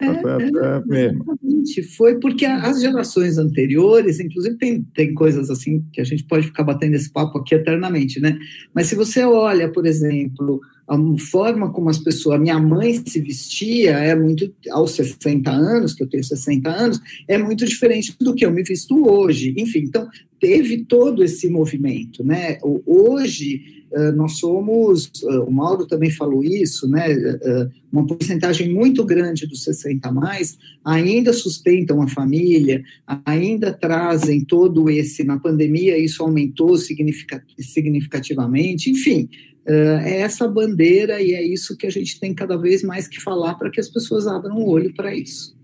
É, 0.00 0.06
é, 0.06 0.10
é 0.10 0.46
exatamente. 0.48 1.82
Foi 1.96 2.18
porque 2.18 2.46
as 2.46 2.80
gerações 2.80 3.38
anteriores, 3.38 4.20
inclusive 4.20 4.56
tem, 4.56 4.82
tem 4.94 5.14
coisas 5.14 5.50
assim 5.50 5.84
que 5.92 6.00
a 6.00 6.04
gente 6.04 6.24
pode 6.24 6.46
ficar 6.46 6.64
batendo 6.64 6.94
esse 6.94 7.10
papo 7.10 7.38
aqui 7.38 7.54
eternamente, 7.54 8.20
né? 8.20 8.38
Mas 8.74 8.86
se 8.86 8.94
você 8.94 9.24
olha, 9.24 9.70
por 9.70 9.86
exemplo, 9.86 10.60
a 10.88 10.96
forma 11.30 11.72
como 11.72 11.88
as 11.88 11.98
pessoas, 11.98 12.40
minha 12.40 12.58
mãe 12.58 13.00
se 13.06 13.20
vestia 13.20 13.92
é 13.92 14.14
muito, 14.14 14.52
aos 14.70 14.92
60 14.92 15.50
anos, 15.50 15.94
que 15.94 16.02
eu 16.02 16.08
tenho 16.08 16.24
60 16.24 16.68
anos, 16.68 17.00
é 17.28 17.38
muito 17.38 17.64
diferente 17.64 18.16
do 18.18 18.34
que 18.34 18.44
eu 18.44 18.50
me 18.50 18.62
visto 18.62 19.08
hoje. 19.08 19.54
Enfim, 19.56 19.80
então 19.80 20.08
teve 20.40 20.84
todo 20.84 21.22
esse 21.22 21.48
movimento, 21.48 22.24
né? 22.24 22.58
Hoje 22.84 23.79
nós 24.14 24.38
somos, 24.38 25.10
eh, 25.24 25.38
o 25.38 25.50
Mauro 25.50 25.86
também 25.86 26.10
falou 26.10 26.44
isso, 26.44 26.88
né, 26.88 27.10
eh, 27.10 27.68
uma 27.92 28.06
porcentagem 28.06 28.72
muito 28.72 29.04
grande 29.04 29.46
dos 29.46 29.64
60 29.64 30.12
mais 30.12 30.56
ainda 30.84 31.32
sustentam 31.32 32.00
a 32.00 32.08
família, 32.08 32.82
ainda 33.24 33.72
trazem 33.72 34.44
todo 34.44 34.88
esse, 34.88 35.24
na 35.24 35.38
pandemia 35.38 35.98
isso 35.98 36.22
aumentou 36.22 36.76
significativamente, 36.76 38.90
enfim, 38.90 39.28
é 39.66 40.20
essa 40.20 40.48
bandeira 40.48 41.20
e 41.20 41.32
é 41.32 41.44
isso 41.44 41.76
que 41.76 41.86
a 41.86 41.90
gente 41.90 42.18
tem 42.18 42.34
cada 42.34 42.56
vez 42.56 42.82
mais 42.82 43.06
que 43.06 43.20
falar 43.20 43.54
para 43.54 43.70
que 43.70 43.78
as 43.78 43.88
pessoas 43.88 44.26
abram 44.26 44.56
o 44.56 44.68
olho 44.68 44.92
para 44.94 45.14
isso. 45.14 45.56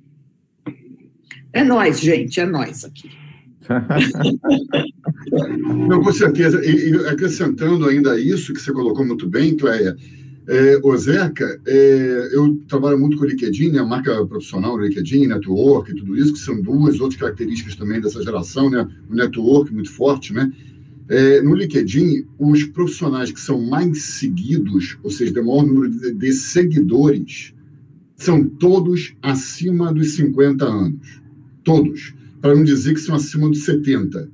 É 1.53 1.65
nós, 1.65 2.01
gente, 2.01 2.39
é 2.39 2.47
nós 2.47 2.85
aqui. 2.85 3.11
Não, 5.89 6.03
com 6.03 6.13
certeza. 6.13 6.65
E, 6.65 6.91
e, 6.91 7.07
acrescentando 7.07 7.87
ainda 7.87 8.19
isso 8.19 8.53
que 8.53 8.61
você 8.61 8.73
colocou 8.73 9.05
muito 9.05 9.29
bem, 9.29 9.57
Cleia, 9.57 9.97
é, 10.49 10.79
o 10.83 10.97
Zeca, 10.97 11.61
é, 11.67 12.29
eu 12.33 12.57
trabalho 12.69 12.99
muito 12.99 13.17
com 13.17 13.25
o 13.25 13.29
LinkedIn, 13.29 13.77
a 13.79 13.85
marca 13.85 14.25
profissional 14.27 14.79
LinkedIn, 14.79 15.27
network 15.27 15.91
e 15.91 15.97
tudo 15.97 16.17
isso, 16.17 16.35
que 16.35 16.39
são 16.39 16.61
duas 16.61 17.01
outras 17.01 17.21
características 17.21 17.75
também 17.75 18.01
dessa 18.01 18.23
geração, 18.23 18.71
né? 18.71 18.87
O 19.11 19.15
network 19.15 19.73
muito 19.75 19.91
forte, 19.91 20.33
né? 20.33 20.53
É, 21.09 21.41
no 21.41 21.55
LinkedIn, 21.55 22.27
os 22.39 22.65
profissionais 22.65 23.33
que 23.33 23.41
são 23.41 23.61
mais 23.61 24.03
seguidos, 24.03 24.99
ou 25.03 25.11
seja, 25.11 25.35
tem 25.35 25.45
maior 25.45 25.67
número 25.67 25.91
de, 25.91 26.13
de 26.13 26.33
seguidores, 26.33 27.55
são 28.17 28.45
todos 28.45 29.15
acima 29.23 29.93
dos 29.93 30.15
50 30.15 30.65
anos. 30.65 31.21
Todos 31.65 32.15
para 32.41 32.55
não 32.55 32.63
dizer 32.63 32.95
que 32.95 33.01
são 33.01 33.15
acima 33.17 33.49
dos 33.49 33.65
70. 33.65 34.31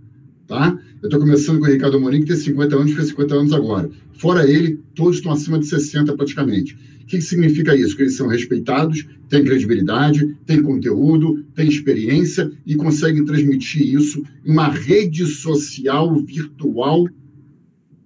Tá? 0.53 0.79
Eu 1.01 1.07
estou 1.07 1.19
começando 1.19 1.61
com 1.61 1.65
o 1.65 1.71
Ricardo 1.71 1.97
Amorim, 1.97 2.21
que 2.21 2.27
tem 2.27 2.37
50 2.37 2.77
anos, 2.77 2.93
fez 2.93 3.09
50 3.09 3.35
anos 3.35 3.53
agora. 3.55 3.89
Fora 4.13 4.47
ele, 4.47 4.79
todos 4.95 5.17
estão 5.17 5.33
acima 5.33 5.59
de 5.59 5.65
60 5.65 6.15
praticamente. 6.15 6.75
O 6.75 7.07
que, 7.07 7.17
que 7.17 7.23
significa 7.23 7.75
isso? 7.75 7.97
Que 7.97 8.03
eles 8.03 8.17
são 8.17 8.27
respeitados, 8.29 9.07
têm 9.31 9.45
credibilidade, 9.45 10.37
têm 10.45 10.63
conteúdo, 10.63 11.43
têm 11.55 11.67
experiência 11.67 12.53
e 12.67 12.77
conseguem 12.77 13.25
transmitir 13.25 13.95
isso 13.95 14.23
em 14.45 14.53
uma 14.53 14.69
rede 14.69 15.25
social 15.25 16.15
virtual 16.17 17.09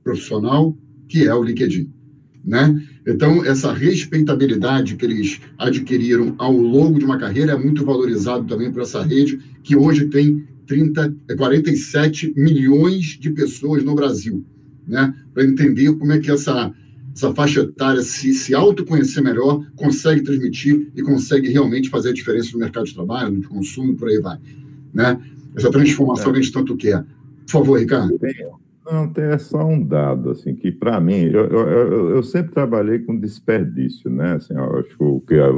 profissional 0.05 0.79
que 1.09 1.27
é 1.27 1.35
o 1.35 1.43
LinkedIn. 1.43 1.91
Né? 2.45 2.81
Então, 3.05 3.45
essa 3.45 3.73
respeitabilidade 3.73 4.95
que 4.95 5.05
eles 5.05 5.41
adquiriram 5.59 6.37
ao 6.39 6.53
longo 6.57 6.97
de 6.97 7.05
uma 7.05 7.19
carreira 7.19 7.55
é 7.55 7.59
muito 7.59 7.85
valorizado 7.85 8.45
também 8.45 8.71
por 8.71 8.83
essa 8.83 9.03
rede, 9.03 9.37
que 9.65 9.75
hoje 9.75 10.07
tem 10.07 10.47
30, 10.67 11.15
47 11.37 12.35
milhões 12.37 13.05
de 13.19 13.31
pessoas 13.31 13.85
no 13.85 13.95
Brasil, 13.95 14.45
né? 14.87 15.15
para 15.33 15.45
entender 15.45 15.93
como 15.95 16.13
é 16.13 16.19
que 16.19 16.31
essa, 16.31 16.73
essa 17.15 17.33
faixa 17.35 17.61
etária, 17.61 18.03
se, 18.03 18.33
se 18.35 18.55
autoconhecer 18.55 19.23
melhor, 19.23 19.65
consegue 19.77 20.23
transmitir 20.23 20.91
e 20.95 21.03
consegue 21.03 21.49
realmente 21.49 21.89
fazer 21.89 22.11
a 22.11 22.15
diferença 22.15 22.51
no 22.53 22.59
mercado 22.59 22.87
de 22.87 22.95
trabalho, 22.95 23.33
no 23.33 23.49
consumo, 23.49 23.97
por 23.97 24.09
aí 24.09 24.21
vai. 24.21 24.39
Né? 24.93 25.21
Essa 25.55 25.71
transformação 25.71 26.31
é. 26.31 26.33
que 26.33 26.39
a 26.39 26.43
gente 26.43 26.53
tanto 26.53 26.77
quer. 26.77 27.05
Por 27.45 27.51
favor, 27.51 27.79
Ricardo. 27.79 28.19
Não, 28.91 29.09
tem 29.09 29.25
é 29.25 29.39
só 29.39 29.67
um 29.67 29.83
dado, 29.83 30.31
assim, 30.31 30.55
que 30.55 30.71
para 30.71 31.01
mim, 31.01 31.23
eu, 31.25 31.47
eu, 31.47 32.11
eu, 32.11 32.23
sempre 32.23 32.53
trabalhei 32.53 33.01
com 33.01 33.19
desperdício, 33.19 34.09
né? 34.09 34.35
Assim, 34.35 34.55
eu 34.55 34.79
acho 34.79 35.23
que 35.27 35.35
a 35.35 35.49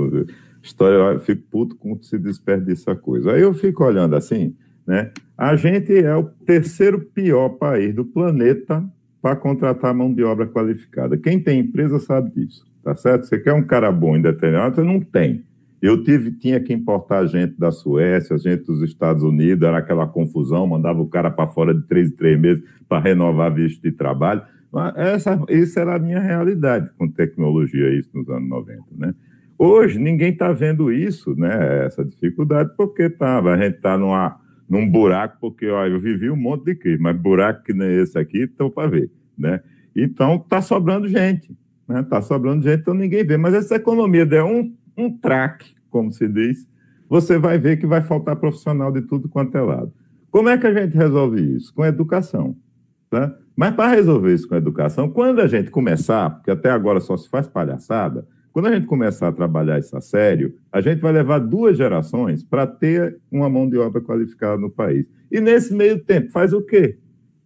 história, 0.63 0.97
eu 1.15 1.21
fico 1.21 1.43
puto 1.51 1.77
com 1.77 2.01
se 2.01 2.19
desperdiça 2.19 2.95
coisa. 2.97 3.33
Aí 3.33 3.43
eu 3.43 3.53
fico 3.53 3.85
olhando 3.85 4.17
assim, 4.17 4.55
né? 4.89 5.11
A 5.37 5.55
gente 5.55 5.95
é 5.95 6.17
o 6.17 6.25
terceiro 6.25 6.99
pior 7.15 7.51
país 7.51 7.95
do 7.95 8.07
planeta 8.07 8.83
para 9.21 9.37
contratar 9.37 9.93
mão 9.93 10.15
de 10.15 10.25
obra 10.25 10.47
qualificada. 10.47 11.19
Quem 11.19 11.39
tem 11.39 11.61
empresa 11.61 11.99
sabe 11.99 12.31
disso, 12.31 12.65
tá 12.83 12.95
certo? 12.95 13.27
Você 13.27 13.39
quer 13.39 13.53
um 13.53 13.63
cara 13.63 13.93
bom 13.93 14.17
em 14.17 14.23
determinado, 14.23 14.77
você 14.77 14.83
não 14.83 14.99
tem. 14.99 15.45
Eu 15.83 16.03
tive, 16.03 16.33
tinha 16.33 16.59
que 16.59 16.73
importar 16.73 17.27
gente 17.27 17.55
da 17.59 17.71
Suécia, 17.71 18.39
gente 18.39 18.65
dos 18.65 18.83
Estados 18.83 19.23
Unidos, 19.23 19.69
era 19.69 19.77
aquela 19.77 20.07
confusão, 20.07 20.67
mandava 20.67 21.03
o 21.03 21.07
cara 21.07 21.31
para 21.31 21.47
fora 21.47 21.75
de 21.75 21.83
três 21.83 22.09
em 22.09 22.17
três 22.17 22.41
meses 22.41 22.65
para 22.89 23.03
renovar 23.03 23.55
visto 23.55 23.83
de 23.83 23.93
trabalho. 23.93 24.41
Essa, 24.97 25.39
isso 25.51 25.79
era 25.79 25.97
a 25.97 25.99
minha 25.99 26.19
realidade 26.19 26.91
com 26.97 27.07
tecnologia, 27.09 27.95
isso 27.95 28.09
nos 28.15 28.29
anos 28.31 28.49
90, 28.49 28.83
né? 28.97 29.15
Hoje, 29.59 29.99
ninguém 29.99 30.33
está 30.33 30.53
vendo 30.53 30.91
isso, 30.91 31.35
né? 31.37 31.85
Essa 31.85 32.05
dificuldade, 32.05 32.71
porque 32.77 33.11
tá, 33.11 33.39
a 33.39 33.57
gente 33.57 33.77
está 33.77 33.99
num 34.69 34.89
buraco, 34.89 35.39
porque 35.41 35.69
ó, 35.69 35.87
eu 35.87 35.99
vivi 35.99 36.31
um 36.31 36.37
monte 36.37 36.67
de 36.67 36.75
crise, 36.75 37.01
mas 37.01 37.17
buraco 37.17 37.63
que 37.65 37.73
nem 37.73 37.89
esse 38.01 38.19
aqui, 38.19 38.43
estão 38.43 38.71
para 38.71 38.89
ver, 38.89 39.11
né? 39.37 39.61
Então, 39.97 40.37
está 40.37 40.61
sobrando 40.61 41.09
gente. 41.09 41.51
Está 41.83 41.95
né? 41.95 42.03
Tá 42.03 42.21
sobrando 42.21 42.63
gente, 42.63 42.81
então 42.81 42.95
ninguém 42.95 43.25
vê. 43.25 43.37
Mas 43.37 43.55
essa 43.55 43.77
economia 43.77 44.27
der 44.27 44.45
um, 44.45 44.73
um 44.97 45.11
traque, 45.11 45.75
como 45.91 46.11
se 46.13 46.29
diz, 46.29 46.69
você 47.09 47.39
vai 47.39 47.59
ver 47.59 47.79
que 47.79 47.87
vai 47.87 48.03
faltar 48.03 48.37
profissional 48.37 48.93
de 48.93 49.03
tudo 49.03 49.29
quanto 49.29 49.57
é 49.57 49.63
lado. 49.63 49.93
Como 50.31 50.49
é 50.49 50.59
que 50.59 50.67
a 50.67 50.73
gente 50.73 50.95
resolve 50.95 51.41
isso? 51.57 51.73
Com 51.75 51.85
educação. 51.85 52.55
Tá? 53.09 53.35
Mas 53.57 53.75
para 53.75 53.95
resolver 53.95 54.35
isso 54.35 54.47
com 54.47 54.55
educação, 54.55 55.09
quando 55.09 55.41
a 55.41 55.47
gente 55.47 55.71
começar, 55.71 56.31
porque 56.31 56.51
até 56.51 56.71
agora 56.71 57.01
só 57.01 57.17
se 57.17 57.29
faz 57.29 57.49
palhaçada, 57.49 58.27
quando 58.53 58.67
a 58.67 58.75
gente 58.75 58.87
começar 58.87 59.29
a 59.29 59.33
trabalhar 59.33 59.79
isso 59.79 59.97
a 59.97 60.01
sério, 60.01 60.55
a 60.73 60.81
gente 60.81 61.01
vai 61.01 61.13
levar 61.13 61.39
duas 61.39 61.77
gerações 61.77 62.43
para 62.43 62.67
ter 62.67 63.19
uma 63.31 63.49
mão 63.49 63.69
de 63.69 63.77
obra 63.79 64.01
qualificada 64.01 64.57
no 64.57 64.71
país. 64.71 65.09
E 65.31 65.41
nesse 65.41 65.75
meio 65.75 66.03
tempo, 66.03 66.31
faz 66.31 66.53
o 66.53 66.63
quê? 66.63 66.99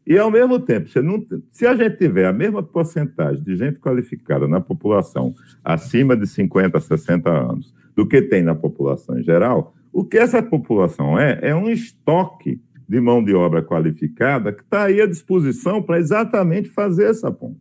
E 0.07 0.19
ao 0.19 0.31
mesmo 0.31 0.59
tempo, 0.59 0.89
não, 1.03 1.25
se 1.51 1.67
a 1.67 1.77
gente 1.77 1.97
tiver 1.97 2.27
a 2.27 2.33
mesma 2.33 2.63
porcentagem 2.63 3.43
de 3.43 3.57
gente 3.57 3.79
qualificada 3.79 4.49
na 4.49 4.61
população 4.61 5.33
acima 5.65 6.17
de 6.17 6.27
50, 6.27 6.81
60 6.81 7.31
anos 7.31 7.73
do 7.95 8.07
que 8.07 8.21
tem 8.23 8.43
na 8.43 8.55
população 8.55 9.19
em 9.19 9.23
geral, 9.23 9.75
o 9.93 10.05
que 10.05 10.19
essa 10.19 10.43
população 10.43 11.19
é, 11.19 11.39
é 11.43 11.55
um 11.55 11.69
estoque 11.69 12.61
de 12.89 13.01
mão 13.01 13.23
de 13.23 13.35
obra 13.35 13.63
qualificada 13.63 14.53
que 14.53 14.63
está 14.63 14.85
aí 14.85 15.01
à 15.01 15.07
disposição 15.07 15.81
para 15.81 15.99
exatamente 15.99 16.69
fazer 16.69 17.05
essa 17.05 17.31
ponta. 17.31 17.61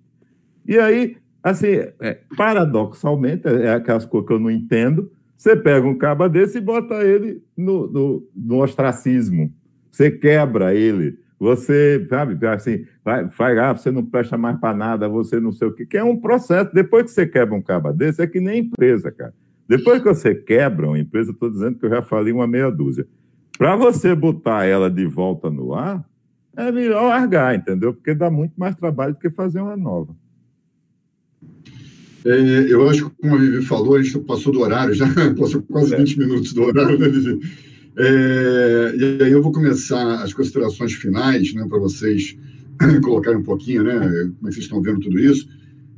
E 0.66 0.80
aí, 0.80 1.18
assim, 1.44 1.68
é, 2.00 2.20
paradoxalmente, 2.38 3.48
é 3.48 3.74
aquelas 3.74 4.06
coisas 4.06 4.28
que 4.28 4.34
eu 4.34 4.40
não 4.40 4.52
entendo, 4.52 5.12
você 5.36 5.56
pega 5.56 5.88
um 5.88 5.98
caba 5.98 6.30
desse 6.30 6.60
e 6.60 6.62
bota 6.62 7.04
ele 7.04 7.44
no, 7.58 7.88
no, 7.88 8.30
no 8.36 8.62
ostracismo, 8.62 9.52
você 9.90 10.12
quebra 10.12 10.74
ele 10.76 11.18
você, 11.42 12.06
sabe, 12.08 12.38
assim, 12.46 12.86
vai, 13.04 13.26
vai 13.26 13.58
ah, 13.58 13.74
você 13.74 13.90
não 13.90 14.06
presta 14.06 14.38
mais 14.38 14.60
para 14.60 14.78
nada, 14.78 15.10
você 15.10 15.40
não 15.40 15.52
sei 15.52 15.70
o 15.70 15.74
que, 15.74 15.88
que 15.88 15.98
é 15.98 16.04
um 16.04 16.16
processo. 16.16 16.72
Depois 16.72 17.06
que 17.06 17.10
você 17.10 17.26
quebra 17.26 17.56
um 17.56 17.62
cabo 17.64 17.92
desse, 17.92 18.22
é 18.22 18.28
que 18.28 18.40
nem 18.40 18.60
empresa, 18.60 19.12
cara. 19.12 19.34
Depois 19.68 20.04
que 20.04 20.08
você 20.08 20.36
quebra 20.36 20.86
uma 20.86 21.00
empresa, 21.00 21.32
estou 21.32 21.50
dizendo 21.50 21.80
que 21.80 21.86
eu 21.88 21.90
já 21.90 22.04
falei 22.04 22.32
uma 22.32 22.46
meia 22.46 22.70
dúzia. 22.70 23.08
Para 23.58 23.76
você 23.76 24.14
botar 24.14 24.66
ela 24.66 24.88
de 24.88 25.04
volta 25.08 25.50
no 25.50 25.74
ar, 25.74 26.06
é 26.56 26.72
melhor 26.72 27.08
largar, 27.08 27.56
entendeu? 27.56 27.92
Porque 27.92 28.14
dá 28.14 28.30
muito 28.30 28.54
mais 28.56 28.76
trabalho 28.76 29.14
do 29.14 29.20
que 29.20 29.32
fazer 29.32 29.62
uma 29.62 29.76
nova. 29.76 30.16
É, 32.26 32.66
eu 32.70 32.88
acho 32.90 33.10
que, 33.10 33.16
como 33.22 33.36
a 33.36 33.38
Vivi 33.38 33.62
falou, 33.64 33.96
a 33.96 34.02
gente 34.02 34.20
passou 34.20 34.54
do 34.54 34.62
horário, 34.62 34.94
já 34.94 35.08
passou 35.38 35.62
quase 35.64 35.96
20 35.96 36.14
é. 36.14 36.26
minutos 36.26 36.54
do 36.54 36.64
horário, 36.64 36.98
né, 36.98 37.10
Vivi? 37.10 37.40
É, 37.98 38.96
e 38.96 39.24
aí 39.24 39.32
eu 39.32 39.42
vou 39.42 39.52
começar 39.52 40.24
as 40.24 40.34
considerações 40.34 40.94
finais, 40.94 41.54
né, 41.54 41.66
para 41.68 41.80
vocês 41.80 42.38
colocarem 43.04 43.40
um 43.40 43.44
pouquinho, 43.44 43.84
né, 43.84 44.00
como 44.00 44.48
é 44.48 44.50
que 44.50 44.54
vocês 44.54 44.66
estão 44.66 44.82
vendo 44.82 45.00
tudo 45.00 45.20
isso. 45.20 45.48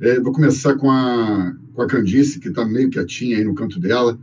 É, 0.00 0.18
vou 0.18 0.32
começar 0.32 0.74
com 0.76 0.90
a, 0.90 1.54
com 1.72 1.82
a 1.82 1.86
Candice, 1.86 2.40
que 2.40 2.48
está 2.48 2.64
meio 2.64 2.90
quietinha 2.90 3.36
aí 3.36 3.44
no 3.44 3.54
canto 3.54 3.78
dela, 3.78 4.18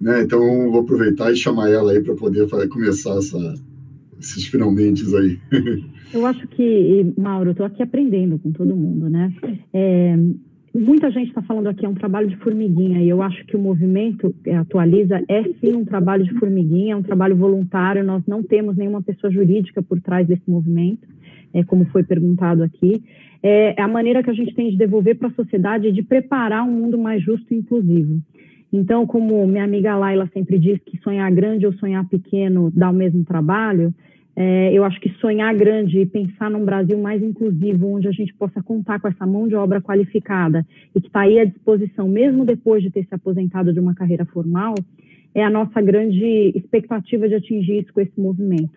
né, 0.00 0.22
então 0.22 0.70
vou 0.70 0.80
aproveitar 0.80 1.32
e 1.32 1.36
chamar 1.36 1.70
ela 1.70 1.92
aí 1.92 2.00
para 2.00 2.14
poder 2.14 2.46
fazer, 2.48 2.68
começar 2.68 3.16
essa, 3.16 3.54
esses 4.20 4.46
finalmente 4.46 5.04
aí. 5.16 5.38
Eu 6.12 6.24
acho 6.24 6.46
que, 6.48 7.12
Mauro, 7.18 7.50
estou 7.50 7.66
aqui 7.66 7.82
aprendendo 7.82 8.38
com 8.38 8.50
todo 8.50 8.74
mundo, 8.74 9.10
né? 9.10 9.30
É, 9.74 10.16
muita 10.74 11.10
gente 11.10 11.28
está 11.28 11.42
falando 11.42 11.68
aqui 11.68 11.84
é 11.86 11.88
um 11.88 11.94
trabalho 11.94 12.28
de 12.28 12.36
formiguinha 12.36 13.00
e 13.00 13.08
eu 13.08 13.22
acho 13.22 13.44
que 13.46 13.56
o 13.56 13.60
movimento 13.60 14.34
é, 14.44 14.56
atualiza 14.56 15.22
é 15.28 15.42
sim 15.60 15.74
um 15.74 15.84
trabalho 15.84 16.24
de 16.24 16.34
formiguinha, 16.38 16.94
é 16.94 16.96
um 16.96 17.02
trabalho 17.02 17.36
voluntário. 17.36 18.04
Nós 18.04 18.22
não 18.26 18.42
temos 18.42 18.76
nenhuma 18.76 19.02
pessoa 19.02 19.32
jurídica 19.32 19.82
por 19.82 20.00
trás 20.00 20.26
desse 20.26 20.48
movimento, 20.48 21.06
é, 21.54 21.64
como 21.64 21.84
foi 21.86 22.02
perguntado 22.02 22.62
aqui. 22.62 23.02
É, 23.42 23.74
é 23.78 23.82
a 23.82 23.88
maneira 23.88 24.22
que 24.22 24.30
a 24.30 24.34
gente 24.34 24.54
tem 24.54 24.70
de 24.70 24.76
devolver 24.76 25.16
para 25.16 25.28
a 25.28 25.32
sociedade 25.32 25.88
e 25.88 25.92
de 25.92 26.02
preparar 26.02 26.64
um 26.64 26.72
mundo 26.72 26.98
mais 26.98 27.22
justo 27.22 27.52
e 27.52 27.56
inclusivo. 27.56 28.20
Então, 28.72 29.06
como 29.06 29.46
minha 29.46 29.64
amiga 29.64 29.96
Laila 29.96 30.28
sempre 30.32 30.58
diz 30.58 30.78
que 30.84 30.98
sonhar 30.98 31.30
grande 31.32 31.64
ou 31.64 31.72
sonhar 31.74 32.06
pequeno 32.08 32.70
dá 32.74 32.90
o 32.90 32.94
mesmo 32.94 33.24
trabalho, 33.24 33.94
é, 34.40 34.72
eu 34.72 34.84
acho 34.84 35.00
que 35.00 35.08
sonhar 35.14 35.52
grande 35.56 35.98
e 35.98 36.06
pensar 36.06 36.48
num 36.48 36.64
Brasil 36.64 36.96
mais 36.96 37.20
inclusivo, 37.20 37.88
onde 37.88 38.06
a 38.06 38.12
gente 38.12 38.32
possa 38.34 38.62
contar 38.62 39.00
com 39.00 39.08
essa 39.08 39.26
mão 39.26 39.48
de 39.48 39.56
obra 39.56 39.80
qualificada 39.80 40.64
e 40.94 41.00
que 41.00 41.08
está 41.08 41.22
aí 41.22 41.40
à 41.40 41.44
disposição, 41.44 42.06
mesmo 42.06 42.44
depois 42.44 42.80
de 42.80 42.88
ter 42.88 43.04
se 43.04 43.12
aposentado 43.12 43.72
de 43.72 43.80
uma 43.80 43.96
carreira 43.96 44.24
formal, 44.26 44.76
é 45.34 45.42
a 45.42 45.50
nossa 45.50 45.82
grande 45.82 46.52
expectativa 46.54 47.28
de 47.28 47.34
atingir 47.34 47.80
isso 47.80 47.92
com 47.92 48.00
esse 48.00 48.20
movimento. 48.20 48.70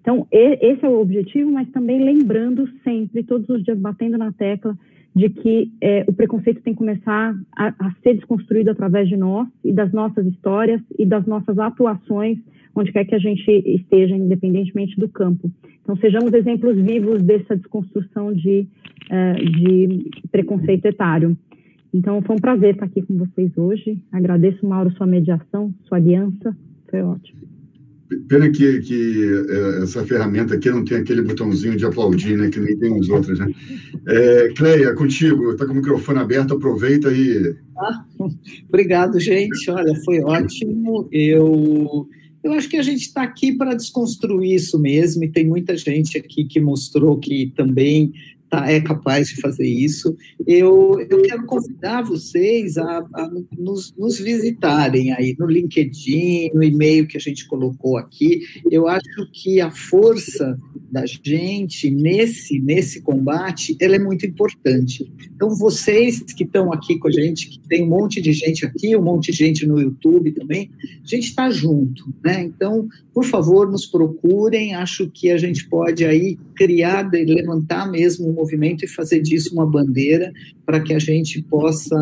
Então, 0.00 0.24
esse 0.30 0.84
é 0.84 0.88
o 0.88 1.00
objetivo, 1.00 1.50
mas 1.50 1.68
também 1.70 1.98
lembrando 1.98 2.68
sempre, 2.84 3.24
todos 3.24 3.48
os 3.48 3.64
dias 3.64 3.76
batendo 3.76 4.16
na 4.16 4.30
tecla, 4.30 4.78
de 5.18 5.28
que 5.30 5.72
é, 5.80 6.04
o 6.06 6.12
preconceito 6.12 6.62
tem 6.62 6.72
que 6.72 6.78
começar 6.78 7.34
a, 7.56 7.74
a 7.76 7.92
ser 8.02 8.14
desconstruído 8.14 8.70
através 8.70 9.08
de 9.08 9.16
nós 9.16 9.48
e 9.64 9.72
das 9.72 9.92
nossas 9.92 10.24
histórias 10.26 10.80
e 10.96 11.04
das 11.04 11.26
nossas 11.26 11.58
atuações 11.58 12.38
onde 12.72 12.92
quer 12.92 13.04
que 13.04 13.14
a 13.14 13.18
gente 13.18 13.50
esteja, 13.66 14.14
independentemente 14.14 14.96
do 14.96 15.08
campo. 15.08 15.50
Então, 15.82 15.96
sejamos 15.96 16.32
exemplos 16.32 16.76
vivos 16.76 17.20
dessa 17.20 17.56
desconstrução 17.56 18.32
de, 18.32 18.68
uh, 19.10 19.44
de 19.44 20.10
preconceito 20.30 20.86
etário. 20.86 21.36
Então, 21.92 22.22
foi 22.22 22.36
um 22.36 22.38
prazer 22.38 22.74
estar 22.74 22.86
aqui 22.86 23.02
com 23.02 23.16
vocês 23.16 23.50
hoje. 23.58 24.00
Agradeço, 24.12 24.64
Mauro, 24.64 24.92
sua 24.92 25.06
mediação, 25.06 25.74
sua 25.88 25.98
aliança. 25.98 26.56
Foi 26.88 27.02
ótimo. 27.02 27.57
Pena 28.28 28.50
que, 28.50 28.80
que 28.80 29.22
é, 29.48 29.82
essa 29.82 30.04
ferramenta 30.04 30.54
aqui 30.54 30.70
não 30.70 30.84
tem 30.84 30.98
aquele 30.98 31.22
botãozinho 31.22 31.76
de 31.76 31.84
aplaudir, 31.84 32.36
né? 32.36 32.48
Que 32.48 32.58
nem 32.58 32.76
tem 32.76 32.98
os 32.98 33.08
outros, 33.08 33.38
né? 33.38 33.52
É, 34.06 34.48
Cleia, 34.56 34.94
contigo, 34.94 35.52
está 35.52 35.66
com 35.66 35.72
o 35.72 35.76
microfone 35.76 36.18
aberto, 36.18 36.54
aproveita 36.54 37.12
e. 37.12 37.54
Ah, 37.76 38.04
obrigado, 38.68 39.20
gente. 39.20 39.70
Olha, 39.70 39.94
foi 40.04 40.20
ótimo. 40.20 41.08
Eu 41.12 42.08
eu 42.42 42.52
acho 42.52 42.68
que 42.68 42.76
a 42.76 42.82
gente 42.82 43.02
está 43.02 43.22
aqui 43.22 43.52
para 43.52 43.74
desconstruir 43.74 44.54
isso 44.54 44.78
mesmo, 44.78 45.24
e 45.24 45.28
tem 45.28 45.46
muita 45.46 45.76
gente 45.76 46.16
aqui 46.16 46.44
que 46.44 46.60
mostrou 46.60 47.18
que 47.18 47.52
também 47.56 48.12
tá, 48.48 48.70
é 48.70 48.80
capaz 48.80 49.28
de 49.28 49.40
fazer 49.40 49.66
isso. 49.66 50.16
Eu, 50.46 51.04
eu 51.08 51.22
quero 51.22 51.44
convidar 51.46 52.02
vocês 52.02 52.76
a, 52.78 52.98
a 53.12 53.30
nos, 53.56 53.94
nos, 53.96 54.18
visitarem 54.18 55.12
aí 55.12 55.36
no 55.38 55.46
LinkedIn, 55.46 56.50
no 56.54 56.62
e-mail 56.62 57.06
que 57.06 57.16
a 57.16 57.20
gente 57.20 57.46
colocou 57.46 57.96
aqui. 57.96 58.40
Eu 58.70 58.88
acho 58.88 59.30
que 59.32 59.60
a 59.60 59.70
força 59.70 60.58
da 60.90 61.04
gente 61.04 61.90
nesse, 61.90 62.58
nesse 62.58 63.02
combate 63.02 63.76
ela 63.80 63.96
é 63.96 63.98
muito 63.98 64.26
importante. 64.26 65.10
Então, 65.34 65.50
vocês 65.54 66.20
que 66.22 66.44
estão 66.44 66.72
aqui 66.72 66.98
com 66.98 67.08
a 67.08 67.12
gente, 67.12 67.48
que 67.48 67.60
tem 67.68 67.84
um 67.84 67.88
monte 67.88 68.20
de 68.20 68.32
gente 68.32 68.64
aqui, 68.64 68.96
um 68.96 69.02
monte 69.02 69.30
de 69.30 69.38
gente 69.38 69.66
no 69.66 69.80
YouTube 69.80 70.32
também, 70.32 70.70
a 70.82 71.06
gente 71.06 71.28
está 71.28 71.50
junto, 71.50 72.12
né? 72.24 72.42
Então, 72.42 72.88
por 73.12 73.24
favor, 73.24 73.70
nos 73.70 73.86
procurem. 73.86 74.74
Acho 74.74 75.08
que 75.10 75.30
a 75.30 75.36
gente 75.36 75.68
pode 75.68 76.04
aí 76.04 76.38
criar, 76.56 77.08
levantar 77.12 77.90
mesmo 77.90 78.32
movimento 78.38 78.84
e 78.84 78.88
fazer 78.88 79.20
disso 79.20 79.52
uma 79.52 79.66
bandeira 79.66 80.32
para 80.64 80.80
que 80.80 80.94
a 80.94 80.98
gente 80.98 81.42
possa 81.42 81.96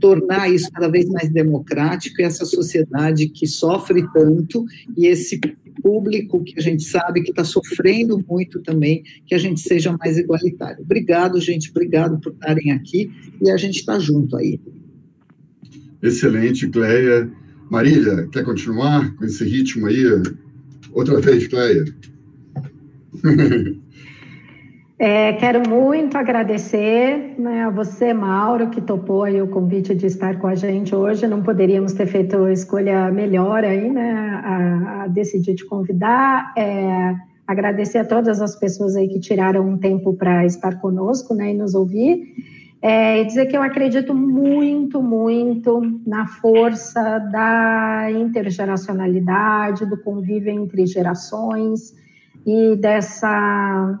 tornar 0.00 0.52
isso 0.52 0.70
cada 0.72 0.88
vez 0.88 1.08
mais 1.08 1.30
democrático 1.30 2.20
e 2.20 2.24
essa 2.24 2.44
sociedade 2.44 3.28
que 3.28 3.46
sofre 3.46 4.06
tanto 4.12 4.64
e 4.96 5.06
esse 5.06 5.40
público 5.82 6.42
que 6.42 6.58
a 6.58 6.62
gente 6.62 6.84
sabe 6.84 7.22
que 7.22 7.30
está 7.30 7.44
sofrendo 7.44 8.24
muito 8.28 8.60
também, 8.62 9.02
que 9.26 9.34
a 9.34 9.38
gente 9.38 9.60
seja 9.60 9.94
mais 9.98 10.16
igualitário. 10.16 10.82
Obrigado, 10.82 11.40
gente, 11.40 11.70
obrigado 11.70 12.18
por 12.20 12.32
estarem 12.32 12.72
aqui 12.72 13.10
e 13.42 13.50
a 13.50 13.56
gente 13.56 13.80
está 13.80 13.98
junto 13.98 14.36
aí. 14.36 14.60
Excelente, 16.02 16.68
Cleia. 16.68 17.30
Marília, 17.70 18.28
quer 18.28 18.44
continuar 18.44 19.14
com 19.16 19.24
esse 19.24 19.44
ritmo 19.44 19.86
aí? 19.86 20.04
Outra 20.92 21.20
vez, 21.20 21.46
Cleia. 21.48 21.84
É, 25.06 25.34
quero 25.34 25.68
muito 25.68 26.16
agradecer 26.16 27.34
né, 27.38 27.64
a 27.64 27.68
você, 27.68 28.14
Mauro, 28.14 28.70
que 28.70 28.80
topou 28.80 29.28
o 29.28 29.48
convite 29.48 29.94
de 29.94 30.06
estar 30.06 30.38
com 30.38 30.46
a 30.46 30.54
gente 30.54 30.94
hoje. 30.94 31.26
Não 31.26 31.42
poderíamos 31.42 31.92
ter 31.92 32.06
feito 32.06 32.48
escolha 32.48 33.10
melhor 33.10 33.62
aí, 33.64 33.90
né, 33.90 34.40
a, 34.42 35.02
a 35.02 35.08
decidir 35.08 35.56
te 35.56 35.66
convidar. 35.66 36.54
É, 36.56 37.14
agradecer 37.46 37.98
a 37.98 38.04
todas 38.06 38.40
as 38.40 38.58
pessoas 38.58 38.96
aí 38.96 39.06
que 39.06 39.20
tiraram 39.20 39.68
um 39.68 39.76
tempo 39.76 40.14
para 40.14 40.46
estar 40.46 40.80
conosco 40.80 41.34
né, 41.34 41.50
e 41.50 41.54
nos 41.54 41.74
ouvir. 41.74 42.22
É, 42.80 43.20
e 43.20 43.26
dizer 43.26 43.44
que 43.44 43.58
eu 43.58 43.62
acredito 43.62 44.14
muito, 44.14 45.02
muito 45.02 45.82
na 46.06 46.26
força 46.26 47.18
da 47.18 48.06
intergeracionalidade, 48.10 49.84
do 49.84 49.98
convívio 49.98 50.50
entre 50.50 50.86
gerações 50.86 51.92
e 52.46 52.74
dessa 52.76 54.00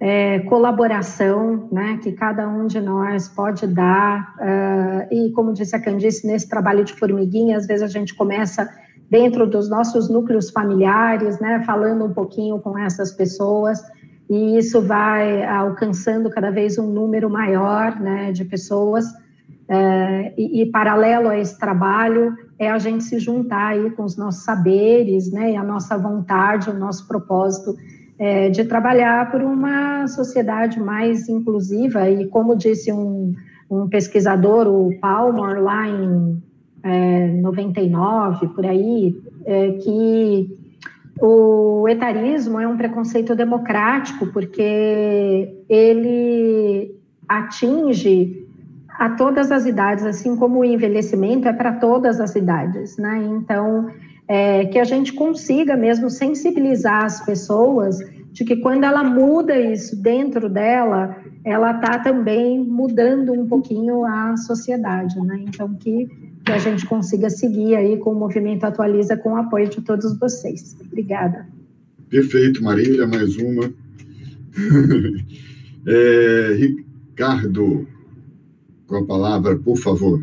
é, 0.00 0.40
colaboração 0.40 1.68
né, 1.70 1.98
que 2.02 2.12
cada 2.12 2.48
um 2.48 2.66
de 2.66 2.80
nós 2.80 3.28
pode 3.28 3.66
dar. 3.66 4.34
Uh, 4.38 5.14
e, 5.14 5.32
como 5.32 5.52
disse 5.52 5.74
a 5.74 5.80
Candice, 5.80 6.26
nesse 6.26 6.48
trabalho 6.48 6.84
de 6.84 6.92
formiguinha, 6.94 7.56
às 7.56 7.66
vezes 7.66 7.82
a 7.82 7.86
gente 7.86 8.14
começa 8.14 8.68
dentro 9.10 9.46
dos 9.46 9.68
nossos 9.68 10.08
núcleos 10.08 10.50
familiares, 10.50 11.38
né, 11.38 11.62
falando 11.64 12.04
um 12.04 12.12
pouquinho 12.12 12.58
com 12.58 12.76
essas 12.78 13.12
pessoas, 13.12 13.80
e 14.28 14.58
isso 14.58 14.80
vai 14.80 15.44
alcançando 15.44 16.30
cada 16.30 16.50
vez 16.50 16.78
um 16.78 16.90
número 16.90 17.28
maior 17.30 18.00
né, 18.00 18.32
de 18.32 18.44
pessoas. 18.44 19.04
É, 19.68 20.34
e, 20.36 20.62
e, 20.62 20.66
paralelo 20.66 21.28
a 21.28 21.38
esse 21.38 21.58
trabalho 21.58 22.36
é 22.58 22.70
a 22.70 22.78
gente 22.78 23.04
se 23.04 23.18
juntar 23.18 23.68
aí 23.68 23.90
com 23.90 24.04
os 24.04 24.16
nossos 24.16 24.44
saberes, 24.44 25.32
né, 25.32 25.52
e 25.52 25.56
a 25.56 25.62
nossa 25.62 25.96
vontade, 25.96 26.68
o 26.68 26.74
nosso 26.74 27.06
propósito 27.06 27.74
é, 28.18 28.48
de 28.48 28.64
trabalhar 28.64 29.30
por 29.30 29.42
uma 29.42 30.06
sociedade 30.06 30.80
mais 30.80 31.28
inclusiva 31.28 32.08
e 32.08 32.26
como 32.26 32.56
disse 32.56 32.92
um, 32.92 33.34
um 33.70 33.88
pesquisador, 33.88 34.68
o 34.68 34.98
Palmer, 35.00 35.62
lá 35.62 35.88
em 35.88 36.42
é, 36.82 37.28
99, 37.28 38.48
por 38.48 38.66
aí, 38.66 39.16
é, 39.44 39.72
que 39.72 40.56
o 41.20 41.88
etarismo 41.88 42.60
é 42.60 42.68
um 42.68 42.76
preconceito 42.76 43.34
democrático, 43.34 44.26
porque 44.26 45.64
ele 45.68 46.94
atinge 47.28 48.44
a 48.98 49.10
todas 49.10 49.50
as 49.50 49.66
idades, 49.66 50.04
assim 50.04 50.36
como 50.36 50.60
o 50.60 50.64
envelhecimento 50.64 51.48
é 51.48 51.52
para 51.52 51.72
todas 51.72 52.20
as 52.20 52.36
idades, 52.36 52.96
né? 52.96 53.24
Então, 53.24 53.88
é, 54.26 54.64
que 54.66 54.78
a 54.78 54.84
gente 54.84 55.12
consiga 55.12 55.76
mesmo 55.76 56.08
sensibilizar 56.08 57.04
as 57.04 57.24
pessoas 57.24 57.98
de 58.32 58.44
que 58.44 58.56
quando 58.56 58.82
ela 58.84 59.04
muda 59.04 59.56
isso 59.56 59.94
dentro 59.94 60.48
dela, 60.48 61.16
ela 61.44 61.70
está 61.70 62.00
também 62.00 62.58
mudando 62.58 63.32
um 63.32 63.46
pouquinho 63.46 64.04
a 64.04 64.36
sociedade, 64.36 65.20
né? 65.20 65.44
Então, 65.46 65.72
que, 65.74 66.08
que 66.44 66.50
a 66.50 66.58
gente 66.58 66.84
consiga 66.84 67.30
seguir 67.30 67.76
aí 67.76 67.96
com 67.96 68.10
o 68.10 68.18
Movimento 68.18 68.64
Atualiza 68.64 69.16
com 69.16 69.34
o 69.34 69.36
apoio 69.36 69.68
de 69.68 69.80
todos 69.82 70.18
vocês. 70.18 70.76
Obrigada. 70.84 71.46
Perfeito, 72.08 72.62
Marília, 72.62 73.06
mais 73.06 73.36
uma. 73.36 73.72
é, 75.86 76.56
Ricardo, 76.58 77.86
com 78.88 78.96
a 78.96 79.04
palavra, 79.04 79.56
por 79.56 79.76
favor. 79.76 80.20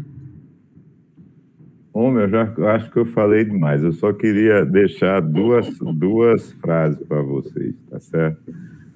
Homem, 1.94 2.24
eu 2.24 2.30
já 2.30 2.54
acho 2.74 2.90
que 2.90 3.00
eu 3.00 3.06
falei 3.06 3.44
demais. 3.44 3.84
Eu 3.84 3.92
só 3.92 4.14
queria 4.14 4.66
deixar 4.66 5.22
duas, 5.22 5.68
duas 5.96 6.52
frases 6.54 7.04
para 7.06 7.22
vocês, 7.22 7.76
tá 7.90 8.00
certo? 8.00 8.40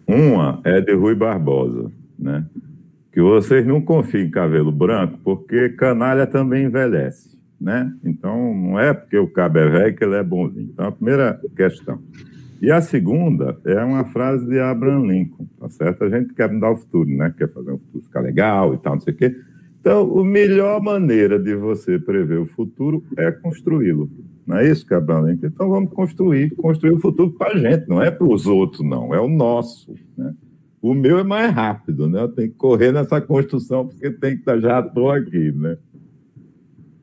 Uma 0.07 0.61
é 0.63 0.79
de 0.79 0.93
Rui 0.93 1.13
Barbosa, 1.13 1.91
né? 2.17 2.45
Que 3.11 3.21
vocês 3.21 3.65
não 3.65 3.81
confiem 3.81 4.27
em 4.27 4.31
cabelo 4.31 4.71
branco, 4.71 5.19
porque 5.23 5.69
canalha 5.69 6.25
também 6.25 6.65
envelhece, 6.65 7.37
né? 7.59 7.91
Então, 8.03 8.53
não 8.53 8.79
é 8.79 8.93
porque 8.93 9.17
o 9.17 9.27
cabo 9.27 9.57
é 9.59 9.69
velho 9.69 9.95
que 9.95 10.03
ele 10.03 10.15
é 10.15 10.23
bonzinho. 10.23 10.69
Então, 10.71 10.87
a 10.87 10.91
primeira 10.91 11.39
questão. 11.55 11.99
E 12.61 12.71
a 12.71 12.79
segunda 12.79 13.57
é 13.65 13.83
uma 13.83 14.05
frase 14.05 14.47
de 14.47 14.57
Abraham 14.59 15.05
Lincoln, 15.07 15.45
tá 15.59 15.69
certo? 15.69 16.05
A 16.05 16.09
gente 16.09 16.33
quer 16.33 16.49
mudar 16.49 16.71
o 16.71 16.77
futuro, 16.77 17.09
né? 17.09 17.33
Quer 17.37 17.51
fazer 17.51 17.71
o 17.71 17.77
futuro 17.77 18.03
ficar 18.05 18.21
legal 18.21 18.73
e 18.73 18.77
tal, 18.77 18.93
não 18.93 19.01
sei 19.01 19.13
o 19.13 19.17
quê. 19.17 19.35
Então, 19.85 20.17
a 20.17 20.25
melhor 20.25 20.81
maneira 20.81 21.37
de 21.37 21.53
você 21.53 21.99
prever 21.99 22.39
o 22.39 22.47
futuro 22.47 23.03
é 23.15 23.31
construí-lo. 23.31 24.09
Não 24.43 24.57
é 24.57 24.67
isso, 24.67 24.83
Cabral? 24.83 25.29
Então, 25.29 25.69
vamos 25.69 25.93
construir, 25.93 26.55
construir 26.55 26.93
o 26.93 26.99
futuro 26.99 27.29
para 27.33 27.53
a 27.53 27.55
gente, 27.55 27.87
não 27.87 28.01
é 28.01 28.09
para 28.09 28.25
os 28.25 28.47
outros, 28.47 28.83
não, 28.83 29.13
é 29.13 29.21
o 29.21 29.27
nosso. 29.27 29.93
Né? 30.17 30.33
O 30.81 30.95
meu 30.95 31.19
é 31.19 31.23
mais 31.23 31.53
rápido, 31.53 32.09
né? 32.09 32.19
Eu 32.19 32.29
tenho 32.29 32.49
que 32.49 32.55
correr 32.55 32.91
nessa 32.91 33.21
construção, 33.21 33.85
porque 33.85 34.09
tem 34.09 34.33
que 34.33 34.39
estar, 34.39 34.59
já 34.59 34.79
estou 34.79 35.11
aqui, 35.11 35.51
né? 35.51 35.77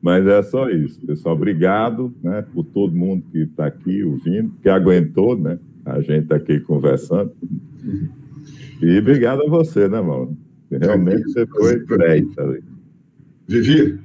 Mas 0.01 0.27
é 0.27 0.43
só 0.43 0.69
isso, 0.69 0.99
pessoal. 1.05 1.35
Obrigado 1.35 2.13
né, 2.21 2.43
por 2.53 2.65
todo 2.65 2.93
mundo 2.93 3.23
que 3.31 3.43
está 3.43 3.67
aqui 3.67 4.03
ouvindo, 4.03 4.55
que 4.61 4.67
aguentou, 4.67 5.37
né? 5.37 5.57
A 5.85 6.01
gente 6.01 6.33
aqui 6.33 6.59
conversando. 6.59 7.31
E 8.81 8.99
obrigado 8.99 9.41
a 9.43 9.49
você, 9.49 9.87
né, 9.87 10.01
Mauro? 10.01 10.35
Realmente 10.69 11.23
você 11.31 11.47
foi 11.47 11.79
10 11.85 12.37
ali. 12.39 12.72
Vivi? 13.47 13.99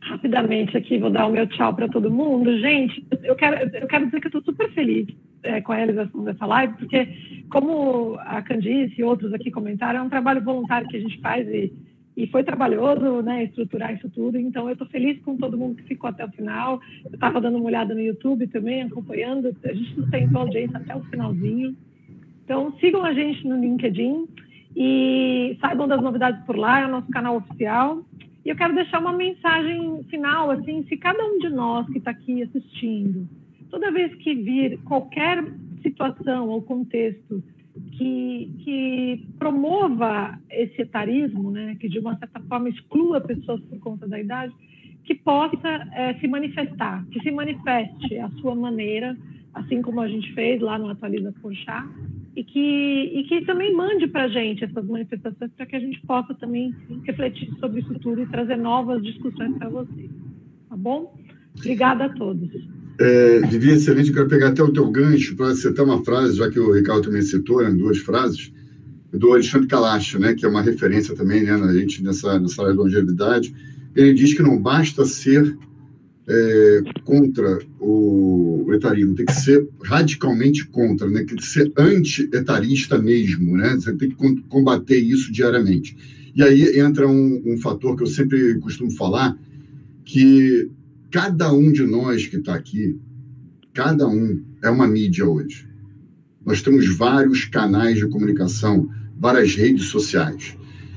Rapidamente 0.00 0.76
aqui, 0.76 0.98
vou 0.98 1.10
dar 1.10 1.26
o 1.26 1.32
meu 1.32 1.46
tchau 1.48 1.74
para 1.74 1.88
todo 1.88 2.10
mundo. 2.10 2.58
Gente, 2.58 3.04
eu 3.24 3.34
quero, 3.34 3.76
eu 3.76 3.86
quero 3.86 4.06
dizer 4.06 4.20
que 4.20 4.26
eu 4.26 4.38
estou 4.38 4.42
super 4.42 4.70
feliz 4.72 5.08
é, 5.42 5.60
com 5.60 5.72
a 5.72 5.76
realização 5.76 6.24
dessa 6.24 6.46
live, 6.46 6.74
porque, 6.74 7.08
como 7.50 8.16
a 8.20 8.40
Candice 8.42 8.94
e 8.98 9.04
outros 9.04 9.32
aqui 9.32 9.50
comentaram, 9.50 10.00
é 10.00 10.02
um 10.02 10.08
trabalho 10.08 10.42
voluntário 10.42 10.88
que 10.88 10.96
a 10.96 11.00
gente 11.00 11.20
faz 11.20 11.46
e, 11.48 11.72
e 12.16 12.26
foi 12.28 12.42
trabalhoso 12.44 13.22
né, 13.22 13.44
estruturar 13.44 13.94
isso 13.94 14.08
tudo. 14.10 14.38
Então, 14.38 14.66
eu 14.66 14.72
estou 14.72 14.86
feliz 14.86 15.20
com 15.22 15.36
todo 15.36 15.58
mundo 15.58 15.76
que 15.76 15.84
ficou 15.84 16.08
até 16.08 16.24
o 16.24 16.30
final. 16.30 16.80
Eu 17.04 17.14
estava 17.14 17.40
dando 17.40 17.58
uma 17.58 17.66
olhada 17.66 17.94
no 17.94 18.00
YouTube 18.00 18.46
também, 18.46 18.82
acompanhando. 18.82 19.54
A 19.64 19.72
gente 19.72 19.98
não 19.98 20.08
tem 20.08 20.28
audiência 20.32 20.78
até 20.78 20.94
o 20.94 21.04
finalzinho. 21.04 21.76
Então, 22.44 22.72
sigam 22.78 23.04
a 23.04 23.12
gente 23.12 23.46
no 23.46 23.60
LinkedIn. 23.60 24.26
E 24.76 25.56
saibam 25.58 25.88
das 25.88 26.02
novidades 26.02 26.44
por 26.44 26.56
lá, 26.56 26.80
é 26.80 26.86
o 26.86 26.90
nosso 26.90 27.08
canal 27.08 27.36
oficial. 27.36 28.04
E 28.44 28.50
eu 28.50 28.56
quero 28.56 28.74
deixar 28.74 29.00
uma 29.00 29.12
mensagem 29.12 30.04
final, 30.04 30.50
assim, 30.50 30.84
se 30.84 30.96
cada 30.98 31.24
um 31.24 31.38
de 31.38 31.48
nós 31.48 31.86
que 31.88 31.98
está 31.98 32.10
aqui 32.10 32.42
assistindo, 32.42 33.26
toda 33.70 33.90
vez 33.90 34.14
que 34.16 34.34
vir 34.34 34.78
qualquer 34.84 35.42
situação 35.82 36.48
ou 36.48 36.62
contexto 36.62 37.42
que, 37.92 38.50
que 38.64 39.26
promova 39.38 40.38
esse 40.50 40.82
etarismo, 40.82 41.50
né, 41.50 41.76
que 41.80 41.88
de 41.88 41.98
uma 41.98 42.16
certa 42.18 42.40
forma 42.40 42.68
exclua 42.68 43.20
pessoas 43.20 43.60
por 43.62 43.78
conta 43.80 44.06
da 44.06 44.20
idade, 44.20 44.52
que 45.04 45.14
possa 45.14 45.88
é, 45.92 46.14
se 46.14 46.26
manifestar, 46.26 47.04
que 47.10 47.20
se 47.20 47.30
manifeste 47.30 48.18
à 48.18 48.28
sua 48.40 48.54
maneira, 48.54 49.16
assim 49.56 49.80
como 49.80 50.00
a 50.00 50.08
gente 50.08 50.32
fez 50.34 50.60
lá 50.60 50.78
no 50.78 50.90
Atualiza 50.90 51.32
Porchat, 51.40 51.88
e 52.36 52.44
que, 52.44 53.12
e 53.14 53.24
que 53.24 53.44
também 53.46 53.74
mande 53.74 54.06
para 54.06 54.24
a 54.24 54.28
gente 54.28 54.62
essas 54.62 54.84
manifestações 54.86 55.50
para 55.56 55.66
que 55.66 55.76
a 55.76 55.80
gente 55.80 56.00
possa 56.06 56.34
também 56.34 56.74
refletir 57.04 57.50
sobre 57.58 57.80
isso 57.80 57.94
tudo 58.00 58.20
e 58.20 58.26
trazer 58.26 58.56
novas 58.56 59.02
discussões 59.02 59.56
para 59.56 59.70
vocês. 59.70 60.10
Tá 60.68 60.76
bom? 60.76 61.18
Obrigada 61.56 62.04
a 62.04 62.08
todos. 62.10 62.50
É, 63.00 63.40
Vivi, 63.40 63.70
excelente. 63.70 64.12
Quero 64.12 64.28
pegar 64.28 64.48
até 64.48 64.62
o 64.62 64.72
teu 64.72 64.90
gancho 64.90 65.34
para 65.34 65.54
citar 65.54 65.86
uma 65.86 66.04
frase, 66.04 66.36
já 66.36 66.50
que 66.50 66.60
o 66.60 66.72
Ricardo 66.72 67.04
também 67.04 67.22
citou, 67.22 67.62
né, 67.62 67.70
duas 67.70 67.98
frases, 67.98 68.52
do 69.12 69.32
Alexandre 69.32 69.68
Kalash, 69.68 70.18
né, 70.18 70.34
que 70.34 70.44
é 70.44 70.48
uma 70.48 70.60
referência 70.60 71.14
também 71.14 71.42
né, 71.42 71.56
na 71.56 71.72
gente 71.72 72.02
nessa, 72.02 72.38
nessa 72.38 72.60
área 72.60 72.74
de 72.74 72.78
longevidade. 72.78 73.54
Ele 73.94 74.12
diz 74.12 74.34
que 74.34 74.42
não 74.42 74.60
basta 74.60 75.06
ser 75.06 75.56
é, 76.28 76.80
contra 77.04 77.58
o, 77.78 78.66
etarismo, 78.72 79.14
tem 79.14 79.26
que 79.26 79.32
ser 79.32 79.68
radicalmente 79.84 80.66
contra, 80.66 81.08
né? 81.08 81.24
tem 81.24 81.36
que 81.36 81.46
ser 81.46 81.72
anti-etarista 81.76 82.98
mesmo, 82.98 83.56
né? 83.56 83.74
você 83.74 83.92
tem 83.94 84.10
que 84.10 84.42
combater 84.48 84.98
isso 84.98 85.32
diariamente. 85.32 85.96
E 86.34 86.42
aí 86.42 86.78
entra 86.78 87.08
um, 87.08 87.42
um 87.46 87.58
fator 87.58 87.96
que 87.96 88.02
eu 88.02 88.08
sempre 88.08 88.58
costumo 88.58 88.90
falar, 88.90 89.38
que 90.04 90.68
cada 91.10 91.52
um 91.52 91.72
de 91.72 91.86
nós 91.86 92.26
que 92.26 92.36
está 92.36 92.54
aqui, 92.54 92.98
cada 93.72 94.06
um 94.06 94.42
é 94.62 94.68
uma 94.68 94.86
mídia 94.86 95.26
hoje. 95.26 95.66
Nós 96.44 96.60
temos 96.60 96.86
vários 96.96 97.44
canais 97.44 97.98
de 97.98 98.08
comunicação, 98.08 98.88
várias 99.18 99.54
redes 99.54 99.86
sociais. 99.86 100.56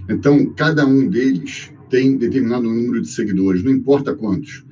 Então, 0.10 0.48
cada 0.54 0.86
um 0.86 1.08
deles 1.08 1.72
tem 1.90 2.18
determinado 2.18 2.64
número 2.64 3.02
de 3.02 3.08
seguidores, 3.08 3.64
não 3.64 3.72
importa 3.72 4.14
quantos 4.14 4.64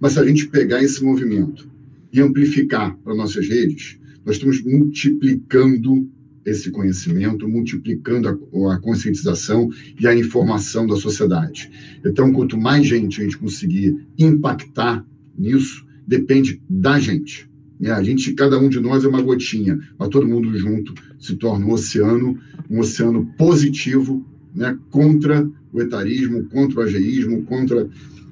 mas 0.00 0.14
se 0.14 0.18
a 0.18 0.24
gente 0.24 0.48
pegar 0.48 0.82
esse 0.82 1.04
movimento 1.04 1.68
e 2.12 2.20
amplificar 2.20 2.96
para 3.04 3.14
nossas 3.14 3.46
redes, 3.46 3.98
nós 4.24 4.36
estamos 4.36 4.62
multiplicando 4.64 6.08
esse 6.44 6.70
conhecimento, 6.70 7.48
multiplicando 7.48 8.28
a, 8.28 8.74
a, 8.74 8.78
conscientização 8.78 9.70
e 10.00 10.06
a 10.06 10.16
informação 10.16 10.86
da 10.86 10.96
sociedade. 10.96 11.70
Então, 12.04 12.32
quanto 12.32 12.56
mais 12.56 12.86
gente 12.86 13.20
a 13.20 13.24
gente 13.24 13.38
conseguir 13.38 13.96
impactar 14.18 15.06
nisso, 15.36 15.86
depende 16.06 16.60
da 16.68 16.98
gente. 16.98 17.48
Né? 17.78 17.90
A 17.90 18.02
gente, 18.02 18.32
cada 18.32 18.58
um 18.58 18.68
de 18.68 18.80
nós 18.80 19.04
é 19.04 19.08
uma 19.08 19.22
gotinha, 19.22 19.78
mas 19.98 20.08
todo 20.08 20.26
mundo 20.26 20.56
junto 20.58 20.94
se 21.18 21.36
torna 21.36 21.66
um 21.66 21.72
oceano, 21.72 22.38
um 22.68 22.80
oceano 22.80 23.26
positivo, 23.38 24.24
né? 24.54 24.76
contra 24.90 25.48
o 25.72 25.80
etarismo, 25.80 26.44
contra 26.44 26.80
o 26.80 26.82
ageísmo, 26.82 27.42
contra 27.42 27.88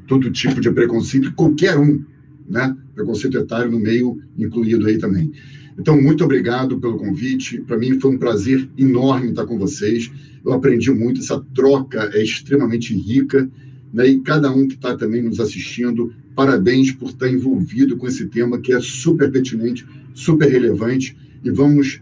todo 0.08 0.32
tipo 0.32 0.60
de 0.60 0.70
preconceito, 0.72 1.32
qualquer 1.34 1.78
um, 1.78 2.02
né? 2.48 2.74
Preconceito 2.94 3.38
etário 3.38 3.70
no 3.70 3.78
meio 3.78 4.20
incluído 4.36 4.86
aí 4.86 4.98
também. 4.98 5.30
Então, 5.78 6.00
muito 6.00 6.24
obrigado 6.24 6.80
pelo 6.80 6.96
convite. 6.96 7.60
Para 7.60 7.78
mim 7.78 8.00
foi 8.00 8.12
um 8.12 8.18
prazer 8.18 8.68
enorme 8.76 9.28
estar 9.28 9.46
com 9.46 9.56
vocês. 9.56 10.10
Eu 10.44 10.52
aprendi 10.52 10.90
muito, 10.90 11.20
essa 11.20 11.38
troca 11.54 12.10
é 12.14 12.22
extremamente 12.22 12.92
rica. 12.94 13.48
Né? 13.92 14.08
E 14.08 14.20
cada 14.20 14.50
um 14.50 14.66
que 14.66 14.74
está 14.74 14.96
também 14.96 15.22
nos 15.22 15.38
assistindo, 15.38 16.12
parabéns 16.34 16.90
por 16.90 17.10
estar 17.10 17.28
envolvido 17.30 17.96
com 17.96 18.08
esse 18.08 18.26
tema 18.26 18.58
que 18.58 18.72
é 18.72 18.80
super 18.80 19.30
pertinente, 19.30 19.86
super 20.14 20.50
relevante. 20.50 21.16
E 21.44 21.50
vamos 21.50 22.00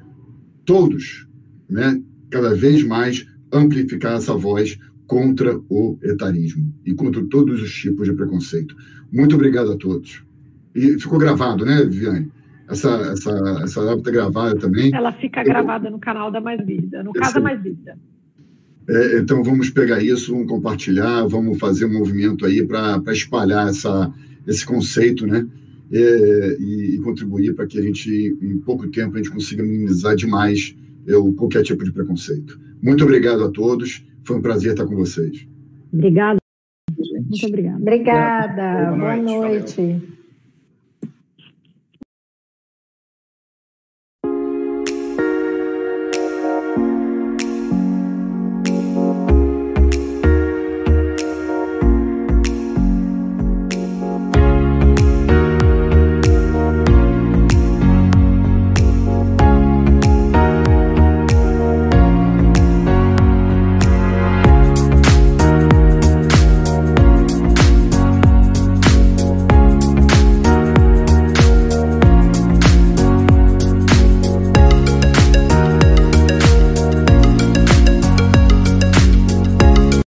todos, 0.65 1.27
né, 1.69 2.01
cada 2.31 2.55
vez 2.55 2.83
mais, 2.83 3.27
amplificar 3.53 4.17
essa 4.17 4.35
voz 4.35 4.79
contra 5.07 5.59
o 5.69 5.99
etarismo 6.03 6.73
e 6.85 6.95
contra 6.95 7.25
todos 7.25 7.63
os 7.63 7.73
tipos 7.73 8.07
de 8.07 8.15
preconceito. 8.15 8.77
Muito 9.13 9.35
obrigado 9.37 9.73
a 9.73 9.77
todos. 9.77 10.25
E 10.75 10.99
ficou 10.99 11.19
gravado, 11.19 11.65
né, 11.65 11.85
Viviane? 11.85 12.31
Essa, 12.69 12.91
essa, 13.13 13.31
essa 13.63 13.81
live 13.81 14.01
está 14.01 14.11
gravada 14.11 14.57
também. 14.57 14.91
Ela 14.93 15.13
fica 15.13 15.43
gravada 15.45 15.89
no 15.89 15.99
canal 15.99 16.31
da 16.31 16.41
Mais 16.41 16.65
Vida, 16.65 17.03
no 17.03 17.13
Casa 17.13 17.41
Mais 17.41 17.63
Vida. 17.63 17.97
É, 18.89 19.19
então 19.19 19.43
vamos 19.43 19.71
pegar 19.71 20.03
isso, 20.03 20.33
vamos 20.33 20.49
compartilhar, 20.49 21.27
vamos 21.27 21.59
fazer 21.59 21.87
um 21.87 21.93
movimento 21.93 22.45
aí 22.45 22.65
para 22.65 23.01
espalhar 23.13 23.69
essa, 23.69 24.13
esse 24.47 24.65
conceito, 24.65 25.27
né? 25.27 25.47
É, 25.91 26.57
e, 26.59 26.95
e, 26.97 26.99
contribuir 26.99 27.55
para 27.55 27.67
que 27.67 27.79
a 27.79 27.83
gente, 27.83 28.37
em 28.43 28.59
pouco 28.59 28.89
tempo, 28.89 29.15
a 29.15 29.19
gente 29.19 29.31
consiga 29.31 29.63
minimizar 29.63 30.17
demais 30.17 30.75
eu, 31.07 31.33
qualquer 31.35 31.63
tipo 31.63 31.85
de 31.85 31.93
preconceito. 31.93 32.59
Muito 32.83 33.05
obrigado 33.05 33.45
a 33.45 33.51
todos, 33.51 34.05
foi 34.27 34.37
um 34.37 34.43
prazer 34.43 34.73
estar 34.73 34.87
com 34.87 34.97
vocês. 34.97 35.47
Obrigada. 35.93 36.39
Muito 37.29 37.47
obrigada. 37.47 37.79
Obrigada, 37.81 38.97
boa 38.97 39.17
noite. 39.17 39.25
Boa 39.25 39.49
noite. 39.49 40.16